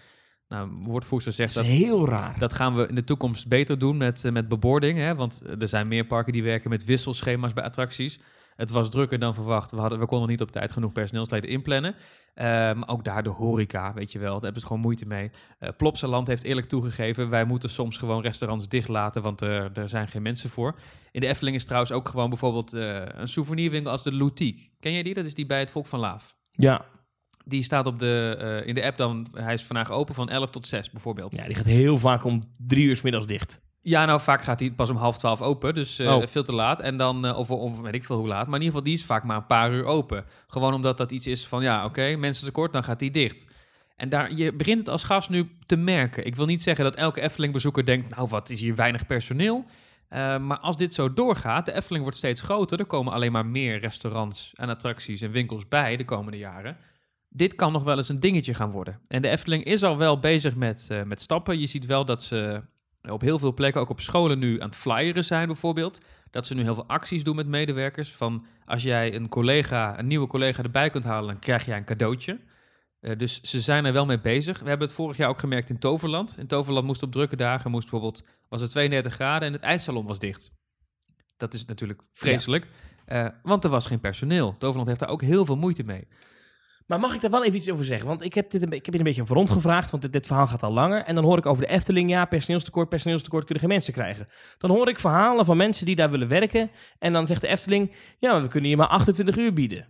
Nou, 0.47 0.69
woordvoerster 0.83 1.33
zegt 1.33 1.53
dat 1.53 1.63
dat 1.63 1.73
is 1.73 1.79
heel 1.79 2.07
raar. 2.07 2.39
dat 2.39 2.53
gaan 2.53 2.75
we 2.75 2.87
in 2.87 2.95
de 2.95 3.03
toekomst 3.03 3.47
beter 3.47 3.79
doen 3.79 3.97
met, 3.97 4.25
eh, 4.25 4.31
met 4.31 4.47
beboarding. 4.47 4.97
Hè? 4.97 5.15
Want 5.15 5.41
er 5.59 5.67
zijn 5.67 5.87
meer 5.87 6.05
parken 6.05 6.33
die 6.33 6.43
werken 6.43 6.69
met 6.69 6.85
wisselschema's 6.85 7.53
bij 7.53 7.63
attracties. 7.63 8.19
Het 8.55 8.71
was 8.71 8.89
drukker 8.89 9.19
dan 9.19 9.33
verwacht. 9.33 9.71
We, 9.71 9.77
hadden, 9.77 9.99
we 9.99 10.05
konden 10.05 10.29
niet 10.29 10.41
op 10.41 10.51
tijd 10.51 10.71
genoeg 10.71 10.91
personeelsleden 10.91 11.49
inplannen. 11.49 11.95
Maar 12.35 12.87
ook 12.87 13.03
daar 13.03 13.23
de 13.23 13.29
horeca, 13.29 13.93
weet 13.93 14.11
je 14.11 14.19
wel. 14.19 14.33
Daar 14.33 14.41
hebben 14.41 14.61
ze 14.61 14.67
gewoon 14.67 14.81
moeite 14.81 15.05
mee. 15.05 15.29
Eh 15.59 15.69
Plopsaland 15.77 16.27
heeft 16.27 16.43
eerlijk 16.43 16.67
toegegeven... 16.67 17.29
wij 17.29 17.45
moeten 17.45 17.69
soms 17.69 17.97
gewoon 17.97 18.21
restaurants 18.21 18.67
dicht 18.67 18.87
laten... 18.87 19.21
want 19.21 19.41
er, 19.41 19.71
er 19.73 19.89
zijn 19.89 20.07
geen 20.07 20.21
mensen 20.21 20.49
voor. 20.49 20.75
In 21.11 21.21
de 21.21 21.27
Efteling 21.27 21.55
is 21.55 21.65
trouwens 21.65 21.91
ook 21.91 22.09
gewoon 22.09 22.29
bijvoorbeeld... 22.29 22.73
eh, 22.73 23.01
een 23.05 23.27
souvenirwinkel 23.27 23.91
als 23.91 24.03
de 24.03 24.13
Loutiek. 24.13 24.71
Ken 24.79 24.91
je 24.91 25.03
die? 25.03 25.13
Dat 25.13 25.25
is 25.25 25.33
die 25.33 25.45
bij 25.45 25.59
het 25.59 25.71
Volk 25.71 25.87
van 25.87 25.99
Laaf. 25.99 26.35
Ja. 26.51 26.85
Die 27.45 27.63
staat 27.63 27.85
op 27.85 27.99
de, 27.99 28.37
eh, 28.39 28.67
in 28.67 28.75
de 28.75 28.83
app 28.83 28.97
dan... 28.97 29.27
hij 29.33 29.53
is 29.53 29.63
vandaag 29.63 29.91
open 29.91 30.13
van 30.13 30.29
11 30.29 30.49
tot 30.49 30.67
6 30.67 30.89
bijvoorbeeld. 30.89 31.35
ja, 31.35 31.45
die 31.45 31.55
gaat 31.55 31.65
heel 31.65 31.97
vaak 31.97 32.23
om 32.23 32.41
drie 32.57 32.85
uur 32.85 32.95
's 32.95 33.01
middags 33.01 33.25
dicht. 33.25 33.61
Ja, 33.83 34.05
nou 34.05 34.19
vaak 34.21 34.41
gaat 34.41 34.59
hij 34.59 34.71
pas 34.71 34.89
om 34.89 34.95
half 34.95 35.17
twaalf 35.17 35.41
open, 35.41 35.73
dus 35.73 35.99
eh, 35.99 36.15
Oh. 36.15 36.25
veel 36.27 36.43
te 36.43 36.53
laat. 36.55 36.79
En 36.79 36.97
dan, 36.97 37.25
eh, 37.25 37.37
of, 37.37 37.51
of 37.51 37.79
weet 37.79 37.93
ik 37.93 38.03
veel 38.03 38.17
hoe 38.17 38.27
laat, 38.27 38.45
maar 38.47 38.59
in 38.59 38.65
ieder 38.65 38.67
geval 38.67 38.83
die 38.83 38.93
is 38.93 39.05
vaak 39.05 39.23
maar 39.23 39.37
een 39.37 39.45
paar 39.45 39.71
uur 39.71 39.85
open. 39.85 40.25
Gewoon 40.47 40.73
omdat 40.73 40.97
dat 40.97 41.11
iets 41.11 41.27
is 41.27 41.47
van, 41.47 41.63
ja 41.63 41.85
oké, 41.85 42.15
mensen 42.15 42.45
tekort, 42.45 42.73
dan 42.73 42.83
gaat 42.83 42.99
die 42.99 43.11
dicht. 43.11 43.47
En 43.95 44.09
daar, 44.09 44.31
je 44.33 44.53
begint 44.53 44.79
het 44.79 44.89
als 44.89 45.03
gast 45.03 45.29
nu 45.29 45.49
te 45.65 45.75
merken. 45.75 46.25
Ik 46.25 46.35
wil 46.35 46.45
niet 46.45 46.61
zeggen 46.61 46.83
dat 46.85 46.95
elke 46.95 47.21
Efteling-bezoeker 47.21 47.85
denkt, 47.85 48.15
nou 48.15 48.27
wat 48.29 48.49
is 48.49 48.59
hier 48.61 48.75
weinig 48.75 49.05
personeel. 49.05 49.65
Eh, 50.07 50.37
maar 50.37 50.59
als 50.59 50.77
dit 50.77 50.93
zo 50.93 51.13
doorgaat, 51.13 51.65
de 51.65 51.73
Efteling 51.73 52.03
wordt 52.03 52.17
steeds 52.17 52.41
groter. 52.41 52.79
Er 52.79 52.85
komen 52.85 53.13
alleen 53.13 53.31
maar 53.31 53.45
meer 53.45 53.79
restaurants 53.79 54.51
en 54.55 54.69
attracties 54.69 55.21
en 55.21 55.31
winkels 55.31 55.67
bij 55.67 55.97
de 55.97 56.05
komende 56.05 56.37
jaren. 56.37 56.77
Dit 57.29 57.55
kan 57.55 57.71
nog 57.71 57.83
wel 57.83 57.97
eens 57.97 58.09
een 58.09 58.19
dingetje 58.19 58.53
gaan 58.53 58.71
worden. 58.71 58.99
En 59.07 59.21
de 59.21 59.29
Efteling 59.29 59.63
is 59.63 59.83
al 59.83 59.97
wel 59.97 60.19
bezig 60.19 60.55
met, 60.55 60.89
met 61.05 61.21
stappen. 61.21 61.59
Je 61.59 61.65
ziet 61.67 61.85
wel 61.85 62.05
dat 62.05 62.23
ze 62.23 62.61
op 63.09 63.21
heel 63.21 63.39
veel 63.39 63.53
plekken, 63.53 63.81
ook 63.81 63.89
op 63.89 64.01
scholen 64.01 64.39
nu 64.39 64.61
aan 64.61 64.67
het 64.67 64.77
flyeren 64.77 65.23
zijn 65.23 65.47
bijvoorbeeld. 65.47 65.99
Dat 66.29 66.45
ze 66.45 66.53
nu 66.53 66.61
heel 66.61 66.75
veel 66.75 66.87
acties 66.87 67.23
doen 67.23 67.35
met 67.35 67.47
medewerkers. 67.47 68.11
Van 68.11 68.45
als 68.65 68.83
jij 68.83 69.15
een 69.15 69.29
collega, 69.29 69.99
een 69.99 70.07
nieuwe 70.07 70.27
collega 70.27 70.63
erbij 70.63 70.89
kunt 70.89 71.03
halen, 71.03 71.27
dan 71.27 71.39
krijg 71.39 71.65
jij 71.65 71.77
een 71.77 71.85
cadeautje. 71.85 72.39
Eh, 72.99 73.17
dus 73.17 73.41
ze 73.41 73.59
zijn 73.59 73.85
er 73.85 73.93
wel 73.93 74.05
mee 74.05 74.19
bezig. 74.19 74.59
We 74.59 74.69
hebben 74.69 74.87
het 74.87 74.95
vorig 74.95 75.17
jaar 75.17 75.29
ook 75.29 75.39
gemerkt 75.39 75.69
in 75.69 75.79
Toverland. 75.79 76.37
In 76.37 76.47
Toverland 76.47 76.85
moest 76.85 77.03
op 77.03 77.11
drukke 77.11 77.35
dagen, 77.35 77.71
moest 77.71 77.89
bijvoorbeeld, 77.89 78.23
was 78.49 78.61
het 78.61 78.69
32 78.69 79.13
graden 79.13 79.47
en 79.47 79.53
het 79.53 79.61
ijssalon 79.61 80.05
was 80.05 80.19
dicht. 80.19 80.51
Dat 81.37 81.53
is 81.53 81.65
natuurlijk 81.65 82.01
vreselijk, 82.11 82.67
eh, 83.05 83.27
want 83.43 83.63
er 83.63 83.69
was 83.69 83.85
geen 83.85 83.99
personeel. 83.99 84.55
Toverland 84.57 84.87
heeft 84.87 84.99
daar 84.99 85.09
ook 85.09 85.21
heel 85.21 85.45
veel 85.45 85.55
moeite 85.57 85.83
mee. 85.83 86.07
Maar 86.91 86.99
mag 86.99 87.13
ik 87.13 87.21
daar 87.21 87.31
wel 87.31 87.43
even 87.43 87.55
iets 87.55 87.69
over 87.69 87.85
zeggen? 87.85 88.07
Want 88.07 88.21
ik 88.21 88.33
heb 88.33 88.51
dit 88.51 88.61
een, 88.61 88.71
ik 88.71 88.85
heb 88.85 88.95
een 88.95 89.03
beetje 89.03 89.23
rond 89.27 89.49
gevraagd, 89.49 89.91
want 89.91 90.03
dit, 90.03 90.13
dit 90.13 90.27
verhaal 90.27 90.47
gaat 90.47 90.63
al 90.63 90.71
langer. 90.71 91.03
En 91.03 91.15
dan 91.15 91.23
hoor 91.23 91.37
ik 91.37 91.45
over 91.45 91.61
de 91.63 91.69
Efteling, 91.69 92.09
ja, 92.09 92.25
personeelstekort, 92.25 92.89
personeelstekort 92.89 93.43
kunnen 93.43 93.63
geen 93.63 93.71
mensen 93.73 93.93
krijgen. 93.93 94.25
Dan 94.57 94.69
hoor 94.69 94.89
ik 94.89 94.99
verhalen 94.99 95.45
van 95.45 95.57
mensen 95.57 95.85
die 95.85 95.95
daar 95.95 96.11
willen 96.11 96.27
werken. 96.27 96.71
En 96.99 97.13
dan 97.13 97.27
zegt 97.27 97.41
de 97.41 97.47
Efteling, 97.47 97.91
ja, 98.17 98.31
maar 98.31 98.41
we 98.41 98.47
kunnen 98.47 98.69
je 98.69 98.77
maar 98.77 98.87
28 98.87 99.37
uur 99.37 99.53
bieden. 99.53 99.87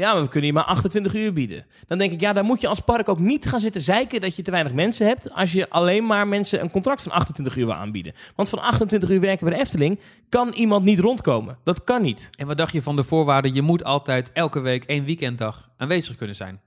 Ja, 0.00 0.12
maar 0.12 0.22
we 0.22 0.28
kunnen 0.28 0.48
je 0.48 0.54
maar 0.54 0.64
28 0.64 1.14
uur 1.14 1.32
bieden. 1.32 1.66
Dan 1.86 1.98
denk 1.98 2.12
ik, 2.12 2.20
ja, 2.20 2.32
dan 2.32 2.44
moet 2.44 2.60
je 2.60 2.68
als 2.68 2.80
park 2.80 3.08
ook 3.08 3.18
niet 3.18 3.46
gaan 3.46 3.60
zitten 3.60 3.80
zeiken 3.80 4.20
dat 4.20 4.36
je 4.36 4.42
te 4.42 4.50
weinig 4.50 4.72
mensen 4.72 5.06
hebt. 5.06 5.32
Als 5.32 5.52
je 5.52 5.70
alleen 5.70 6.06
maar 6.06 6.28
mensen 6.28 6.60
een 6.60 6.70
contract 6.70 7.02
van 7.02 7.12
28 7.12 7.56
uur 7.56 7.66
wil 7.66 7.74
aanbieden. 7.74 8.14
Want 8.36 8.48
van 8.48 8.58
28 8.58 9.10
uur 9.10 9.20
werken 9.20 9.46
bij 9.46 9.54
de 9.54 9.62
Efteling 9.62 10.00
kan 10.28 10.52
iemand 10.52 10.84
niet 10.84 10.98
rondkomen. 10.98 11.58
Dat 11.64 11.84
kan 11.84 12.02
niet. 12.02 12.30
En 12.36 12.46
wat 12.46 12.56
dacht 12.56 12.72
je 12.72 12.82
van 12.82 12.96
de 12.96 13.02
voorwaarden? 13.02 13.54
Je 13.54 13.62
moet 13.62 13.84
altijd 13.84 14.32
elke 14.32 14.60
week 14.60 14.84
één 14.84 15.04
weekenddag 15.04 15.70
aanwezig 15.76 16.16
kunnen 16.16 16.36
zijn. 16.36 16.60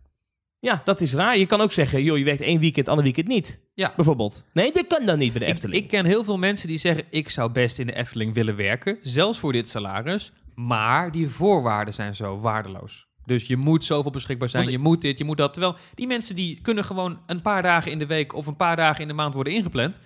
Ja, 0.59 0.81
dat 0.86 1.01
is 1.01 1.13
raar. 1.13 1.38
Je 1.38 1.45
kan 1.45 1.61
ook 1.61 1.71
zeggen, 1.71 2.03
joh, 2.03 2.17
je 2.17 2.23
werkt 2.23 2.41
één 2.41 2.59
weekend, 2.59 2.88
ander 2.88 3.03
weekend 3.03 3.27
niet. 3.27 3.59
Ja. 3.73 3.93
Bijvoorbeeld. 3.95 4.45
Nee, 4.53 4.71
dat 4.71 4.88
kan 4.88 5.05
dan 5.05 5.17
niet 5.17 5.31
bij 5.31 5.39
de 5.39 5.45
Ik, 5.45 5.51
Efteling. 5.51 5.84
ik 5.84 5.89
ken 5.89 6.05
heel 6.05 6.23
veel 6.23 6.38
mensen 6.38 6.67
die 6.67 6.77
zeggen: 6.77 7.03
ik 7.09 7.29
zou 7.29 7.51
best 7.51 7.79
in 7.79 7.88
de 7.88 7.95
Efteling 7.95 8.34
willen 8.34 8.55
werken, 8.55 8.97
zelfs 9.01 9.39
voor 9.39 9.51
dit 9.51 9.67
salaris. 9.69 10.31
Maar 10.55 11.11
die 11.11 11.29
voorwaarden 11.29 11.93
zijn 11.93 12.15
zo 12.15 12.39
waardeloos. 12.39 13.07
Dus 13.26 13.47
je 13.47 13.57
moet 13.57 13.86
zoveel 13.86 14.11
beschikbaar 14.11 14.49
zijn, 14.49 14.63
Want 14.63 14.76
je 14.76 14.82
moet 14.84 15.01
dit, 15.01 15.17
je 15.17 15.24
moet 15.24 15.38
dat. 15.38 15.53
Terwijl 15.53 15.76
die 15.95 16.07
mensen 16.07 16.36
die 16.36 16.61
kunnen 16.61 16.86
gewoon 16.86 17.19
een 17.26 17.41
paar 17.41 17.61
dagen 17.61 17.91
in 17.91 17.99
de 17.99 18.05
week 18.05 18.34
of 18.36 18.47
een 18.47 18.55
paar 18.55 18.76
dagen 18.76 19.01
in 19.01 19.07
de 19.07 19.13
maand 19.13 19.34
worden 19.34 19.53
ingepland. 19.53 19.99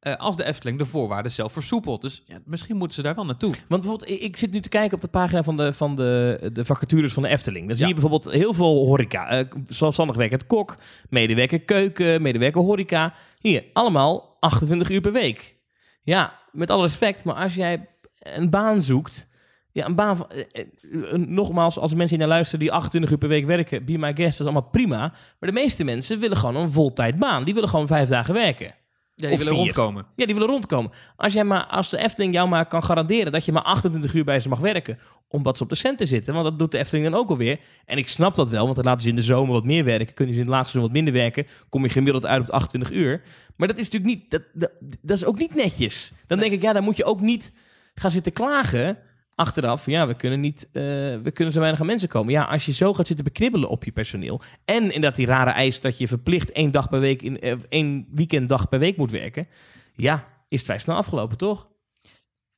eh, 0.00 0.16
als 0.16 0.36
de 0.36 0.44
Efteling 0.44 0.78
de 0.78 0.84
voorwaarden 0.84 1.32
zelf 1.32 1.52
versoepelt. 1.52 2.02
Dus 2.02 2.22
ja, 2.26 2.38
misschien 2.44 2.76
moeten 2.76 2.96
ze 2.96 3.02
daar 3.02 3.14
wel 3.14 3.24
naartoe. 3.24 3.54
Want 3.68 3.82
bijvoorbeeld, 3.82 4.10
ik- 4.22 4.36
zit 4.36 4.50
nu 4.52 4.60
te 4.60 4.68
kijken 4.68 4.94
op 4.94 5.00
de 5.00 5.08
pagina 5.08 5.42
van 5.42 5.56
de, 5.56 5.72
van 5.72 5.94
de, 5.96 6.50
de 6.52 6.64
vacatures 6.64 7.12
van 7.12 7.22
de 7.22 7.28
Efteling. 7.28 7.66
Dan 7.66 7.76
zie 7.76 7.86
Ja. 7.86 7.94
je 7.94 8.00
bijvoorbeeld 8.00 8.34
heel 8.34 8.54
veel 8.54 8.86
horeca. 8.86 9.28
eh 9.28 9.44
zelfstandig 9.64 10.16
werkend 10.16 10.46
kok, 10.46 10.76
medewerker 11.08 11.60
keuken, 11.60 12.22
medewerker 12.22 12.60
horeca. 12.60 13.14
Hier, 13.38 13.64
allemaal 13.72 14.36
28 14.40 14.88
uur 14.90 15.00
per 15.00 15.12
week. 15.12 15.56
Ja, 16.02 16.38
met 16.50 16.70
alle 16.70 16.82
respect, 16.82 17.24
maar 17.24 17.34
als 17.34 17.54
jij 17.54 17.88
een 18.20 18.50
baan 18.50 18.82
zoekt... 18.82 19.28
Ja, 19.74 19.86
een 19.86 19.94
baan 19.94 20.16
van... 20.16 20.30
eh, 20.30 20.44
eh, 20.52 21.12
nogmaals, 21.18 21.78
als 21.78 21.90
er 21.90 21.96
mensen 21.96 22.16
hier 22.16 22.26
naar 22.26 22.34
luisteren 22.36 22.60
die 22.60 22.72
28 22.72 23.10
uur 23.10 23.18
per 23.18 23.28
week 23.28 23.46
werken... 23.46 23.84
Be 23.84 23.98
my 23.98 24.06
guest, 24.14 24.38
dat 24.38 24.46
is 24.46 24.52
allemaal 24.52 24.70
prima. 24.70 24.98
Maar 24.98 25.50
de 25.50 25.52
meeste 25.52 25.84
mensen 25.84 26.18
willen 26.20 26.36
gewoon 26.36 26.56
een 26.56 26.70
voltijd 26.70 27.16
baan. 27.18 27.44
Die 27.44 27.54
willen 27.54 27.68
gewoon 27.68 27.86
vijf 27.86 28.08
dagen 28.08 28.34
werken. 28.34 28.66
Ja, 28.66 29.30
Of 29.30 29.36
die 29.36 29.38
willen 29.38 29.46
vier. 29.46 29.62
rondkomen. 29.62 30.06
Ja, 30.16 30.24
die 30.26 30.34
willen 30.34 30.50
rondkomen. 30.50 30.90
Als, 31.16 31.32
jij 31.32 31.44
maar, 31.44 31.66
als 31.66 31.90
de 31.90 31.98
Efteling 31.98 32.34
jou 32.34 32.48
maar 32.48 32.66
kan 32.66 32.82
garanderen 32.84 33.32
dat 33.32 33.44
je 33.44 33.52
maar 33.52 33.62
28 33.62 34.14
uur 34.14 34.24
bij 34.24 34.40
ze 34.40 34.48
mag 34.48 34.58
werken, 34.58 34.98
omdat 35.28 35.56
ze 35.56 35.62
op 35.62 35.68
de 35.68 35.74
centen 35.74 36.06
zitten, 36.06 36.32
want 36.34 36.44
dat 36.44 36.58
doet 36.58 36.72
de 36.72 36.78
Efteling 36.78 37.10
dan 37.10 37.18
ook 37.20 37.28
alweer. 37.30 37.58
En 37.84 37.98
ik 37.98 38.08
snap 38.08 38.34
dat 38.34 38.48
wel, 38.48 38.64
want 38.64 38.76
dan 38.76 38.84
laten 38.84 39.00
ze 39.02 39.08
in 39.08 39.16
de 39.16 39.22
zomer 39.22 39.52
wat 39.54 39.64
meer 39.64 39.84
werken, 39.84 40.14
kunnen 40.14 40.34
ze 40.34 40.40
in 40.40 40.46
het 40.46 40.54
laagseizoen 40.54 40.82
wat 40.82 40.92
minder 40.92 41.12
werken, 41.14 41.46
kom 41.68 41.82
je 41.82 41.88
gemiddeld 41.88 42.26
uit 42.26 42.42
op 42.42 42.50
28 42.50 42.96
uur. 42.96 43.22
Maar 43.56 43.68
dat 43.68 43.78
is 43.78 43.84
natuurlijk 43.90 44.14
niet, 44.20 44.30
dat, 44.30 44.42
dat, 44.52 44.70
dat 44.80 45.16
is 45.16 45.24
ook 45.24 45.38
niet 45.38 45.54
netjes. 45.54 46.12
Dan 46.26 46.38
denk 46.38 46.52
ik, 46.52 46.62
ja, 46.62 46.72
dan 46.72 46.84
moet 46.84 46.96
je 46.96 47.04
ook 47.04 47.20
niet 47.20 47.52
gaan 47.94 48.10
zitten 48.10 48.32
klagen 48.32 48.98
achteraf. 49.34 49.86
Ja, 49.86 50.06
we 50.06 50.14
kunnen 50.14 50.40
niet, 50.40 50.66
eh, 50.72 50.82
we 51.22 51.30
kunnen 51.34 51.52
zo 51.54 51.60
weinig 51.60 51.80
aan 51.80 51.86
mensen 51.86 52.08
komen. 52.08 52.32
Ja, 52.32 52.44
als 52.44 52.66
je 52.66 52.72
zo 52.72 52.94
gaat 52.94 53.06
zitten 53.06 53.24
beknibbelen 53.24 53.68
op 53.68 53.84
je 53.84 53.92
personeel 53.92 54.40
en 54.64 54.82
inderdaad 54.82 55.14
die 55.16 55.26
rare 55.26 55.50
eis 55.50 55.80
dat 55.80 55.98
je 55.98 56.08
verplicht 56.08 56.52
één 56.52 56.70
dag 56.70 56.88
per 56.88 57.00
week, 57.00 57.22
in, 57.22 57.40
eh, 57.40 57.54
één 57.68 58.06
weekenddag 58.10 58.68
per 58.68 58.78
week 58.78 58.96
moet 58.96 59.10
werken, 59.10 59.48
ja, 59.94 60.28
is 60.48 60.56
het 60.58 60.66
vrij 60.66 60.78
snel 60.78 60.96
afgelopen, 60.96 61.36
toch? 61.36 61.68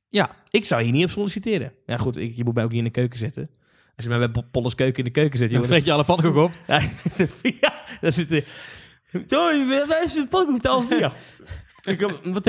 Ja, 0.09 0.37
Ik 0.51 0.65
zou 0.65 0.83
hier 0.83 0.93
niet 0.93 1.05
op 1.05 1.11
solliciteren. 1.11 1.73
Ja, 1.87 1.97
goed, 1.97 2.17
ik, 2.17 2.35
je 2.37 2.45
moet 2.45 2.55
mij 2.55 2.65
ook 2.65 2.71
niet 2.71 2.79
in 2.79 2.85
de 2.85 2.91
keuken 2.91 3.19
zetten. 3.19 3.51
Als 3.97 4.05
je 4.05 4.09
mij 4.09 4.19
bij 4.19 4.29
Po- 4.29 4.49
Polles 4.51 4.75
keuken 4.75 4.99
in 4.99 5.05
de 5.05 5.11
keuken 5.11 5.39
zet, 5.39 5.51
dan 5.51 5.57
jongen, 5.61 5.69
vreet 5.75 5.85
je 5.85 5.93
alle 5.93 6.05
pannenkoek 6.05 6.43
op. 6.43 6.53
Ja, 6.67 6.81
ja 7.43 7.75
daar 8.01 8.13
zit 8.13 8.29
de... 8.29 8.45
Sorry, 9.27 9.67
wij 9.69 10.07
zijn 10.07 10.23
de 10.25 10.29
pannenkoek 10.29 10.63
te 10.63 10.85
vier. 10.89 11.13
Ik 11.93 12.01
heb- 12.01 12.21
Wat? 12.25 12.45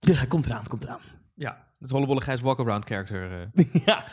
Ja, 0.00 0.24
komt 0.28 0.46
eraan, 0.46 0.66
komt 0.66 0.84
eraan. 0.84 1.00
Ja, 1.34 1.65
het 1.78 1.90
hollebolle 1.90 2.20
Gijs 2.20 2.40
walk-around 2.40 2.84
character. 2.84 3.30
eh. 3.54 3.64
ja, 3.86 4.04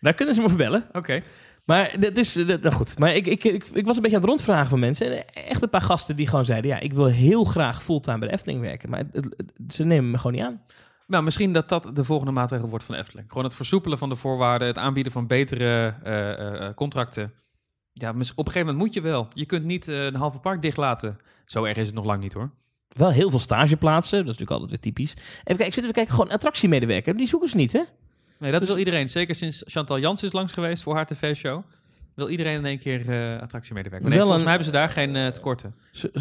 daar 0.00 0.14
kunnen 0.14 0.34
ze 0.34 0.40
me 0.40 0.48
voor 0.48 0.58
bellen. 0.58 0.88
Oké. 0.92 1.22
Maar 1.64 2.00
dat 2.00 2.16
is, 2.16 2.32
dat, 2.32 2.60
nou 2.62 2.74
goed. 2.74 2.98
Maar 2.98 3.14
ik, 3.14 3.26
ik, 3.26 3.44
ik, 3.44 3.66
ik 3.66 3.84
was 3.86 3.96
een 3.96 4.02
beetje 4.02 4.16
aan 4.16 4.22
het 4.22 4.30
rondvragen 4.30 4.68
van 4.68 4.78
mensen. 4.78 5.16
En 5.16 5.24
echt 5.44 5.62
een 5.62 5.70
paar 5.70 5.80
gasten 5.82 6.16
die 6.16 6.28
gewoon 6.28 6.44
zeiden... 6.44 6.70
ja, 6.70 6.80
ik 6.80 6.92
wil 6.92 7.06
heel 7.06 7.44
graag 7.44 7.82
fulltime 7.82 8.18
bij 8.18 8.28
de 8.28 8.34
Efteling 8.34 8.60
werken. 8.60 8.90
Maar 8.90 9.02
het- 9.12 9.34
het- 9.36 9.74
ze 9.74 9.84
nemen 9.84 10.10
me 10.10 10.16
gewoon 10.16 10.32
niet 10.32 10.42
aan. 10.42 10.62
Nou, 11.06 11.24
misschien 11.24 11.52
dat 11.52 11.68
dat 11.68 11.90
de 11.94 12.04
volgende 12.04 12.32
maatregel 12.32 12.68
wordt 12.68 12.84
van 12.84 12.94
de 12.94 13.00
Efteling. 13.00 13.28
Gewoon 13.28 13.44
het 13.44 13.54
versoepelen 13.54 13.98
van 13.98 14.08
de 14.08 14.16
voorwaarden, 14.16 14.68
het 14.68 14.78
aanbieden 14.78 15.12
van 15.12 15.26
betere 15.26 15.94
eh, 16.02 16.30
eh, 16.32 16.66
eh, 16.66 16.74
contracten. 16.74 17.32
Ja, 17.92 18.10
op 18.10 18.16
een 18.16 18.24
gegeven 18.26 18.60
moment 18.60 18.78
moet 18.78 18.94
je 18.94 19.00
wel. 19.00 19.28
Je 19.34 19.46
kunt 19.46 19.64
niet 19.64 19.88
eh, 19.88 20.04
een 20.04 20.14
halve 20.14 20.38
park 20.38 20.62
dicht 20.62 20.76
laten. 20.76 21.18
Zo 21.44 21.64
erg 21.64 21.76
is 21.76 21.86
het 21.86 21.94
nog 21.94 22.04
lang 22.04 22.22
niet 22.22 22.32
hoor. 22.32 22.50
Wel 22.92 23.10
heel 23.10 23.30
veel 23.30 23.38
stageplaatsen. 23.38 24.18
Dat 24.24 24.34
is 24.34 24.38
natuurlijk 24.38 24.60
altijd 24.60 24.70
weer 24.70 24.92
typisch. 24.92 25.10
Even 25.12 25.44
kijken, 25.44 25.66
ik 25.66 25.72
zit 25.72 25.82
even 25.82 25.94
kijken. 25.94 26.14
Gewoon 26.14 26.30
attractiemedewerker. 26.30 27.16
Die 27.16 27.26
zoeken 27.26 27.48
ze 27.48 27.56
niet, 27.56 27.72
hè? 27.72 27.82
Nee, 28.38 28.50
dat 28.50 28.60
Dus- 28.60 28.68
wil 28.70 28.78
iedereen. 28.78 29.08
Zeker 29.08 29.34
sinds 29.34 29.62
Chantal 29.66 29.98
Jans 29.98 30.22
is 30.22 30.32
langs 30.32 30.52
geweest 30.52 30.82
voor 30.82 30.94
haar 30.94 31.06
tv-show. 31.06 31.62
Wil 32.14 32.28
iedereen 32.28 32.54
in 32.54 32.64
één 32.64 32.78
keer 32.78 33.08
eh 33.34 33.40
attractiemedewerker. 33.42 34.08
Nee, 34.08 34.18
volgens 34.18 34.38
een- 34.42 34.44
mij 34.48 34.54
hebben 34.56 34.72
ze 34.72 34.78
daar 34.78 34.88
geen 34.90 35.16
eh, 35.16 35.26
tekorten. 35.26 35.74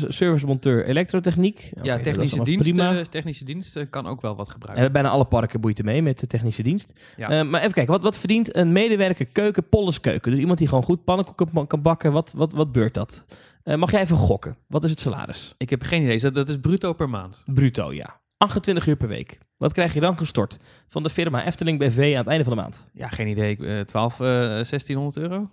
Servicemonteur 0.07 0.85
elektrotechniek. 0.85 1.71
Ja, 1.81 1.97
technische 1.99 2.35
allemaal 2.35 2.45
dienst, 2.55 2.73
Prima. 2.73 2.97
eh, 2.97 3.03
technische 3.05 3.43
dienst 3.45 3.75
eh, 3.75 3.85
kan 3.89 4.07
ook 4.07 4.21
wel 4.21 4.35
wat 4.35 4.45
En 4.47 4.51
gebruiken. 4.51 4.91
bijna 4.91 5.09
alle 5.09 5.25
parken 5.25 5.61
boeit 5.61 5.79
er 5.79 5.85
mee 5.85 6.01
met 6.01 6.19
de 6.19 6.27
technische 6.27 6.63
dienst. 6.63 6.93
Ja. 7.17 7.29
Eh, 7.29 7.45
maar 7.49 7.59
even 7.61 7.73
kijken, 7.73 7.93
wat, 7.93 8.03
wat 8.03 8.17
verdient 8.17 8.55
een 8.55 8.71
medewerker 8.71 9.25
keuken, 9.25 9.69
Polles 9.69 9.99
keuken? 9.99 10.31
Dus 10.31 10.39
iemand 10.39 10.57
die 10.57 10.67
gewoon 10.67 10.83
goed 10.83 11.03
pannenkoeken 11.03 11.49
ba- 11.53 11.65
kan 11.65 11.81
bakken, 11.81 12.11
wat, 12.11 12.33
wat, 12.37 12.53
wat 12.53 12.71
beurt 12.71 12.93
dat? 12.93 13.25
Mag 13.63 13.91
jij 13.91 14.01
even 14.01 14.17
gokken? 14.17 14.57
Wat 14.67 14.83
is 14.83 14.89
het 14.89 14.99
salaris? 14.99 15.53
Ik 15.57 15.69
heb 15.69 15.83
geen 15.83 16.01
idee. 16.03 16.19
Dat, 16.19 16.33
dat 16.33 16.49
is 16.49 16.57
bruto 16.59 16.93
per 16.93 17.09
maand. 17.09 17.43
Bruto, 17.45 17.93
ja. 17.93 18.19
28 18.37 18.87
uur 18.87 18.95
per 18.95 19.07
week. 19.07 19.37
Wat 19.57 19.73
krijg 19.73 19.93
je 19.93 19.99
dan 19.99 20.17
gestort 20.17 20.57
van 20.87 21.03
de 21.03 21.09
firma 21.09 21.45
Efteling 21.45 21.79
BV 21.79 22.11
aan 22.13 22.19
het 22.19 22.27
einde 22.27 22.43
van 22.43 22.55
de 22.55 22.61
maand? 22.61 22.89
Ja, 22.93 23.07
geen 23.07 23.27
idee. 23.27 23.57
Eh 23.57 23.79
12, 23.79 24.19
eh 24.19 24.27
1600 24.27 25.17
euro? 25.17 25.49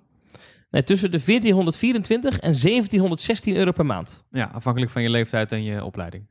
Nee, 0.71 0.83
tussen 0.83 1.11
de 1.11 1.23
1424 1.25 2.33
en 2.35 2.41
1716 2.61 3.57
euro 3.57 3.73
per 3.73 3.87
maand. 3.87 4.25
Ja, 4.31 4.45
afhankelijk 4.53 4.93
van 4.93 5.03
je 5.03 5.09
leeftijd 5.11 5.53
en 5.53 5.63
je 5.63 5.85
opleiding. 5.85 6.27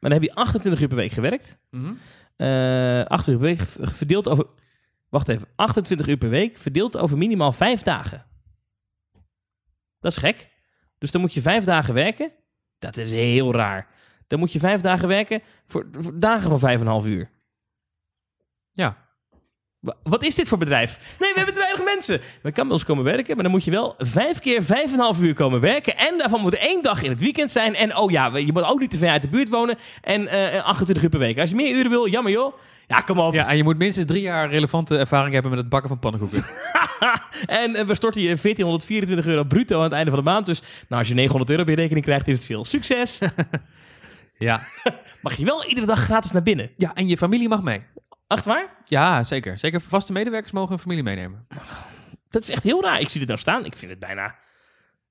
Maar 0.00 0.10
dan 0.10 0.12
heb 0.12 0.22
je 0.22 0.34
28 0.34 0.80
uur 0.82 0.88
per 0.88 0.96
week 0.96 1.12
gewerkt. 1.12 1.58
28 2.36 3.26
uur 3.28 3.38
per 3.38 3.46
week 3.46 3.60
verdeeld 3.94 4.28
over... 4.28 4.46
Wacht 5.08 5.28
even. 5.28 5.48
28 5.56 6.06
uur 6.06 6.16
per 6.16 6.28
week 6.28 6.58
verdeeld 6.58 6.96
over 6.96 7.18
minimaal 7.18 7.52
5 7.52 7.82
dagen. 7.82 8.26
Dat 10.00 10.12
is 10.12 10.18
gek. 10.18 10.48
Dus 10.98 11.10
dan 11.10 11.20
moet 11.20 11.32
je 11.34 11.40
5 11.40 11.64
dagen 11.64 11.94
werken. 11.94 12.32
Dat 12.78 12.96
is 12.96 13.10
heel 13.10 13.52
raar. 13.52 13.88
Dan 14.26 14.38
moet 14.38 14.52
je 14.52 14.58
5 14.58 14.80
dagen 14.80 15.08
werken 15.08 15.42
voor, 15.66 15.88
voor 15.92 16.18
dagen 16.20 16.58
van 16.58 17.02
5,5 17.02 17.06
uur. 17.08 17.30
Ja. 18.72 18.96
Wa- 19.78 19.96
Wat 20.02 20.22
is 20.22 20.34
dit 20.34 20.48
voor 20.48 20.58
bedrijf? 20.58 21.16
Nee, 21.20 21.32
we 21.34 21.40
hebben 21.40 21.54
weinig 21.76 21.94
mensen. 21.94 22.20
We 22.42 22.52
kan 22.52 22.64
bij 22.64 22.72
ons 22.72 22.84
komen 22.84 23.04
werken, 23.04 23.34
maar 23.34 23.42
dan 23.42 23.52
moet 23.52 23.64
je 23.64 23.70
wel 23.70 23.94
vijf 23.98 24.38
keer 24.38 24.62
vijf 24.62 24.84
en 24.84 24.92
een 24.92 24.98
half 24.98 25.20
uur 25.20 25.34
komen 25.34 25.60
werken. 25.60 25.96
En 25.96 26.18
daarvan 26.18 26.40
moet 26.40 26.54
één 26.54 26.82
dag 26.82 27.02
in 27.02 27.10
het 27.10 27.20
weekend 27.20 27.52
zijn. 27.52 27.74
En 27.74 27.96
oh 27.96 28.10
ja, 28.10 28.36
je 28.36 28.52
moet 28.52 28.64
ook 28.64 28.80
niet 28.80 28.90
te 28.90 28.96
ver 28.96 29.10
uit 29.10 29.22
de 29.22 29.28
buurt 29.28 29.48
wonen. 29.48 29.78
En 30.02 30.28
eh 30.28 30.64
28 30.64 31.04
uur 31.04 31.10
per 31.10 31.18
week. 31.18 31.38
Als 31.38 31.50
je 31.50 31.56
meer 31.56 31.76
uren 31.76 31.90
wil, 31.90 32.08
jammer 32.08 32.32
joh. 32.32 32.54
Ja, 32.86 33.00
kom 33.00 33.18
op. 33.18 33.34
Ja, 33.34 33.48
en 33.48 33.56
je 33.56 33.64
moet 33.64 33.78
minstens 33.78 34.06
drie 34.06 34.22
jaar 34.22 34.50
relevante 34.50 34.98
ervaring 34.98 35.32
hebben 35.32 35.50
met 35.50 35.60
het 35.60 35.68
bakken 35.68 35.88
van 35.88 35.98
pannenkoeken. 35.98 36.44
en 37.62 37.74
eh, 37.74 37.86
we 37.86 37.94
storten 37.94 38.20
je 38.20 38.26
1424 38.26 39.26
euro 39.26 39.44
bruto 39.44 39.76
aan 39.76 39.82
het 39.82 39.92
einde 39.92 40.10
van 40.10 40.24
de 40.24 40.30
maand. 40.30 40.46
Dus 40.46 40.60
nou, 40.60 41.00
als 41.00 41.08
je 41.08 41.14
900 41.14 41.50
euro 41.50 41.62
je 41.66 41.74
rekening 41.76 42.04
krijgt, 42.04 42.28
is 42.28 42.34
het 42.34 42.44
veel. 42.44 42.64
Succes. 42.64 43.20
ja. 44.38 44.60
Mag 45.22 45.34
je 45.36 45.44
wel 45.44 45.64
iedere 45.64 45.86
dag 45.86 46.00
gratis 46.00 46.30
naar 46.32 46.42
binnen. 46.42 46.70
ja, 46.76 46.94
en 46.94 47.08
je 47.08 47.16
familie 47.16 47.48
mag 47.48 47.62
mee. 47.62 47.82
Echt 48.26 48.44
waar? 48.44 48.76
Ja, 48.84 49.22
zeker. 49.22 49.58
Zeker 49.58 49.80
vaste 49.80 50.12
medewerkers 50.12 50.52
mogen 50.52 50.68
hun 50.68 50.78
familie 50.78 51.02
meenemen. 51.02 51.46
Dat 52.30 52.42
is 52.42 52.50
echt 52.50 52.62
heel 52.62 52.82
raar. 52.82 53.00
Ik 53.00 53.08
zie 53.08 53.18
dit 53.18 53.28
nou 53.28 53.40
staan. 53.40 53.64
Ik 53.64 53.76
vind 53.76 53.90
het 53.90 54.00
bijna... 54.00 54.34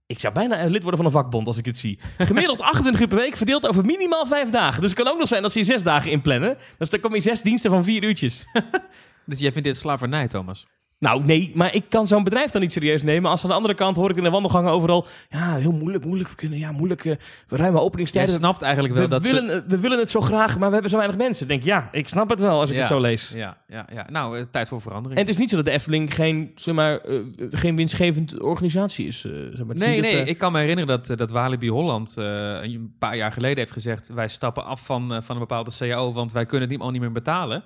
Ik 0.07 0.20
zou 0.20 0.34
bijna 0.34 0.61
een 0.61 0.72
lid 0.72 0.82
worden 0.82 0.97
van 0.97 1.05
een 1.05 1.16
vakbond 1.16 1.47
als 1.47 1.57
ik 1.57 1.63
dit 1.63 1.78
zie. 1.78 1.99
Gemiddeld 2.18 2.61
28 2.61 3.01
uur 3.01 3.07
per 3.07 3.18
week, 3.18 3.36
verdeeld 3.36 3.68
over 3.68 3.86
minimaal 3.86 4.26
vijf 4.26 4.49
dagen. 4.49 4.82
Dus 4.82 4.89
het 4.89 4.99
kan 4.99 5.13
ook 5.13 5.20
nog 5.20 5.28
zijn 5.28 5.41
dat 5.41 5.51
ze 5.51 5.59
je 5.59 5.66
zes 5.66 5.84
dagen 5.84 6.11
inplannen. 6.11 6.57
Dus 6.78 6.89
dan 6.89 6.99
kom 6.99 7.13
je 7.13 7.20
zes 7.20 7.41
diensten 7.41 7.72
van 7.72 7.84
vier 7.84 8.03
uurtjes. 8.03 8.45
Dus 9.28 9.39
jij 9.39 9.51
vindt 9.51 9.68
dit 9.68 9.78
slavernij, 9.78 10.28
Thomas? 10.28 10.68
Nou, 11.00 11.24
nee, 11.26 11.52
maar 11.56 11.74
ik 11.74 11.84
kan 11.89 12.08
zo'n 12.08 12.24
bedrijf 12.24 12.52
dan 12.52 12.62
niet 12.62 12.72
serieus 12.72 13.04
nemen. 13.04 13.30
Als 13.30 13.43
aan 13.43 13.50
de 13.50 13.56
andere 13.56 13.74
kant 13.74 13.96
hoor 13.96 14.10
ik 14.10 14.18
in 14.18 14.24
de 14.24 14.30
wandelgangen 14.30 14.72
overal... 14.72 15.06
Ja, 15.30 15.56
heel 15.56 15.72
moeilijk, 15.72 16.06
moeilijk. 16.06 16.30
We 16.30 16.36
kunnen, 16.36 16.58
ja, 16.60 16.72
moeilijk. 16.72 17.06
eh, 17.06 17.16
we 17.48 17.58
ruimen 17.58 17.82
openingstijden. 17.82 18.36
snapt 18.36 18.62
eigenlijk 18.62 18.93
wel 18.93 19.04
We 19.04 19.10
dat 19.10 19.24
willen, 19.24 19.48
het- 19.48 19.64
we 19.68 19.80
willen 19.80 20.00
het 20.00 20.10
zo 20.10 20.22
graag, 20.22 20.58
maar 20.58 20.68
we 20.68 20.74
hebben 20.74 20.91
zo 20.91 20.98
weinig 20.98 21.18
mensen. 21.18 21.43
Ik 21.43 21.50
denk, 21.50 21.64
ja, 21.64 21.89
ik 21.91 22.08
snap 22.08 22.30
het 22.30 22.39
wel 22.39 22.60
als 22.60 22.70
ik 22.70 22.76
Ja. 22.76 22.82
het 22.82 22.91
zo 22.91 23.00
lees. 23.00 23.28
ze... 23.30 23.38
Ja, 23.38 23.58
ja, 23.68 23.88
ja. 23.93 24.06
Nou, 24.10 24.38
eh, 24.38 24.43
tijd 24.52 24.68
voor 24.68 24.82
verandering. 24.82 25.20
En 25.20 25.26
het 25.26 25.34
is 25.36 25.39
niet 25.39 25.50
zo 25.50 25.56
dat 25.56 25.66
de 25.66 25.72
Efteling 25.72 26.14
geen, 26.16 26.52
zeg 26.56 26.76
maar, 26.76 26.98
eh, 27.00 27.20
geen 27.52 27.76
winstgevend 27.76 28.39
organisatie 28.41 29.08
is. 29.08 29.26
eh, 29.26 29.32
zeg 29.54 29.66
maar. 29.66 29.76
Nee, 29.76 30.02
dat, 30.02 30.12
nee, 30.12 30.22
eh, 30.22 30.28
ik 30.28 30.38
kan 30.38 30.52
me 30.52 30.60
herinneren 30.60 30.88
dat, 30.88 31.10
eh, 31.10 31.18
dat 31.18 31.30
Walibi 31.32 31.70
Holland 31.70 32.18
eh, 32.18 32.26
een 32.62 32.96
paar 33.00 33.16
jaar 33.16 33.32
geleden 33.32 33.58
heeft 33.58 33.72
gezegd... 33.72 34.08
wij 34.08 34.28
stappen 34.28 34.66
af 34.66 34.86
van, 34.86 35.14
eh, 35.14 35.22
van 35.22 35.36
een 35.36 35.41
bepaalde 35.41 35.72
CAO, 35.78 36.14
want 36.14 36.32
wij 36.32 36.46
kunnen 36.46 36.62
het 36.70 36.78
niet, 36.78 36.86
al 36.86 36.91
niet 36.91 37.02
meer 37.02 37.12
betalen. 37.12 37.64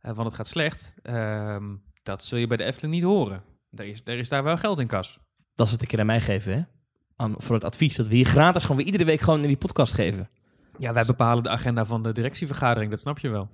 eh, 0.00 0.12
want 0.14 0.26
het 0.26 0.36
gaat 0.36 0.46
slecht. 0.46 0.94
Ehm, 1.02 1.64
dat 2.02 2.24
zul 2.24 2.38
je 2.38 2.46
bij 2.46 2.56
de 2.56 2.64
Efteling 2.64 2.94
niet 2.94 3.02
horen. 3.02 3.42
Er 3.74 3.84
is, 3.86 4.00
er 4.04 4.18
is 4.18 4.28
daar 4.28 4.42
wel 4.42 4.56
geld 4.56 4.78
in 4.78 4.86
kas. 4.86 5.18
Dat 5.54 5.66
is 5.66 5.72
het 5.72 5.82
een 5.82 5.88
keer 5.88 6.00
aan 6.00 6.06
mij 6.06 6.20
geven, 6.20 6.52
hè? 6.52 6.60
Aan, 7.16 7.34
voor 7.38 7.54
het 7.54 7.64
advies 7.64 7.96
dat 7.96 8.08
we 8.08 8.14
hier 8.14 8.26
gratis 8.26 8.62
gewoon 8.62 8.76
weer 8.76 8.86
iedere 8.86 9.04
week 9.04 9.20
gewoon 9.20 9.40
in 9.42 9.46
die 9.48 9.56
podcast 9.56 9.94
geven. 9.94 10.30
Ja, 10.78 10.92
wij 10.92 11.04
bepalen 11.04 11.42
de 11.42 11.48
agenda 11.48 11.84
van 11.84 12.02
de 12.02 12.10
directievergadering, 12.12 12.90
dat 12.90 13.00
snap 13.00 13.18
je 13.18 13.28
wel. 13.28 13.48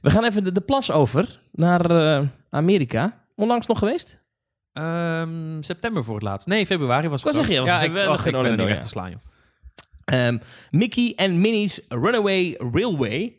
We 0.00 0.10
gaan 0.10 0.24
even 0.24 0.44
de, 0.44 0.52
de 0.52 0.60
plas 0.60 0.90
over 0.90 1.40
naar 1.52 1.90
eh, 1.90 2.26
Amerika. 2.50 3.24
Onlangs 3.34 3.66
nog 3.66 3.78
geweest? 3.78 4.22
Ehm, 4.72 5.62
september 5.62 6.04
voor 6.04 6.14
het 6.14 6.22
laatst. 6.22 6.46
Nee, 6.46 6.66
februari 6.66 7.08
was 7.08 7.22
het. 7.22 7.34
Wat 7.34 7.44
zeg 7.44 7.54
je? 7.56 7.62
Ja, 7.64 7.82
ik, 7.82 7.92
we- 7.92 8.04
wacht, 8.04 8.26
ik 8.26 8.32
ben 8.32 8.44
er 8.44 8.56
niet 8.56 8.66
weg 8.66 8.80
te 8.80 8.88
slaan, 8.88 9.10
joh. 9.10 9.20
Ehm, 10.04 10.38
Mickey 10.70 11.12
en 11.16 11.40
Minnie's 11.40 11.80
Runaway 11.88 12.54
Railway. 12.72 13.36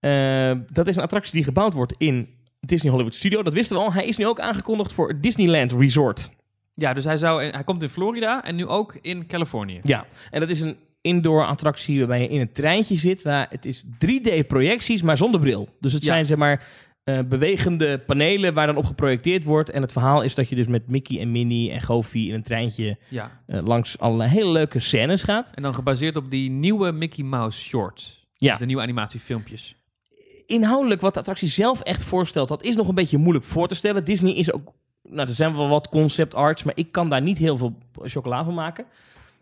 Ehm, 0.00 0.60
dat 0.72 0.86
is 0.86 0.96
een 0.96 1.02
attractie 1.02 1.32
die 1.32 1.44
gebouwd 1.44 1.72
wordt 1.72 1.94
in 1.98 2.28
Disney 2.60 2.90
Hollywood 2.90 3.14
Studio. 3.14 3.42
Dat 3.42 3.52
wisten 3.52 3.76
we 3.76 3.82
al. 3.82 3.92
Hij 3.92 4.06
is 4.06 4.16
nu 4.16 4.26
ook 4.26 4.40
aangekondigd 4.40 4.92
voor 4.92 5.08
het 5.08 5.22
Disneyland 5.22 5.72
Resort. 5.72 6.30
Ja, 6.74 6.92
dus 6.92 7.04
hij, 7.04 7.16
zou, 7.16 7.44
hij 7.44 7.64
komt 7.64 7.82
in 7.82 7.88
Florida 7.88 8.44
en 8.44 8.56
nu 8.56 8.66
ook 8.66 8.98
in 9.00 9.26
Californië. 9.26 9.80
Ja, 9.82 10.06
en 10.30 10.40
dat 10.40 10.48
is 10.48 10.60
een 10.60 10.76
indoor 11.00 11.46
attractie 11.46 11.98
waarbij 11.98 12.20
je 12.22 12.28
in 12.28 12.40
een 12.40 12.52
treintje 12.52 12.96
zit. 12.96 13.22
Waar 13.22 13.46
het 13.50 13.64
is 13.64 13.84
3D-projecties, 13.84 15.02
maar 15.02 15.16
zonder 15.16 15.40
bril. 15.40 15.68
Dus 15.80 15.92
het 15.92 16.04
Ja. 16.04 16.12
zijn 16.12 16.26
zeg 16.26 16.38
maar 16.38 16.66
eh, 17.04 17.18
bewegende 17.28 17.98
panelen 17.98 18.54
waar 18.54 18.66
dan 18.66 18.76
op 18.76 18.84
geprojecteerd 18.84 19.44
wordt. 19.44 19.70
En 19.70 19.82
het 19.82 19.92
verhaal 19.92 20.22
is 20.22 20.34
dat 20.34 20.48
je 20.48 20.54
dus 20.54 20.66
met 20.66 20.88
Mickey 20.88 21.20
en 21.20 21.30
Minnie 21.30 21.70
en 21.70 21.80
Goofy 21.80 22.18
in 22.18 22.34
een 22.34 22.42
treintje 22.42 22.96
Ja. 23.08 23.36
eh, 23.46 23.60
langs 23.64 23.98
allerlei 23.98 24.30
hele 24.30 24.50
leuke 24.50 24.78
scènes 24.78 25.22
gaat. 25.22 25.50
En 25.54 25.62
dan 25.62 25.74
gebaseerd 25.74 26.16
op 26.16 26.30
die 26.30 26.50
nieuwe 26.50 26.92
Mickey 26.92 27.24
Mouse 27.24 27.60
short. 27.60 28.26
Ja. 28.34 28.50
Dus 28.50 28.58
de 28.58 28.64
nieuwe 28.66 28.82
animatiefilmpjes. 28.82 29.76
Inhoudelijk 30.48 31.00
wat 31.00 31.14
de 31.14 31.18
attractie 31.18 31.48
zelf 31.48 31.80
echt 31.80 32.04
voorstelt, 32.04 32.48
dat 32.48 32.62
is 32.62 32.76
nog 32.76 32.88
een 32.88 32.94
beetje 32.94 33.18
moeilijk 33.18 33.44
voor 33.44 33.68
te 33.68 33.74
stellen. 33.74 34.04
Disney 34.04 34.32
is 34.32 34.52
ook, 34.52 34.72
nou 35.02 35.28
er 35.28 35.34
zijn 35.34 35.56
wel 35.56 35.68
wat 35.68 35.88
concept 35.88 36.34
arts, 36.34 36.62
maar 36.62 36.76
ik 36.76 36.92
kan 36.92 37.08
daar 37.08 37.22
niet 37.22 37.38
heel 37.38 37.56
veel 37.56 37.78
chocola 38.02 38.44
van 38.44 38.54
maken. 38.54 38.84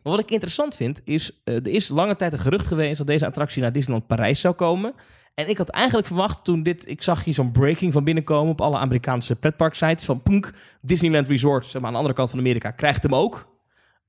Maar 0.02 0.12
wat 0.12 0.20
ik 0.20 0.30
interessant 0.30 0.76
vind, 0.76 1.00
is 1.04 1.30
eh, 1.44 1.54
er 1.54 1.68
is 1.68 1.88
lange 1.88 2.16
tijd 2.16 2.32
een 2.32 2.38
gerucht 2.38 2.66
geweest 2.66 2.98
dat 2.98 3.06
deze 3.06 3.26
attractie 3.26 3.62
naar 3.62 3.72
Disneyland 3.72 4.06
Parijs 4.06 4.40
zou 4.40 4.54
komen. 4.54 4.94
En 5.34 5.48
ik 5.48 5.58
had 5.58 5.68
eigenlijk 5.68 6.06
verwacht 6.06 6.44
toen 6.44 6.62
dit, 6.62 6.88
ik 6.88 7.02
zag 7.02 7.24
hier 7.24 7.34
zo'n 7.34 7.52
breaking 7.52 7.92
van 7.92 8.04
binnenkomen 8.04 8.52
op 8.52 8.60
alle 8.60 8.78
Amerikaanse 8.78 9.36
pretparksites 9.36 10.04
van 10.04 10.22
Punk, 10.22 10.52
Disneyland 10.80 11.28
Resort, 11.28 11.66
zeg 11.66 11.74
maar 11.74 11.84
aan 11.84 11.92
de 11.92 11.98
andere 11.98 12.14
kant 12.14 12.30
van 12.30 12.38
Amerika, 12.38 12.70
krijgt 12.70 13.02
hem 13.02 13.14
ook. 13.14 13.56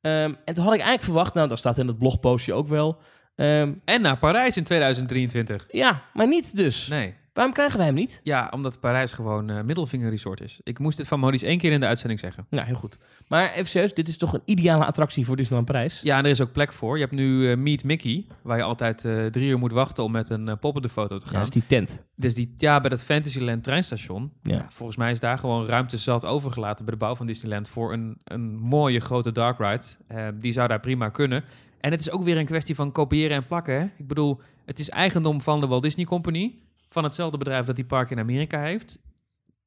Ehm, 0.02 0.34
en 0.46 0.54
toen 0.54 0.64
had 0.64 0.74
ik 0.74 0.80
eigenlijk 0.80 1.04
verwacht, 1.04 1.34
nou 1.34 1.48
dat 1.48 1.58
staat 1.58 1.78
in 1.78 1.88
het 1.88 1.98
blogpostje 1.98 2.54
ook 2.54 2.68
wel. 2.68 2.98
Ehm, 3.38 3.74
En 3.86 4.02
naar 4.02 4.18
Parijs 4.18 4.58
in 4.58 4.64
2023. 4.64 5.68
ja, 5.72 6.02
maar 6.14 6.28
niet 6.28 6.56
dus. 6.56 6.88
Nee. 6.88 7.14
Waarom 7.34 7.56
krijgen 7.56 7.78
wij 7.78 7.86
hem 7.88 7.96
niet? 7.96 8.20
Ja, 8.24 8.48
omdat 8.54 8.80
Parijs 8.80 9.12
gewoon 9.12 9.50
eh 9.50 9.62
middelvinger 9.64 10.10
resort 10.10 10.42
is. 10.42 10.60
Ik 10.64 10.80
moest 10.80 10.98
dit 10.98 11.08
van 11.08 11.20
Maurice 11.20 11.46
één 11.46 11.58
keer 11.58 11.72
in 11.72 11.80
de 11.80 11.86
uitzending 11.86 12.20
zeggen. 12.20 12.46
Nou, 12.50 12.66
heel 12.66 12.76
goed. 12.76 12.98
Maar 13.28 13.52
even 13.52 13.66
serieus, 13.68 13.94
dit 13.94 14.08
is 14.08 14.18
toch 14.18 14.34
een 14.34 14.42
ideale 14.46 14.86
attractie 14.86 15.26
voor 15.26 15.36
Disneyland 15.36 15.68
Parijs? 15.72 16.00
Ja, 16.04 16.18
en 16.18 16.24
er 16.24 16.30
is 16.30 16.42
ook 16.42 16.52
plek 16.52 16.74
voor. 16.74 16.96
Je 16.98 17.02
hebt 17.04 17.16
nu 17.16 17.50
eh, 17.52 17.58
Meet 17.58 17.84
Mickey, 17.84 18.26
waar 18.42 18.58
je 18.58 18.64
altijd 18.64 19.06
eh, 19.06 19.26
drie 19.26 19.50
uur 19.50 19.58
moet 19.60 19.72
wachten 19.72 20.04
om 20.04 20.12
met 20.12 20.30
een 20.30 20.48
uh, 20.48 20.54
pop 20.60 20.76
op 20.76 20.82
de 20.82 20.90
foto 20.90 21.18
te 21.18 21.26
Ja, 21.26 21.32
gaan. 21.32 21.42
is 21.42 21.50
die 21.50 21.66
tent. 21.68 22.04
Dus 22.16 22.34
die, 22.34 22.54
ja, 22.56 22.80
bij 22.82 22.90
dat 22.90 23.04
Fantasyland 23.04 23.64
treinstation. 23.64 24.32
Ja. 24.44 24.56
Ja, 24.56 24.66
volgens 24.70 24.98
mij 24.98 25.12
is 25.12 25.20
daar 25.20 25.38
gewoon 25.38 25.66
ruimte 25.66 25.98
zat 25.98 26.26
overgelaten 26.26 26.86
bij 26.86 26.94
de 26.94 27.00
bouw 27.00 27.16
van 27.16 27.26
Disneyland 27.26 27.68
voor 27.68 27.94
een, 27.94 28.18
een 28.24 28.56
mooie 28.56 29.00
grote 29.00 29.32
dark 29.32 29.60
ride. 29.60 29.84
Eh, 30.08 30.28
die 30.36 30.52
zou 30.52 30.68
daar 30.68 30.80
prima 30.80 31.10
kunnen. 31.10 31.44
En 31.80 31.92
het 31.92 32.00
is 32.00 32.10
ook 32.10 32.24
weer 32.24 32.38
een 32.38 32.46
kwestie 32.46 32.76
van 32.76 32.92
kopiëren 32.92 33.38
en 33.38 33.46
plakken. 33.46 33.80
Hè? 33.80 33.84
Ik 33.98 34.08
bedoel, 34.08 34.40
het 34.66 34.80
is 34.80 34.90
eigendom 34.90 35.42
van 35.42 35.60
de 35.60 35.68
Walt 35.68 35.84
Disney 35.84 36.06
Company. 36.06 36.56
Van 36.88 37.04
hetzelfde 37.04 37.38
bedrijf 37.38 37.66
dat 37.66 37.76
die 37.76 37.86
park 37.86 38.10
in 38.10 38.20
Amerika 38.20 38.62
heeft. 38.62 39.00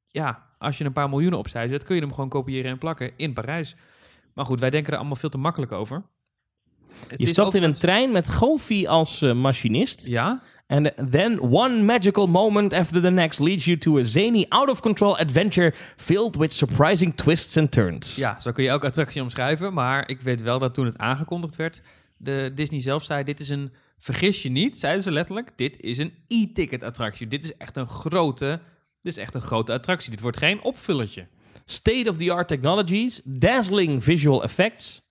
Ja, 0.07 0.43
als 0.57 0.77
je 0.77 0.83
een 0.83 0.93
paar 0.93 1.09
miljoenen 1.09 1.39
opzij 1.39 1.67
zet, 1.67 1.83
kun 1.83 1.95
je 1.95 2.01
hem 2.01 2.13
gewoon 2.13 2.29
kopiëren 2.29 2.71
en 2.71 2.77
plakken 2.77 3.11
in 3.15 3.33
Parijs. 3.33 3.75
Maar 4.33 4.45
goed, 4.45 4.59
wij 4.59 4.69
denken 4.69 4.91
er 4.91 4.97
allemaal 4.97 5.15
veel 5.15 5.29
te 5.29 5.37
makkelijk 5.37 5.71
over. 5.71 6.03
Het 7.07 7.19
Je 7.19 7.27
stapt 7.27 7.53
in 7.53 7.63
een 7.63 7.73
trein 7.73 8.11
met 8.11 8.29
Goofy 8.29 8.87
als 8.87 9.21
eh, 9.21 9.33
machinist. 9.33 10.07
Ja, 10.07 10.41
En 10.71 10.93
then 11.09 11.39
one 11.41 11.83
magical 11.83 12.27
moment 12.27 12.73
after 12.73 13.01
the 13.01 13.09
next 13.09 13.39
leads 13.39 13.65
you 13.65 13.77
to 13.77 13.97
a 13.97 14.03
zany, 14.03 14.45
out-of-control 14.49 15.17
adventure 15.17 15.73
filled 15.95 16.35
with 16.35 16.53
surprising 16.53 17.15
twists 17.15 17.57
and 17.57 17.71
turns. 17.71 18.15
Ja, 18.15 18.39
zo 18.39 18.51
kun 18.51 18.63
je 18.63 18.69
elke 18.69 18.85
attractie 18.85 19.21
omschrijven. 19.21 19.73
Maar 19.73 20.09
ik 20.09 20.21
weet 20.21 20.41
wel 20.41 20.59
dat 20.59 20.73
toen 20.73 20.85
het 20.85 20.97
aangekondigd 20.97 21.55
werd, 21.55 21.81
de 22.23 22.51
Disney 22.55 22.79
zelf 22.79 23.03
zei: 23.03 23.23
Dit 23.23 23.39
is 23.39 23.49
een, 23.49 23.71
vergis 23.97 24.41
je 24.41 24.49
niet, 24.49 24.79
zeiden 24.79 25.03
ze 25.03 25.11
letterlijk, 25.11 25.51
dit 25.55 25.79
is 25.79 25.97
een 25.97 26.13
e-ticket 26.27 26.83
attractie. 26.83 27.27
Dit 27.27 27.43
is 27.43 27.57
echt 27.57 27.77
een 27.77 27.87
grote, 27.87 28.59
dit 29.01 29.11
is 29.11 29.17
echt 29.17 29.35
een 29.35 29.41
grote 29.41 29.73
attractie. 29.73 30.11
Dit 30.11 30.21
wordt 30.21 30.37
geen 30.37 30.63
opvullertje. 30.63 31.27
State-of-the-art 31.65 32.47
technologies, 32.47 33.21
dazzling 33.23 34.03
visual 34.03 34.43
effects. 34.43 35.09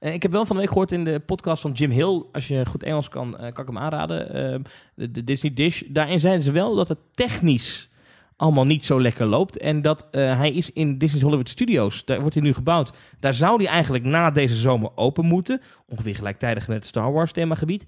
Eh, 0.00 0.12
ik 0.12 0.22
heb 0.22 0.32
wel 0.32 0.46
van 0.46 0.56
de 0.56 0.62
week 0.62 0.70
gehoord 0.70 0.92
in 0.92 1.04
de 1.04 1.20
podcast 1.20 1.62
van 1.62 1.72
Jim 1.72 1.90
Hill. 1.90 2.24
Als 2.32 2.48
je 2.48 2.66
goed 2.66 2.82
Engels 2.82 3.08
kan, 3.08 3.38
eh, 3.38 3.52
kan 3.52 3.64
ik 3.64 3.70
hem 3.72 3.78
aanraden. 3.78 4.34
eh, 4.34 4.60
de, 4.94 5.10
de 5.10 5.24
Disney 5.24 5.54
Dish. 5.54 5.82
Daarin 5.88 6.20
zeiden 6.20 6.42
ze 6.42 6.52
wel 6.52 6.74
dat 6.74 6.88
het 6.88 6.98
technisch 7.14 7.88
allemaal 8.36 8.64
niet 8.64 8.84
zo 8.84 9.00
lekker 9.00 9.26
loopt. 9.26 9.58
En 9.58 9.82
dat 9.82 10.08
eh, 10.10 10.38
hij 10.38 10.52
is 10.52 10.72
in 10.72 10.98
Disney's 10.98 11.22
Hollywood 11.22 11.48
Studios. 11.48 12.04
Daar 12.04 12.20
wordt 12.20 12.34
hij 12.34 12.42
nu 12.42 12.54
gebouwd. 12.54 12.96
Daar 13.20 13.34
zou 13.34 13.62
hij 13.62 13.72
eigenlijk 13.72 14.04
na 14.04 14.30
deze 14.30 14.54
zomer 14.54 14.90
open 14.94 15.24
moeten. 15.24 15.60
Ongeveer 15.86 16.14
gelijktijdig 16.14 16.68
met 16.68 16.76
het 16.76 16.86
Star 16.86 17.12
Wars 17.12 17.32
themagebied. 17.32 17.84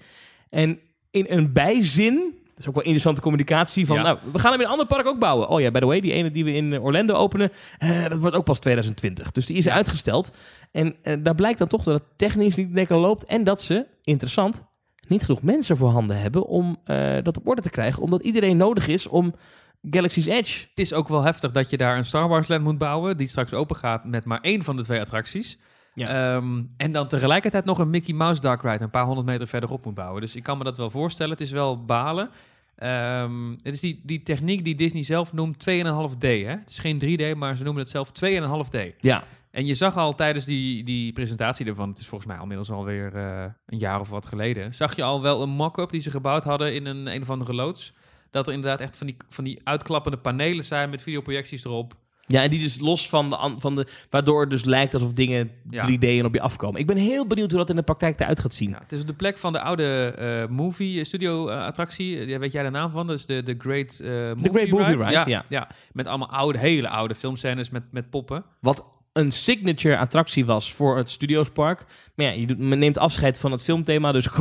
En 0.50 0.78
in 1.10 1.26
een 1.28 1.52
bijzin... 1.52 2.36
Dat 2.44 2.66
is 2.66 2.68
ook 2.68 2.74
wel 2.74 2.84
interessante 2.84 3.20
communicatie 3.20 3.86
van... 3.86 3.96
Ja. 3.96 4.02
Nou, 4.02 4.18
we 4.32 4.38
gaan 4.38 4.50
hem 4.50 4.60
in 4.60 4.66
een 4.66 4.72
ander 4.72 4.86
park 4.86 5.06
ook 5.06 5.18
bouwen. 5.18 5.48
Oh 5.48 5.60
ja, 5.60 5.70
by 5.70 5.78
the 5.78 5.86
way, 5.86 6.00
die 6.00 6.12
ene 6.12 6.30
die 6.30 6.44
we 6.44 6.52
in 6.52 6.80
Orlando 6.80 7.14
openen... 7.14 7.52
eh, 7.78 8.08
dat 8.08 8.18
wordt 8.18 8.36
ook 8.36 8.44
pas 8.44 8.58
2020. 8.58 9.32
Dus 9.32 9.46
die 9.46 9.56
is 9.56 9.68
uitgesteld. 9.68 10.32
En 10.72 10.96
eh, 11.02 11.16
daar 11.22 11.34
blijkt 11.34 11.58
dan 11.58 11.68
toch 11.68 11.82
dat 11.82 11.94
het 11.94 12.08
technisch 12.16 12.56
niet 12.56 12.70
lekker 12.72 12.96
loopt. 12.96 13.24
En 13.24 13.44
dat 13.44 13.62
ze, 13.62 13.86
interessant, 14.02 14.64
niet 15.08 15.24
genoeg 15.24 15.42
mensen 15.42 15.76
voorhanden 15.76 16.20
hebben... 16.20 16.46
om 16.46 16.78
dat 17.22 17.36
op 17.36 17.48
orde 17.48 17.62
te 17.62 17.70
krijgen. 17.70 18.02
Omdat 18.02 18.20
iedereen 18.20 18.56
nodig 18.56 18.88
is 18.88 19.06
om 19.06 19.34
Galaxy's 19.82 20.26
Edge... 20.26 20.60
Het 20.68 20.78
is 20.78 20.92
ook 20.92 21.08
wel 21.08 21.22
heftig 21.22 21.50
dat 21.50 21.70
je 21.70 21.76
daar 21.76 21.96
een 21.96 22.04
Star 22.04 22.28
Wars 22.28 22.48
Land 22.48 22.62
moet 22.62 22.78
bouwen, 22.78 23.16
die 23.16 23.26
straks 23.26 23.52
open 23.52 23.76
gaat 23.76 24.04
met 24.04 24.24
maar 24.24 24.40
één 24.40 24.62
van 24.62 24.76
de 24.76 24.82
twee 24.82 25.00
attracties. 25.00 25.58
Ehm, 25.94 26.62
en 26.76 26.92
dan 26.92 27.08
tegelijkertijd 27.08 27.64
nog 27.64 27.78
een 27.78 27.90
Mickey 27.90 28.14
Mouse 28.14 28.40
Dark 28.40 28.62
Ride 28.62 28.84
een 28.84 28.90
paar 28.90 29.04
honderd 29.04 29.26
meter 29.26 29.46
verderop 29.48 29.84
moet 29.84 29.94
bouwen. 29.94 30.20
Dus 30.20 30.36
ik 30.36 30.42
kan 30.42 30.58
me 30.58 30.64
dat 30.64 30.76
wel 30.76 30.90
voorstellen. 30.90 31.32
Het 31.32 31.40
is 31.40 31.50
wel 31.50 31.84
balen. 31.84 32.30
Ehm, 32.76 33.50
het 33.50 33.74
is 33.74 33.80
die, 33.80 34.00
die 34.04 34.22
techniek 34.22 34.64
die 34.64 34.74
Disney 34.74 35.02
zelf 35.02 35.32
noemt 35.32 35.58
2,5D. 35.58 36.22
Hè? 36.22 36.50
Het 36.50 36.70
is 36.70 36.78
geen 36.78 36.98
3D, 36.98 37.34
maar 37.36 37.56
ze 37.56 37.62
noemen 37.62 37.82
het 37.82 37.90
zelf 37.90 38.12
2,5D. 38.12 38.94
Ja, 39.00 39.24
En 39.50 39.66
je 39.66 39.74
zag 39.74 39.96
al 39.96 40.14
tijdens 40.14 40.44
die, 40.44 40.84
die 40.84 41.12
presentatie 41.12 41.66
ervan, 41.66 41.88
het 41.88 41.98
is 41.98 42.06
volgens 42.06 42.30
mij 42.30 42.40
inmiddels 42.40 42.70
alweer 42.70 43.16
eh 43.16 43.44
een 43.66 43.78
jaar 43.78 44.00
of 44.00 44.08
wat 44.08 44.26
geleden, 44.26 44.74
zag 44.74 44.96
je 44.96 45.02
al 45.02 45.22
wel 45.22 45.42
een 45.42 45.48
mock-up 45.48 45.90
die 45.90 46.00
ze 46.00 46.10
gebouwd 46.10 46.44
hadden 46.44 46.74
in 46.74 46.86
een, 46.86 47.06
een 47.14 47.22
of 47.22 47.30
andere 47.30 47.54
loods. 47.54 47.92
Dat 48.30 48.46
er 48.46 48.52
inderdaad 48.52 48.80
echt 48.80 48.96
van 48.96 49.06
die, 49.06 49.16
van 49.28 49.44
die 49.44 49.60
uitklappende 49.64 50.18
panelen 50.18 50.64
zijn 50.64 50.90
met 50.90 51.02
videoprojecties 51.02 51.64
erop. 51.64 51.94
Ja, 52.26 52.42
en 52.42 52.50
die 52.50 52.60
dus 52.60 52.80
los 52.80 53.08
van 53.08 53.30
de, 53.30 53.36
an- 53.36 53.60
van 53.60 53.74
de... 53.74 53.86
Waardoor 54.10 54.40
het 54.40 54.50
dus 54.50 54.64
lijkt 54.64 54.94
alsof 54.94 55.12
dingen 55.12 55.50
Ja. 55.70 55.88
3D 55.90 55.98
en 56.00 56.24
op 56.24 56.34
je 56.34 56.40
afkomen. 56.40 56.80
Ik 56.80 56.86
ben 56.86 56.96
heel 56.96 57.26
benieuwd 57.26 57.50
hoe 57.50 57.58
dat 57.58 57.70
in 57.70 57.76
de 57.76 57.82
praktijk 57.82 58.20
eruit 58.20 58.40
gaat 58.40 58.54
zien. 58.54 58.70
Ja, 58.70 58.78
het 58.78 58.92
is 58.92 59.00
op 59.00 59.06
de 59.06 59.12
plek 59.14 59.38
van 59.38 59.52
de 59.52 59.60
oude 59.60 60.04
eh, 60.18 60.48
movie 60.56 61.04
studio 61.04 61.48
eh, 61.48 61.64
attractie. 61.64 62.26
Ja, 62.26 62.38
weet 62.38 62.52
jij 62.52 62.62
de 62.62 62.70
naam 62.70 62.90
van? 62.90 63.06
Dat 63.06 63.18
is 63.18 63.26
de, 63.26 63.42
de 63.42 63.54
Great, 63.58 63.98
eh 63.98 64.10
movie, 64.10 64.50
Great 64.50 64.68
Movie 64.68 64.96
Ride, 64.96 65.10
ja, 65.10 65.24
ja. 65.26 65.44
ja. 65.48 65.68
Met 65.92 66.06
allemaal 66.06 66.30
oude, 66.30 66.58
hele 66.58 66.88
oude 66.88 67.14
filmscènes 67.14 67.70
met, 67.70 67.82
met 67.92 68.10
poppen. 68.10 68.44
Wat 68.60 68.84
een 69.12 69.32
signature 69.32 69.98
attractie 69.98 70.44
was 70.44 70.72
voor 70.72 70.96
het 70.96 71.10
Studiospark. 71.10 71.84
Maar 72.14 72.26
ja, 72.26 72.32
je 72.32 72.46
neemt 72.56 72.98
afscheid 72.98 73.38
van 73.38 73.52
het 73.52 73.62
filmthema, 73.62 74.12
dus 74.12 74.28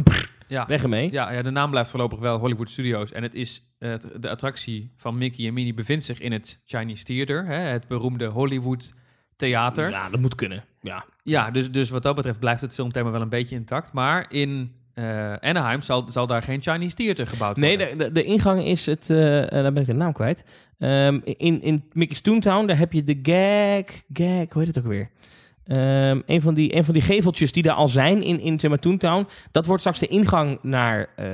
Ja. 0.47 0.65
weg 0.67 0.83
ermee. 0.83 1.11
Ja, 1.11 1.31
ja, 1.31 1.41
de 1.41 1.49
naam 1.49 1.69
blijft 1.69 1.89
voorlopig 1.89 2.19
wel 2.19 2.37
Hollywood 2.39 2.69
Studios. 2.69 3.11
En 3.11 3.23
het 3.23 3.33
is, 3.35 3.61
eh, 3.79 3.93
de 4.19 4.29
attractie 4.29 4.91
van 4.97 5.17
Mickey 5.17 5.47
en 5.47 5.53
Minnie 5.53 5.73
bevindt 5.73 6.03
zich 6.03 6.19
in 6.19 6.31
het 6.31 6.61
Chinese 6.65 7.03
Theater. 7.03 7.45
Hè, 7.45 7.55
het 7.55 7.87
beroemde 7.87 8.25
Hollywood 8.25 8.93
Theater. 9.35 9.89
Ja, 9.89 10.03
Ja, 10.03 10.09
dat 10.09 10.19
moet 10.19 10.35
kunnen. 10.35 10.63
Ja. 11.23 11.51
dus, 11.51 11.71
dus 11.71 11.89
wat 11.89 12.03
dat 12.03 12.15
betreft 12.15 12.39
blijft 12.39 12.61
het 12.61 12.73
filmthema 12.73 13.09
wel 13.11 13.21
een 13.21 13.29
beetje 13.29 13.55
intact. 13.55 13.93
Maar 13.93 14.25
in 14.29 14.71
eh, 14.93 15.33
Anaheim 15.33 15.81
zal, 15.81 16.05
zal 16.11 16.27
daar 16.27 16.41
geen 16.43 16.61
Chinese 16.61 16.95
Theater 16.95 17.27
gebouwd 17.27 17.57
Nee, 17.57 17.77
worden. 17.77 17.97
de, 17.97 18.03
de, 18.03 18.11
de 18.11 18.23
ingang 18.23 18.63
is 18.65 18.85
het... 18.85 19.09
eh, 19.09 19.17
daar 19.49 19.73
ben 19.73 19.81
ik 19.81 19.85
de 19.85 19.93
naam 19.93 20.13
kwijt. 20.13 20.43
Ehm, 20.77 21.19
in, 21.23 21.61
in 21.61 21.83
Mickey's 21.93 22.21
Toontown, 22.21 22.65
daar 22.67 22.77
heb 22.77 22.93
je 22.93 23.03
de 23.03 23.19
gag... 23.21 24.01
Gag, 24.13 24.53
hoe 24.53 24.63
heet 24.63 24.75
het 24.75 24.77
ook 24.77 24.91
weer? 24.91 25.09
Ehm, 25.67 26.21
een, 26.25 26.41
van 26.41 26.53
die, 26.53 26.75
een 26.75 26.83
van 26.83 26.93
die 26.93 27.03
geveltjes 27.03 27.51
die 27.51 27.63
daar 27.63 27.75
al 27.75 27.87
zijn 27.87 28.23
in, 28.23 28.39
in 28.39 28.79
Toontown. 28.79 29.27
Dat 29.51 29.65
wordt 29.65 29.81
straks 29.81 29.99
de 29.99 30.07
ingang 30.07 30.59
naar 30.61 31.09
eh, 31.15 31.25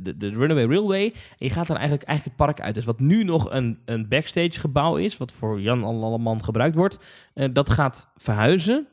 de, 0.00 0.16
de 0.16 0.28
Runaway 0.28 0.66
Railway. 0.66 1.04
En 1.04 1.46
je 1.46 1.50
gaat 1.50 1.66
dan 1.66 1.76
eigenlijk, 1.76 2.08
eigenlijk 2.08 2.38
het 2.38 2.46
park 2.46 2.60
uit. 2.66 2.74
Dus 2.74 2.84
wat 2.84 3.00
nu 3.00 3.24
nog 3.24 3.52
een, 3.52 3.78
een 3.84 4.08
backstage 4.08 4.60
gebouw 4.60 4.96
is, 4.96 5.16
wat 5.16 5.32
voor 5.32 5.60
Jan 5.60 5.84
Alleman 5.84 6.44
gebruikt 6.44 6.76
wordt, 6.76 6.98
eh, 7.34 7.48
dat 7.52 7.70
gaat 7.70 8.08
verhuizen. 8.16 8.86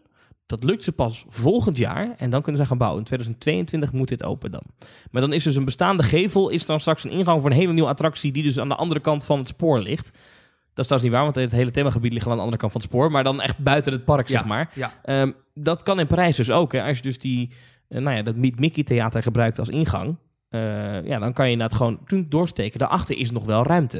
Dat 0.46 0.64
lukt 0.64 0.84
ze 0.84 0.92
pas 0.92 1.26
volgend 1.28 1.78
jaar 1.78 2.14
en 2.18 2.30
dan 2.30 2.42
kunnen 2.42 2.62
ze 2.62 2.68
gaan 2.68 2.78
bouwen. 2.78 3.00
In 3.00 3.06
2022 3.06 3.92
moet 3.92 4.08
dit 4.08 4.24
open 4.24 4.52
dan. 4.52 4.64
Maar 5.12 5.22
dan 5.22 5.34
is 5.34 5.44
dus 5.44 5.56
een 5.56 5.66
bestaande 5.66 6.04
gevel, 6.04 6.50
is 6.50 6.66
dan 6.66 6.80
straks 6.80 7.04
een 7.04 7.12
ingang 7.12 7.42
voor 7.42 7.50
een 7.50 7.56
hele 7.56 7.74
nieuwe 7.74 7.90
attractie 7.90 8.32
die 8.32 8.44
dus 8.44 8.60
aan 8.60 8.70
de 8.70 8.76
andere 8.76 9.00
kant 9.00 9.26
van 9.26 9.38
het 9.38 9.48
spoor 9.48 9.80
ligt. 9.80 10.12
Dat 10.74 10.86
is 10.86 10.86
trouwens 10.86 11.02
niet 11.04 11.12
waar, 11.12 11.24
want 11.24 11.36
het 11.36 11.52
hele 11.60 11.72
themagebied 11.72 12.14
ligt 12.14 12.26
aan 12.28 12.36
de 12.36 12.40
andere 12.40 12.58
kant 12.58 12.72
van 12.72 12.82
het 12.82 12.90
spoor. 12.90 13.12
Maar 13.12 13.24
dan 13.24 13.42
echt 13.42 13.58
buiten 13.58 13.92
het 13.94 14.06
park, 14.06 14.30
zeg 14.30 14.46
maar. 14.46 14.70
Ja. 14.74 14.94
Ehm, 15.04 15.32
dat 15.54 15.84
kan 15.84 16.00
in 16.00 16.08
Parijs 16.08 16.36
dus 16.36 16.52
ook. 16.52 16.72
Hè. 16.72 16.84
Als 16.84 16.98
je 16.98 17.04
dus 17.04 17.20
die, 17.20 17.52
eh, 17.88 18.02
nou 18.02 18.16
ja, 18.18 18.24
dat 18.24 18.36
Meet 18.36 18.60
Mickey 18.60 18.84
Theater 18.84 19.24
gebruikt 19.24 19.60
als 19.60 19.70
ingang... 19.70 20.16
eh, 20.50 21.04
ja, 21.06 21.20
dan 21.20 21.34
kan 21.34 21.46
je 21.46 21.52
inderdaad 21.52 21.78
gewoon 21.78 22.00
toen 22.06 22.26
doorsteken. 22.30 22.80
Daarachter 22.80 23.18
is 23.18 23.32
nog 23.32 23.46
wel 23.46 23.64
ruimte. 23.64 23.98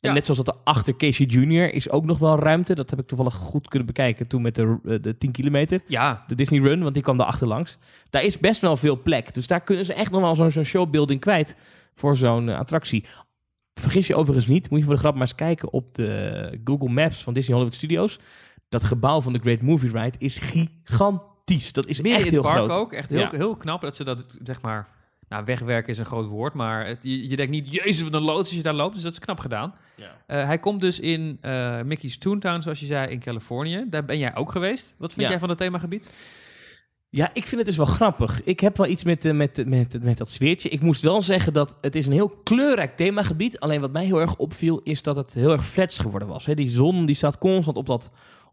En 0.00 0.10
Ja. 0.10 0.12
net 0.16 0.24
zoals 0.24 0.44
dat 0.44 0.54
er 0.54 0.60
achter 0.64 0.96
Casey 0.96 1.26
Jr. 1.26 1.74
is 1.74 1.90
ook 1.90 2.04
nog 2.04 2.18
wel 2.18 2.38
ruimte. 2.38 2.74
Dat 2.74 2.90
heb 2.90 2.98
ik 2.98 3.06
toevallig 3.06 3.34
goed 3.34 3.68
kunnen 3.68 3.86
bekijken 3.86 4.26
toen 4.26 4.42
met 4.42 4.54
de, 4.54 4.78
eh, 4.84 4.96
de 5.00 5.16
10 5.18 5.30
kilometer. 5.30 5.80
Ja, 5.86 6.24
De 6.26 6.34
Disney 6.34 6.60
Run, 6.60 6.82
want 6.82 6.94
die 6.94 7.02
kwam 7.02 7.16
daar 7.16 7.38
langs. 7.40 7.78
Daar 8.10 8.22
is 8.22 8.38
best 8.38 8.60
wel 8.60 8.76
veel 8.76 9.02
plek. 9.02 9.34
Dus 9.34 9.46
daar 9.46 9.60
kunnen 9.60 9.84
ze 9.84 9.94
echt 9.94 10.10
nog 10.10 10.20
wel 10.20 10.50
zo'n 10.50 10.64
showbuilding 10.64 11.20
kwijt 11.20 11.56
voor 11.94 12.16
zo'n 12.16 12.48
attractie. 12.48 13.04
Vergis 13.74 14.06
je 14.06 14.14
overigens 14.14 14.46
niet, 14.46 14.70
moet 14.70 14.78
je 14.78 14.84
voor 14.84 14.94
de 14.94 15.00
grap 15.00 15.12
maar 15.12 15.22
eens 15.22 15.34
kijken 15.34 15.72
op 15.72 15.94
de 15.94 16.60
Google 16.64 16.88
Maps 16.88 17.22
van 17.22 17.34
Disney 17.34 17.52
Hollywood 17.56 17.76
Studios. 17.78 18.18
Dat 18.68 18.84
gebouw 18.84 19.20
van 19.20 19.32
de 19.32 19.38
Great 19.38 19.60
Movie 19.60 19.90
Ride 19.90 20.18
is 20.18 20.38
gigantisch. 20.38 21.72
Dat 21.72 21.86
is 21.86 22.00
midden 22.00 22.14
echt 22.20 22.24
in 22.26 22.32
heel 22.32 22.42
het 22.42 22.52
park 22.52 22.64
groot. 22.70 22.78
ook. 22.80 22.92
Echt 22.92 23.10
heel, 23.10 23.18
Ja. 23.20 23.30
heel 23.30 23.56
knap 23.56 23.80
dat 23.80 23.96
ze 23.96 24.04
dat, 24.04 24.36
zeg 24.42 24.60
maar... 24.60 24.88
Nou, 25.28 25.44
wegwerken 25.44 25.92
is 25.92 25.98
een 25.98 26.04
groot 26.04 26.26
woord, 26.26 26.54
maar 26.54 26.86
het, 26.86 26.98
je, 27.02 27.28
je 27.28 27.36
denkt 27.36 27.52
niet... 27.52 27.72
Jezus, 27.72 28.02
wat 28.02 28.14
een 28.14 28.22
loods 28.22 28.38
als 28.48 28.56
je 28.56 28.62
daar 28.62 28.74
loopt. 28.74 28.94
Dus 28.94 29.02
dat 29.02 29.12
is 29.12 29.18
knap 29.18 29.40
gedaan. 29.40 29.74
Ja. 29.94 30.16
Eh, 30.26 30.44
hij 30.46 30.58
komt 30.58 30.80
dus 30.80 31.00
in 31.00 31.38
eh, 31.40 31.80
Mickey's 31.82 32.18
Toontown, 32.18 32.60
zoals 32.60 32.80
je 32.80 32.86
zei, 32.86 33.10
in 33.10 33.18
Californië. 33.20 33.84
Daar 33.90 34.04
ben 34.04 34.18
jij 34.18 34.34
ook 34.36 34.50
geweest. 34.50 34.94
Wat 34.98 35.12
vind 35.12 35.22
Ja. 35.26 35.30
jij 35.30 35.38
van 35.38 35.48
het 35.48 35.58
themagebied? 35.58 36.10
Ja, 37.14 37.30
ik 37.32 37.46
vind 37.46 37.56
het 37.56 37.66
dus 37.66 37.76
wel 37.76 37.86
grappig. 37.86 38.42
Ik 38.44 38.60
heb 38.60 38.76
wel 38.76 38.86
iets 38.86 39.04
met, 39.04 39.24
eh, 39.24 39.32
met, 39.32 39.66
met, 39.66 40.02
met 40.02 40.18
dat 40.18 40.30
sfeertje. 40.30 40.68
Ik 40.68 40.80
moest 40.80 41.02
wel 41.02 41.22
zeggen 41.22 41.52
dat 41.52 41.78
het 41.80 41.96
is 41.96 42.06
een 42.06 42.12
heel 42.12 42.28
kleurrijk 42.28 42.96
themagebied. 42.96 43.60
Alleen 43.60 43.80
wat 43.80 43.92
mij 43.92 44.04
heel 44.04 44.20
erg 44.20 44.36
opviel 44.36 44.80
is 44.82 45.02
dat 45.02 45.16
het 45.16 45.34
heel 45.34 45.52
erg 45.52 45.66
flats 45.66 45.98
geworden 45.98 46.28
was. 46.28 46.44
Die 46.44 46.70
zon 46.70 47.06
die 47.06 47.14
staat 47.14 47.38
constant 47.38 47.76
op 47.76 47.86
dat, 47.86 48.10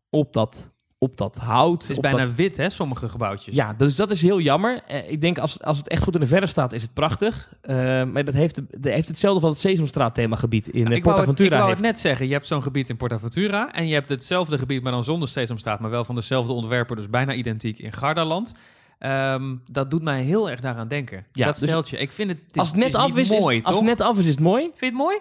op 0.09 0.34
dat, 0.34 0.70
op 1.03 1.17
dat 1.17 1.37
hout. 1.37 1.81
Het 1.81 1.91
is 1.91 1.99
bijna 1.99 2.17
dat- 2.17 2.33
wit, 2.33 2.57
hè, 2.57 2.69
sommige 2.69 3.09
gebouwtjes. 3.09 3.55
Ja, 3.55 3.73
dus 3.77 3.95
dat 3.95 4.11
is 4.11 4.21
heel 4.21 4.39
jammer. 4.39 4.81
Eh, 4.87 5.11
ik 5.11 5.21
denk 5.21 5.37
als, 5.37 5.61
als 5.61 5.77
het 5.77 5.87
echt 5.87 6.03
goed 6.03 6.13
in 6.13 6.19
de 6.19 6.27
verre 6.27 6.45
staat, 6.45 6.73
is 6.73 6.81
het 6.81 6.93
prachtig. 6.93 7.49
Eh, 7.61 7.75
maar 8.03 8.23
dat 8.23 8.33
heeft, 8.33 8.55
dat 8.81 8.93
heeft 8.93 9.07
hetzelfde 9.07 9.39
van 9.39 9.49
het 9.49 9.59
Sesamstraat 9.59 10.15
themagebied 10.15 10.67
in 10.67 10.79
Nou, 10.79 10.91
uh, 10.91 10.97
ik 10.97 11.03
wou, 11.03 11.19
het, 11.19 11.39
ik 11.39 11.49
wou 11.49 11.63
heeft. 11.65 11.77
het 11.77 11.85
net 11.87 11.99
zeggen, 11.99 12.27
je 12.27 12.33
hebt 12.33 12.47
zo'n 12.47 12.63
gebied 12.63 12.89
in 12.89 12.97
Portaventura 12.97 13.73
en 13.73 13.87
je 13.87 13.93
hebt 13.93 14.09
hetzelfde 14.09 14.57
gebied, 14.57 14.83
maar 14.83 14.91
dan 14.91 15.03
zonder 15.03 15.27
Sesamstraat, 15.27 15.79
maar 15.79 15.89
wel 15.89 16.03
van 16.03 16.15
dezelfde 16.15 16.53
ontwerper, 16.53 16.95
dus 16.95 17.09
bijna 17.09 17.33
identiek 17.33 17.79
in 17.79 17.91
Gardaland. 17.91 18.53
Ehm, 18.99 19.55
dat 19.69 19.91
doet 19.91 20.03
mij 20.03 20.21
heel 20.21 20.49
erg 20.49 20.59
daaraan 20.59 20.87
denken. 20.87 21.25
Ja, 21.31 21.45
dat 21.45 21.59
dus 21.59 21.69
steltje. 21.69 21.97
Ik 21.97 22.11
vind 22.11 22.29
het, 22.29 22.39
het 22.47 22.55
is, 22.55 22.59
als 22.59 22.67
het 22.67 22.77
net 22.77 22.95
af 22.95 23.17
is, 23.17 23.29
mooi, 23.29 23.57
is, 23.57 23.63
als 23.63 23.75
het 23.75 23.85
net 23.85 24.01
af 24.01 24.17
is, 24.17 24.25
is 24.25 24.31
het 24.31 24.39
mooi. 24.39 24.61
Vind 24.63 24.79
je 24.79 24.85
het 24.85 24.95
mooi? 24.95 25.17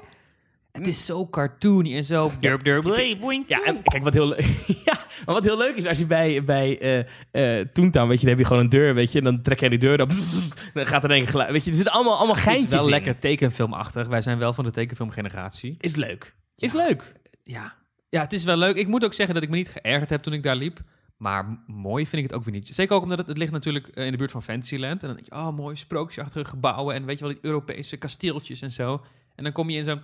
Het 0.72 0.86
is 0.86 1.06
zo 1.06 1.26
cartoony 1.28 1.96
en 1.96 2.04
zo... 2.04 2.32
Durp, 2.40 2.64
durp, 2.64 3.18
boing, 3.20 3.44
Ja, 3.48 3.62
en 3.64 3.82
kijk, 3.82 4.02
wat 4.02 4.12
heel, 4.12 4.26
le- 4.26 4.36
ja, 4.84 4.94
maar 5.26 5.34
wat 5.34 5.44
heel 5.44 5.56
leuk 5.58 5.76
is, 5.76 5.86
als 5.86 5.98
je 5.98 6.06
bij, 6.06 6.44
bij 6.44 6.78
eh 6.80 7.58
eh 7.60 7.66
Toontown, 7.72 8.08
weet 8.08 8.16
je, 8.20 8.26
dan 8.26 8.28
heb 8.34 8.38
je 8.38 8.44
gewoon 8.46 8.62
een 8.62 8.68
deur, 8.68 8.94
weet 8.94 9.12
je, 9.12 9.18
en 9.18 9.24
dan 9.24 9.42
trek 9.42 9.60
jij 9.60 9.68
die 9.68 9.78
deur, 9.78 9.96
dan, 9.96 10.08
dan 10.74 10.86
gaat 10.86 11.04
er 11.04 11.10
een 11.10 11.26
geluid, 11.26 11.50
weet 11.50 11.64
je, 11.64 11.70
er 11.70 11.76
zitten 11.76 11.94
allemaal, 11.94 12.16
allemaal 12.16 12.34
Het 12.36 12.44
is 12.46 12.50
geintjes 12.52 12.72
wel 12.74 12.84
in. 12.84 12.90
lekker 12.90 13.18
tekenfilmachtig. 13.18 14.06
Wij 14.06 14.20
zijn 14.22 14.38
wel 14.38 14.52
van 14.52 14.64
de 14.64 14.70
tekenfilmgeneratie. 14.70 15.76
Is 15.80 15.96
leuk. 15.96 16.34
Is 16.56 16.72
leuk. 16.72 17.12
Ja. 17.44 17.74
ja, 18.08 18.20
het 18.20 18.32
is 18.32 18.44
wel 18.44 18.56
leuk. 18.56 18.76
Ik 18.76 18.86
moet 18.88 19.04
ook 19.04 19.14
zeggen 19.14 19.34
dat 19.34 19.44
ik 19.44 19.50
me 19.50 19.56
niet 19.56 19.68
geërgerd 19.68 20.10
heb 20.10 20.22
toen 20.22 20.32
ik 20.32 20.42
daar 20.42 20.56
liep. 20.56 20.80
Maar 21.16 21.62
mooi 21.66 22.06
vind 22.06 22.22
ik 22.22 22.28
het 22.30 22.38
ook 22.38 22.44
weer 22.44 22.54
niet. 22.54 22.68
Zeker 22.74 22.96
ook 22.96 23.02
omdat 23.02 23.18
het, 23.18 23.26
het 23.26 23.38
ligt 23.38 23.52
natuurlijk 23.52 23.88
eh, 23.88 24.04
in 24.04 24.10
de 24.10 24.16
buurt 24.16 24.30
van 24.30 24.42
Fantasyland. 24.42 25.00
En 25.02 25.08
dan 25.08 25.16
denk 25.16 25.28
je, 25.28 25.34
oh 25.40 25.56
mooi, 25.56 25.76
sprookjesachtige 25.76 26.44
gebouwen. 26.44 26.94
En 26.94 27.04
weet 27.04 27.18
je 27.18 27.24
wel, 27.24 27.32
die 27.34 27.42
Europese 27.44 27.96
kasteeltjes 27.96 28.62
en 28.62 28.70
zo. 28.72 29.02
En 29.41 29.47
dan 29.47 29.55
kom 29.55 29.70
je 29.70 29.76
in 29.78 29.84
zo'n... 29.84 30.01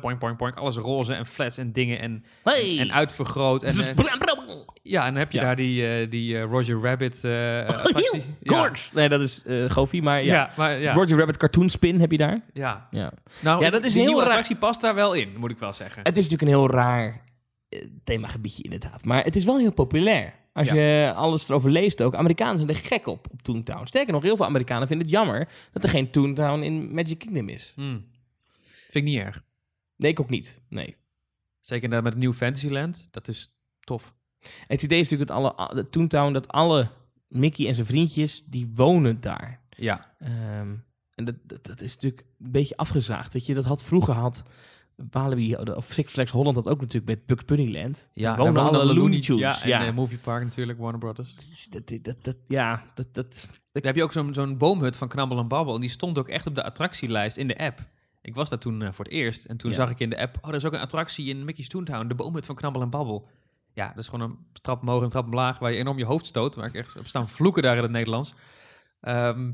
Poink, 0.00 0.18
poink, 0.18 0.36
poink. 0.36 0.56
Alles 0.56 0.76
roze 0.76 1.14
en 1.14 1.26
flats 1.26 1.56
en 1.58 1.72
dingen 1.72 1.98
en, 2.00 2.24
Hey. 2.42 2.78
en 2.78 2.92
uitvergroot. 2.92 3.62
En, 3.62 3.70
eh, 3.70 3.94
ja, 4.82 5.00
en 5.06 5.10
dan 5.12 5.16
heb 5.16 5.32
je 5.32 5.38
Ja. 5.38 5.44
daar 5.44 5.56
die, 5.56 5.88
eh, 5.88 6.10
die 6.10 6.36
eh, 6.38 6.42
Roger 6.44 6.80
Rabbit 6.80 7.24
eh 7.24 7.60
attractie. 7.66 8.22
Ja. 8.40 8.56
Gorks. 8.56 8.92
Nee, 8.92 9.08
dat 9.08 9.20
is 9.20 9.42
eh 9.44 9.70
Goofy, 9.70 10.00
maar 10.00 10.22
ja. 10.24 10.34
Ja, 10.34 10.50
maar 10.56 10.80
ja. 10.80 10.92
Roger 10.92 11.16
Rabbit 11.18 11.36
Cartoon 11.36 11.68
Spin 11.68 12.00
heb 12.00 12.10
je 12.10 12.18
daar. 12.18 12.40
ja. 12.52 12.88
Ja. 12.90 13.12
Nou, 13.40 13.62
Ja, 13.64 13.70
dat 13.70 13.84
is 13.84 13.92
die 13.92 14.00
heel 14.02 14.10
nieuwe 14.10 14.22
raar. 14.24 14.30
attractie 14.30 14.56
past 14.56 14.80
daar 14.80 14.94
wel 14.94 15.12
in, 15.14 15.32
moet 15.38 15.50
ik 15.50 15.58
wel 15.58 15.72
zeggen. 15.72 16.02
Het 16.02 16.16
is 16.16 16.28
natuurlijk 16.28 16.42
een 16.52 16.58
heel 16.58 16.70
raar 16.70 17.24
themagebiedje 18.04 18.62
inderdaad. 18.62 19.04
Maar 19.04 19.22
het 19.24 19.36
is 19.36 19.44
wel 19.44 19.58
heel 19.58 19.72
populair. 19.72 20.34
Als 20.52 20.68
Ja. 20.68 20.74
je 20.74 21.12
alles 21.14 21.48
erover 21.48 21.70
leest 21.70 22.02
ook. 22.02 22.14
Amerikanen 22.14 22.56
zijn 22.56 22.68
er 22.70 22.76
gek 22.76 23.06
op, 23.06 23.26
op 23.32 23.42
Toontown. 23.42 23.86
Sterker 23.86 24.12
nog, 24.12 24.22
heel 24.22 24.36
veel 24.36 24.46
Amerikanen 24.46 24.86
vinden 24.88 25.06
het 25.06 25.14
jammer 25.16 25.48
dat 25.72 25.84
er 25.84 25.88
geen 25.90 26.10
Toontown 26.10 26.62
in 26.62 26.94
Magic 26.94 27.18
Kingdom 27.18 27.48
is. 27.48 27.72
Hmm. 27.74 28.04
Vind 28.96 29.08
ik 29.08 29.14
niet 29.14 29.22
erg. 29.22 29.42
Nee, 29.96 30.10
ik 30.10 30.20
ook 30.20 30.30
niet. 30.30 30.60
Nee. 30.68 30.96
Zeker 31.60 31.88
met 31.88 32.04
het 32.04 32.16
nieuw 32.16 32.32
Fantasyland. 32.32 33.08
Dat 33.10 33.28
is 33.28 33.56
tof. 33.80 34.14
Het 34.66 34.82
idee 34.82 35.00
is 35.00 35.08
natuurlijk 35.08 35.30
dat 35.40 35.56
alle, 35.56 35.88
Toontown, 35.90 36.32
dat 36.32 36.48
alle 36.48 36.88
Mickey 37.28 37.66
en 37.68 37.74
zijn 37.74 37.86
vriendjes, 37.86 38.44
die 38.44 38.70
wonen 38.74 39.20
daar. 39.20 39.60
Ja. 39.70 40.14
Ehm, 40.18 40.74
en 41.14 41.24
dat, 41.24 41.34
dat, 41.42 41.64
dat 41.66 41.80
is 41.80 41.94
natuurlijk 41.94 42.22
een 42.38 42.50
beetje 42.50 42.76
afgezaagd. 42.76 43.32
Weet 43.32 43.46
je, 43.46 43.54
dat 43.54 43.64
had 43.64 43.84
vroeger 43.84 44.14
had 44.14 44.44
Walibi 45.10 45.54
of 45.56 45.92
Six 45.92 46.12
Flags 46.12 46.30
Holland 46.30 46.54
dat 46.54 46.68
ook 46.68 46.80
natuurlijk 46.80 47.06
met 47.06 47.26
Bugs 47.26 47.44
Bunnyland. 47.44 48.08
Ja, 48.12 48.36
wonen 48.36 48.62
alle 48.62 48.76
Looney 48.78 48.94
Looney 48.94 49.20
Tunes. 49.20 49.38
Ja, 49.58 49.62
en 49.62 49.68
Ja. 49.68 49.86
eh, 49.86 49.94
Movie 49.94 50.18
Park 50.18 50.42
natuurlijk, 50.42 50.78
Warner 50.78 51.00
Brothers. 51.00 51.34
Dat, 51.70 51.88
dat, 51.88 52.04
dat, 52.04 52.24
dat- 52.24 52.36
ja, 52.46 52.84
dat, 52.94 53.14
dat, 53.14 53.48
Daar 53.72 53.82
heb 53.82 53.96
je 53.96 54.02
ook 54.02 54.12
zo'n 54.12 54.34
zo'n 54.34 54.56
boomhut 54.58 54.96
van 54.96 55.08
Knabbel 55.08 55.38
en 55.38 55.48
Babbel. 55.48 55.74
En 55.74 55.80
die 55.80 55.90
stond 55.90 56.18
ook 56.18 56.28
echt 56.28 56.46
op 56.46 56.54
de 56.54 56.64
attractielijst 56.64 57.36
in 57.36 57.48
de 57.48 57.58
app. 57.58 57.78
Ik 58.26 58.34
was 58.34 58.48
daar 58.48 58.58
toen 58.58 58.82
eh, 58.82 58.88
voor 58.92 59.04
het 59.04 59.14
eerst. 59.14 59.44
En 59.44 59.56
toen 59.56 59.70
Ja. 59.70 59.76
zag 59.76 59.90
ik 59.90 60.00
in 60.00 60.10
de 60.10 60.20
app... 60.20 60.36
Oh, 60.40 60.48
er 60.48 60.54
is 60.54 60.64
ook 60.64 60.72
een 60.72 60.80
attractie 60.80 61.28
in 61.28 61.44
Mickey's 61.44 61.68
Toontown. 61.68 62.06
De 62.08 62.14
boomhut 62.14 62.46
van 62.46 62.54
Knabbel 62.54 62.82
en 62.82 62.90
Babbel. 62.90 63.28
Ja, 63.74 63.88
dat 63.88 63.98
is 63.98 64.08
gewoon 64.08 64.30
een 64.30 64.36
trap 64.62 64.80
omhoog 64.82 64.98
en 64.98 65.04
een 65.04 65.10
trap 65.10 65.24
omlaag... 65.24 65.58
waar 65.58 65.72
je 65.72 65.78
enorm 65.78 65.98
je 65.98 66.04
hoofd 66.04 66.26
stoot. 66.26 66.54
Waar 66.54 66.66
ik 66.66 66.74
echt 66.74 66.96
op 66.98 67.06
staan 67.06 67.28
vloeken 67.28 67.62
daar 67.62 67.76
in 67.76 67.82
het 67.82 67.90
Nederlands. 67.92 68.34
Ehm, 69.00 69.50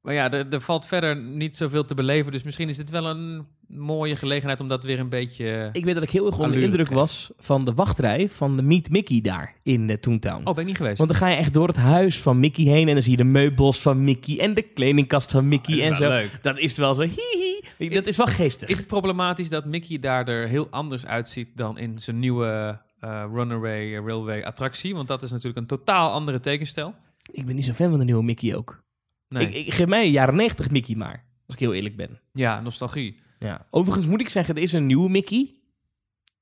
maar 0.00 0.14
ja, 0.14 0.30
er, 0.32 0.48
er 0.48 0.60
valt 0.60 0.86
verder 0.86 1.16
niet 1.16 1.56
zoveel 1.56 1.84
te 1.84 1.94
beleven. 1.94 2.32
Dus 2.32 2.42
misschien 2.42 2.68
is 2.68 2.76
dit 2.76 2.90
wel 2.90 3.06
een 3.06 3.46
mooie 3.68 4.16
gelegenheid... 4.16 4.60
om 4.60 4.68
dat 4.68 4.84
weer 4.84 4.98
een 4.98 5.08
beetje... 5.08 5.68
ik 5.72 5.84
weet 5.84 5.94
dat 5.94 6.02
ik 6.02 6.10
heel 6.10 6.26
erg 6.26 6.38
onder 6.38 6.56
de 6.56 6.62
indruk 6.62 6.88
was 6.88 7.30
van 7.38 7.64
de 7.64 7.74
wachtrij 7.74 8.28
van 8.28 8.56
de 8.56 8.62
Meet 8.62 8.90
Mickey 8.90 9.20
daar 9.20 9.54
in 9.62 9.88
uh, 9.88 9.96
Toontown. 9.96 10.46
Oh, 10.46 10.52
ben 10.54 10.60
ik 10.62 10.66
niet 10.66 10.76
geweest. 10.76 10.98
Want 10.98 11.10
dan 11.10 11.18
ga 11.18 11.28
je 11.28 11.36
echt 11.36 11.54
door 11.54 11.66
het 11.68 11.76
huis 11.76 12.20
van 12.20 12.38
Mickey 12.40 12.64
heen 12.64 12.86
en 12.88 12.92
dan 12.94 13.02
zie 13.02 13.10
je 13.10 13.16
de 13.16 13.24
meubels 13.24 13.80
van 13.80 14.04
Mickey 14.04 14.38
en 14.38 14.54
de 14.54 14.62
kledingkast 14.62 15.30
van 15.30 15.48
Mickey 15.48 15.74
is 15.76 15.84
en 15.86 15.94
zo. 15.94 16.08
leuk. 16.08 16.38
Dat 16.42 16.58
is 16.58 16.76
wel 16.76 16.94
zo 16.94 17.02
hihi. 17.02 17.47
Dat 17.78 18.06
is 18.06 18.16
wel 18.16 18.26
geestig. 18.26 18.68
Is 18.68 18.78
het 18.78 18.86
problematisch 18.86 19.48
dat 19.48 19.64
Mickey 19.64 19.98
daar 19.98 20.28
er 20.28 20.48
heel 20.48 20.66
anders 20.70 21.06
uitziet 21.06 21.56
dan 21.56 21.78
in 21.78 21.98
zijn 21.98 22.18
nieuwe 22.18 22.80
eh, 23.00 23.24
Runaway 23.32 23.94
eh, 23.96 24.04
Railway 24.04 24.42
attractie? 24.44 24.94
Want 24.94 25.08
dat 25.08 25.22
is 25.22 25.30
natuurlijk 25.30 25.58
een 25.58 25.66
totaal 25.66 26.10
andere 26.12 26.40
tekenstijl. 26.40 26.94
Ik 27.30 27.46
ben 27.46 27.54
niet 27.54 27.64
zo 27.64 27.72
fan 27.72 27.90
van 27.90 27.98
de 27.98 28.04
nieuwe 28.04 28.22
Mickey 28.22 28.56
ook. 28.56 28.82
Nee. 29.28 29.46
Ik, 29.48 29.66
ik 29.66 29.74
geef 29.74 29.86
mij 29.86 30.10
jaren 30.10 30.36
90 30.36 30.70
Mickey 30.70 30.94
maar, 30.94 31.24
als 31.46 31.54
ik 31.54 31.60
heel 31.60 31.74
eerlijk 31.74 31.96
ben. 31.96 32.20
ja, 32.32 32.60
nostalgie. 32.60 33.14
Ja. 33.38 33.66
Overigens 33.70 34.06
moet 34.06 34.20
ik 34.20 34.28
zeggen, 34.28 34.54
er 34.56 34.62
is 34.62 34.72
een 34.72 34.86
nieuwe 34.86 35.10
Mickey. 35.10 35.52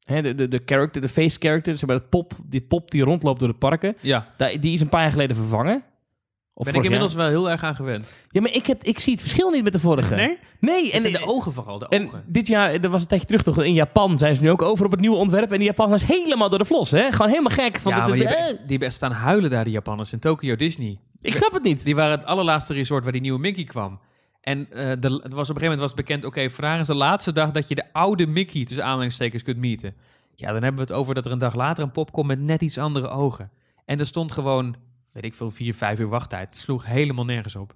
Hè, 0.05 0.23
de, 0.23 0.35
de, 0.35 0.49
de 0.49 0.62
character, 0.64 1.01
de 1.03 1.09
face 1.09 1.39
character, 1.39 1.79
zeg 1.79 1.89
maar, 1.89 1.99
dat 1.99 2.09
pop, 2.09 2.33
die 2.47 2.61
pop 2.61 2.91
die 2.91 3.03
rondloopt 3.03 3.41
door 3.41 3.49
de 3.49 3.55
parken. 3.55 3.97
Ja, 4.01 4.35
Die 4.37 4.73
is 4.73 4.81
een 4.81 4.89
paar 4.89 5.03
jaar 5.03 5.11
geleden 5.11 5.37
vervangen. 5.37 5.85
Of 6.59 6.64
ben 6.64 6.74
ik 6.74 6.82
inmiddels 6.82 7.12
jaar. 7.12 7.20
wel 7.20 7.30
heel 7.30 7.50
erg 7.50 7.62
aan 7.62 7.74
gewend. 7.74 8.12
Ja, 8.30 8.40
maar 8.40 8.52
ik, 8.52 8.66
heb, 8.66 8.82
ik 8.84 8.98
zie 8.98 9.12
het 9.12 9.20
verschil 9.22 9.50
niet 9.50 9.64
met 9.64 9.72
de 9.72 9.78
vorige. 9.78 10.14
Nee, 10.61 10.92
En 10.92 11.04
en, 11.04 11.12
de 11.12 11.26
ogen 11.26 11.52
vooral, 11.52 11.78
de 11.78 11.86
en 11.88 12.04
ogen. 12.07 12.24
dit 12.26 12.46
jaar, 12.46 12.72
er 12.72 12.88
was 12.88 13.02
een 13.02 13.09
tijdje 13.09 13.26
terug 13.26 13.42
toch, 13.42 13.62
in 13.62 13.72
Japan 13.72 14.18
zijn 14.18 14.36
ze 14.36 14.42
nu 14.42 14.50
ook 14.50 14.62
over 14.62 14.84
op 14.84 14.90
het 14.90 15.00
nieuwe 15.00 15.16
ontwerp. 15.16 15.52
En 15.52 15.59
die 15.59 15.66
Japaners 15.66 16.07
helemaal 16.07 16.48
door 16.48 16.59
de 16.59 16.64
vlos, 16.64 16.90
hè? 16.90 17.12
Gewoon 17.12 17.28
helemaal 17.28 17.52
gek. 17.52 17.76
Van 17.78 17.92
ja, 17.92 17.98
dat- 17.98 18.09
maar 18.09 18.18
die, 18.18 18.26
hebben- 18.28 18.66
die 18.66 18.78
echt 18.78 18.92
staan 18.94 19.12
huilen 19.12 19.50
daar, 19.50 19.64
die 19.64 19.72
Japanners, 19.72 20.12
in 20.12 20.18
Tokyo 20.18 20.57
Disney. 20.57 20.98
ik 21.20 21.34
snap 21.34 21.52
het 21.52 21.62
niet. 21.62 21.84
Die 21.84 21.94
waren 21.94 22.11
het 22.18 22.24
allerlaatste 22.26 22.74
resort 22.74 23.02
waar 23.02 23.12
die 23.12 23.20
nieuwe 23.20 23.38
Mickey 23.38 23.64
kwam. 23.64 24.00
En 24.40 24.66
eh, 24.70 24.76
de, 24.76 24.80
het 24.82 25.00
was 25.09 25.20
op 25.20 25.28
een 25.32 25.32
gegeven 25.32 25.61
moment 25.62 25.80
was 25.80 25.94
bekend, 25.94 26.24
oké, 26.24 26.50
vandaag 26.50 26.80
is 26.80 26.86
de 26.86 26.94
laatste 26.94 27.32
dag 27.32 27.50
dat 27.50 27.68
je 27.68 27.74
de 27.74 27.84
oude 27.92 28.26
Mickey, 28.26 28.64
tussen 28.64 28.84
aanhalingstekens, 28.84 29.42
kunt 29.42 29.57
meeten. 29.59 29.94
Ja, 30.34 30.46
dan 30.52 30.62
hebben 30.62 30.86
we 30.86 30.92
het 30.92 31.00
over 31.00 31.14
dat 31.14 31.26
er 31.26 31.32
een 31.32 31.38
dag 31.38 31.54
later 31.54 31.84
een 31.84 31.90
pop 31.92 32.12
komt 32.12 32.26
met 32.26 32.40
net 32.40 32.62
iets 32.62 32.78
andere 32.78 33.09
ogen. 33.09 33.50
En 33.84 33.98
er 33.98 34.07
stond 34.07 34.32
gewoon, 34.32 34.76
weet 35.17 35.25
ik 35.25 35.35
veel, 35.35 35.51
vier, 35.51 35.75
vijf 35.75 35.99
uur 35.99 36.09
wachttijd. 36.09 36.49
Het 36.49 36.57
sloeg 36.57 36.87
helemaal 36.87 37.25
nergens 37.25 37.57
op. 37.57 37.75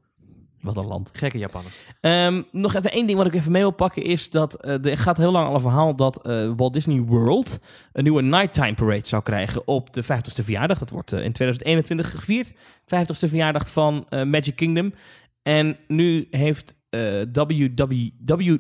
Wat 0.60 0.76
een 0.76 0.86
land. 0.86 1.10
Gekke 1.12 1.38
Japanners. 1.38 1.74
Ehm, 2.00 2.42
nog 2.52 2.74
even 2.74 2.92
één 2.92 3.06
ding 3.06 3.18
wat 3.18 3.26
ik 3.26 3.34
even 3.34 3.52
mee 3.52 3.62
wil 3.62 3.70
pakken 3.70 4.02
is 4.02 4.30
dat 4.30 4.54
eh, 4.54 4.84
er 4.84 4.98
gaat 4.98 5.16
heel 5.16 5.30
lang 5.30 5.46
al 5.46 5.54
een 5.54 5.60
verhaal 5.60 5.96
dat 5.96 6.26
eh, 6.26 6.52
Walt 6.56 6.72
Disney 6.72 7.00
World 7.00 7.60
een 7.92 8.02
nieuwe 8.02 8.22
nighttime 8.22 8.74
parade 8.74 9.06
zou 9.06 9.22
krijgen 9.22 9.66
op 9.66 9.92
de 9.92 10.04
50ste 10.04 10.44
verjaardag. 10.44 10.78
Dat 10.78 10.90
wordt 10.90 11.12
eh, 11.12 11.24
in 11.24 11.32
2021 11.32 12.10
gevierd. 12.10 12.54
50ste 12.82 13.28
verjaardag 13.28 13.72
van 13.72 14.06
Magic 14.10 14.56
Kingdom. 14.56 14.94
En 15.42 15.76
nu 15.86 16.26
heeft 16.30 16.74
WWW 17.32 18.56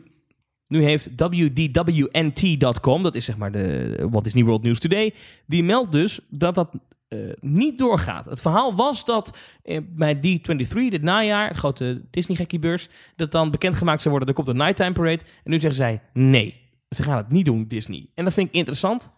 nu 0.66 0.82
heeft 0.82 1.10
WDWNT.com, 1.16 3.02
dat 3.02 3.14
is 3.14 3.24
zeg 3.24 3.36
maar 3.36 3.52
de 3.52 3.96
Walt 4.10 4.24
Disney 4.24 4.44
World 4.44 4.62
News 4.62 4.78
Today, 4.78 5.14
die 5.46 5.64
meldt 5.64 5.92
dus 5.92 6.20
dat 6.28 6.54
dat 6.54 6.70
eh, 7.10 7.18
niet 7.40 7.78
doorgaat. 7.78 8.26
Het 8.26 8.40
verhaal 8.40 8.74
was 8.74 9.04
dat 9.04 9.38
eh, 9.62 9.80
bij 9.88 10.16
D23, 10.16 10.72
dit 10.72 11.02
najaar, 11.02 11.48
het 11.48 11.56
grote 11.56 12.02
Disney-gekkiebeurs, 12.10 12.88
dat 13.16 13.32
dan 13.32 13.50
bekendgemaakt 13.50 14.00
zou 14.00 14.10
worden, 14.10 14.28
er 14.28 14.34
komt 14.34 14.48
een 14.48 14.56
nighttime 14.56 14.92
parade. 14.92 15.24
En 15.44 15.50
nu 15.50 15.58
zeggen 15.58 15.78
zij, 15.78 16.00
nee, 16.12 16.68
Ze 16.88 17.02
gaan 17.02 17.16
het 17.16 17.32
niet 17.32 17.44
doen, 17.44 17.68
Disney. 17.68 18.10
En 18.14 18.24
dat 18.24 18.32
vind 18.32 18.48
ik 18.48 18.54
interessant. 18.54 19.12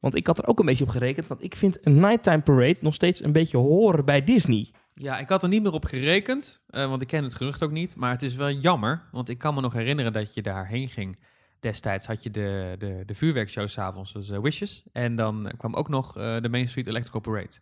Want 0.00 0.14
ik 0.14 0.26
had 0.26 0.38
er 0.38 0.46
ook 0.46 0.58
een 0.58 0.66
beetje 0.66 0.84
op 0.84 0.90
gerekend. 0.90 1.26
Want 1.26 1.42
ik 1.42 1.56
vind 1.56 1.78
een 1.86 2.00
nighttime 2.00 2.40
parade 2.40 2.76
nog 2.80 2.94
steeds 2.94 3.24
een 3.24 3.32
beetje 3.32 3.56
horen 3.56 4.04
bij 4.04 4.24
Disney. 4.24 4.70
Ja, 4.92 5.18
ik 5.18 5.28
had 5.28 5.42
er 5.42 5.48
niet 5.48 5.62
meer 5.62 5.72
op 5.72 5.84
gerekend, 5.84 6.60
eh, 6.66 6.88
want 6.88 7.02
ik 7.02 7.08
ken 7.08 7.24
het 7.24 7.34
gerucht 7.34 7.62
ook 7.62 7.70
niet. 7.70 7.96
Maar 7.96 8.10
het 8.10 8.22
is 8.22 8.34
wel 8.34 8.50
jammer, 8.50 9.02
want 9.12 9.28
ik 9.28 9.38
kan 9.38 9.54
me 9.54 9.60
nog 9.60 9.72
herinneren 9.72 10.12
dat 10.12 10.34
je 10.34 10.42
daarheen 10.42 10.88
ging. 10.88 11.18
Destijds 11.60 12.06
had 12.06 12.22
je 12.22 12.30
de, 12.30 12.74
de, 12.78 13.02
de 13.06 13.14
vuurwerkshow 13.14 13.68
s'avonds, 13.68 14.12
dus 14.12 14.30
eh, 14.30 14.38
Wishes. 14.40 14.82
En 14.92 15.16
dan 15.16 15.48
eh, 15.48 15.58
kwam 15.58 15.74
ook 15.74 15.88
nog 15.88 16.16
eh, 16.16 16.36
de 16.40 16.48
Main 16.48 16.68
Street 16.68 16.86
Electrical 16.86 17.20
Parade. 17.20 17.52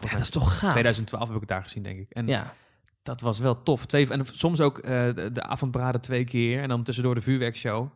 Ja, 0.00 0.10
dat 0.10 0.20
is 0.20 0.30
toch 0.30 0.58
gaaf. 0.58 0.70
2012 0.70 1.24
heb 1.26 1.34
ik 1.34 1.40
het 1.40 1.48
daar 1.48 1.62
gezien, 1.62 1.82
denk 1.82 1.98
ik. 1.98 2.10
En 2.10 2.26
Ja. 2.26 2.54
dat 3.02 3.20
was 3.20 3.38
wel 3.38 3.62
tof. 3.62 3.86
Twee, 3.86 4.08
en 4.10 4.24
soms 4.32 4.60
ook 4.60 4.82
de, 4.82 5.30
de 5.32 5.42
avondbraden 5.42 6.00
twee 6.00 6.24
keer 6.24 6.60
en 6.62 6.68
dan 6.68 6.82
tussendoor 6.82 7.14
de 7.14 7.20
vuurwerkshow. 7.20 7.88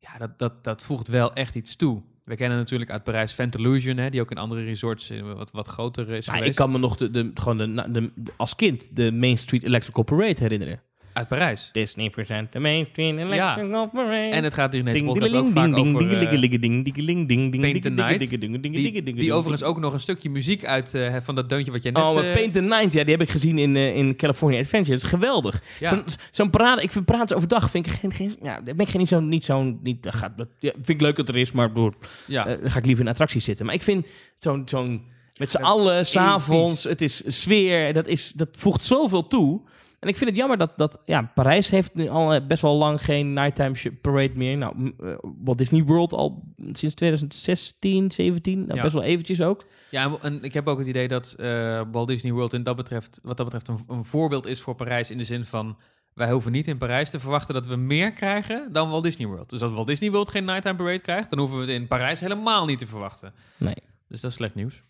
Ja, 0.00 0.18
dat, 0.18 0.38
dat, 0.38 0.64
dat 0.64 0.82
voegt 0.82 1.08
wel 1.08 1.32
echt 1.32 1.54
iets 1.54 1.76
toe. 1.76 2.02
We 2.24 2.36
kennen 2.36 2.58
natuurlijk 2.58 2.90
uit 2.90 3.04
Parijs 3.04 3.32
Fantalusion, 3.32 3.96
hè, 3.96 4.10
die 4.10 4.20
ook 4.20 4.30
in 4.30 4.38
andere 4.38 4.64
resorts 4.64 5.12
wat, 5.20 5.50
wat 5.50 5.66
groter 5.66 6.12
is 6.12 6.26
Maar 6.26 6.34
geweest. 6.36 6.50
ik 6.52 6.56
kan 6.58 6.70
me 6.72 6.78
nog 6.78 6.96
de, 6.96 7.10
de, 7.10 7.30
gewoon 7.34 7.58
de, 7.58 7.90
de- 7.92 8.12
als 8.36 8.54
kind 8.56 8.96
de 8.96 9.12
Main 9.12 9.38
Street 9.38 9.62
Electrical 9.62 10.02
Parade 10.02 10.40
herinneren. 10.40 10.80
Uit 11.18 11.28
Parijs. 11.28 11.68
Disney 11.72 12.10
present 12.10 12.52
de 12.52 12.58
Main 12.58 12.86
Street 12.86 13.18
Electrical 13.18 13.88
Parade. 13.88 14.30
En 14.30 14.44
het 14.44 14.54
gaat 14.54 14.72
hier 14.72 14.86
in 14.86 14.92
deze 14.92 15.04
podcast 15.04 15.34
ook 15.34 15.48
vaak 15.48 15.74
ding, 15.74 15.94
over... 15.94 16.08
ding, 16.08 16.20
dingeling, 16.20 16.60
ding, 16.60 16.84
dingeling, 16.84 17.28
ding, 17.28 17.50
ding, 17.50 17.62
Paint 17.62 17.72
ding, 17.72 17.82
the 17.82 17.94
ding, 17.94 18.08
Night. 18.08 18.18
ding, 18.18 18.40
ding, 18.40 18.40
ding, 18.40 18.62
Die, 18.62 18.82
ding, 18.82 18.92
ding, 18.92 19.04
die 19.04 19.14
ding, 19.14 19.30
overigens 19.30 19.60
ding. 19.60 19.72
ook 19.72 19.80
nog 19.80 19.92
een 19.92 20.00
stukje 20.00 20.30
muziek 20.30 20.64
uit 20.64 20.94
eh, 20.94 21.16
van 21.22 21.34
dat 21.34 21.48
deuntje 21.48 21.72
wat 21.72 21.82
jij 21.82 21.92
net... 21.92 22.02
Oh, 22.02 22.24
eh, 22.24 22.32
Paint 22.32 22.52
the 22.52 22.60
Night, 22.60 22.92
ja, 22.92 23.02
die 23.02 23.12
heb 23.12 23.20
ik 23.20 23.30
gezien 23.30 23.58
in, 23.58 23.76
eh, 23.76 23.96
in 23.96 24.16
California 24.16 24.58
Adventure. 24.58 24.94
Dat 24.94 25.02
is 25.02 25.08
geweldig. 25.10 25.62
ja. 25.80 26.04
Zo'n 26.30 26.50
parade, 26.50 26.82
ik 26.82 26.92
vind 26.92 27.04
praten 27.04 27.36
overdag, 27.36 27.70
vind 27.70 27.86
ik 27.86 27.92
geen, 27.92 28.12
geen 28.12 28.36
ja, 28.42 28.60
ben 28.62 28.78
ik 28.78 28.88
geen, 28.88 29.00
niet 29.00 29.08
zo'n, 29.08 29.28
niet 29.28 29.44
zo'n, 29.44 29.78
niet, 29.82 30.06
gaat, 30.10 30.32
ja, 30.58 30.72
vind 30.72 30.88
ik 30.88 31.00
leuk 31.00 31.16
dat 31.16 31.28
er 31.28 31.36
is, 31.36 31.52
maar 31.52 31.68
bedoel, 31.68 31.92
ja. 32.26 32.44
dan 32.44 32.70
ga 32.70 32.78
ik 32.78 32.86
liever 32.86 33.04
in 33.04 33.10
attracties 33.10 33.44
zitten. 33.44 33.66
Maar 33.66 33.74
ik 33.74 33.82
vind 33.82 34.06
zo'n, 34.38 34.62
zo'n 34.64 35.02
met 35.38 35.50
z'n 35.50 35.62
allen, 35.62 36.06
s'avonds, 36.06 36.84
het 36.84 37.02
is 37.02 37.40
sfeer, 37.40 37.92
dat, 37.92 38.06
is, 38.06 38.32
dat 38.32 38.48
voegt 38.52 38.84
zoveel 38.84 39.26
toe. 39.26 39.60
En 40.00 40.08
ik 40.08 40.16
vind 40.16 40.30
het 40.30 40.38
jammer 40.38 40.58
dat, 40.58 40.72
dat 40.76 41.00
ja, 41.04 41.30
Parijs 41.34 41.70
heeft 41.70 41.94
nu 41.94 42.08
al 42.08 42.32
eh, 42.34 42.46
best 42.46 42.62
wel 42.62 42.74
lang 42.76 43.02
geen 43.04 43.32
nighttime 43.32 43.92
parade 44.00 44.32
meer. 44.34 44.56
Nou, 44.56 44.92
eh, 45.00 45.14
Walt 45.44 45.58
Disney 45.58 45.82
World 45.84 46.12
al 46.12 46.42
sinds 46.72 46.94
2016, 46.94 48.10
17, 48.10 48.58
nou, 48.58 48.74
Ja. 48.74 48.82
best 48.82 48.94
wel 48.94 49.02
eventjes 49.02 49.42
ook. 49.42 49.66
Ja, 49.90 50.16
en- 50.22 50.42
ik 50.42 50.52
heb 50.52 50.66
ook 50.68 50.78
het 50.78 50.86
idee 50.86 51.08
dat 51.08 51.32
eh, 51.38 51.82
Walt 51.92 52.08
Disney 52.08 52.32
World 52.32 52.52
in 52.52 52.62
dat 52.62 52.76
betreft, 52.76 53.18
wat 53.22 53.36
dat 53.36 53.50
betreft 53.50 53.68
een, 53.68 53.96
een 53.96 54.04
voorbeeld 54.04 54.46
is 54.46 54.60
voor 54.60 54.74
Parijs 54.74 55.10
in 55.10 55.18
de 55.18 55.24
zin 55.24 55.44
van 55.44 55.78
wij 56.14 56.30
hoeven 56.30 56.52
niet 56.52 56.66
in 56.68 56.78
Parijs 56.78 57.10
te 57.10 57.20
verwachten 57.20 57.54
dat 57.54 57.66
we 57.66 57.76
meer 57.76 58.12
krijgen 58.12 58.72
dan 58.72 58.90
Walt 58.90 59.04
Disney 59.04 59.26
World. 59.28 59.50
Dus 59.50 59.62
als 59.62 59.72
Walt 59.72 59.86
Disney 59.86 60.10
World 60.10 60.28
geen 60.30 60.44
nighttime 60.44 60.74
parade 60.74 61.00
krijgt, 61.00 61.30
dan 61.30 61.38
hoeven 61.38 61.56
we 61.58 61.62
het 61.64 61.72
in 61.80 61.86
Parijs 61.86 62.20
helemaal 62.20 62.66
niet 62.66 62.78
te 62.78 62.86
verwachten. 62.86 63.32
Nee. 63.56 63.74
Dus 64.08 64.20
dat 64.20 64.30
is 64.30 64.36
slecht 64.36 64.54
nieuws. 64.54 64.82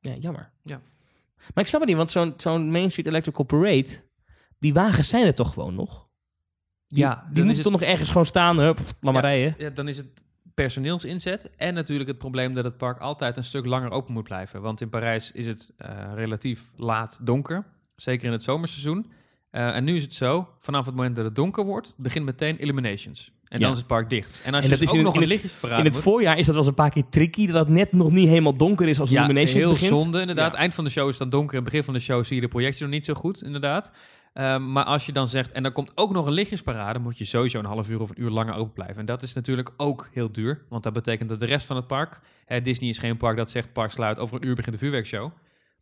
Ja, 0.00 0.14
jammer. 0.18 0.50
Ja. 0.62 0.80
Maar 1.54 1.64
ik 1.64 1.66
snap 1.68 1.80
het 1.80 1.88
niet, 1.88 1.98
want 1.98 2.10
zo'n 2.10 2.34
zo'n 2.36 2.70
Main 2.70 2.90
Street 2.90 3.06
Electrical 3.06 3.44
Parade, 3.44 3.88
die 4.58 4.74
wagens 4.74 5.08
zijn 5.08 5.24
er 5.26 5.34
toch 5.34 5.52
gewoon 5.52 5.74
nog? 5.74 6.08
Die, 6.86 6.98
Ja, 7.02 7.14
die 7.14 7.24
moeten 7.44 7.52
het- 7.54 7.62
toch 7.62 7.72
nog 7.72 7.82
ergens 7.90 8.08
gewoon 8.08 8.26
staan, 8.26 8.58
hup, 8.58 8.78
laat 9.00 9.12
maar 9.14 9.22
rijden. 9.22 9.54
Ja, 9.58 9.70
dan 9.70 9.88
is 9.88 9.96
het 9.96 10.06
personeelsinzet 10.54 11.50
en 11.56 11.74
natuurlijk 11.74 12.08
het 12.08 12.18
probleem 12.18 12.54
dat 12.54 12.64
het 12.64 12.76
park 12.76 12.98
altijd 13.00 13.36
een 13.36 13.44
stuk 13.44 13.66
langer 13.66 13.90
open 13.90 14.12
moet 14.14 14.24
blijven. 14.24 14.60
Want 14.62 14.80
in 14.80 14.88
Parijs 14.88 15.32
is 15.32 15.46
het 15.46 15.72
eh, 15.76 15.88
relatief 16.14 16.70
laat 16.76 17.18
donker, 17.22 17.64
zeker 17.96 18.26
in 18.26 18.32
het 18.32 18.42
zomerseizoen. 18.42 19.12
Eh, 19.50 19.76
en 19.76 19.84
nu 19.84 19.96
is 19.96 20.02
het 20.02 20.14
zo, 20.14 20.48
vanaf 20.58 20.86
het 20.86 20.94
moment 20.94 21.16
dat 21.16 21.24
het 21.24 21.34
donker 21.34 21.64
wordt, 21.64 21.94
begint 21.96 22.24
meteen 22.24 22.58
Illuminations. 22.58 23.32
En 23.44 23.58
Ja. 23.58 23.64
dan 23.64 23.70
is 23.72 23.78
het 23.78 23.86
park 23.86 24.10
dicht. 24.10 24.40
En 24.44 24.54
als 24.54 24.64
En 24.64 24.70
je 24.70 24.76
dat 24.76 24.78
dus 24.78 24.80
is 24.80 24.88
ook 24.88 24.94
in- 24.98 25.04
nog 25.04 25.14
in 25.14 25.22
een 25.22 25.28
het- 25.70 25.78
In 25.78 25.84
het 25.84 25.96
voorjaar 25.98 26.38
is 26.38 26.46
dat 26.46 26.54
wel 26.54 26.56
eens 26.56 26.66
een 26.66 26.74
paar 26.74 26.90
keer 26.90 27.08
tricky, 27.10 27.46
dat 27.46 27.54
het 27.66 27.68
net 27.76 27.92
nog 27.92 28.10
niet 28.12 28.28
helemaal 28.28 28.56
donker 28.56 28.88
is 28.88 29.00
als 29.00 29.10
ja, 29.10 29.16
Illuminations 29.16 29.62
heel 29.64 29.72
begint. 29.72 29.90
zonde 29.98 30.20
inderdaad. 30.20 30.52
Ja. 30.52 30.58
Eind 30.58 30.74
van 30.74 30.84
de 30.84 30.90
show 30.90 31.08
is 31.08 31.16
dan 31.16 31.30
donker. 31.30 31.58
En 31.58 31.64
begin 31.64 31.84
van 31.84 31.94
de 31.94 32.00
show 32.00 32.24
zie 32.24 32.34
je 32.34 32.40
de 32.42 32.48
projectie 32.48 32.82
nog 32.82 32.90
niet 32.92 33.04
zo 33.04 33.14
goed, 33.14 33.42
inderdaad. 33.42 33.92
Ehm, 34.34 34.72
maar 34.72 34.84
als 34.84 35.06
je 35.06 35.12
dan 35.12 35.28
zegt, 35.28 35.52
en 35.52 35.62
dan 35.62 35.72
komt 35.72 35.92
ook 35.94 36.12
nog 36.12 36.26
een 36.26 36.32
lichtjesparade, 36.32 36.98
moet 36.98 37.18
je 37.18 37.24
sowieso 37.24 37.58
een 37.58 37.64
half 37.64 37.90
uur 37.90 38.00
of 38.00 38.10
een 38.10 38.22
uur 38.22 38.30
langer 38.30 38.54
open 38.54 38.72
blijven. 38.72 38.96
En 38.96 39.06
dat 39.06 39.22
is 39.22 39.32
natuurlijk 39.32 39.70
ook 39.76 40.08
heel 40.12 40.32
duur, 40.32 40.64
want 40.68 40.82
dat 40.82 40.92
betekent 40.92 41.28
dat 41.28 41.38
de 41.38 41.46
rest 41.46 41.66
van 41.66 41.76
het 41.76 41.86
park, 41.86 42.20
hè, 42.44 42.62
Disney 42.62 42.88
is 42.88 42.98
geen 42.98 43.16
park 43.16 43.36
dat 43.36 43.50
zegt 43.50 43.72
park 43.72 43.90
sluit, 43.90 44.18
over 44.18 44.36
een 44.36 44.46
uur 44.46 44.54
begint 44.54 44.74
de 44.74 44.80
vuurwerkshow. 44.80 45.30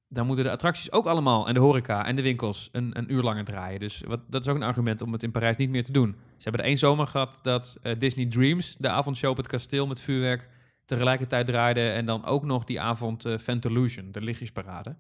Dan 0.09 0.27
moeten 0.27 0.45
de 0.45 0.51
attracties 0.51 0.93
ook 0.93 1.07
allemaal, 1.07 1.49
en 1.49 1.55
de 1.55 1.61
horeca 1.61 2.07
en 2.07 2.17
de 2.17 2.23
winkels, 2.23 2.69
een, 2.73 2.99
een 2.99 3.13
uur 3.13 3.23
langer 3.23 3.45
draaien. 3.45 3.81
Dus 3.81 4.03
wat, 4.07 4.21
dat 4.29 4.43
is 4.43 4.49
ook 4.49 4.57
een 4.57 4.63
argument 4.63 5.03
om 5.03 5.13
het 5.13 5.23
in 5.23 5.31
Parijs 5.31 5.57
niet 5.57 5.71
meer 5.71 5.85
te 5.85 5.93
doen. 5.93 6.17
Ze 6.37 6.43
hebben 6.43 6.61
er 6.61 6.67
één 6.67 6.79
zomer 6.79 7.07
gehad 7.07 7.39
dat 7.43 7.79
eh, 7.83 7.95
Disney 7.99 8.27
Dreams, 8.27 8.77
de 8.79 8.89
avondshow 8.89 9.31
op 9.31 9.37
het 9.37 9.47
kasteel 9.47 9.87
met 9.87 10.01
vuurwerk, 10.01 10.49
tegelijkertijd 10.85 11.47
draaide. 11.47 11.89
En 11.89 12.07
dan 12.07 12.25
ook 12.25 12.45
nog 12.45 12.65
die 12.65 12.81
avond 12.81 13.25
eh 13.25 13.39
Fantalusion, 13.39 14.13
de 14.13 14.21
lichtjesparade. 14.21 14.97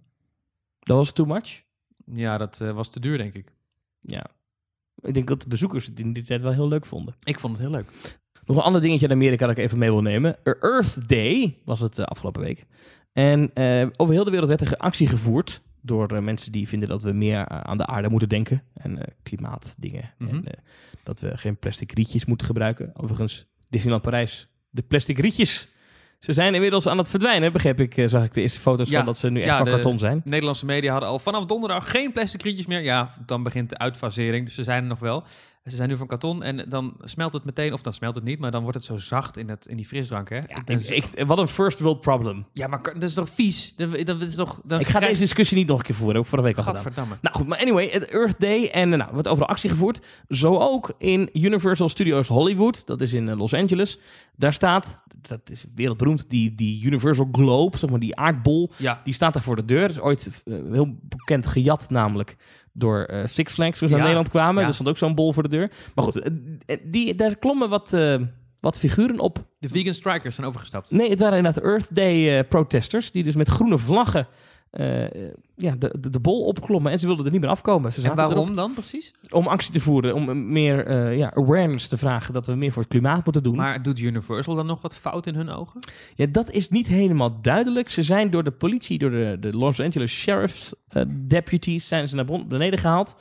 Dat 0.78 0.96
was 0.96 1.12
too 1.12 1.26
much. 1.26 1.62
Ja, 2.14 2.38
dat 2.38 2.60
eh, 2.60 2.70
was 2.70 2.90
te 2.90 3.00
duur, 3.00 3.18
denk 3.18 3.34
ik. 3.34 3.52
Ja. 4.00 4.26
Ik 5.00 5.14
denk 5.14 5.28
dat 5.28 5.42
de 5.42 5.48
bezoekers 5.48 5.86
het 5.86 6.00
in 6.00 6.12
die 6.12 6.22
tijd 6.22 6.42
wel 6.42 6.52
heel 6.52 6.68
leuk 6.68 6.86
vonden. 6.86 7.14
Ik 7.24 7.40
vond 7.40 7.58
het 7.58 7.62
heel 7.62 7.76
leuk. 7.76 8.18
Nog 8.44 8.56
een 8.56 8.62
ander 8.62 8.80
dingetje 8.80 9.08
uit 9.08 9.16
Amerika 9.16 9.46
dat 9.46 9.56
ik 9.56 9.64
even 9.64 9.78
mee 9.78 9.90
wil 9.90 10.02
nemen. 10.02 10.36
Earth 10.44 11.08
Day 11.08 11.58
was 11.64 11.80
het 11.80 11.98
eh, 11.98 12.04
afgelopen 12.04 12.42
week. 12.42 12.66
En 13.12 13.50
eh, 13.54 13.86
over 13.96 14.14
heel 14.14 14.24
de 14.24 14.30
wereld 14.30 14.48
werd 14.48 14.60
er 14.60 14.76
actie 14.76 15.06
gevoerd 15.06 15.62
door 15.80 16.22
mensen 16.22 16.52
die 16.52 16.68
vinden 16.68 16.88
dat 16.88 17.02
we 17.02 17.12
meer 17.12 17.48
aan 17.48 17.78
de 17.78 17.86
aarde 17.86 18.08
moeten 18.08 18.28
denken. 18.28 18.62
En 18.74 18.98
klimaatdingen. 19.22 20.14
Mhm. 20.18 20.34
En 20.34 20.44
eh, 20.44 20.58
dat 21.02 21.20
we 21.20 21.36
geen 21.36 21.58
plastic 21.58 21.92
rietjes 21.92 22.24
moeten 22.24 22.46
gebruiken. 22.46 22.90
Overigens, 22.96 23.46
Disneyland 23.68 24.02
Parijs, 24.02 24.48
de 24.70 24.82
plastic 24.82 25.18
rietjes. 25.18 25.68
Ze 26.22 26.32
zijn 26.32 26.54
inmiddels 26.54 26.86
aan 26.86 26.98
het 26.98 27.10
verdwijnen, 27.10 27.52
begreep 27.52 27.80
ik. 27.80 27.96
eh, 27.96 28.08
zag 28.08 28.24
ik 28.24 28.34
de 28.34 28.40
eerste 28.40 28.58
foto's 28.58 28.88
Ja, 28.90 28.96
van 28.96 29.06
dat 29.06 29.18
ze 29.18 29.30
nu 29.30 29.40
echt 29.40 29.48
ja, 29.50 29.56
van 29.56 29.64
de- 29.64 29.70
karton 29.70 29.98
zijn. 29.98 30.20
Nederlandse 30.24 30.64
media 30.64 30.90
hadden 30.92 31.08
al 31.08 31.18
vanaf 31.18 31.46
donderdag 31.46 31.90
geen 31.90 32.12
plastic 32.12 32.42
rietjes 32.42 32.66
meer. 32.66 32.80
Ja, 32.82 33.10
dan 33.26 33.42
begint 33.42 33.68
de 33.68 33.78
uitfasering, 33.78 34.44
dus 34.44 34.54
ze 34.54 34.62
zijn 34.62 34.82
er 34.82 34.88
nog 34.88 34.98
wel. 34.98 35.24
Ze 35.64 35.76
zijn 35.76 35.88
nu 35.88 35.96
van 35.96 36.06
karton 36.06 36.42
en 36.42 36.66
dan 36.68 36.94
smelt 37.00 37.32
het 37.32 37.44
meteen, 37.44 37.72
of 37.72 37.82
dan 37.82 37.92
smelt 37.92 38.14
het 38.14 38.24
niet, 38.24 38.38
maar 38.38 38.50
dan 38.50 38.62
wordt 38.62 38.76
het 38.76 38.86
zo 38.86 38.96
zacht 38.96 39.36
in, 39.36 39.48
het, 39.48 39.66
in 39.66 39.76
die 39.76 39.86
frisdrank, 39.86 40.28
hè? 40.28 40.34
Ja, 40.34 40.56
ik 40.56 40.64
ben 40.64 40.78
ik- 40.78 40.84
zo- 40.84 40.92
ik- 41.20 41.26
wat 41.26 41.38
een 41.38 41.48
first 41.48 41.78
world 41.78 42.00
problem. 42.00 42.46
ja, 42.52 42.66
maar 42.66 42.82
dat 42.82 43.02
is 43.02 43.14
toch 43.14 43.28
vies? 43.30 43.74
Dat, 43.76 44.06
dat 44.06 44.20
is 44.22 44.34
toch... 44.34 44.56
Ik 44.64 44.70
ga 44.70 44.78
krijg- 44.82 45.06
deze 45.08 45.20
discussie 45.20 45.56
niet 45.56 45.66
nog 45.66 45.78
een 45.78 45.84
keer 45.84 45.94
voeren. 45.94 46.14
Heb 46.16 46.24
ik 46.24 46.30
vorige 46.30 46.48
week 46.48 46.56
al 46.66 46.74
gedaan. 46.82 47.08
Nou 47.22 47.36
goed, 47.36 47.46
maar 47.46 47.58
anyway, 47.58 47.88
het 47.88 48.04
Earth 48.04 48.40
Day 48.40 48.68
en 48.68 48.92
eh, 48.92 48.98
nou, 48.98 49.12
wordt 49.12 49.28
overal 49.28 49.48
actie 49.48 49.70
gevoerd. 49.70 50.06
Zo 50.28 50.58
ook 50.58 50.94
in 50.98 51.28
Universal 51.32 51.88
Studios 51.88 52.28
Hollywood, 52.28 52.86
dat 52.86 53.00
is 53.00 53.12
in 53.12 53.28
eh, 53.28 53.38
Los 53.38 53.54
Angeles. 53.54 53.98
Daar 54.36 54.52
staat, 54.52 54.98
dat 55.28 55.50
is 55.50 55.64
wereldberoemd, 55.74 56.30
die, 56.30 56.54
die 56.54 56.84
Universal 56.84 57.28
Globe, 57.32 57.78
zeg 57.78 57.90
maar 57.90 57.98
die 57.98 58.16
aardbol, 58.16 58.70
Ja, 58.76 59.00
die 59.04 59.14
staat 59.14 59.32
daar 59.32 59.42
voor 59.42 59.56
de 59.56 59.64
deur. 59.64 59.80
Dat 59.88 59.90
is 59.96 60.00
ooit 60.02 60.42
eh, 60.44 60.54
heel 60.72 60.96
bekend 61.02 61.46
gejat 61.46 61.90
namelijk 61.90 62.36
door 62.72 63.02
eh, 63.02 63.20
Six 63.24 63.54
Flags 63.54 63.78
toen 63.78 63.88
ze 63.88 63.94
naar 63.94 64.02
Nederland 64.02 64.30
kwamen. 64.30 64.64
Er 64.64 64.74
stond 64.74 64.88
ook 64.88 64.96
zo'n 64.96 65.14
bol 65.14 65.32
voor 65.32 65.42
de 65.42 65.48
deur. 65.48 65.70
Maar 65.94 66.04
goed, 66.04 66.18
eh, 66.18 66.32
eh, 66.66 66.78
die, 66.84 67.14
daar 67.14 67.36
klommen 67.36 67.68
wat, 67.68 67.96
wat 68.60 68.78
figuren 68.78 69.18
op. 69.18 69.46
de 69.58 69.68
vegan 69.68 69.94
strikers 69.94 70.34
zijn 70.34 70.46
overgestapt. 70.46 70.90
Nee, 70.90 71.10
het 71.10 71.20
waren 71.20 71.36
inderdaad 71.36 71.64
Earth 71.64 71.94
Day 71.94 72.44
protesters, 72.44 73.10
die 73.10 73.24
dus 73.24 73.34
met 73.34 73.48
groene 73.48 73.78
vlaggen 73.78 74.28
eh, 74.72 75.04
ja, 75.56 75.74
de, 75.78 75.94
de, 76.00 76.10
de 76.10 76.20
bol 76.20 76.44
opklommen. 76.44 76.92
En 76.92 76.98
ze 76.98 77.06
wilden 77.06 77.26
er 77.26 77.32
niet 77.32 77.40
meer 77.40 77.50
afkomen. 77.50 77.92
Ze 77.92 78.00
En 78.00 78.04
erop 78.04 78.16
waarom 78.16 78.54
dan 78.54 78.72
precies? 78.72 79.14
om 79.30 79.46
actie 79.46 79.72
te 79.72 79.80
voeren, 79.80 80.14
om 80.14 80.52
meer 80.52 80.86
eh, 80.86 81.16
ja, 81.16 81.30
awareness 81.34 81.88
te 81.88 81.96
vragen 81.96 82.32
dat 82.32 82.46
we 82.46 82.54
meer 82.54 82.72
voor 82.72 82.82
het 82.82 82.90
klimaat 82.90 83.24
moeten 83.24 83.42
doen. 83.42 83.56
Maar 83.56 83.82
doet 83.82 84.00
Universal 84.00 84.54
dan 84.54 84.66
nog 84.66 84.80
wat 84.80 84.96
fout 84.96 85.26
in 85.26 85.34
hun 85.34 85.50
ogen? 85.50 85.80
ja, 86.14 86.26
dat 86.26 86.50
is 86.50 86.68
niet 86.68 86.86
helemaal 86.86 87.40
duidelijk. 87.40 87.88
Ze 87.88 88.02
zijn 88.02 88.30
door 88.30 88.44
de 88.44 88.50
politie, 88.50 88.98
door 88.98 89.10
de, 89.10 89.36
de 89.40 89.56
Los 89.56 89.80
Angeles 89.80 90.12
Sheriff's 90.12 90.74
eh, 90.88 91.02
deputies, 91.08 91.88
zijn 91.88 92.08
ze 92.08 92.14
naar 92.14 92.46
beneden 92.46 92.78
gehaald. 92.78 93.16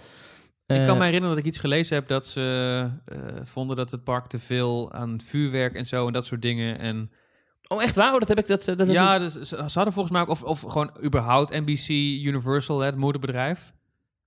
ik 0.66 0.86
kan 0.86 0.98
me 0.98 1.04
herinneren 1.04 1.36
dat 1.36 1.46
ik 1.46 1.46
iets 1.46 1.58
gelezen 1.58 1.96
heb 1.96 2.08
dat 2.08 2.26
ze 2.26 2.90
vonden 3.44 3.76
dat 3.76 3.92
het 3.92 4.04
park 4.04 4.28
te 4.28 4.40
veel 4.40 4.92
aan 4.92 5.20
vuurwerk 5.24 5.76
en 5.76 5.86
zo 5.86 6.08
en 6.08 6.14
dat 6.14 6.26
soort 6.26 6.42
dingen. 6.42 6.80
En 6.80 7.12
Oh, 7.72 7.84
echt 7.84 7.96
waar? 7.96 8.14
Oh, 8.14 8.20
dat 8.20 8.28
heb 8.28 8.38
ik... 8.40 8.48
Dat, 8.48 8.66
dat, 8.66 8.78
dat 8.78 8.88
ja, 8.92 9.20
dus, 9.20 9.34
ze, 9.34 9.56
hadden 9.56 9.94
volgens 9.94 10.12
mij 10.12 10.22
ook, 10.22 10.28
of, 10.30 10.44
of 10.44 10.62
gewoon 10.62 10.92
überhaupt 11.04 11.60
NBC, 11.66 11.90
Universal, 12.28 12.80
hè, 12.80 12.86
het 12.86 12.96
moederbedrijf. 12.98 13.72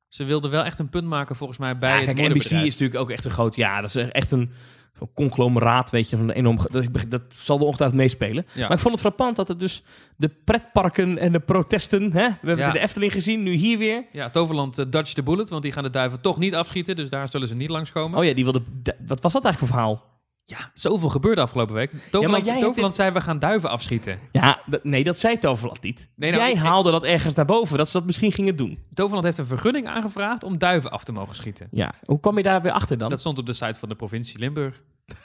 Ze 0.09 0.25
wilden 0.25 0.51
wel 0.51 0.65
echt 0.65 0.79
een 0.79 0.89
punt 0.89 1.07
maken 1.07 1.37
volgens 1.37 1.59
mij 1.59 1.77
bij 1.79 1.91
Ja, 2.01 2.07
het 2.07 2.17
kijk, 2.17 2.29
NBC 2.29 2.41
is 2.45 2.51
natuurlijk 2.51 2.95
ook 3.01 3.11
echt 3.11 3.25
een 3.25 3.31
groot... 3.31 3.57
Ja, 3.57 3.81
dat 3.81 3.95
is 3.95 4.09
echt 4.11 4.31
een, 4.31 4.51
een 4.99 5.09
conglomeraat, 5.15 5.91
weet 5.91 6.11
je, 6.11 6.17
van 6.17 6.29
een 6.29 6.35
enorm... 6.35 6.59
Dat, 6.71 7.05
dat 7.09 7.23
zal 7.29 7.59
er 7.59 7.65
ongetwijfeld 7.65 8.01
meespelen. 8.01 8.47
Ja. 8.53 8.63
Maar 8.63 8.73
ik 8.77 8.79
vond 8.79 8.93
het 8.93 9.01
frappant 9.01 9.37
dat 9.37 9.49
het 9.49 9.61
dus 9.61 9.83
de 10.17 10.29
pretparken 10.45 11.19
en 11.19 11.33
de 11.33 11.41
protesten... 11.41 12.03
Hè? 12.13 12.29
We 12.29 12.47
hebben 12.49 12.67
Ja. 12.67 12.73
de 12.73 12.79
Efteling 12.79 13.13
gezien, 13.13 13.43
nu 13.43 13.53
hier 13.53 13.79
weer. 13.79 14.05
Ja, 14.13 14.31
Toverland 14.31 14.79
uh, 14.79 14.85
dodge 14.89 15.15
the 15.15 15.23
bullet, 15.23 15.49
want 15.49 15.63
die 15.63 15.73
gaan 15.73 15.83
de 15.83 15.91
duiven 15.91 16.21
toch 16.21 16.39
niet 16.39 16.55
afschieten, 16.55 16.97
dus 16.97 17.11
daar 17.11 17.29
zullen 17.29 17.49
ze 17.49 17.55
niet 17.55 17.71
langskomen. 17.71 18.19
Oh 18.19 18.25
ja, 18.25 18.35
die 18.35 18.45
wilde... 18.45 18.63
de- 18.83 18.97
Wat 19.07 19.21
was 19.23 19.33
dat 19.33 19.45
eigenlijk 19.45 19.59
voor 19.73 19.83
verhaal? 19.83 20.13
Ja, 20.47 20.71
zoveel 20.75 21.09
gebeurde 21.09 21.41
afgelopen 21.41 21.75
week. 21.75 21.91
Toverland, 22.11 22.61
Toverland 22.61 22.95
zei, 22.95 23.11
we 23.11 23.21
gaan 23.21 23.39
duiven 23.39 23.71
afschieten. 23.71 24.19
Ja, 24.33 24.61
nee, 24.83 25.05
dat 25.05 25.19
zei 25.19 25.39
Toverland 25.39 25.83
niet. 25.83 26.09
Nee, 26.17 26.31
nou, 26.31 26.43
Jij 26.43 26.53
ik- 26.53 26.59
haalde 26.59 26.91
dat 26.91 27.05
ergens 27.05 27.35
naar 27.35 27.45
boven, 27.45 27.79
dat 27.79 27.89
ze 27.91 27.97
dat 27.99 28.07
misschien 28.07 28.33
gingen 28.33 28.57
doen. 28.57 28.79
Toverland 28.95 29.25
heeft 29.25 29.39
een 29.39 29.47
vergunning 29.47 29.87
aangevraagd 29.89 30.45
om 30.45 30.59
duiven 30.59 30.91
af 30.91 31.05
te 31.05 31.13
mogen 31.13 31.37
schieten. 31.37 31.69
Ja, 31.71 31.93
hoe 32.05 32.21
kwam 32.21 32.37
je 32.37 32.43
daar 32.43 32.63
weer 32.63 32.73
achter 32.73 32.99
dan? 32.99 33.09
Dat 33.09 33.21
stond 33.21 33.39
op 33.39 33.47
de 33.47 33.53
site 33.53 33.79
van 33.79 33.89
de 33.89 33.95
provincie 33.95 34.39
Limburg. 34.39 34.83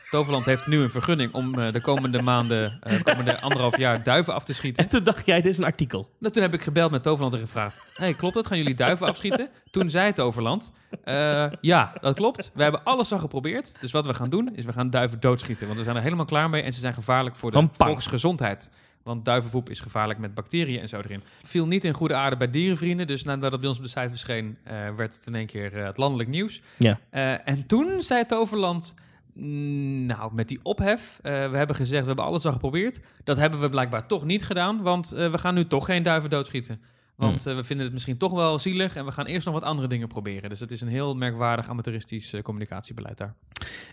Toverland 0.10 0.46
heeft 0.46 0.68
nu 0.68 0.82
een 0.82 0.90
vergunning 0.90 1.34
om 1.34 1.56
eh, 1.60 1.72
de 1.72 1.82
komende 1.82 2.22
maanden, 2.22 2.78
eh 2.82 3.04
komende 3.04 3.40
anderhalf 3.40 3.78
jaar, 3.78 4.04
duiven 4.04 4.34
af 4.34 4.44
te 4.44 4.54
schieten. 4.54 4.84
En 4.84 4.90
toen 4.90 5.04
dacht 5.04 5.26
jij, 5.26 5.42
dit 5.42 5.52
is 5.52 5.58
een 5.58 5.64
artikel. 5.64 6.10
Nou, 6.20 6.34
toen 6.34 6.42
heb 6.44 6.54
ik 6.54 6.62
gebeld 6.62 6.92
met 6.92 7.04
Toverland 7.04 7.34
en 7.34 7.40
gevraagd: 7.40 7.88
hey, 7.94 8.14
klopt 8.14 8.34
dat? 8.34 8.48
Gaan 8.48 8.58
jullie 8.58 8.76
duiven 8.76 9.08
afschieten? 9.08 9.50
Toen 9.72 9.90
zei 9.90 10.14
Toverland: 10.14 10.72
eh, 11.04 11.46
Ja, 11.62 11.94
dat 12.02 12.16
klopt. 12.16 12.52
We 12.54 12.62
hebben 12.64 12.84
alles 12.84 13.12
al 13.12 13.20
geprobeerd. 13.20 13.74
Dus 13.80 13.92
wat 13.92 14.06
we 14.06 14.14
gaan 14.14 14.30
doen, 14.30 14.56
is 14.56 14.66
we 14.66 14.74
gaan 14.74 14.90
duiven 14.90 15.20
doodschieten. 15.20 15.66
Want 15.66 15.78
we 15.78 15.84
zijn 15.84 15.96
er 15.96 16.02
helemaal 16.02 16.26
klaar 16.26 16.50
mee 16.50 16.62
en 16.62 16.74
ze 16.74 16.80
zijn 16.80 16.94
gevaarlijk 16.94 17.36
voor 17.36 17.52
de 17.52 17.68
volksgezondheid. 17.74 18.70
Want 19.04 19.26
duivenpoep 19.26 19.70
is 19.70 19.80
gevaarlijk 19.80 20.20
met 20.20 20.34
bacteriën 20.34 20.80
en 20.80 20.90
zo 20.90 20.98
erin. 20.98 21.24
Viel 21.44 21.68
niet 21.68 21.84
in 21.84 21.94
goede 21.94 22.14
aarde 22.14 22.38
bij 22.38 22.50
dierenvrienden. 22.50 23.08
Dus 23.08 23.24
nadat 23.24 23.52
het 23.52 23.60
bij 23.60 23.70
ons 23.70 23.78
op 23.78 23.84
de 23.84 23.90
site 23.90 24.10
verscheen, 24.10 24.58
werd 24.96 25.16
het 25.16 25.22
in 25.26 25.36
één 25.36 25.48
keer 25.48 25.86
het 25.86 25.98
landelijk 25.98 26.30
nieuws. 26.30 26.62
Ja. 26.78 27.00
En 27.44 27.68
toen 27.68 28.02
zei 28.02 28.26
Toverland. 28.26 28.96
"Mm, 29.40 30.06
Nou, 30.06 30.34
met 30.34 30.48
die 30.48 30.60
ophef. 30.64 31.20
eh, 31.22 31.32
we 31.50 31.58
hebben 31.58 31.76
gezegd, 31.76 32.02
we 32.02 32.08
hebben 32.08 32.26
alles 32.26 32.46
al 32.46 32.52
geprobeerd. 32.52 33.00
Dat 33.24 33.38
hebben 33.38 33.60
we 33.60 33.70
blijkbaar 33.70 34.08
toch 34.08 34.26
niet 34.26 34.46
gedaan. 34.46 34.82
Want 34.82 35.12
eh, 35.14 35.32
we 35.32 35.38
gaan 35.38 35.54
nu 35.54 35.66
toch 35.68 35.86
geen 35.86 36.04
duiven 36.04 36.30
doodschieten. 36.30 36.82
Want 37.16 37.44
Hmm. 37.44 37.52
eh, 37.52 37.58
we 37.58 37.64
vinden 37.64 37.86
het 37.86 37.94
misschien 37.94 38.18
toch 38.18 38.32
wel 38.32 38.60
zielig. 38.60 38.96
En 38.96 39.06
we 39.06 39.12
gaan 39.12 39.26
eerst 39.26 39.46
nog 39.46 39.54
wat 39.56 39.64
andere 39.64 39.88
dingen 39.88 40.08
proberen. 40.08 40.50
Dus 40.50 40.60
het 40.60 40.72
is 40.72 40.82
een 40.82 40.88
heel 40.88 41.16
merkwaardig 41.16 41.70
amateuristisch 41.70 42.34
communicatiebeleid 42.44 43.18
daar. 43.18 43.36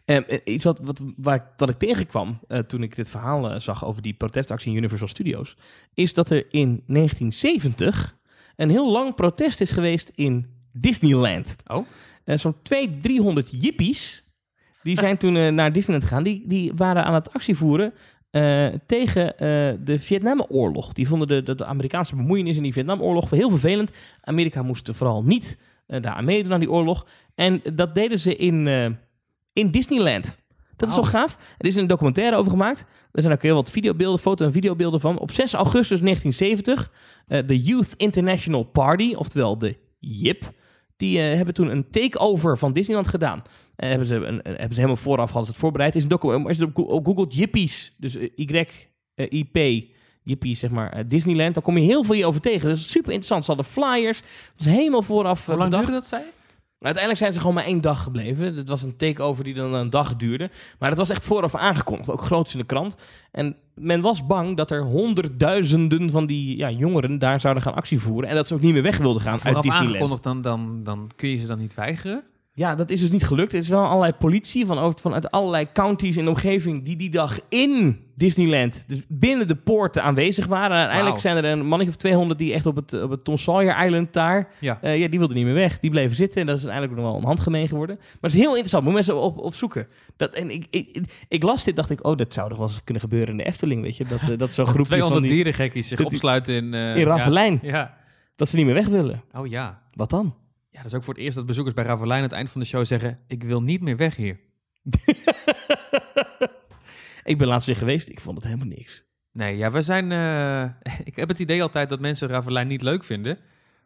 Eh, 0.05 0.39
iets 0.45 0.65
wat, 0.65 0.81
wat, 0.85 1.03
waar 1.17 1.35
ik, 1.35 1.43
dat 1.57 1.69
ik 1.69 1.79
tegenkwam 1.79 2.41
toen 2.67 2.83
ik 2.83 2.97
dit 2.97 3.11
verhaal 3.11 3.61
zag 3.61 3.85
over 3.85 4.03
die 4.03 4.15
protestactie 4.15 4.71
in 4.71 4.77
Universal 4.77 5.09
Studios, 5.09 5.57
is 5.95 6.15
dat 6.15 6.31
er 6.31 6.47
in 6.51 6.83
1970 6.87 8.17
een 8.57 8.71
heel 8.71 8.91
lang 8.93 9.15
protest 9.15 9.61
is 9.61 9.71
geweest 9.71 10.13
in 10.15 10.47
Disneyland. 10.73 11.57
Oh. 11.67 11.87
Zo'n 12.25 12.55
200, 12.63 13.03
300 13.03 13.49
jippies, 13.63 14.25
die 14.87 14.99
zijn 14.99 15.17
toen 15.17 15.37
eh, 15.37 15.53
naar 15.53 15.73
Disneyland 15.73 16.09
gegaan. 16.09 16.23
Die, 16.23 16.43
die 16.47 16.73
waren 16.77 17.05
aan 17.05 17.15
het 17.15 17.33
actie 17.33 17.57
voeren 17.57 17.93
eh, 18.31 18.67
tegen 18.87 19.39
eh, 19.39 19.39
de 19.85 19.99
Vietnamoorlog. 19.99 20.93
Die 20.93 21.09
vonden 21.09 21.29
de, 21.29 21.43
de, 21.43 21.55
de 21.55 21.65
Amerikaanse 21.65 22.17
bemoeienis 22.17 22.57
in 22.57 22.63
die 22.63 22.73
Vietnamoorlog 22.73 23.31
heel 23.31 23.51
vervelend. 23.51 23.93
Amerika 24.21 24.63
moest 24.63 24.89
vooral 24.93 25.23
niet 25.23 25.59
daar 25.87 26.13
aan 26.13 26.25
meedoen 26.25 26.53
aan 26.53 26.61
die 26.61 26.71
oorlog. 26.71 27.07
En 27.35 27.63
dat 27.75 27.95
deden 27.95 28.19
ze 28.19 28.37
in, 28.37 28.67
in 29.53 29.71
Disneyland. 29.71 30.37
Dat 30.77 30.89
is 30.89 30.95
toch 30.95 31.11
gaaf? 31.11 31.39
Er 31.59 31.67
is 31.67 31.77
een 31.77 31.87
documentaire 31.87 32.37
over 32.37 32.51
gemaakt. 32.51 32.87
Er 33.13 33.23
zijn 33.23 33.35
ook 33.35 33.43
heel 33.43 33.55
wat 33.55 33.71
videobeelden, 33.71 34.21
foto- 34.21 34.45
en 34.45 34.53
videobeelden 34.53 35.01
van. 35.01 35.19
Op 35.19 35.31
6 35.31 35.53
augustus 35.53 36.01
1970, 36.01 36.91
eh, 37.27 37.47
de 37.47 37.63
Youth 37.63 37.95
International 37.97 38.63
Party, 38.63 39.15
oftewel 39.15 39.59
de 39.59 39.77
JIP, 39.99 40.51
die 40.97 41.19
eh, 41.19 41.37
hebben 41.37 41.55
toen 41.55 41.71
een 41.71 41.91
takeover 41.91 42.59
van 42.59 42.73
Disneyland 42.73 43.09
gedaan. 43.09 43.43
Eh, 43.77 43.89
hebben, 43.89 44.07
ze 44.07 44.15
een, 44.15 44.41
hebben 44.43 44.69
ze 44.69 44.75
helemaal 44.75 44.97
vooraf 44.97 45.27
hadden 45.27 45.45
ze 45.45 45.51
het 45.51 45.61
voorbereid. 45.61 45.95
Is 45.95 46.03
een 46.03 46.09
document, 46.09 46.47
als 46.47 46.57
je 46.57 46.65
op 46.65 46.71
Go- 46.77 46.83
op 46.83 47.07
googelt 47.07 47.35
Jippies, 47.35 47.95
dus 47.99 48.17
eh, 48.17 48.29
Y-I-P, 48.37 49.85
Jippies, 50.23 50.59
zeg 50.59 50.71
maar, 50.71 51.07
Disneyland, 51.09 51.55
dan 51.55 51.63
kom 51.63 51.77
je 51.79 51.85
heel 51.85 52.05
veel 52.05 52.15
hierover 52.15 52.41
tegen. 52.41 52.69
Dat 52.69 52.77
is 52.77 52.91
super 52.91 53.13
interessant. 53.13 53.45
Ze 53.45 53.53
hadden 53.53 53.71
flyers, 53.73 54.21
dat 54.57 54.67
is 54.67 54.73
helemaal 54.73 55.03
vooraf 55.03 55.47
Hoe 55.47 55.57
lang 55.57 55.71
bedacht. 55.71 55.87
duurde 55.87 56.01
dat, 56.01 56.09
zei? 56.09 56.23
Uiteindelijk 56.81 57.23
zijn 57.23 57.33
ze 57.33 57.39
gewoon 57.41 57.55
maar 57.55 57.65
één 57.65 57.81
dag 57.81 58.03
gebleven. 58.03 58.57
Het 58.57 58.69
was 58.69 58.83
een 58.83 58.97
takeover 58.97 59.45
die 59.45 59.55
dan 59.55 59.75
een 59.75 59.91
dag 59.91 60.17
duurde. 60.17 60.51
Maar 60.79 60.89
het 60.89 60.99
was 60.99 61.11
echt 61.11 61.25
vooraf 61.25 61.55
aangekondigd, 61.55 62.11
ook 62.11 62.23
groot 62.23 62.53
in 62.53 62.59
de 62.59 62.65
krant. 62.65 62.97
En 63.31 63.57
men 63.75 64.01
was 64.01 64.27
bang 64.27 64.57
dat 64.57 64.71
er 64.71 64.83
honderdduizenden 64.83 66.11
van 66.11 66.27
die 66.27 66.57
ja, 66.57 66.71
jongeren 66.71 67.19
daar 67.19 67.41
zouden 67.41 67.63
gaan 67.63 67.75
actie 67.75 68.01
voeren. 68.01 68.29
En 68.29 68.37
dat 68.37 68.47
ze 68.47 68.55
ook 68.55 68.61
niet 68.61 68.73
meer 68.73 68.83
weg 68.83 68.99
wilden 68.99 69.23
gaan 69.23 69.41
uit 69.43 69.63
Disneyland. 69.63 69.87
aangekondigd, 69.87 70.23
dan, 70.23 70.41
dan, 70.41 70.83
dan 70.83 71.11
kun 71.17 71.29
je 71.29 71.39
ze 71.39 71.47
dan 71.47 71.59
niet 71.59 71.75
weigeren. 71.75 72.25
Ja, 72.57 72.75
dat 72.75 72.91
is 72.91 73.01
dus 73.01 73.11
niet 73.11 73.25
gelukt. 73.25 73.53
Er 73.53 73.59
is 73.59 73.69
wel 73.69 73.85
allerlei 73.87 74.13
politie 74.13 74.67
van, 74.67 74.79
over, 74.79 75.01
van 75.01 75.15
uit 75.15 75.31
allerlei 75.31 75.67
counties 75.73 76.17
in 76.17 76.25
de 76.25 76.31
omgeving 76.31 76.85
die 76.85 76.97
die 76.97 77.11
dag 77.11 77.39
in 77.49 78.01
Disneyland, 78.15 78.85
dus 78.89 79.03
binnen 79.09 79.49
de 79.49 79.55
poorten 79.57 80.03
aanwezig 80.03 80.47
waren. 80.47 80.71
En 80.71 80.77
uiteindelijk 80.79 81.19
zijn 81.21 81.37
er 81.37 81.45
een 81.45 81.67
mannetje 81.67 81.93
of 81.93 81.97
200 81.99 82.39
die 82.39 82.53
echt 82.53 82.67
op 82.67 82.77
het, 82.77 83.03
op 83.03 83.11
het 83.11 83.25
Tom 83.25 83.37
Sawyer 83.37 83.85
Island 83.85 84.13
daar, 84.13 84.49
Ja. 84.61 84.79
eh, 84.83 84.99
ja, 84.99 85.09
die 85.09 85.19
wilden 85.19 85.37
niet 85.37 85.45
meer 85.47 85.55
weg. 85.55 85.79
Die 85.81 85.91
bleven 85.91 86.17
zitten 86.17 86.41
en 86.41 86.47
dat 86.47 86.57
is 86.57 86.63
uiteindelijk 86.67 87.01
nog 87.03 87.11
wel 87.11 87.21
een 87.21 87.27
handgemeen 87.27 87.69
geworden. 87.69 87.97
Maar 87.97 88.07
het 88.21 88.33
is 88.35 88.39
heel 88.41 88.49
interessant, 88.51 88.85
moet 88.85 88.93
mensen 88.95 89.17
op, 89.23 89.39
op 89.39 89.55
zoeken. 89.55 89.87
Dat, 90.17 90.35
en 90.35 90.51
ik, 90.51 90.67
ik, 90.71 91.01
ik, 91.29 91.43
las 91.43 91.65
dit, 91.65 91.77
dacht 91.77 91.91
ik, 91.91 92.07
oh, 92.07 92.17
dat 92.17 92.35
zou 92.35 92.49
nog 92.49 92.59
wel 92.59 92.67
eens 92.67 92.85
kunnen 92.85 93.03
gebeuren 93.03 93.31
in 93.31 93.37
de 93.37 93.45
Efteling, 93.45 93.83
weet 93.83 93.97
je. 93.97 94.05
Dat, 94.05 94.21
eh, 94.31 94.39
dat 94.39 94.53
zo'n 94.55 94.67
groepje 94.67 94.85
200 94.85 95.21
van 95.21 95.23
die, 95.29 95.37
dierengekkies 95.37 95.89
zich 95.89 96.05
opsluiten 96.05 96.55
in... 96.55 96.75
eh, 96.75 96.97
in 96.97 97.05
Ravelijn, 97.07 97.59
Ja. 97.63 97.69
ja. 97.77 97.97
dat 98.37 98.49
ze 98.49 98.57
niet 98.57 98.65
meer 98.67 98.75
weg 98.75 98.87
willen. 98.87 99.23
Oh 99.35 99.47
ja. 99.47 99.81
Wat 99.93 100.11
dan? 100.11 100.35
Ja, 100.77 100.83
dat 100.83 100.91
is 100.91 100.97
ook 100.97 101.05
voor 101.05 101.15
het 101.15 101.23
eerst 101.23 101.37
dat 101.37 101.47
bezoekers 101.47 101.75
bij 101.75 101.85
Ravelijn 101.85 102.19
aan 102.19 102.23
het 102.23 102.33
eind 102.33 102.51
van 102.51 102.61
de 102.61 102.67
show 102.67 102.85
zeggen... 102.85 103.19
ik 103.27 103.43
wil 103.43 103.63
niet 103.63 103.81
meer 103.81 103.97
weg 103.97 104.17
hier. 104.17 104.41
ik 107.25 107.39
ben 107.39 107.47
laatst 107.47 107.67
weer 107.67 107.77
geweest, 107.77 108.09
ik 108.09 108.21
vond 108.21 108.37
het 108.37 108.47
helemaal 108.47 108.67
niks. 108.67 109.05
Nee, 109.33 109.57
ja, 109.57 109.71
we 109.71 109.83
zijn... 109.83 110.13
eh, 110.13 110.95
ik 111.11 111.17
heb 111.17 111.29
het 111.29 111.39
idee 111.39 111.63
altijd 111.63 111.89
dat 111.89 112.01
mensen 112.01 112.29
Ravelijn 112.29 112.67
niet 112.69 112.83
leuk 112.83 113.05
vinden. 113.05 113.39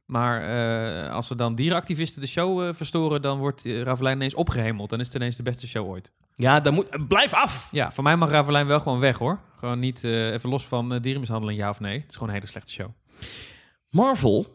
Maar 0.07 0.43
eh, 0.43 1.13
als 1.13 1.31
er 1.31 1.37
dan 1.37 1.55
dierenactivisten 1.55 2.21
de 2.21 2.27
show 2.27 2.63
eh, 2.63 2.75
verstoren... 2.75 3.23
dan 3.23 3.39
wordt 3.39 3.65
Ravelijn 3.65 4.17
ineens 4.17 4.35
opgehemeld. 4.35 4.91
Dan 4.91 5.01
is 5.01 5.07
het 5.07 5.15
ineens 5.15 5.37
de 5.37 5.43
beste 5.43 5.67
show 5.67 5.89
ooit. 5.89 6.13
Ja, 6.35 6.61
dan 6.61 6.75
moet, 6.75 7.09
blijf 7.09 7.35
af! 7.35 7.69
Ja, 7.73 7.93
voor 7.93 8.05
mij 8.05 8.17
mag 8.17 8.31
Ravelijn 8.31 8.67
wel 8.67 8.81
gewoon 8.81 9.01
weg, 9.01 9.19
hoor. 9.19 9.41
Gewoon 9.57 9.79
niet 9.79 10.05
even 10.05 10.51
los 10.51 10.67
van 10.67 10.99
dierenmishandeling, 10.99 11.59
ja 11.59 11.69
of 11.69 11.81
nee. 11.81 11.99
Het 11.99 12.09
is 12.09 12.15
gewoon 12.15 12.29
een 12.29 12.35
hele 12.35 12.47
slechte 12.47 12.73
show. 12.73 12.89
Marvel, 13.89 14.47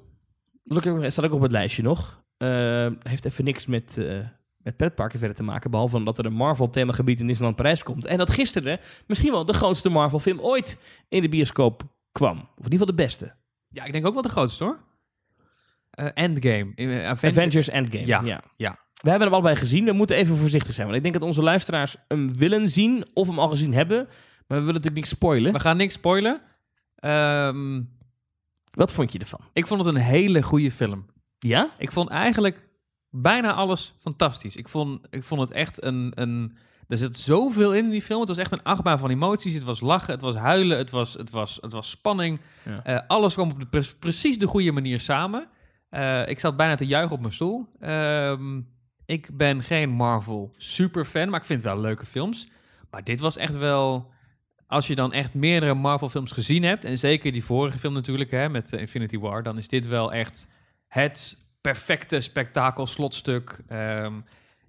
staat 1.01 1.25
ook 1.25 1.33
op 1.33 1.41
het 1.41 1.51
lijstje 1.51 1.83
nog, 1.83 2.24
eh, 2.37 2.87
heeft 3.03 3.25
even 3.25 3.43
niks 3.43 3.65
met, 3.65 3.97
eh 3.97 4.19
met 4.57 4.77
pretparken 4.77 5.19
verder 5.19 5.37
te 5.37 5.43
maken. 5.43 5.71
Behalve 5.71 6.03
dat 6.03 6.17
er 6.17 6.25
een 6.25 6.33
Marvel-themagebied 6.33 7.19
in 7.19 7.27
Disneyland 7.27 7.55
Parijs 7.57 7.83
komt. 7.83 8.05
En 8.05 8.17
dat 8.17 8.29
gisteren 8.29 8.79
misschien 9.07 9.31
wel 9.31 9.45
de 9.45 9.53
grootste 9.53 9.89
Marvel-film 9.89 10.39
ooit 10.39 10.99
in 11.09 11.21
de 11.21 11.29
bioscoop 11.29 11.83
kwam. 12.11 12.37
Of 12.37 12.45
in 12.65 12.71
ieder 12.71 12.71
geval 12.71 12.85
de 12.85 12.93
beste. 13.03 13.33
Ja, 13.69 13.83
ik 13.83 13.91
denk 13.91 14.05
ook 14.05 14.13
wel 14.13 14.21
de 14.21 14.29
grootste, 14.29 14.63
hoor. 14.63 14.79
Eh, 15.89 16.07
Endgame. 16.13 16.71
Avengers. 16.75 17.37
Avengers 17.37 17.69
Endgame. 17.69 18.05
Ja, 18.05 18.21
ja. 18.23 18.41
ja. 18.57 18.77
We 19.01 19.09
hebben 19.09 19.27
hem 19.27 19.33
allebei 19.33 19.55
gezien. 19.55 19.85
We 19.85 19.91
moeten 19.91 20.15
even 20.15 20.37
voorzichtig 20.37 20.73
zijn. 20.73 20.85
Want 20.85 20.97
ik 20.97 21.03
denk 21.03 21.19
dat 21.19 21.27
onze 21.27 21.43
luisteraars 21.43 21.95
hem 22.07 22.33
willen 22.37 22.69
zien 22.69 23.05
of 23.13 23.27
hem 23.27 23.39
al 23.39 23.49
gezien 23.49 23.73
hebben. 23.73 23.97
Maar 23.97 24.57
we 24.57 24.65
willen 24.65 24.65
natuurlijk 24.65 24.95
niet 24.95 25.07
spoilen. 25.07 25.53
We 25.53 25.59
gaan 25.59 25.77
niks 25.77 25.93
spoilen. 25.93 26.41
Ehm, 26.95 27.81
Wat 28.71 28.91
vond 28.91 29.11
je 29.11 29.19
ervan? 29.19 29.39
ik 29.53 29.67
vond 29.67 29.85
het 29.85 29.95
een 29.95 30.01
hele 30.01 30.41
goede 30.43 30.71
film. 30.71 31.05
Ja? 31.39 31.69
Ik 31.77 31.91
vond 31.91 32.09
eigenlijk 32.09 32.67
bijna 33.09 33.53
alles 33.53 33.93
fantastisch. 33.97 34.55
Ik 34.55 34.69
vond, 34.69 34.99
ik 35.09 35.23
vond 35.23 35.41
het 35.41 35.51
echt 35.51 35.83
een, 35.83 36.11
een... 36.15 36.57
Er 36.87 36.97
zit 36.97 37.17
zoveel 37.17 37.73
in 37.73 37.85
in 37.85 37.89
die 37.91 38.01
film. 38.01 38.19
Het 38.19 38.29
was 38.29 38.37
echt 38.37 38.51
een 38.51 38.63
achtbaan 38.63 38.99
van 38.99 39.09
emoties. 39.09 39.53
Het 39.53 39.63
was 39.63 39.79
lachen, 39.79 40.13
het 40.13 40.21
was 40.21 40.35
huilen, 40.35 40.77
het 40.77 40.89
was, 40.89 41.13
het 41.13 41.29
was, 41.29 41.57
het 41.61 41.71
was 41.71 41.89
spanning. 41.89 42.39
Ja. 42.65 42.83
Eh, 42.83 42.99
alles 43.07 43.33
kwam 43.33 43.51
op 43.51 43.59
de, 43.59 43.65
pre- 43.65 43.95
precies 43.99 44.37
de 44.39 44.47
goede 44.47 44.71
manier 44.71 44.99
samen. 44.99 45.47
Eh, 45.89 46.27
ik 46.27 46.39
zat 46.39 46.57
bijna 46.57 46.75
te 46.75 46.85
juichen 46.85 47.15
op 47.15 47.21
mijn 47.21 47.33
stoel. 47.33 47.65
Ehm, 47.79 48.61
ik 49.05 49.29
ben 49.37 49.63
geen 49.63 49.89
Marvel 49.89 50.53
superfan, 50.57 51.29
maar 51.29 51.39
ik 51.39 51.45
vind 51.45 51.63
het 51.63 51.71
wel 51.71 51.81
leuke 51.81 52.05
films. 52.05 52.47
Maar 52.91 53.03
dit 53.03 53.19
was 53.19 53.37
echt 53.37 53.55
wel... 53.57 54.13
Als 54.67 54.87
je 54.87 54.95
dan 54.95 55.13
echt 55.13 55.33
meerdere 55.33 55.73
Marvel-films 55.73 56.31
gezien 56.31 56.63
hebt... 56.63 56.85
en 56.85 56.99
zeker 56.99 57.31
die 57.31 57.43
vorige 57.45 57.79
film 57.79 57.93
natuurlijk, 57.93 58.31
hè, 58.31 58.49
met 58.49 58.73
eh, 58.73 58.79
Infinity 58.79 59.17
War... 59.19 59.43
dan 59.43 59.57
is 59.57 59.67
dit 59.67 59.87
wel 59.87 60.13
echt 60.13 60.47
het 60.87 61.37
perfecte 61.61 62.19
spektakel, 62.19 62.85
slotstuk. 62.85 63.59
Ehm, 63.67 64.13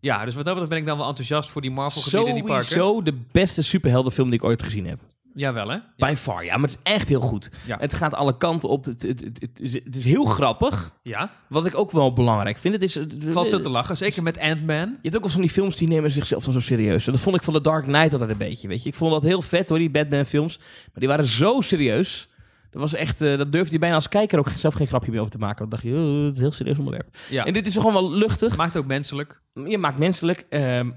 ja, 0.01 0.25
dus 0.25 0.35
wat 0.35 0.45
dat 0.45 0.55
betreft 0.55 0.69
ben 0.69 0.79
ik 0.79 0.87
dan 0.87 0.99
wel 0.99 1.09
enthousiast 1.09 1.51
voor 1.51 1.61
die 1.61 1.71
Marvel-gebieden 1.71 2.29
in 2.29 2.35
die 2.35 2.45
parken. 2.45 2.67
Sowieso 2.67 3.03
de 3.03 3.19
beste 3.33 3.63
superheldenfilm 3.63 4.31
die 4.31 4.39
ik 4.39 4.45
ooit 4.45 4.63
gezien 4.63 4.87
heb. 4.87 5.01
Jawel, 5.35 5.69
hè? 5.69 5.75
Ja. 5.75 6.09
By 6.09 6.15
far, 6.17 6.45
ja, 6.45 6.57
maar 6.57 6.69
het 6.69 6.79
is 6.85 6.93
echt 6.93 7.09
heel 7.09 7.21
goed. 7.21 7.51
Ja. 7.67 7.77
Het 7.81 7.95
gaat 7.95 8.15
alle 8.15 8.37
kanten 8.37 8.69
op. 8.69 8.85
Het, 8.85 9.03
het, 9.03 9.21
het, 9.21 9.41
het 9.41 9.61
is, 9.61 9.73
het 9.73 9.97
is 9.97 10.05
heel 10.05 10.25
grappig. 10.25 10.93
ja, 11.03 11.31
Wat 11.49 11.67
ik 11.67 11.79
ook 11.79 11.91
wel 11.91 12.13
belangrijk 12.13 12.59
vind. 12.59 12.75
Het 12.75 12.83
is, 12.83 12.99
valt 13.29 13.49
veel 13.49 13.61
te 13.61 13.69
lachen. 13.69 13.97
Zeker 13.97 14.23
met 14.23 14.39
Ant-Man. 14.39 14.89
Je 14.89 14.99
hebt 15.03 15.17
ook 15.17 15.23
wel 15.23 15.31
van 15.31 15.41
die 15.41 15.51
films 15.51 15.77
die 15.77 15.89
nemen 15.89 16.11
zichzelf 16.11 16.45
dan 16.45 16.53
zo 16.53 16.61
serieus. 16.61 17.05
Dat 17.05 17.21
vond 17.21 17.37
ik 17.37 17.43
van 17.43 17.55
The 17.55 17.61
Dark 17.61 17.83
Knight 17.83 18.13
altijd 18.13 18.31
een 18.31 18.37
beetje. 18.37 18.69
Weet 18.69 18.83
je. 18.83 18.89
Ik 18.89 18.95
vond 18.95 19.13
dat 19.13 19.23
heel 19.23 19.43
vet 19.43 19.69
hoor, 19.69 19.79
die 19.79 19.91
Batman-films. 19.91 20.59
Maar 20.59 20.67
die 20.95 21.09
waren 21.09 21.25
zo 21.25 21.61
serieus. 21.61 22.29
Dat, 22.77 22.91
was 22.91 23.01
echt, 23.01 23.21
eh, 23.23 23.39
dat 23.39 23.53
durfde 23.53 23.73
je 23.73 23.79
bijna 23.79 23.95
als 23.95 24.09
kijker 24.09 24.39
ook 24.39 24.49
zelf 24.49 24.75
geen 24.75 24.87
grapje 24.87 25.11
meer 25.11 25.21
over 25.21 25.33
te 25.33 25.39
maken. 25.39 25.59
Want 25.59 25.71
dan 25.71 25.81
dacht 25.81 25.95
je, 25.95 26.03
oh, 26.03 26.23
het 26.25 26.33
is 26.33 26.37
een 26.37 26.43
heel 26.43 26.53
serieus 26.53 26.79
onderwerp. 26.79 27.17
Ja. 27.31 27.45
En 27.45 27.53
dit 27.53 27.67
is 27.67 27.75
gewoon 27.75 27.93
wel 27.93 28.11
luchtig. 28.13 28.57
Maakt 28.57 28.77
ook 28.77 28.87
menselijk. 28.87 29.41
Je 29.53 29.79
maakt 29.79 29.99
menselijk. 29.99 30.47
ehm, 30.49 30.91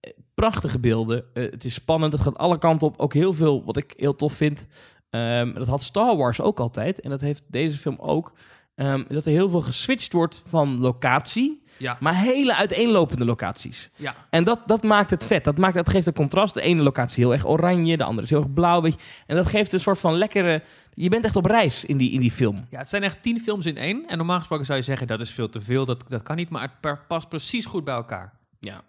eh, 0.00 0.10
prachtige 0.34 0.78
beelden. 0.78 1.24
Eh, 1.34 1.50
het 1.50 1.64
is 1.64 1.74
spannend. 1.74 2.12
Het 2.12 2.22
gaat 2.22 2.36
alle 2.38 2.58
kanten 2.58 2.86
op. 2.86 2.98
Ook 3.00 3.14
heel 3.14 3.34
veel 3.34 3.64
wat 3.64 3.76
ik 3.76 3.94
heel 3.96 4.16
tof 4.16 4.32
vind. 4.32 4.66
ehm, 5.10 5.52
dat 5.54 5.66
had 5.68 5.82
Star 5.82 6.16
Wars 6.16 6.40
ook 6.40 6.60
altijd. 6.60 7.00
En 7.00 7.10
dat 7.10 7.20
heeft 7.20 7.42
deze 7.46 7.76
film 7.78 7.96
ook. 7.98 8.32
Ehm, 8.76 9.04
dat 9.08 9.24
er 9.24 9.30
heel 9.30 9.50
veel 9.50 9.60
geswitcht 9.60 10.12
wordt 10.12 10.42
van 10.46 10.80
locatie. 10.80 11.64
Ja. 11.76 11.96
Maar 12.00 12.14
hele 12.14 12.54
uiteenlopende 12.54 13.24
locaties. 13.24 13.90
Ja. 13.96 14.14
En 14.30 14.44
dat, 14.44 14.60
dat 14.66 14.82
maakt 14.82 15.10
het 15.10 15.24
vet. 15.24 15.44
Dat, 15.44 15.58
maakt, 15.58 15.74
dat 15.74 15.88
geeft 15.88 16.06
een 16.06 16.12
contrast. 16.12 16.54
De 16.54 16.60
ene 16.60 16.82
locatie 16.82 17.24
heel 17.24 17.32
erg 17.32 17.46
oranje. 17.46 17.96
De 17.96 18.04
andere 18.04 18.22
is 18.22 18.30
heel 18.30 18.38
erg 18.42 18.52
blauw. 18.52 18.82
Weet 18.82 18.92
je. 18.92 18.98
En 19.26 19.36
dat 19.36 19.46
geeft 19.46 19.72
een 19.72 19.80
soort 19.80 20.00
van 20.00 20.14
lekkere... 20.14 20.62
Je 20.94 21.08
bent 21.08 21.24
echt 21.24 21.36
op 21.36 21.44
reis 21.44 21.84
in 21.84 21.96
die, 21.96 22.10
in 22.10 22.20
die 22.20 22.30
film. 22.30 22.66
Ja, 22.70 22.78
het 22.78 22.88
zijn 22.88 23.02
echt 23.02 23.22
tien 23.22 23.40
films 23.40 23.66
in 23.66 23.76
één. 23.76 24.08
En 24.08 24.16
normaal 24.16 24.38
gesproken 24.38 24.66
zou 24.66 24.78
je 24.78 24.84
zeggen, 24.84 25.06
dat 25.06 25.20
is 25.20 25.30
veel 25.30 25.48
te 25.48 25.60
veel. 25.60 25.84
Dat, 25.84 26.04
dat 26.08 26.22
kan 26.22 26.36
niet, 26.36 26.48
maar 26.48 26.72
het 26.80 27.06
past 27.06 27.28
precies 27.28 27.64
goed 27.64 27.84
bij 27.84 27.94
elkaar. 27.94 28.32
Ja. 28.60 28.82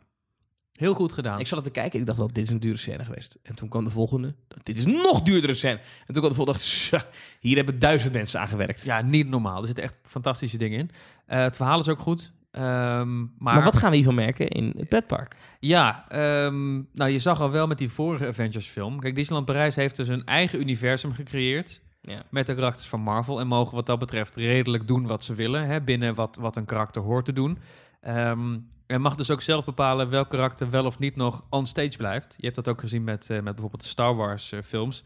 Heel 0.77 0.93
goed 0.93 1.13
gedaan. 1.13 1.39
Ik 1.39 1.47
zat 1.47 1.63
te 1.63 1.69
kijken 1.69 1.93
en 1.93 1.99
ik 1.99 2.05
dacht 2.05 2.17
wel, 2.17 2.27
dit 2.27 2.43
is 2.43 2.49
een 2.49 2.59
dure 2.59 2.77
scène 2.77 3.05
geweest. 3.05 3.39
En 3.43 3.55
toen 3.55 3.69
kwam 3.69 3.83
de 3.83 3.89
volgende, 3.89 4.35
dit 4.63 4.77
is 4.77 4.85
een 4.85 4.91
nog 4.91 5.21
duurdere 5.21 5.53
scène. 5.53 5.79
En 6.05 6.13
toen 6.13 6.15
kwam 6.15 6.29
de 6.29 6.35
volgende, 6.35 6.59
dacht, 6.59 6.65
"Zo, 6.65 6.97
hier 7.39 7.55
hebben 7.55 7.79
duizend 7.79 8.13
mensen 8.13 8.39
aan 8.39 8.47
gewerkt. 8.47 8.83
Ja, 8.83 9.01
niet 9.01 9.29
normaal. 9.29 9.59
Er 9.59 9.65
zitten 9.65 9.83
echt 9.83 9.95
fantastische 10.01 10.57
dingen 10.57 10.79
in. 10.79 10.89
Eh, 11.25 11.39
het 11.39 11.55
verhaal 11.55 11.79
is 11.79 11.89
ook 11.89 11.99
goed. 11.99 12.31
Ehm, 12.51 13.17
maar, 13.19 13.27
Maar, 13.37 13.63
wat 13.63 13.75
gaan 13.75 13.89
we 13.89 13.95
hiervan 13.95 14.15
merken 14.15 14.47
in 14.47 14.73
het 14.77 14.89
pretpark? 14.89 15.35
Ja, 15.59 16.05
ehm, 16.09 16.73
nou 16.93 17.09
je 17.11 17.19
zag 17.19 17.41
al 17.41 17.51
wel 17.51 17.67
met 17.67 17.77
die 17.77 17.89
vorige 17.89 18.27
Avengers 18.27 18.67
film. 18.67 18.99
Kijk, 18.99 19.15
Disneyland 19.15 19.45
Parijs 19.45 19.75
heeft 19.75 19.95
dus 19.95 20.07
een 20.07 20.25
eigen 20.25 20.59
universum 20.59 21.13
gecreëerd. 21.13 21.81
Ja. 22.01 22.23
Met 22.29 22.45
de 22.45 22.55
karakters 22.55 22.87
van 22.87 23.01
Marvel. 23.01 23.39
En 23.39 23.47
mogen 23.47 23.75
wat 23.75 23.85
dat 23.85 23.99
betreft 23.99 24.35
redelijk 24.35 24.87
doen 24.87 25.07
wat 25.07 25.23
ze 25.23 25.33
willen. 25.33 25.65
Hè, 25.67 25.81
binnen 25.81 26.15
wat, 26.15 26.37
wat 26.41 26.55
een 26.55 26.65
karakter 26.65 27.01
hoort 27.01 27.25
te 27.25 27.33
doen. 27.33 27.57
Ehm 28.01 28.55
en 28.87 29.01
mag 29.01 29.15
dus 29.15 29.31
ook 29.31 29.41
zelf 29.41 29.65
bepalen 29.65 30.09
welk 30.09 30.29
karakter 30.29 30.69
wel 30.69 30.85
of 30.85 30.99
niet 30.99 31.15
nog 31.15 31.45
on 31.49 31.65
stage 31.65 31.97
blijft. 31.97 32.33
Je 32.37 32.43
hebt 32.43 32.55
dat 32.55 32.67
ook 32.67 32.79
gezien 32.79 33.03
met, 33.03 33.29
eh, 33.29 33.35
met 33.35 33.43
bijvoorbeeld 33.43 33.81
de 33.83 33.87
Star 33.87 34.15
Wars 34.15 34.51
eh, 34.51 34.61
films. 34.61 35.03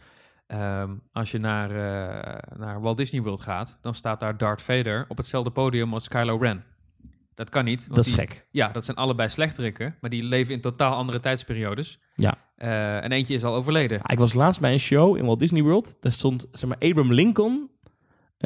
Ehm, 0.48 0.92
als 1.12 1.32
je 1.32 1.38
naar, 1.38 1.70
eh, 1.70 2.58
naar 2.60 2.82
Walt 2.82 2.98
Disney 2.98 3.22
World 3.22 3.42
gaat, 3.42 3.78
dan 3.82 3.96
staat 3.96 4.20
daar 4.20 4.38
Darth 4.38 4.62
Vader 4.62 5.06
op 5.08 5.18
hetzelfde 5.18 5.52
podium 5.52 5.94
als 5.94 6.08
Kylo 6.08 6.38
Ren. 6.38 6.64
Dat 7.36 7.50
kan 7.50 7.66
niet. 7.66 7.82
want 7.84 7.96
Dat 7.96 8.06
is 8.06 8.12
die- 8.12 8.20
gek. 8.28 8.46
Ja, 8.52 8.68
dat 8.68 8.86
zijn 8.86 8.98
allebei 8.98 9.30
slechterikken, 9.30 9.96
maar 10.02 10.10
die 10.10 10.24
leven 10.24 10.54
in 10.54 10.62
totaal 10.62 10.94
andere 10.96 11.20
tijdsperiodes. 11.20 12.00
Ja. 12.16 12.38
En 13.02 13.12
eentje 13.12 13.34
is 13.34 13.44
al 13.44 13.56
overleden. 13.56 13.98
Ja, 13.98 14.08
ik 14.14 14.20
was 14.20 14.34
laatst 14.34 14.62
bij 14.62 14.72
een 14.72 14.80
show 14.80 15.18
in 15.18 15.26
Walt 15.26 15.40
Disney 15.40 15.62
World. 15.62 15.96
Daar 16.02 16.12
stond 16.12 16.48
zeg 16.52 16.70
maar, 16.70 16.78
Abraham 16.78 17.14
Lincoln, 17.14 17.70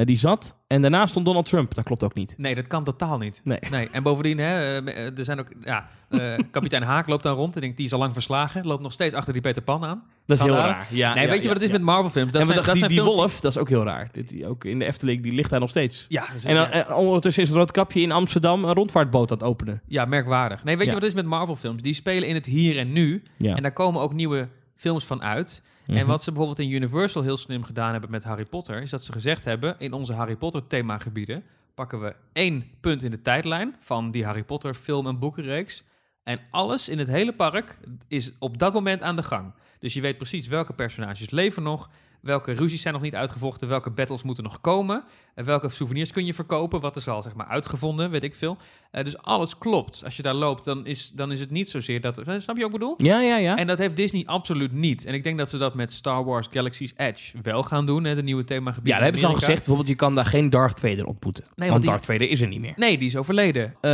die 0.04 0.16
zat. 0.16 0.56
En 0.66 0.82
daarna 0.82 1.06
stond 1.06 1.26
Donald 1.26 1.46
Trump. 1.46 1.74
Dat 1.74 1.84
klopt 1.84 2.02
ook 2.02 2.14
niet. 2.14 2.34
Nee, 2.38 2.54
dat 2.54 2.66
kan 2.66 2.84
totaal 2.84 3.18
niet. 3.18 3.40
Nee. 3.44 3.58
Nee, 3.70 3.88
en 3.92 4.02
bovendien, 4.02 4.38
hè, 4.38 4.80
eh, 4.84 5.18
er 5.18 5.24
zijn 5.24 5.40
ook, 5.40 5.48
ja, 5.60 5.88
eh, 6.08 6.34
kapitein 6.50 6.82
Haak 6.82 7.06
loopt 7.06 7.22
dan 7.22 7.36
rond. 7.36 7.56
Ik 7.56 7.62
denk, 7.62 7.76
die 7.76 7.86
is 7.86 7.92
al 7.92 7.98
lang 7.98 8.12
verslagen. 8.12 8.66
Loopt 8.66 8.82
nog 8.82 8.92
steeds 8.92 9.14
achter 9.14 9.32
die 9.32 9.42
Peter 9.42 9.62
Pan 9.62 9.84
aan. 9.84 10.02
Dat 10.26 10.38
is 10.38 10.44
heel 10.44 10.54
raar. 10.54 10.86
Ja, 10.90 11.14
nee, 11.14 11.24
ja, 11.24 11.30
weet 11.30 11.42
je 11.42 11.48
wat 11.48 11.56
het 11.56 11.66
is 11.66 11.72
met 11.72 11.82
Marvel 11.82 12.10
films? 12.10 12.32
Dat 12.32 12.40
en 12.40 12.46
zijn, 12.46 12.58
dat 12.58 12.66
die, 12.66 12.76
zijn 12.76 12.90
die 12.90 13.00
films 13.00 13.16
wolf, 13.16 13.40
dat 13.40 13.50
is 13.50 13.58
ook 13.58 13.68
heel 13.68 13.84
raar. 13.84 14.08
Dit, 14.12 14.28
die, 14.28 14.46
ook 14.46 14.64
in 14.64 14.78
de 14.78 14.84
Efteling, 14.84 15.22
die 15.22 15.32
ligt 15.32 15.50
daar 15.50 15.60
nog 15.60 15.70
steeds. 15.70 16.06
Ja, 16.08 16.24
En, 16.44 16.54
dan, 16.54 16.70
en 16.70 16.94
ondertussen 16.94 17.42
is 17.42 17.50
Roodkapje 17.50 18.00
in 18.00 18.12
Amsterdam 18.12 18.64
een 18.64 18.74
rondvaartboot 18.74 19.30
aan 19.30 19.38
het 19.38 19.46
openen. 19.46 19.82
ja, 19.86 20.04
merkwaardig. 20.04 20.64
Nee, 20.64 20.76
weet 20.76 20.86
je 20.86 20.92
wat 20.92 21.02
het 21.02 21.10
is 21.10 21.16
met 21.16 21.26
Marvel 21.26 21.56
films? 21.56 21.82
Die 21.82 21.94
spelen 21.94 22.28
in 22.28 22.34
het 22.34 22.46
hier 22.46 22.78
en 22.78 22.92
nu. 22.92 23.22
Ja. 23.36 23.54
En 23.54 23.62
daar 23.62 23.72
komen 23.72 24.00
ook 24.00 24.12
nieuwe 24.12 24.48
films 24.74 25.04
van 25.04 25.22
uit. 25.22 25.62
Mhm. 25.86 25.96
En 25.96 26.06
wat 26.06 26.22
ze 26.22 26.30
bijvoorbeeld 26.30 26.68
in 26.68 26.74
Universal 26.74 27.22
heel 27.22 27.36
slim 27.36 27.64
gedaan 27.64 27.92
hebben 27.92 28.10
met 28.10 28.24
Harry 28.24 28.44
Potter, 28.44 28.82
is 28.82 28.90
dat 28.90 29.04
ze 29.04 29.12
gezegd 29.12 29.44
hebben: 29.44 29.74
in 29.78 29.92
onze 29.92 30.12
Harry 30.12 30.36
Potter 30.36 30.66
themagebieden 30.66 31.44
pakken 31.74 32.00
we 32.00 32.14
één 32.32 32.64
punt 32.80 33.02
in 33.02 33.10
de 33.10 33.22
tijdlijn 33.22 33.76
van 33.80 34.10
die 34.10 34.24
Harry 34.24 34.44
Potter 34.44 34.74
film- 34.74 35.06
en 35.06 35.18
boekenreeks. 35.18 35.84
En 36.22 36.40
alles 36.50 36.88
in 36.88 36.98
het 36.98 37.08
hele 37.08 37.32
park 37.32 37.78
is 38.08 38.32
op 38.38 38.58
dat 38.58 38.72
moment 38.72 39.02
aan 39.02 39.16
de 39.16 39.22
gang. 39.22 39.52
Dus 39.78 39.94
je 39.94 40.00
weet 40.00 40.16
precies 40.16 40.46
welke 40.46 40.72
personages 40.72 41.30
leven 41.30 41.62
nog, 41.62 41.90
welke 42.26 42.52
ruzies 42.52 42.82
zijn 42.82 42.94
nog 42.94 43.02
niet 43.02 43.14
uitgevochten, 43.14 43.68
welke 43.68 43.90
battles 43.90 44.22
moeten 44.22 44.44
nog 44.44 44.60
komen, 44.60 45.04
en 45.34 45.44
welke 45.44 45.68
souvenirs 45.68 46.10
kun 46.12 46.26
je 46.26 46.34
verkopen, 46.34 46.80
wat 46.80 46.96
is 46.96 47.08
al 47.08 47.22
zeg 47.22 47.34
maar 47.34 47.46
uitgevonden, 47.46 48.10
weet 48.10 48.22
ik 48.22 48.34
veel. 48.34 48.56
Eh, 48.90 49.04
dus 49.04 49.18
alles 49.18 49.58
klopt. 49.58 50.04
Als 50.04 50.16
je 50.16 50.22
daar 50.22 50.34
loopt, 50.34 50.64
dan 50.64 50.86
is, 50.86 51.10
dan 51.14 51.32
is 51.32 51.40
het 51.40 51.50
niet 51.50 51.70
zozeer 51.70 52.00
dat. 52.00 52.14
Snap 52.24 52.56
je 52.56 52.62
wat 52.62 52.64
ik 52.64 52.70
bedoel? 52.70 52.94
Ja, 52.96 53.20
ja, 53.20 53.36
ja. 53.36 53.56
En 53.56 53.66
dat 53.66 53.78
heeft 53.78 53.96
Disney 53.96 54.26
absoluut 54.26 54.72
niet. 54.72 55.04
En 55.04 55.14
ik 55.14 55.24
denk 55.24 55.38
dat 55.38 55.50
ze 55.50 55.56
dat 55.58 55.74
met 55.74 55.92
Star 55.92 56.24
Wars 56.24 56.46
Galaxy's 56.50 56.92
Edge 56.96 57.38
wel 57.42 57.62
gaan 57.62 57.86
doen, 57.86 58.04
hè, 58.04 58.14
de 58.14 58.22
nieuwe 58.22 58.44
themagebied. 58.44 58.86
ja, 58.88 58.94
dat 58.94 59.02
hebben 59.02 59.20
ze 59.20 59.26
al 59.26 59.34
gezegd. 59.34 59.56
Bijvoorbeeld, 59.56 59.88
je 59.88 59.94
kan 59.94 60.14
daar 60.14 60.24
geen 60.24 60.50
Darth 60.50 60.80
Vader 60.80 61.04
ontmoeten. 61.06 61.44
want 61.56 61.70
want 61.70 61.80
die- 61.82 61.90
Darth 61.90 62.04
Vader 62.04 62.28
is 62.30 62.40
er 62.40 62.48
niet 62.48 62.60
meer. 62.60 62.72
Nee, 62.76 62.98
die 62.98 63.08
is 63.08 63.16
overleden. 63.16 63.74
Eh, 63.80 63.90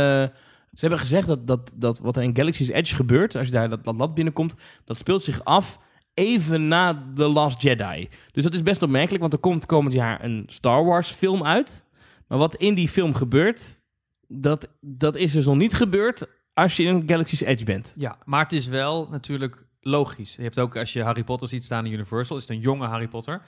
ze 0.73 0.79
hebben 0.79 0.99
gezegd 0.99 1.27
dat, 1.27 1.47
dat, 1.47 1.73
dat 1.77 1.99
wat 1.99 2.17
er 2.17 2.23
in 2.23 2.35
Galaxy's 2.35 2.69
Edge 2.69 2.95
gebeurt, 2.95 3.35
als 3.35 3.47
je 3.47 3.53
daar 3.53 3.69
dat, 3.69 3.83
dat 3.83 3.97
land 3.97 4.13
binnenkomt, 4.13 4.55
dat 4.85 4.97
speelt 4.97 5.23
zich 5.23 5.43
af 5.43 5.79
even 6.13 6.67
na 6.67 7.11
The 7.15 7.27
Last 7.27 7.61
Jedi. 7.61 8.09
Dus 8.31 8.43
dat 8.43 8.53
is 8.53 8.63
best 8.63 8.81
opmerkelijk, 8.81 9.21
want 9.21 9.33
er 9.33 9.39
komt 9.39 9.65
komend 9.65 9.93
jaar 9.93 10.23
een 10.23 10.43
Star 10.47 10.85
Wars 10.85 11.11
film 11.11 11.43
uit. 11.43 11.85
Maar 12.27 12.37
wat 12.37 12.55
in 12.55 12.73
die 12.73 12.87
film 12.87 13.13
gebeurt, 13.13 13.79
dat, 14.27 14.69
dat 14.81 15.15
is 15.15 15.33
dus 15.33 15.45
nog 15.45 15.55
niet 15.55 15.73
gebeurd 15.73 16.25
als 16.53 16.77
je 16.77 16.83
in 16.83 17.03
Galaxy's 17.05 17.41
Edge 17.41 17.65
bent. 17.65 17.93
Ja, 17.95 18.17
maar 18.25 18.43
het 18.43 18.51
is 18.51 18.67
wel 18.67 19.07
natuurlijk 19.11 19.65
logisch. 19.81 20.35
Je 20.35 20.41
hebt 20.41 20.59
ook, 20.59 20.77
als 20.77 20.93
je 20.93 21.03
Harry 21.03 21.23
Potter 21.23 21.47
ziet 21.47 21.63
staan 21.63 21.85
in 21.85 21.91
Universal, 21.91 22.35
is 22.35 22.41
het 22.41 22.51
een 22.51 22.59
jonge 22.59 22.85
Harry 22.85 23.07
Potter. 23.07 23.41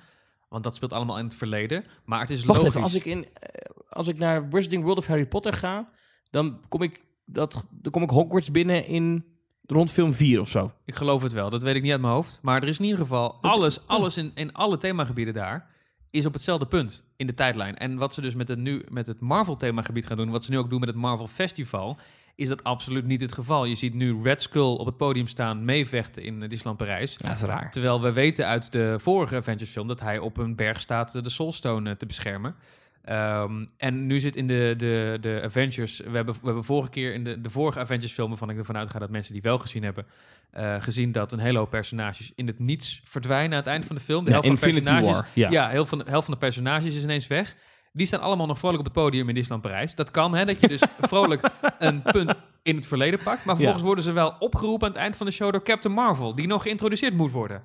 Want 0.49 0.63
dat 0.63 0.75
speelt 0.75 0.93
allemaal 0.93 1.17
in 1.17 1.25
het 1.25 1.35
verleden. 1.35 1.83
Maar 2.05 2.19
het 2.19 2.29
is 2.29 2.43
Wacht 2.43 2.59
logisch. 2.59 2.69
even, 2.69 2.83
als 2.83 2.93
ik, 2.93 3.05
in, 3.05 3.27
eh, 3.33 3.49
als 3.89 4.07
ik 4.07 4.17
naar 4.17 4.49
Wizarding 4.49 4.83
World 4.83 4.97
of 4.97 5.07
Harry 5.07 5.25
Potter 5.27 5.53
ga, 5.53 5.89
dan 6.29 6.59
kom 6.67 6.81
ik, 6.81 7.05
dat, 7.25 7.67
dan 7.71 7.91
kom 7.91 8.03
ik 8.03 8.09
Hogwarts 8.09 8.51
binnen 8.51 8.85
in 8.85 9.25
rond 9.67 9.91
film 9.91 10.13
4 10.13 10.39
of 10.39 10.47
zo. 10.47 10.71
Ik 10.85 10.95
geloof 10.95 11.21
het 11.21 11.33
wel, 11.33 11.49
dat 11.49 11.63
weet 11.63 11.75
ik 11.75 11.81
niet 11.81 11.91
uit 11.91 12.01
mijn 12.01 12.13
hoofd. 12.13 12.39
Maar 12.41 12.61
er 12.61 12.67
is 12.67 12.79
in 12.79 12.85
ieder 12.85 12.99
geval 12.99 13.37
alles, 13.41 13.87
alles 13.87 14.17
in, 14.17 14.31
in 14.35 14.53
alle 14.53 14.77
themagebieden 14.77 15.33
daar 15.33 15.73
is 16.15 16.25
op 16.25 16.33
hetzelfde 16.33 16.65
punt 16.65 17.03
in 17.15 17.27
de 17.27 17.33
tijdlijn. 17.33 17.77
En 17.77 17.97
wat 17.97 18.13
ze 18.13 18.21
dus 18.21 18.35
met 18.35 18.47
het, 18.47 18.59
nu, 18.59 18.85
met 18.89 19.07
het 19.07 19.19
Marvel 19.19 19.57
themagebied 19.57 20.07
gaan 20.07 20.17
doen, 20.17 20.29
wat 20.29 20.43
ze 20.43 20.51
nu 20.51 20.57
ook 20.57 20.69
doen 20.69 20.79
met 20.79 20.89
het 20.89 20.97
Marvel 20.97 21.27
Festival, 21.27 21.97
is 22.35 22.47
dat 22.47 22.63
absoluut 22.63 23.05
niet 23.05 23.21
het 23.21 23.33
geval. 23.33 23.65
Je 23.65 23.75
ziet 23.75 23.93
nu 23.93 24.21
Red 24.21 24.41
Skull 24.41 24.75
op 24.75 24.85
het 24.85 24.97
podium 24.97 25.27
staan 25.27 25.65
meevechten 25.65 26.23
in 26.23 26.43
eh, 26.43 26.49
Disneyland 26.49 26.77
Parijs. 26.77 27.15
Ja, 27.17 27.27
dat 27.27 27.37
is 27.37 27.43
raar. 27.43 27.71
Terwijl 27.71 28.01
we 28.01 28.11
weten 28.11 28.47
uit 28.47 28.71
de 28.71 28.95
vorige 28.99 29.35
Avengers 29.35 29.69
film 29.69 29.87
dat 29.87 29.99
hij 29.99 30.19
op 30.19 30.37
een 30.37 30.55
berg 30.55 30.81
staat 30.81 31.15
eh, 31.15 31.23
de 31.23 31.29
Soulstone 31.29 31.89
eh, 31.89 31.95
te 31.95 32.05
beschermen. 32.05 32.55
Ehm, 33.05 33.65
en 33.77 34.07
nu 34.07 34.19
zit 34.19 34.35
in 34.35 34.47
de, 34.47 34.73
de, 34.77 35.17
de 35.21 35.41
Avengers. 35.43 35.99
We 35.99 36.15
hebben, 36.15 36.33
we 36.33 36.45
hebben 36.45 36.63
vorige 36.63 36.89
keer 36.89 37.13
in 37.13 37.23
de, 37.23 37.41
de 37.41 37.49
vorige 37.49 37.79
Avengers 37.79 38.13
film, 38.13 38.29
waarvan 38.29 38.49
ik 38.49 38.57
ervan 38.57 38.77
uitga 38.77 38.99
dat 38.99 39.09
mensen 39.09 39.33
die 39.33 39.41
wel 39.41 39.57
gezien 39.57 39.83
hebben, 39.83 40.05
eh, 40.51 40.75
gezien 40.79 41.11
dat 41.11 41.31
een 41.31 41.39
hele 41.39 41.57
hoop 41.57 41.69
personages 41.69 42.31
in 42.35 42.47
het 42.47 42.59
niets 42.59 43.01
verdwijnen 43.03 43.51
aan 43.51 43.57
het 43.57 43.67
eind 43.67 43.85
van 43.85 43.95
de 43.95 44.01
film. 44.01 44.25
De 44.25 44.31
Ja, 44.31 44.41
helft 44.41 44.59
van 44.59 44.69
de 44.69 44.75
Infinity 44.75 45.01
personages, 45.01 45.19
War, 45.19 45.29
ja. 45.33 45.49
ja, 45.49 45.69
heel 45.69 45.85
van, 45.85 45.97
de 45.97 46.03
helft 46.07 46.25
van 46.25 46.33
de 46.33 46.39
personages 46.39 46.95
is 46.95 47.03
ineens 47.03 47.27
weg. 47.27 47.55
Die 47.93 48.05
staan 48.05 48.19
allemaal 48.19 48.47
nog 48.47 48.59
vrolijk 48.59 48.79
op 48.79 48.85
het 48.85 48.93
podium 48.93 49.29
in 49.29 49.35
Disneyland 49.35 49.67
Parijs. 49.67 49.95
Dat 49.95 50.11
kan, 50.11 50.35
hè, 50.35 50.45
dat 50.45 50.59
je 50.59 50.67
dus 50.67 50.81
vrolijk 50.99 51.49
een 51.79 52.01
punt 52.01 52.33
in 52.63 52.75
het 52.75 52.87
verleden 52.87 53.19
pakt. 53.23 53.45
Maar 53.45 53.55
vervolgens 53.55 53.83
worden 53.83 54.03
ze 54.03 54.11
wel 54.11 54.35
opgeroepen 54.39 54.87
aan 54.87 54.93
het 54.93 55.01
eind 55.01 55.15
van 55.15 55.25
de 55.25 55.31
show 55.31 55.51
door 55.51 55.63
Captain 55.63 55.93
Marvel, 55.93 56.35
die 56.35 56.47
nog 56.47 56.61
geïntroduceerd 56.61 57.13
moet 57.13 57.31
worden. 57.31 57.63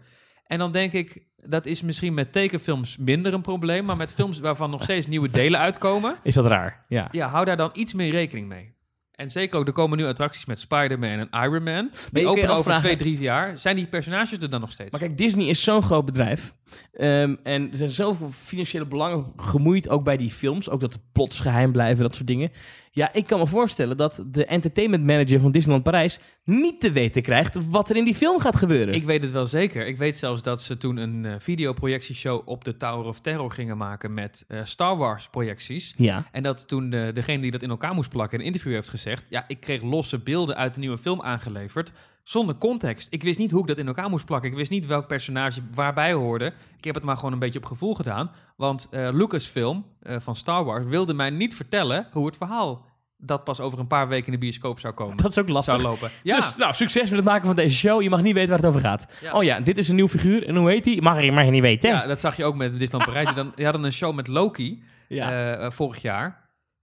En 0.50 0.58
dan 0.58 0.72
denk 0.72 0.92
ik, 0.92 1.22
dat 1.36 1.66
is 1.66 1.82
misschien 1.82 2.14
met 2.14 2.32
tekenfilms 2.32 2.96
minder 2.96 3.34
een 3.34 3.40
probleem, 3.40 3.84
maar 3.84 3.96
met 3.96 4.12
films 4.12 4.38
waarvan 4.38 4.70
nog 4.70 4.82
steeds 4.82 5.06
nieuwe 5.06 5.30
delen 5.30 5.60
uitkomen, 5.60 6.16
Is 6.22 6.34
dat 6.34 6.46
raar? 6.46 6.84
Ja. 6.88 7.08
ja, 7.10 7.28
hou 7.28 7.44
daar 7.44 7.56
dan 7.56 7.70
iets 7.72 7.94
meer 7.94 8.10
rekening 8.10 8.48
mee. 8.48 8.74
En 9.20 9.30
zeker 9.30 9.58
ook, 9.58 9.66
er 9.66 9.72
komen 9.72 9.98
nu 9.98 10.04
attracties 10.04 10.44
met 10.44 10.58
Spider-Man 10.58 11.10
en 11.10 11.28
Iron 11.44 11.62
Man. 11.62 11.90
Die 12.12 12.26
openen 12.26 12.44
over 12.48 12.56
afvragen- 12.58 12.82
twee, 12.82 12.96
drie 12.96 13.18
jaar. 13.18 13.58
Zijn 13.58 13.76
die 13.76 13.86
personages 13.86 14.38
er 14.38 14.50
dan 14.50 14.60
nog 14.60 14.70
steeds? 14.70 14.90
Maar 14.90 15.00
kijk, 15.00 15.18
Disney 15.18 15.46
is 15.46 15.62
zo'n 15.62 15.82
groot 15.82 16.04
bedrijf. 16.04 16.54
Ehm, 16.92 17.36
en 17.42 17.70
er 17.70 17.76
zijn 17.76 17.88
zoveel 17.88 18.30
financiële 18.30 18.86
belangen 18.86 19.32
gemoeid, 19.36 19.88
ook 19.88 20.04
bij 20.04 20.16
die 20.16 20.30
films. 20.30 20.70
Ook 20.70 20.80
dat 20.80 20.92
de 20.92 20.98
plots 21.12 21.40
geheim 21.40 21.72
blijven, 21.72 22.02
dat 22.02 22.14
soort 22.14 22.26
dingen. 22.26 22.50
Ja, 22.92 23.12
ik 23.12 23.26
kan 23.26 23.38
me 23.38 23.46
voorstellen 23.46 23.96
dat 23.96 24.24
de 24.26 24.44
entertainment 24.44 25.04
manager 25.04 25.40
van 25.40 25.52
Disneyland 25.52 25.84
Parijs 25.84 26.20
niet 26.44 26.80
te 26.80 26.92
weten 26.92 27.22
krijgt 27.22 27.58
wat 27.68 27.90
er 27.90 27.96
in 27.96 28.04
die 28.04 28.14
film 28.14 28.40
gaat 28.40 28.56
gebeuren. 28.56 28.94
Ik 28.94 29.04
weet 29.04 29.22
het 29.22 29.30
wel 29.30 29.46
zeker. 29.46 29.86
Ik 29.86 29.96
weet 29.96 30.16
zelfs 30.16 30.42
dat 30.42 30.62
ze 30.62 30.76
toen 30.76 30.96
een 30.96 31.24
eh, 31.24 31.34
videoprojectieshow 31.38 32.48
op 32.48 32.64
de 32.64 32.76
Tower 32.76 33.06
of 33.06 33.20
Terror 33.20 33.50
gingen 33.52 33.76
maken 33.76 34.14
met 34.14 34.44
eh, 34.48 34.60
Star 34.64 34.96
Wars 34.96 35.28
projecties. 35.28 35.94
ja. 35.96 36.24
En 36.32 36.42
dat 36.42 36.68
toen 36.68 36.90
de, 36.90 37.10
degene 37.14 37.42
die 37.42 37.50
dat 37.50 37.62
in 37.62 37.70
elkaar 37.70 37.94
moest 37.94 38.10
plakken 38.10 38.38
een 38.38 38.44
interview 38.44 38.72
heeft 38.72 38.88
ja, 39.28 39.44
ik 39.46 39.60
kreeg 39.60 39.82
losse 39.82 40.18
beelden 40.18 40.56
uit 40.56 40.74
de 40.74 40.80
nieuwe 40.80 40.98
film 40.98 41.22
aangeleverd 41.22 41.92
zonder 42.24 42.54
context. 42.56 43.06
Ik 43.10 43.22
wist 43.22 43.38
niet 43.38 43.50
hoe 43.50 43.60
ik 43.60 43.66
dat 43.66 43.78
in 43.78 43.86
elkaar 43.86 44.08
moest 44.10 44.24
plakken. 44.24 44.50
Ik 44.50 44.56
wist 44.56 44.70
niet 44.70 44.86
welk 44.86 45.06
personage 45.06 45.60
waarbij 45.72 46.12
hoorde. 46.12 46.52
Ik 46.78 46.84
heb 46.84 46.94
het 46.94 47.04
maar 47.04 47.16
gewoon 47.16 47.32
een 47.32 47.38
beetje 47.38 47.58
op 47.58 47.64
gevoel 47.64 47.94
gedaan. 47.94 48.30
Want 48.56 48.88
eh, 48.90 49.08
Lucasfilm 49.12 49.86
eh, 50.02 50.16
van 50.18 50.36
Star 50.36 50.64
Wars 50.64 50.84
wilde 50.84 51.14
mij 51.14 51.30
niet 51.30 51.54
vertellen 51.54 52.06
hoe 52.12 52.26
het 52.26 52.36
verhaal... 52.36 52.84
dat 53.18 53.44
pas 53.44 53.60
over 53.60 53.78
een 53.78 53.86
paar 53.86 54.08
weken 54.08 54.26
in 54.26 54.32
de 54.32 54.38
bioscoop 54.38 54.80
zou 54.80 54.94
komen. 54.94 55.16
Dat 55.16 55.30
is 55.30 55.38
ook 55.38 55.48
lastig. 55.48 55.74
zou 55.80 55.88
lopen. 55.88 56.10
Ja, 56.22 56.36
Dus 56.36 56.56
nou, 56.56 56.74
succes 56.74 57.08
met 57.08 57.18
het 57.18 57.28
maken 57.28 57.46
van 57.46 57.56
deze 57.56 57.76
show. 57.76 58.02
Je 58.02 58.10
mag 58.10 58.22
niet 58.22 58.34
weten 58.34 58.48
waar 58.48 58.58
het 58.58 58.66
over 58.66 58.80
gaat. 58.80 59.06
Ja. 59.20 59.32
Oh 59.32 59.42
ja, 59.42 59.60
dit 59.60 59.78
is 59.78 59.88
een 59.88 59.94
nieuw 59.96 60.08
figuur. 60.08 60.46
En 60.46 60.56
hoe 60.56 60.70
heet 60.70 60.84
hij? 60.84 60.98
Mag 61.00 61.22
je, 61.22 61.32
mag 61.32 61.44
je 61.44 61.50
niet 61.50 61.62
weten. 61.62 61.90
ja, 61.90 62.06
dat 62.06 62.20
zag 62.20 62.36
je 62.36 62.44
ook 62.44 62.56
met 62.56 62.70
Disneyland 62.78 63.04
Parijs. 63.04 63.26
Die 63.26 63.36
dan, 63.36 63.52
die 63.54 63.64
hadden 63.64 63.84
een 63.84 63.92
show 63.92 64.14
met 64.14 64.26
Loki 64.28 64.82
Ja. 65.08 65.56
eh, 65.58 65.70
vorig 65.70 66.02
jaar. 66.02 66.39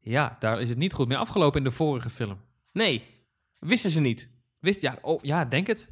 Ja, 0.08 0.36
daar 0.40 0.62
is 0.62 0.70
het 0.70 0.78
niet 0.78 0.94
goed 0.94 1.08
mee 1.08 1.18
afgelopen 1.18 1.58
in 1.58 1.64
de 1.64 1.72
vorige 1.72 2.10
film. 2.10 2.38
nee, 2.74 3.04
wisten 3.60 3.90
ze 3.92 4.00
niet. 4.00 4.30
Wist 4.60 4.82
ja, 4.82 4.98
oh, 5.02 5.20
ja, 5.22 5.46
denk 5.46 5.68
het. 5.68 5.90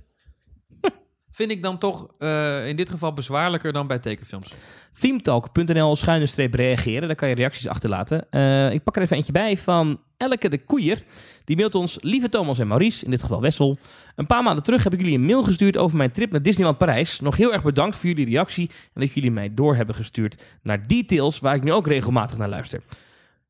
Vind 1.32 1.52
ik 1.52 1.64
dan 1.64 1.78
toch 1.78 2.08
eh, 2.18 2.68
in 2.68 2.76
dit 2.76 2.90
geval 2.90 3.14
bezwaarlijker 3.14 3.74
dan 3.74 3.88
bij 3.88 4.00
tekenfilms. 4.00 4.54
Themetalk.nl 5.00 5.96
schuine 5.96 6.26
streep 6.26 6.54
reageren. 6.54 7.08
Daar 7.08 7.18
kan 7.18 7.30
je 7.30 7.36
reacties 7.36 7.68
achterlaten. 7.68 8.30
Eh, 8.30 8.72
ik 8.72 8.84
pak 8.84 8.96
er 8.96 9.02
even 9.02 9.18
eentje 9.18 9.32
bij 9.32 9.58
van 9.58 10.00
Elke 10.18 10.50
de 10.50 10.64
Koeier. 10.64 11.04
Die 11.44 11.56
mailt 11.56 11.76
ons, 11.76 11.98
lieve 12.02 12.30
Thomas 12.30 12.60
en 12.60 12.68
Maurice, 12.68 13.06
in 13.06 13.12
dit 13.12 13.22
geval 13.22 13.42
Wessel. 13.42 13.78
Een 14.16 14.26
paar 14.26 14.44
maanden 14.44 14.64
terug 14.64 14.84
heb 14.84 14.94
ik 14.94 15.00
jullie 15.00 15.16
een 15.16 15.26
mail 15.26 15.44
gestuurd 15.44 15.78
over 15.78 15.98
mijn 15.98 16.12
trip 16.12 16.32
naar 16.32 16.42
Disneyland 16.42 16.78
Parijs. 16.78 17.20
Nog 17.20 17.38
heel 17.38 17.54
erg 17.54 17.64
bedankt 17.64 17.96
voor 17.96 18.10
jullie 18.10 18.26
reactie 18.26 18.70
en 18.94 19.02
dat 19.02 19.14
jullie 19.14 19.32
mij 19.32 19.54
door 19.54 19.76
hebben 19.76 19.96
gestuurd 19.96 20.44
naar 20.62 20.88
details 20.88 21.40
waar 21.40 21.56
ik 21.56 21.64
nu 21.64 21.72
ook 21.72 21.88
regelmatig 21.88 22.38
naar 22.38 22.50
luister. 22.50 22.82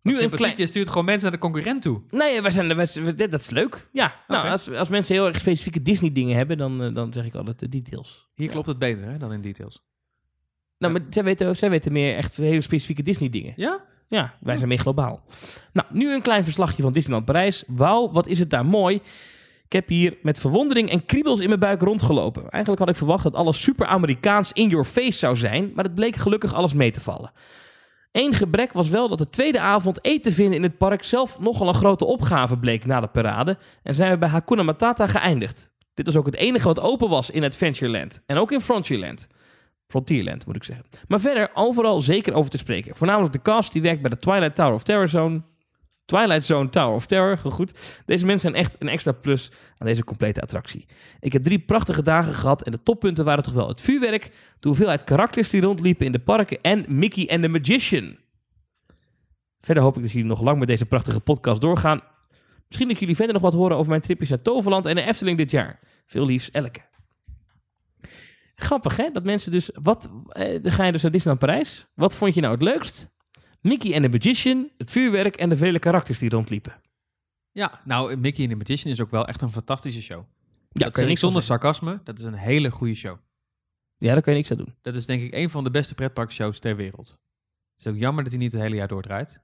Nu 0.06 0.22
een 0.22 0.30
klein... 0.30 0.54
Je 0.58 0.66
stuurt 0.66 0.88
gewoon 0.88 1.06
mensen 1.06 1.24
naar 1.24 1.40
de 1.40 1.46
concurrent 1.46 1.82
toe. 1.82 2.02
Nee, 2.10 2.42
wij 2.42 2.52
zijn, 2.52 2.76
wij, 2.76 3.16
dat 3.16 3.42
is 3.42 3.50
leuk. 3.50 3.88
Ja, 3.92 4.16
nou, 4.28 4.48
als, 4.48 4.70
als 4.70 4.90
mensen 4.90 5.16
heel 5.16 5.28
erg 5.28 5.40
specifieke 5.40 5.82
Disney 5.82 6.12
dingen 6.12 6.36
hebben, 6.36 6.58
dan, 6.58 6.84
eh, 6.84 6.94
dan 6.94 7.14
zeg 7.14 7.26
ik 7.26 7.36
altijd 7.36 7.60
de 7.60 7.70
details. 7.70 8.30
Hier 8.34 8.50
klopt 8.50 8.68
het 8.68 8.80
beter 8.80 9.04
hè, 9.04 9.18
dan 9.18 9.34
in 9.34 9.42
details. 9.42 9.84
Nou, 10.78 10.94
maar 10.94 11.02
zij 11.10 11.24
weten, 11.24 11.56
zij 11.56 11.70
weten 11.70 11.92
meer 11.92 12.16
echt 12.16 12.38
hele 12.38 12.62
specifieke 12.62 13.04
Disney 13.04 13.30
dingen. 13.30 13.54
Ja? 13.56 13.86
Ja, 14.08 14.34
wij 14.40 14.58
zijn 14.58 14.70
meer 14.70 14.80
globaal. 14.80 15.24
Nou, 15.74 15.88
nu 15.92 16.14
een 16.14 16.22
klein 16.22 16.44
verslagje 16.44 16.82
van 16.82 16.92
Disneyland 16.92 17.26
Parijs. 17.26 17.64
Wauw, 17.68 18.12
wat 18.12 18.28
is 18.28 18.40
het 18.40 18.50
daar 18.50 18.66
mooi. 18.66 18.96
Ik 19.66 19.74
heb 19.74 19.88
hier 19.88 20.18
met 20.22 20.40
verwondering 20.40 20.90
en 20.90 21.06
kriebels 21.06 21.40
in 21.40 21.48
mijn 21.48 21.60
buik 21.60 21.82
rondgelopen. 21.82 22.50
Eigenlijk 22.50 22.80
had 22.80 22.90
ik 22.90 22.96
verwacht 22.96 23.24
dat 23.24 23.34
alles 23.34 23.62
super 23.62 23.86
Amerikaans 23.86 24.52
in 24.52 24.70
your 24.70 24.86
face 24.86 25.18
zou 25.18 25.36
zijn, 25.36 25.72
maar 25.76 25.84
het 25.84 25.96
bleek 25.96 26.16
gelukkig 26.16 26.54
alles 26.54 26.74
mee 26.74 26.92
te 26.92 27.02
vallen. 27.02 27.32
Eén 28.16 28.34
gebrek 28.34 28.74
was 28.74 28.90
wel 28.90 29.10
dat 29.10 29.18
de 29.18 29.30
tweede 29.30 29.60
avond 29.60 30.06
eten 30.06 30.34
vinden 30.34 30.56
in 30.56 30.64
het 30.64 30.78
park 30.78 31.04
zelf 31.04 31.40
nogal 31.40 31.68
een 31.68 31.74
grote 31.74 32.06
opgave 32.06 32.58
bleek 32.58 32.86
na 32.86 33.00
de 33.00 33.08
parade 33.08 33.58
en 33.84 33.96
zijn 33.96 34.12
we 34.12 34.18
bij 34.18 34.30
Hakuna 34.30 34.64
Matata 34.64 35.08
geëindigd. 35.08 35.70
Dit 35.94 36.06
was 36.06 36.16
ook 36.16 36.26
het 36.26 36.36
enige 36.36 36.68
wat 36.68 36.80
open 36.80 37.10
was 37.10 37.30
in 37.30 37.44
Adventureland 37.44 38.22
en 38.26 38.38
ook 38.38 38.52
in 38.52 38.62
Frontierland. 38.62 39.28
Frontierland 39.88 40.46
moet 40.46 40.56
ik 40.56 40.64
zeggen. 40.64 40.86
Maar 41.08 41.20
verder 41.20 41.50
overal 41.54 42.02
zeker 42.02 42.34
over 42.34 42.52
te 42.52 42.58
spreken. 42.58 42.96
Voornamelijk 42.96 43.34
de 43.34 43.42
cast 43.42 43.74
die 43.74 43.82
werkt 43.82 44.02
bij 44.02 44.10
de 44.10 44.18
Twilight 44.18 44.56
Tower 44.56 44.74
of 44.74 44.84
Terror 44.84 45.10
Zone. 45.10 45.42
Twilight 46.06 46.46
Zone 46.46 46.70
Tower 46.70 46.96
of 46.96 47.06
Terror, 47.06 47.38
goed. 47.38 48.02
Deze 48.06 48.26
mensen 48.26 48.52
zijn 48.52 48.64
echt 48.64 48.76
een 48.80 48.88
extra 48.88 49.12
plus 49.12 49.52
aan 49.78 49.88
deze 49.88 50.04
complete 50.04 50.42
attractie. 50.42 50.86
Ik 51.20 51.34
heb 51.34 51.44
drie 51.44 51.60
prachtige 51.60 52.02
dagen 52.02 52.34
gehad 52.34 52.64
en 52.64 52.72
de 52.72 52.84
toppunten 52.84 53.26
waren 53.26 53.44
toch 53.44 53.54
wel 53.54 53.68
het 53.68 53.82
vuurwerk, 53.82 54.32
de 54.60 54.68
hoeveelheid 54.68 55.04
karakters 55.04 55.50
die 55.50 55.62
rondliepen 55.62 56.06
in 56.06 56.12
de 56.12 56.20
parken 56.20 56.62
en 56.62 56.86
Mickey 56.88 57.28
and 57.30 57.42
the 57.42 57.48
Magician. 57.48 58.18
Verder 59.60 59.84
hoop 59.84 59.96
ik 59.96 60.02
dat 60.02 60.12
jullie 60.12 60.28
nog 60.28 60.42
lang 60.42 60.60
met 60.60 60.68
deze 60.68 60.86
prachtige 60.86 61.20
podcast 61.20 61.62
doorgaan. 61.62 62.02
Misschien 62.68 62.88
dat 62.88 63.00
jullie 63.00 63.16
verder 63.16 63.34
nog 63.34 63.44
wat 63.44 63.54
horen 63.54 63.78
over 63.78 63.90
mijn 63.90 64.02
tripjes 64.02 64.30
naar 64.30 64.42
Toverland 64.42 64.86
en 64.86 64.96
de 64.96 65.02
Efteling 65.02 65.38
dit 65.38 65.52
jaar. 65.52 65.80
Veel 66.06 66.26
liefs, 66.26 66.52
Elke. 66.52 66.82
Grappig, 68.56 68.98
hè? 68.98 69.10
Dat 69.12 69.24
mensen 69.24 69.52
dus... 69.52 69.70
Wat, 69.82 70.12
eh, 70.28 70.60
ga 70.64 70.86
je 70.86 70.92
dus 70.92 71.02
naar 71.02 71.12
Disneyland 71.12 71.40
Parijs. 71.40 71.86
Wat 71.94 72.16
vond 72.16 72.34
je 72.34 72.42
nou 72.42 72.54
het 72.54 72.62
leukst? 72.62 73.15
Mickey 73.66 73.94
and 73.94 74.04
the 74.04 74.10
Magician, 74.10 74.70
het 74.78 74.92
vuurwerk 74.92 75.36
en 75.36 75.50
de 75.50 75.56
vele 75.56 75.80
karakters 75.80 76.20
die 76.20 76.30
rondliepen. 76.30 76.82
Ja, 77.52 77.82
nou, 77.84 78.16
Mickey 78.16 78.44
and 78.44 78.52
the 78.52 78.58
Magician 78.58 78.92
is 78.92 79.02
ook 79.02 79.10
wel 79.12 79.28
echt 79.28 79.42
een 79.42 79.52
fantastische 79.52 80.02
show. 80.02 80.24
Ja, 80.72 80.90
dat 80.90 81.06
niks 81.06 81.20
zonder 81.20 81.42
sarcasme. 81.42 82.00
Dat 82.04 82.20
is 82.20 82.26
een 82.26 82.34
hele 82.34 82.72
goede 82.72 82.94
show. 82.94 83.18
Ja, 83.98 84.14
daar 84.14 84.22
kan 84.22 84.34
je 84.34 84.40
niks 84.40 84.52
aan 84.52 84.58
doen. 84.58 84.76
Dat 84.82 84.96
is 84.96 85.06
denk 85.06 85.22
ik 85.22 85.34
een 85.34 85.50
van 85.50 85.64
de 85.64 85.70
beste 85.70 85.96
pretparkshows 85.96 86.60
ter 86.60 86.76
wereld. 86.76 87.08
Het 87.76 87.86
is 87.86 87.92
ook 87.92 87.98
jammer 87.98 88.24
dat 88.24 88.32
hij 88.32 88.42
niet 88.42 88.52
het 88.52 88.62
hele 88.62 88.76
jaar 88.76 88.88
doordraait. 88.88 89.42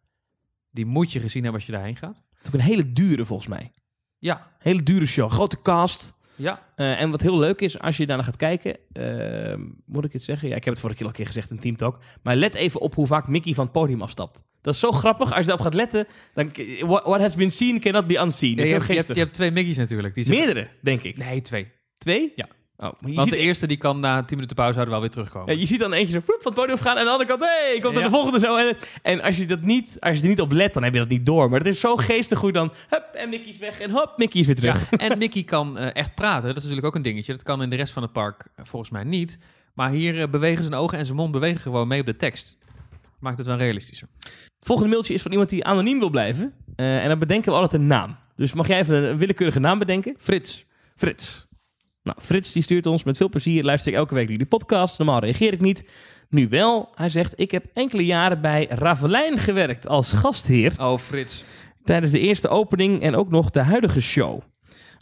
Die 0.71 0.85
moet 0.85 1.11
je 1.11 1.19
gezien 1.19 1.43
hebben 1.43 1.59
als 1.59 1.69
je 1.69 1.75
daarheen 1.75 1.97
gaat. 1.97 2.15
Het 2.15 2.41
is 2.41 2.47
ook 2.47 2.53
een 2.53 2.59
hele 2.59 2.93
dure, 2.93 3.25
volgens 3.25 3.47
mij. 3.47 3.71
Ja, 4.17 4.51
Hele 4.59 4.83
dure 4.83 5.05
show. 5.05 5.31
Grote 5.31 5.61
cast. 5.61 6.13
Ja. 6.35 6.63
Eh, 6.75 7.01
en 7.01 7.11
wat 7.11 7.21
heel 7.21 7.39
leuk 7.39 7.61
is, 7.61 7.79
als 7.79 7.97
je 7.97 8.05
daarna 8.05 8.23
gaat 8.23 8.35
kijken, 8.35 8.77
eh, 8.93 9.55
moet 9.85 10.05
ik 10.05 10.13
het 10.13 10.23
zeggen? 10.23 10.49
Ja, 10.49 10.55
ik 10.55 10.63
heb 10.63 10.73
het 10.73 10.81
vorige 10.81 10.97
keer 10.99 11.07
al 11.07 11.11
een 11.11 11.17
keer 11.23 11.33
gezegd 11.33 11.51
in 11.51 11.59
Team 11.59 11.75
Talk. 11.75 11.99
Maar 12.23 12.35
let 12.35 12.55
even 12.55 12.81
op 12.81 12.95
hoe 12.95 13.07
vaak 13.07 13.27
Mickey 13.27 13.53
van 13.53 13.63
het 13.63 13.73
podium 13.73 14.01
afstapt. 14.01 14.43
Dat 14.61 14.73
is 14.73 14.79
zo 14.79 14.91
grappig. 14.91 15.29
Als 15.31 15.39
je 15.39 15.45
daarop 15.45 15.65
gaat 15.65 15.73
letten, 15.73 16.07
dan 16.33 16.51
what, 16.87 17.19
has 17.21 17.35
been 17.35 17.51
seen 17.51 17.79
cannot 17.79 18.07
be 18.07 18.17
unseen. 18.19 18.55
Dat 18.55 18.67
je, 18.67 18.73
hebt, 18.73 18.87
je, 18.87 18.93
hebt, 18.93 19.13
je 19.13 19.19
hebt 19.19 19.33
twee 19.33 19.51
Mickey's 19.51 19.77
natuurlijk. 19.77 20.13
Die 20.13 20.23
zeggen- 20.23 20.45
Meerdere, 20.45 20.67
denk 20.81 21.03
ik. 21.03 21.17
Nee, 21.17 21.41
twee. 21.41 21.67
Twee? 21.97 22.31
Ja. 22.35 22.45
Oh, 22.81 22.91
Want 22.99 23.29
de 23.29 23.37
eerste 23.37 23.67
die 23.67 23.77
kan 23.77 23.99
na 23.99 24.21
10 24.21 24.25
minuten 24.29 24.55
pauze 24.55 24.73
zouden 24.73 24.93
wel 24.93 25.01
weer 25.03 25.11
terugkomen. 25.11 25.53
ja, 25.53 25.59
je 25.59 25.65
ziet 25.65 25.79
dan 25.79 25.93
eentje 25.93 26.11
zo 26.13 26.19
poep, 26.19 26.37
van 26.41 26.51
het 26.51 26.61
podium 26.61 26.77
gaan 26.77 26.93
en 26.93 26.99
aan 26.99 27.05
de 27.05 27.11
andere 27.11 27.29
kant, 27.29 27.41
hé, 27.41 27.69
hey, 27.71 27.79
komt 27.79 27.95
er 27.95 27.99
Ja. 28.01 28.05
de 28.07 28.13
volgende 28.13 28.39
zo. 28.39 28.55
En, 28.57 28.77
en 29.01 29.21
als 29.21 29.37
je 29.37 29.45
dat 29.45 29.61
niet, 29.61 29.97
als 29.99 30.17
je 30.17 30.23
er 30.23 30.29
niet 30.29 30.41
op 30.41 30.51
let, 30.51 30.73
dan 30.73 30.83
heb 30.83 30.93
je 30.93 30.99
dat 30.99 31.09
niet 31.09 31.25
door. 31.25 31.49
Maar 31.49 31.59
het 31.59 31.67
is 31.67 31.79
zo 31.79 31.95
geestig 31.95 32.39
hoe 32.39 32.51
dan, 32.51 32.73
hup, 32.89 33.03
en 33.13 33.29
Mickey 33.29 33.49
is 33.49 33.57
weg 33.57 33.79
en 33.79 33.91
hop, 33.91 34.13
Mickey 34.17 34.39
is 34.41 34.45
weer 34.45 34.55
terug. 34.55 34.89
Ja, 34.91 34.97
en 34.97 35.17
Mickey 35.17 35.43
kan 35.43 35.77
eh, 35.77 35.95
echt 35.95 36.15
praten. 36.15 36.47
Dat 36.47 36.55
is 36.57 36.61
natuurlijk 36.63 36.87
ook 36.87 36.95
een 36.95 37.01
dingetje. 37.01 37.33
Dat 37.33 37.43
kan 37.43 37.61
in 37.61 37.69
de 37.69 37.75
rest 37.75 37.93
van 37.93 38.03
het 38.03 38.11
park 38.11 38.45
eh, 38.55 38.65
volgens 38.65 38.91
mij 38.91 39.03
niet. 39.03 39.37
Maar 39.73 39.89
hier 39.89 40.21
eh, 40.21 40.27
bewegen 40.29 40.63
zijn 40.63 40.75
ogen 40.75 40.97
en 40.97 41.05
zijn 41.05 41.17
mond 41.17 41.31
bewegen 41.31 41.61
gewoon 41.61 41.87
mee 41.87 41.99
op 41.99 42.05
de 42.05 42.15
tekst. 42.15 42.57
Maakt 43.19 43.37
het 43.37 43.47
wel 43.47 43.57
realistischer. 43.57 44.07
Het 44.19 44.69
volgende 44.69 44.91
mailtje 44.91 45.13
is 45.13 45.21
van 45.21 45.31
iemand 45.31 45.49
die 45.49 45.65
anoniem 45.65 45.99
wil 45.99 46.09
blijven. 46.09 46.53
En 46.75 47.07
dan 47.07 47.19
bedenken 47.19 47.51
we 47.51 47.57
altijd 47.57 47.81
een 47.81 47.87
naam. 47.87 48.17
Dus 48.35 48.53
mag 48.53 48.67
jij 48.67 48.79
even 48.79 48.95
een, 48.95 49.03
een 49.03 49.17
willekeurige 49.17 49.59
naam 49.59 49.79
bedenken? 49.79 50.15
Frits. 50.17 50.65
Frits. 50.95 51.47
Nou, 52.03 52.21
Frits 52.21 52.51
die 52.51 52.63
stuurt 52.63 52.85
ons 52.85 53.03
met 53.03 53.17
veel 53.17 53.29
plezier. 53.29 53.63
Luister 53.63 53.91
ik 53.91 53.97
elke 53.97 54.13
week 54.13 54.23
naar 54.23 54.31
jullie 54.31 54.47
podcast. 54.47 54.97
Normaal 54.97 55.19
reageer 55.19 55.53
ik 55.53 55.61
niet. 55.61 55.89
Nu 56.29 56.47
wel. 56.49 56.89
Hij 56.95 57.09
zegt, 57.09 57.39
ik 57.39 57.51
heb 57.51 57.65
enkele 57.73 58.05
jaren 58.05 58.41
bij 58.41 58.67
Ravelijn 58.69 59.37
gewerkt 59.37 59.87
als 59.87 60.11
gastheer. 60.11 60.73
Oh, 60.77 60.97
Frits. 60.97 61.43
Tijdens 61.83 62.11
de 62.11 62.19
eerste 62.19 62.47
opening 62.47 63.01
en 63.01 63.15
ook 63.15 63.29
nog 63.29 63.49
de 63.49 63.63
huidige 63.63 64.01
show. 64.01 64.41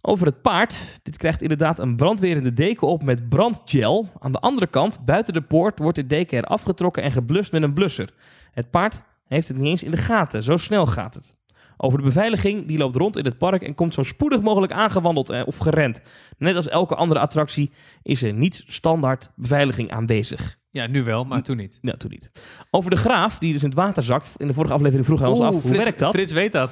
Over 0.01 0.25
het 0.25 0.41
paard. 0.41 0.99
Dit 1.03 1.17
krijgt 1.17 1.41
inderdaad 1.41 1.79
een 1.79 1.95
brandwerende 1.95 2.53
deken 2.53 2.87
op 2.87 3.03
met 3.03 3.29
brandgel. 3.29 4.09
Aan 4.19 4.31
de 4.31 4.39
andere 4.39 4.67
kant, 4.67 5.05
buiten 5.05 5.33
de 5.33 5.41
poort, 5.41 5.79
wordt 5.79 5.95
de 5.95 6.07
deken 6.07 6.37
er 6.37 6.43
afgetrokken 6.43 7.03
en 7.03 7.11
geblust 7.11 7.51
met 7.51 7.63
een 7.63 7.73
blusser. 7.73 8.09
Het 8.51 8.69
paard 8.69 9.01
heeft 9.27 9.47
het 9.47 9.57
niet 9.57 9.67
eens 9.67 9.83
in 9.83 9.91
de 9.91 9.97
gaten. 9.97 10.43
Zo 10.43 10.57
snel 10.57 10.85
gaat 10.85 11.13
het. 11.13 11.38
Over 11.81 11.97
de 11.97 12.03
beveiliging, 12.03 12.67
die 12.67 12.77
loopt 12.77 12.95
rond 12.95 13.17
in 13.17 13.25
het 13.25 13.37
park 13.37 13.61
en 13.61 13.75
komt 13.75 13.93
zo 13.93 14.03
spoedig 14.03 14.41
mogelijk 14.41 14.71
aangewandeld 14.71 15.29
eh, 15.29 15.41
of 15.45 15.57
gerend. 15.57 16.01
Net 16.37 16.55
als 16.55 16.67
elke 16.67 16.95
andere 16.95 17.19
attractie 17.19 17.71
is 18.03 18.23
er 18.23 18.33
niet 18.33 18.63
standaard 18.67 19.31
beveiliging 19.35 19.91
aanwezig. 19.91 20.57
Ja, 20.71 20.87
nu 20.87 21.03
wel, 21.03 21.23
maar 21.23 21.43
toen 21.43 21.57
niet. 21.57 21.79
Nou, 21.81 21.97
toen 21.97 22.09
niet. 22.09 22.31
Over 22.71 22.89
de 22.89 22.95
graaf, 22.95 23.37
die 23.37 23.53
dus 23.53 23.63
in 23.63 23.69
het 23.69 23.77
water 23.77 24.03
zakt. 24.03 24.33
In 24.37 24.47
de 24.47 24.53
vorige 24.53 24.73
aflevering 24.73 25.05
vroeg 25.05 25.19
hij 25.19 25.29
ons 25.29 25.39
af, 25.39 25.51
hoe 25.51 25.61
Frits, 25.61 25.83
werkt 25.83 25.99
dat? 25.99 26.13
Frits 26.13 26.31
weet 26.31 26.51
dat. 26.51 26.71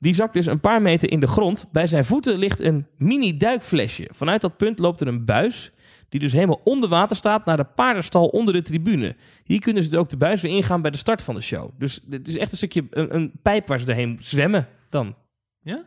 Die 0.00 0.14
zakt 0.14 0.32
dus 0.32 0.46
een 0.46 0.60
paar 0.60 0.82
meter 0.82 1.10
in 1.10 1.20
de 1.20 1.26
grond. 1.26 1.68
Bij 1.72 1.86
zijn 1.86 2.04
voeten 2.04 2.38
ligt 2.38 2.60
een 2.60 2.86
mini 2.98 3.36
duikflesje. 3.36 4.08
Vanuit 4.12 4.40
dat 4.40 4.56
punt 4.56 4.78
loopt 4.78 5.00
er 5.00 5.06
een 5.06 5.24
buis, 5.24 5.72
die 6.14 6.22
dus 6.22 6.32
helemaal 6.32 6.60
onder 6.64 6.88
water 6.88 7.16
staat, 7.16 7.44
naar 7.44 7.56
de 7.56 7.64
paardenstal 7.64 8.26
onder 8.26 8.54
de 8.54 8.62
tribune. 8.62 9.16
Hier 9.44 9.60
kunnen 9.60 9.82
ze 9.82 9.98
ook 9.98 10.08
de 10.08 10.16
buis 10.16 10.42
weer 10.42 10.52
ingaan 10.52 10.82
bij 10.82 10.90
de 10.90 10.96
start 10.96 11.22
van 11.22 11.34
de 11.34 11.40
show. 11.40 11.70
Dus 11.78 12.00
het 12.10 12.28
is 12.28 12.36
echt 12.36 12.50
een 12.50 12.56
stukje, 12.56 12.86
een, 12.90 13.14
een 13.14 13.32
pijp 13.42 13.68
waar 13.68 13.78
ze 13.78 13.84
doorheen 13.86 14.16
zwemmen 14.20 14.68
dan. 14.88 15.14
Ja? 15.62 15.84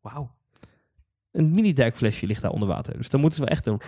Wauw. 0.00 0.30
Een 1.32 1.50
mini 1.50 1.72
duikflesje 1.72 2.26
ligt 2.26 2.42
daar 2.42 2.50
onder 2.50 2.68
water. 2.68 2.96
Dus 2.96 3.08
dan 3.08 3.20
moeten 3.20 3.38
ze 3.38 3.44
wel 3.44 3.54
echt 3.54 3.66
een... 3.66 3.80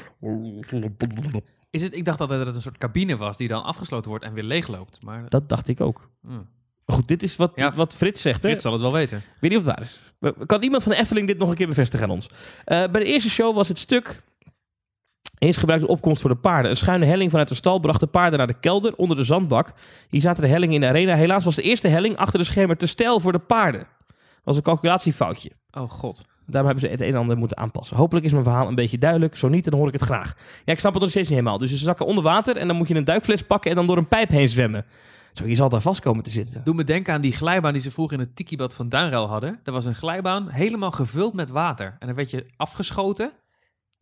Is 1.71 1.83
het, 1.83 1.95
ik 1.95 2.05
dacht 2.05 2.21
altijd 2.21 2.39
dat 2.39 2.47
het 2.47 2.57
een 2.57 2.63
soort 2.63 2.79
cabine 2.79 3.17
was 3.17 3.37
die 3.37 3.49
dan 3.49 3.65
afgesloten 3.65 4.11
wordt 4.11 4.25
en 4.25 4.33
weer 4.33 4.45
leegloopt. 4.45 5.03
Maar 5.03 5.29
Dat 5.29 5.49
dacht 5.49 5.69
ik 5.69 5.81
ook. 5.81 6.11
hmm. 6.21 6.49
Goed, 6.87 7.09
dit 7.09 7.23
is 7.23 7.37
wat, 7.37 7.53
Ja, 7.55 7.73
wat 7.73 7.97
Frits 7.97 8.21
zegt. 8.21 8.43
Hè? 8.43 8.49
Frits 8.49 8.63
zal 8.63 8.73
het 8.73 8.81
wel 8.81 8.93
weten. 8.93 9.19
Ik 9.19 9.39
weet 9.41 9.51
niet 9.51 9.59
of 9.59 9.65
het 9.67 9.75
waar 9.75 9.85
is. 9.85 10.47
Kan 10.47 10.63
iemand 10.63 10.83
van 10.83 10.93
de 10.93 10.99
Efteling 10.99 11.27
dit 11.27 11.39
nog 11.39 11.49
een 11.49 11.55
keer 11.55 11.67
bevestigen 11.67 12.07
aan 12.07 12.13
ons? 12.13 12.27
Eh, 12.65 12.91
bij 12.91 13.01
de 13.01 13.05
eerste 13.05 13.31
show 13.31 13.55
was 13.55 13.69
het 13.69 13.79
stuk... 13.79 14.23
Eerst 15.43 15.59
gebruikte 15.59 15.87
opkomst 15.87 16.21
voor 16.21 16.31
de 16.31 16.37
paarden. 16.37 16.71
Een 16.71 16.77
schuine 16.77 17.05
helling 17.05 17.31
vanuit 17.31 17.49
de 17.49 17.55
stal 17.55 17.79
bracht 17.79 18.01
de 18.01 18.07
paarden 18.07 18.39
naar 18.39 18.47
de 18.47 18.59
kelder 18.61 18.95
onder 18.97 19.17
de 19.17 19.25
zandbak. 19.25 19.73
Hier 20.09 20.21
zaten 20.21 20.43
de 20.43 20.49
hellingen 20.49 20.75
in 20.75 20.81
de 20.81 20.87
arena. 20.87 21.15
Helaas 21.15 21.45
was 21.45 21.55
de 21.55 21.63
eerste 21.63 21.89
helling 21.89 22.17
achter 22.17 22.39
de 22.39 22.45
schermen 22.45 22.79
te 22.79 22.87
stijl 22.87 23.21
voor 23.21 23.33
de 23.33 23.39
paarden. 23.39 23.81
Dat 23.81 24.17
was 24.45 24.57
een 24.57 24.63
calculatiefoutje. 24.63 25.51
Oh 25.71 25.91
god. 25.91 26.25
Daarom 26.47 26.71
hebben 26.71 26.89
ze 26.89 26.95
het 26.95 27.01
een 27.01 27.15
en 27.15 27.21
ander 27.21 27.37
moeten 27.37 27.57
aanpassen. 27.57 27.97
Hopelijk 27.97 28.27
is 28.27 28.33
mijn 28.33 28.45
verhaal 28.45 28.69
een 28.69 28.75
beetje 28.75 28.99
duidelijk. 28.99 29.37
Zo 29.37 29.49
niet, 29.49 29.65
dan 29.65 29.79
hoor 29.79 29.87
ik 29.87 29.93
het 29.93 30.03
graag. 30.03 30.35
Ja, 30.65 30.73
ik 30.73 30.79
snap 30.79 30.93
het 30.93 31.03
nog 31.03 31.11
steeds 31.11 31.29
niet 31.29 31.39
helemaal. 31.39 31.59
Dus 31.59 31.71
ze 31.71 31.77
zakken 31.77 32.07
onder 32.07 32.25
water 32.25 32.57
en 32.57 32.67
dan 32.67 32.77
moet 32.77 32.89
je 32.89 32.95
een 32.95 33.05
duikfles 33.05 33.43
pakken 33.43 33.71
en 33.71 33.77
dan 33.77 33.87
door 33.87 33.97
een 33.97 34.09
pijp 34.09 34.29
heen 34.29 34.49
zwemmen. 34.49 34.85
Zo, 35.33 35.47
je 35.47 35.55
zal 35.55 35.69
daar 35.69 35.81
vast 35.81 36.01
komen 36.01 36.23
te 36.23 36.31
zitten. 36.31 36.61
Doe 36.65 36.75
me 36.75 36.85
denken 36.85 37.15
aan 37.15 37.21
die 37.21 37.33
glijbaan 37.33 37.73
die 37.73 37.83
ze 37.83 37.91
vroeger 37.91 38.19
in 38.19 38.25
het 38.25 38.37
tikibad 38.37 38.75
van 38.75 38.89
Duinruil 38.89 39.29
hadden. 39.29 39.61
Dat 39.63 39.75
was 39.75 39.85
een 39.85 39.95
glijbaan 39.95 40.49
helemaal 40.49 40.91
gevuld 40.91 41.35
met 41.35 41.51
water. 41.51 41.97
En 41.99 42.07
dan 42.07 42.17
werd 42.17 42.31
je 42.31 42.47
afgeschoten. 42.57 43.33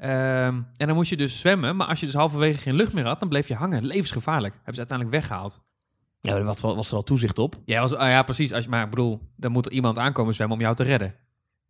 Ehm, 0.01 0.55
en 0.77 0.87
dan 0.87 0.95
moest 0.95 1.11
je 1.11 1.17
dus 1.17 1.39
zwemmen. 1.41 1.77
Maar 1.77 1.87
als 1.87 2.01
je 2.01 2.07
dus 2.07 2.15
halverwege 2.15 2.59
geen 2.59 2.75
lucht 2.75 2.93
meer 2.93 3.07
had, 3.07 3.21
dan 3.21 3.29
bleef 3.29 3.49
je 3.49 3.55
hangen. 3.55 3.87
Levensgevaarlijk. 3.87 4.53
Hebben 4.55 4.75
ze 4.75 4.81
uiteindelijk 4.81 5.19
weggehaald. 5.19 5.61
Ja, 6.21 6.35
er 6.37 6.45
was, 6.45 6.61
was 6.61 6.91
er 6.91 6.97
al 6.97 7.03
toezicht 7.03 7.39
op. 7.39 7.55
Ja, 7.65 7.81
was, 7.81 7.95
ah 7.95 8.09
ja 8.09 8.23
precies. 8.23 8.53
Als 8.53 8.65
je, 8.65 8.71
maar 8.71 8.85
ik 8.85 8.91
bedoel, 8.91 9.21
dan 9.37 9.53
moet 9.53 9.67
er 9.67 9.73
iemand 9.73 9.99
aankomen 9.99 10.35
zwemmen 10.35 10.57
om 10.57 10.63
jou 10.63 10.77
te 10.77 10.83
redden. 10.83 11.15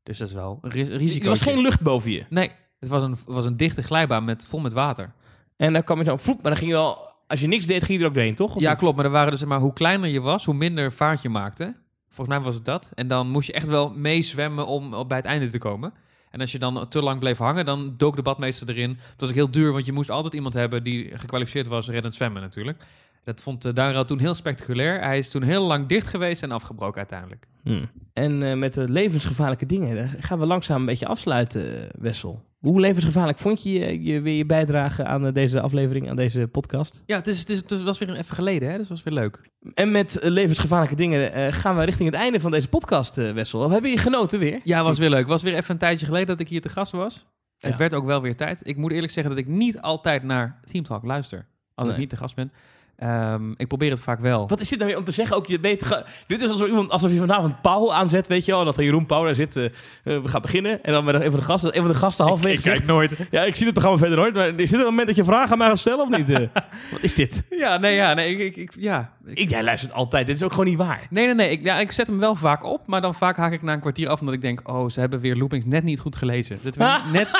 Dus 0.02 0.18
dat 0.18 0.28
is 0.28 0.34
wel 0.34 0.58
een 0.62 0.70
ris- 0.70 0.88
risico. 0.88 1.22
Er 1.22 1.28
was 1.28 1.42
geen 1.42 1.60
lucht 1.60 1.82
boven 1.82 2.10
je. 2.10 2.24
Nee, 2.28 2.50
het 2.78 2.88
was 2.88 3.02
een, 3.02 3.16
was 3.26 3.44
een 3.44 3.56
dichte 3.56 3.82
glijbaan 3.82 4.24
met, 4.24 4.46
vol 4.46 4.60
met 4.60 4.72
water. 4.72 5.12
En 5.56 5.72
dan 5.72 5.84
kwam 5.84 5.98
je 5.98 6.04
zo, 6.04 6.16
voep, 6.16 6.34
maar 6.42 6.50
dan 6.50 6.56
ging 6.56 6.70
je 6.70 6.76
wel, 6.76 6.98
als 7.26 7.40
je 7.40 7.46
niks 7.46 7.66
deed, 7.66 7.84
ging 7.84 7.98
je 7.98 8.04
er 8.04 8.08
ook 8.10 8.14
doorheen, 8.14 8.34
toch? 8.34 8.54
Of 8.56 8.62
ja, 8.62 8.70
niet? 8.70 8.78
klopt. 8.78 8.96
Maar 8.96 9.04
er 9.04 9.10
waren 9.10 9.30
dus 9.30 9.44
maar 9.44 9.60
hoe 9.60 9.72
kleiner 9.72 10.08
je 10.10 10.20
was, 10.20 10.44
hoe 10.44 10.54
minder 10.54 10.92
vaart 10.92 11.22
je 11.22 11.28
maakte. 11.28 11.74
Volgens 12.08 12.36
mij 12.36 12.44
was 12.44 12.54
het 12.54 12.64
dat. 12.64 12.90
En 12.94 13.08
dan 13.08 13.28
moest 13.30 13.46
je 13.46 13.52
echt 13.52 13.66
wel 13.68 13.90
meezwemmen 13.94 14.66
om 14.66 14.94
op- 14.94 15.08
bij 15.08 15.16
het 15.16 15.26
einde 15.26 15.50
te 15.50 15.58
komen. 15.58 15.92
En 16.30 16.40
als 16.40 16.52
je 16.52 16.58
dan 16.58 16.88
te 16.88 17.02
lang 17.02 17.18
bleef 17.18 17.38
hangen, 17.38 17.64
dan 17.64 17.94
dook 17.96 18.16
de 18.16 18.22
badmeester 18.22 18.68
erin. 18.68 18.90
Het 18.90 19.20
was 19.20 19.28
ook 19.28 19.34
heel 19.34 19.50
duur, 19.50 19.72
want 19.72 19.86
je 19.86 19.92
moest 19.92 20.10
altijd 20.10 20.34
iemand 20.34 20.54
hebben 20.54 20.82
die 20.82 21.18
gekwalificeerd 21.18 21.66
was 21.66 21.88
reddend 21.88 22.14
zwemmen 22.14 22.42
natuurlijk. 22.42 22.84
Dat 23.24 23.42
vond 23.42 23.66
uh, 23.66 24.00
toen 24.00 24.18
heel 24.18 24.34
spectaculair. 24.34 25.00
Hij 25.00 25.18
is 25.18 25.30
toen 25.30 25.42
heel 25.42 25.64
lang 25.64 25.86
dicht 25.86 26.06
geweest 26.06 26.42
en 26.42 26.50
afgebroken 26.50 26.96
uiteindelijk. 26.96 27.46
Hmm. 27.62 27.90
En 28.12 28.42
eh, 28.42 28.56
met 28.56 28.74
de 28.74 28.88
levensgevaarlijke 28.88 29.66
dingen, 29.66 30.08
gaan 30.18 30.38
we 30.38 30.46
langzaam 30.46 30.80
een 30.80 30.86
beetje 30.86 31.06
afsluiten, 31.06 31.82
eh, 31.82 31.88
Wessel. 31.98 32.42
Hoe 32.60 32.80
levensgevaarlijk 32.80 33.38
vond 33.38 33.62
je, 33.62 33.70
je, 33.70 34.02
je 34.02 34.20
weer 34.20 34.36
je 34.36 34.46
bijdrage 34.46 35.04
aan 35.04 35.26
eh, 35.26 35.32
deze 35.32 35.60
aflevering, 35.60 36.08
aan 36.08 36.16
deze 36.16 36.46
podcast? 36.46 37.02
Ja, 37.06 37.16
het, 37.16 37.26
is, 37.26 37.38
het, 37.38 37.48
is, 37.48 37.56
het 37.56 37.82
was 37.82 37.98
weer 37.98 38.16
even 38.16 38.34
geleden, 38.34 38.70
hè? 38.70 38.76
dus 38.76 38.88
het 38.88 39.02
was 39.02 39.02
weer 39.02 39.22
leuk. 39.22 39.50
En 39.74 39.90
met 39.90 40.18
eh, 40.18 40.30
levensgevaarlijke 40.30 40.96
dingen 40.96 41.32
eh, 41.32 41.52
gaan 41.52 41.76
we 41.76 41.84
richting 41.84 42.10
het 42.10 42.18
einde 42.18 42.40
van 42.40 42.50
deze 42.50 42.68
podcast, 42.68 43.18
eh, 43.18 43.32
Wessel. 43.32 43.60
Of 43.60 43.70
hebben 43.70 43.90
je 43.90 43.98
genoten 43.98 44.38
weer? 44.38 44.60
Ja, 44.64 44.82
was 44.82 44.98
weer 44.98 45.10
leuk. 45.10 45.26
was 45.26 45.42
weer 45.42 45.54
even 45.54 45.70
een 45.70 45.78
tijdje 45.78 46.06
geleden 46.06 46.26
dat 46.26 46.40
ik 46.40 46.48
hier 46.48 46.60
te 46.60 46.68
gast 46.68 46.92
was. 46.92 47.26
Het 47.58 47.76
werd 47.76 47.94
ook 47.94 48.04
wel 48.04 48.22
weer 48.22 48.36
tijd. 48.36 48.66
Ik 48.66 48.76
moet 48.76 48.92
eerlijk 48.92 49.12
zeggen 49.12 49.34
dat 49.34 49.44
ik 49.44 49.50
niet 49.50 49.80
altijd 49.80 50.22
naar 50.22 50.60
Team 50.64 50.84
Talk 50.84 51.04
luister. 51.04 51.46
Als 51.74 51.88
ik 51.88 51.96
niet 51.96 52.08
te 52.08 52.16
gast 52.16 52.34
ben. 52.34 52.52
Ehm, 53.00 53.50
ik 53.56 53.66
probeer 53.68 53.90
het 53.90 54.00
vaak 54.00 54.20
wel. 54.20 54.48
Wat 54.48 54.60
is 54.60 54.68
dit 54.68 54.78
nou 54.78 54.90
weer 54.90 54.98
om 54.98 55.04
te 55.04 55.12
zeggen? 55.12 55.36
Ook 55.36 55.46
je 55.46 55.58
weet, 55.60 56.02
dit 56.26 56.42
is 56.42 56.50
alsof, 56.50 56.68
iemand, 56.68 56.90
alsof 56.90 57.10
je 57.10 57.18
vanavond 57.18 57.60
Paul 57.60 57.94
aanzet, 57.94 58.28
weet 58.28 58.44
je 58.44 58.52
wel. 58.52 58.64
Dat 58.64 58.76
er 58.76 58.84
Jeroen 58.84 59.06
Pauw 59.06 59.24
daar 59.24 59.34
zit. 59.34 59.56
eh, 59.56 59.64
eh, 59.64 59.70
we 60.02 60.28
gaan 60.28 60.40
beginnen. 60.40 60.82
En 60.84 60.92
dan 60.92 61.04
met 61.04 61.14
een 61.14 61.30
van 61.30 61.40
de 61.40 61.44
gasten, 61.46 61.76
een 61.76 61.82
van 61.82 61.90
de 61.92 61.96
gasten 61.98 62.24
halverwege 62.24 62.60
zegt... 62.60 62.86
nooit. 62.86 63.12
Ja, 63.30 63.42
ik 63.44 63.54
zie 63.54 63.64
het 63.64 63.74
programma 63.74 63.98
verder 64.00 64.18
nooit. 64.18 64.34
Maar 64.34 64.48
is 64.60 64.70
dit 64.70 64.78
een 64.80 64.84
moment 64.86 65.06
dat 65.06 65.16
je 65.16 65.24
vragen 65.24 65.52
aan 65.52 65.58
mij 65.58 65.66
gaat 65.68 65.78
stellen 65.78 66.00
of 66.00 66.08
niet? 66.16 66.28
eh? 66.30 66.38
wat 66.92 67.00
is 67.02 67.14
dit? 67.14 67.42
Ja, 67.50 67.76
nee, 67.76 67.94
ja, 67.94 68.14
nee, 68.14 68.30
ik, 68.36 68.38
ik, 68.38 68.56
ik- 68.56 68.72
ja. 68.78 69.12
Ik- 69.26 69.38
Ik, 69.38 69.50
jij 69.50 69.62
luistert 69.64 69.92
altijd. 69.92 70.26
Dit 70.26 70.36
is 70.36 70.42
ook 70.42 70.50
gewoon 70.50 70.66
niet 70.66 70.76
waar. 70.78 71.06
nee, 71.10 71.24
nee, 71.26 71.34
nee. 71.34 71.50
Ik, 71.50 71.64
ja, 71.64 71.78
ik 71.78 71.92
zet 71.92 72.06
hem 72.06 72.18
wel 72.18 72.34
vaak 72.34 72.64
op, 72.64 72.80
maar 72.86 73.00
dan 73.00 73.14
vaak 73.14 73.36
haak 73.36 73.52
ik 73.52 73.62
na 73.62 73.72
een 73.72 73.80
kwartier 73.80 74.08
af 74.08 74.18
omdat 74.20 74.34
ik 74.34 74.40
denk, 74.42 74.60
oh, 74.68 74.88
ze 74.88 75.00
hebben 75.00 75.20
weer 75.20 75.36
loopings 75.36 75.64
net 75.64 75.84
niet 75.84 76.00
goed 76.00 76.16
gelezen. 76.16 76.58
Ze 76.62 76.68
hebben 76.68 77.00
net, 77.12 77.30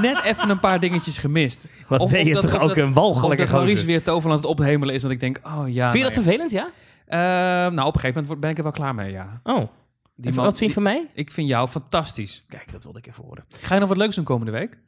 net 0.00 0.22
even 0.24 0.48
een 0.50 0.60
paar 0.60 0.80
dingetjes 0.80 1.18
gemist. 1.18 1.64
Wat 1.88 2.00
Of- 2.00 2.12
of 2.12 2.22
je 2.22 2.32
dat- 2.32 2.42
toch 2.42 2.54
of 2.54 2.60
ook 2.60 2.68
dat- 2.68 2.76
een 2.76 2.88
Of 2.88 2.94
walgelijke 2.94 3.42
dat 3.42 3.52
Maurice 3.52 3.72
gozer. 3.74 3.86
weer 3.88 4.02
Toverland 4.02 4.40
het 4.40 4.50
ophemelen 4.50 4.94
is, 4.94 5.01
dat 5.02 5.10
ik 5.10 5.20
denk, 5.20 5.38
oh 5.42 5.52
ja. 5.52 5.62
Vind 5.62 5.74
je 5.74 5.78
nou 5.98 6.02
dat 6.02 6.12
vervelend, 6.12 6.50
ja? 6.50 6.70
Ehm, 7.06 7.74
nou, 7.74 7.86
op 7.88 7.94
een 7.94 8.00
gegeven 8.00 8.08
moment 8.08 8.26
word- 8.26 8.40
ben 8.40 8.50
ik 8.50 8.56
er 8.56 8.62
wel 8.62 8.72
klaar 8.72 8.94
mee, 8.94 9.10
ja. 9.12 9.40
Oh. 9.42 9.68
Die 10.14 10.34
man- 10.34 10.44
wat 10.44 10.58
vind 10.58 10.68
je 10.70 10.74
van 10.74 10.82
mij? 10.82 11.06
Ik 11.14 11.30
vind 11.30 11.48
jou 11.48 11.68
fantastisch. 11.68 12.44
Kijk, 12.48 12.72
dat 12.72 12.84
wilde 12.84 12.98
ik 12.98 13.06
even 13.06 13.24
horen. 13.24 13.44
Ga 13.48 13.74
je 13.74 13.80
nog 13.80 13.88
wat 13.88 13.98
leuks 13.98 14.14
doen 14.16 14.24
komende 14.24 14.52
week? 14.52 14.78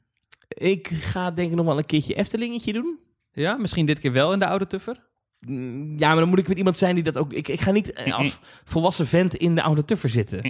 Ik 0.49 0.89
ga 0.89 1.31
denk 1.31 1.51
ik 1.51 1.57
nog 1.57 1.67
wel 1.67 1.79
een 1.79 1.87
keertje 1.87 2.15
Eftelingetje 2.15 2.73
doen. 2.73 2.99
Ja, 3.33 3.57
misschien 3.57 3.87
dit 3.87 3.99
keer 3.99 4.13
wel 4.13 4.33
in 4.33 4.39
de 4.39 4.47
oude 4.47 4.67
tuffer? 4.67 4.97
Mm, 5.47 5.99
Ja, 5.99 6.09
maar 6.09 6.17
dan 6.19 6.29
moet 6.29 6.39
ik 6.39 6.49
met 6.49 6.59
iemand 6.59 6.79
zijn 6.79 6.95
die 6.95 7.05
dat 7.05 7.19
ook... 7.19 7.33
Ik, 7.33 7.49
ik 7.49 7.61
ga 7.61 7.71
niet 7.71 7.93
eh, 7.93 8.15
als 8.15 8.39
volwassen 8.65 9.07
vent 9.07 9.35
in 9.35 9.55
de 9.55 9.63
oude 9.63 9.85
tuffer 9.85 10.09
zitten. 10.09 10.41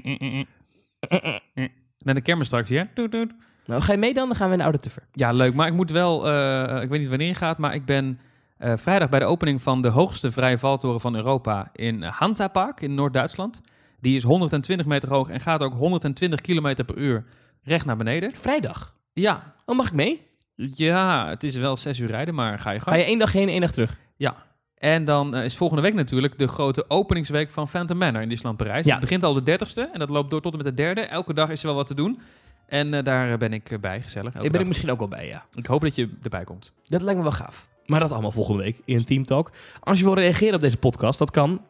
Met 2.04 2.16
een 2.16 2.22
kermis 2.22 2.46
straks, 2.46 2.68
ja? 2.68 2.88
Doet, 2.94 3.12
doet. 3.12 3.32
Nou, 3.66 3.82
ga 3.82 3.92
je 3.92 3.98
mee 3.98 4.14
dan? 4.14 4.28
Dan 4.28 4.36
gaan 4.36 4.46
we 4.46 4.52
in 4.52 4.58
de 4.58 4.64
oude 4.64 4.78
tuffer. 4.78 5.02
Ja, 5.12 5.32
leuk. 5.32 5.54
Maar 5.54 5.66
ik 5.66 5.74
moet 5.74 5.90
wel, 5.90 6.28
eh, 6.28 6.82
ik 6.82 6.88
weet 6.88 7.00
niet 7.00 7.08
wanneer 7.08 7.26
je 7.26 7.34
gaat, 7.34 7.58
maar 7.58 7.74
ik 7.74 7.84
ben 7.84 8.18
eh, 8.64 8.76
vrijdag 8.76 9.08
bij 9.08 9.18
de 9.18 9.24
opening 9.24 9.62
van 9.62 9.80
de 9.82 9.88
hoogste 9.88 10.30
vrije 10.30 10.58
valtoren 10.58 11.00
van 11.00 11.14
Europa 11.14 11.70
in 11.72 12.02
Hansa 12.02 12.48
Park 12.48 12.80
in 12.80 12.94
Noord-Duitsland. 12.94 13.60
Die 14.00 14.16
is 14.16 14.22
120 14.22 14.86
meter 14.86 15.08
hoog 15.08 15.28
en 15.28 15.40
gaat 15.40 15.60
ook 15.62 15.74
120 15.74 16.40
kilometer 16.40 16.84
per 16.84 16.96
uur 16.96 17.24
recht 17.62 17.86
naar 17.86 17.96
beneden. 17.96 18.30
Vrijdag. 18.30 18.94
Ja, 19.12 19.52
Oh, 19.66 19.76
mag 19.76 19.86
ik 19.86 19.92
mee? 19.92 20.26
ja, 20.54 21.28
het 21.28 21.44
is 21.44 21.56
wel 21.56 21.76
zes 21.76 21.98
uur 21.98 22.08
rijden, 22.08 22.34
maar 22.34 22.58
ga 22.58 22.70
je 22.70 22.78
Ga 22.80 22.84
gang. 22.84 22.96
je 22.96 23.04
één 23.06 23.18
dag 23.18 23.32
heen 23.32 23.42
en 23.42 23.48
één 23.48 23.60
dag 23.60 23.72
terug? 23.72 23.96
Ja. 24.16 24.36
En 24.78 25.04
dan 25.04 25.34
eh, 25.34 25.44
is 25.44 25.56
volgende 25.56 25.82
week 25.82 25.94
natuurlijk 25.94 26.38
de 26.38 26.46
grote 26.46 26.84
openingsweek 26.88 27.50
van 27.50 27.68
Phantom 27.68 27.98
Manor 27.98 28.22
in 28.22 28.28
Disneyland 28.28 28.58
Parijs. 28.62 28.84
Ja. 28.86 28.92
Het 28.92 29.00
begint 29.00 29.22
al 29.24 29.42
de 29.42 29.58
30ste 29.58 29.92
en 29.92 29.98
dat 29.98 30.08
loopt 30.10 30.30
door 30.30 30.40
tot 30.40 30.52
en 30.52 30.58
met 30.64 30.66
de 30.66 30.82
derde. 30.82 31.00
Elke 31.00 31.34
dag 31.34 31.50
is 31.50 31.60
er 31.60 31.66
wel 31.66 31.76
wat 31.76 31.86
te 31.86 31.94
doen. 31.94 32.20
En 32.66 32.94
eh, 32.94 33.04
daar 33.04 33.38
ben 33.38 33.52
ik 33.52 33.78
bij, 33.80 34.02
gezellig. 34.02 34.34
Ik 34.40 34.52
ben 34.52 34.60
ik 34.60 34.66
misschien 34.66 34.90
ook 34.90 34.98
wel 34.98 35.08
bij, 35.08 35.26
ja. 35.26 35.44
ik 35.54 35.66
hoop 35.66 35.80
dat 35.80 35.94
je 35.94 36.10
erbij 36.22 36.44
komt. 36.44 36.72
Dat 36.86 37.02
lijkt 37.02 37.18
me 37.18 37.24
wel 37.24 37.32
gaaf. 37.36 37.68
Maar 37.86 38.00
dat 38.00 38.12
allemaal 38.12 38.30
volgende 38.30 38.62
week 38.62 38.76
in 38.84 39.04
Team 39.04 39.24
Talk. 39.24 39.52
Als 39.80 39.98
je 39.98 40.04
wil 40.04 40.14
reageren 40.14 40.54
op 40.54 40.60
deze 40.60 40.76
podcast, 40.76 41.18
dat 41.18 41.30
kan 41.30 41.60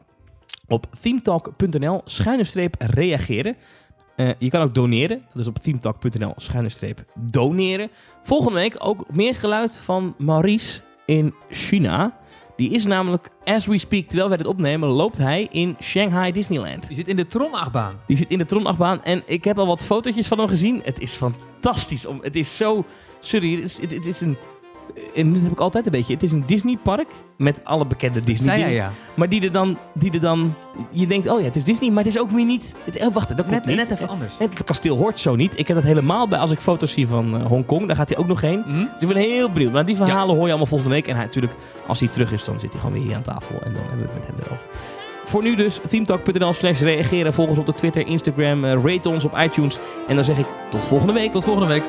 op 0.67 0.87
themetalk.nl 1.01 2.01
schuine 2.05 2.43
streep 2.43 2.75
reageren. 2.79 3.55
Eh, 4.15 4.29
je 4.39 4.49
kan 4.49 4.61
ook 4.61 4.75
doneren. 4.75 5.25
Dat 5.33 5.41
is 5.41 5.47
op 5.47 5.59
themetalk.nl 5.59 6.33
schuine 6.35 6.69
streep 6.69 7.05
doneren. 7.15 7.89
Volgende 8.21 8.59
week 8.59 8.75
ook 8.79 9.05
meer 9.13 9.35
geluid 9.35 9.79
van 9.79 10.15
Maurice 10.17 10.81
in 11.05 11.33
China. 11.49 12.17
Die 12.55 12.69
is 12.69 12.85
namelijk, 12.85 13.29
as 13.43 13.65
we 13.65 13.77
speak, 13.77 14.05
terwijl 14.05 14.27
wij 14.27 14.37
dit 14.37 14.47
opnemen, 14.47 14.89
loopt 14.89 15.17
hij 15.17 15.47
in 15.51 15.75
Shanghai 15.81 16.31
Disneyland. 16.31 16.85
Je 16.87 16.95
zit 16.95 17.07
in 17.07 17.15
de 17.15 17.27
Tron-achtbaan. 17.27 17.99
Die 18.07 18.17
zit 18.17 18.29
in 18.29 18.37
de 18.37 18.45
tronachtbaan 18.45 19.03
en 19.03 19.23
ik 19.25 19.43
heb 19.43 19.57
al 19.57 19.67
wat 19.67 19.85
fotootjes 19.85 20.27
van 20.27 20.39
hem 20.39 20.47
gezien. 20.47 20.81
Het 20.83 20.99
is 20.99 21.13
fantastisch. 21.13 22.05
Om, 22.05 22.19
het 22.21 22.35
is 22.35 22.57
zo... 22.57 22.85
Sorry, 23.19 23.55
het 23.55 23.63
is, 23.63 23.81
het, 23.81 23.91
het 23.91 24.05
is 24.05 24.21
een... 24.21 24.37
En 25.15 25.33
dit 25.33 25.41
heb 25.41 25.51
ik 25.51 25.59
altijd 25.59 25.85
een 25.85 25.91
beetje. 25.91 26.13
Het 26.13 26.23
is 26.23 26.31
een 26.31 26.43
Disneypark 26.45 27.09
met 27.37 27.61
alle 27.63 27.85
bekende 27.85 28.19
Disney 28.19 28.55
dingen. 28.55 28.71
ja. 28.71 28.91
Maar 29.15 29.29
die 29.29 29.41
er, 29.43 29.51
dan, 29.51 29.77
die 29.93 30.11
er 30.11 30.19
dan... 30.19 30.53
Je 30.89 31.07
denkt, 31.07 31.29
oh 31.29 31.39
ja, 31.39 31.45
het 31.45 31.55
is 31.55 31.63
Disney, 31.63 31.89
maar 31.89 32.03
het 32.03 32.13
is 32.15 32.19
ook 32.21 32.29
weer 32.29 32.45
niet... 32.45 32.75
Het, 32.83 33.01
oh, 33.01 33.13
wacht, 33.13 33.37
dat 33.37 33.47
Net, 33.49 33.65
niet. 33.65 33.75
net 33.75 33.91
even 33.91 34.07
anders. 34.07 34.37
Het 34.37 34.63
kasteel 34.63 34.97
hoort 34.97 35.19
zo 35.19 35.35
niet. 35.35 35.59
Ik 35.59 35.67
heb 35.67 35.75
dat 35.75 35.85
helemaal 35.85 36.27
bij 36.27 36.39
als 36.39 36.51
ik 36.51 36.59
foto's 36.59 36.91
zie 36.91 37.07
van 37.07 37.35
eh, 37.39 37.45
Hongkong. 37.45 37.87
Daar 37.87 37.95
gaat 37.95 38.09
hij 38.09 38.17
ook 38.17 38.27
nog 38.27 38.41
heen. 38.41 38.63
Hm? 38.67 38.77
Dus 38.79 39.01
ik 39.01 39.07
ben 39.07 39.17
heel 39.17 39.51
benieuwd. 39.51 39.71
Maar 39.71 39.85
die 39.85 39.95
verhalen 39.95 40.33
hoor 40.35 40.43
je 40.43 40.49
allemaal 40.49 40.65
volgende 40.65 40.93
week. 40.93 41.07
En 41.07 41.15
hij, 41.15 41.25
natuurlijk, 41.25 41.53
als 41.87 41.99
hij 41.99 42.09
terug 42.09 42.31
is, 42.31 42.43
dan 42.45 42.59
zit 42.59 42.71
hij 42.71 42.79
gewoon 42.81 42.95
weer 42.97 43.05
hier 43.07 43.15
aan 43.15 43.21
tafel. 43.21 43.55
En 43.63 43.73
dan 43.73 43.83
hebben 43.89 44.05
we 44.07 44.13
het 44.13 44.15
met 44.15 44.25
hem 44.27 44.35
erover. 44.45 44.65
Voor 45.23 45.43
nu 45.43 45.55
dus, 45.55 45.79
themetalk.nl 45.87 46.53
slash 46.53 46.81
reageren. 46.81 47.33
Volg 47.33 47.49
ons 47.49 47.57
op 47.57 47.65
de 47.65 47.73
Twitter, 47.73 48.07
Instagram. 48.07 48.63
eh, 48.65 48.83
rate 48.83 49.09
ons 49.09 49.23
op 49.25 49.37
iTunes. 49.37 49.79
En 50.07 50.15
dan 50.15 50.23
zeg 50.23 50.37
ik 50.37 50.45
tot 50.69 50.85
volgende 50.85 51.13
week. 51.13 51.31
Tot 51.31 51.43
volgende 51.43 51.67
week. 51.67 51.83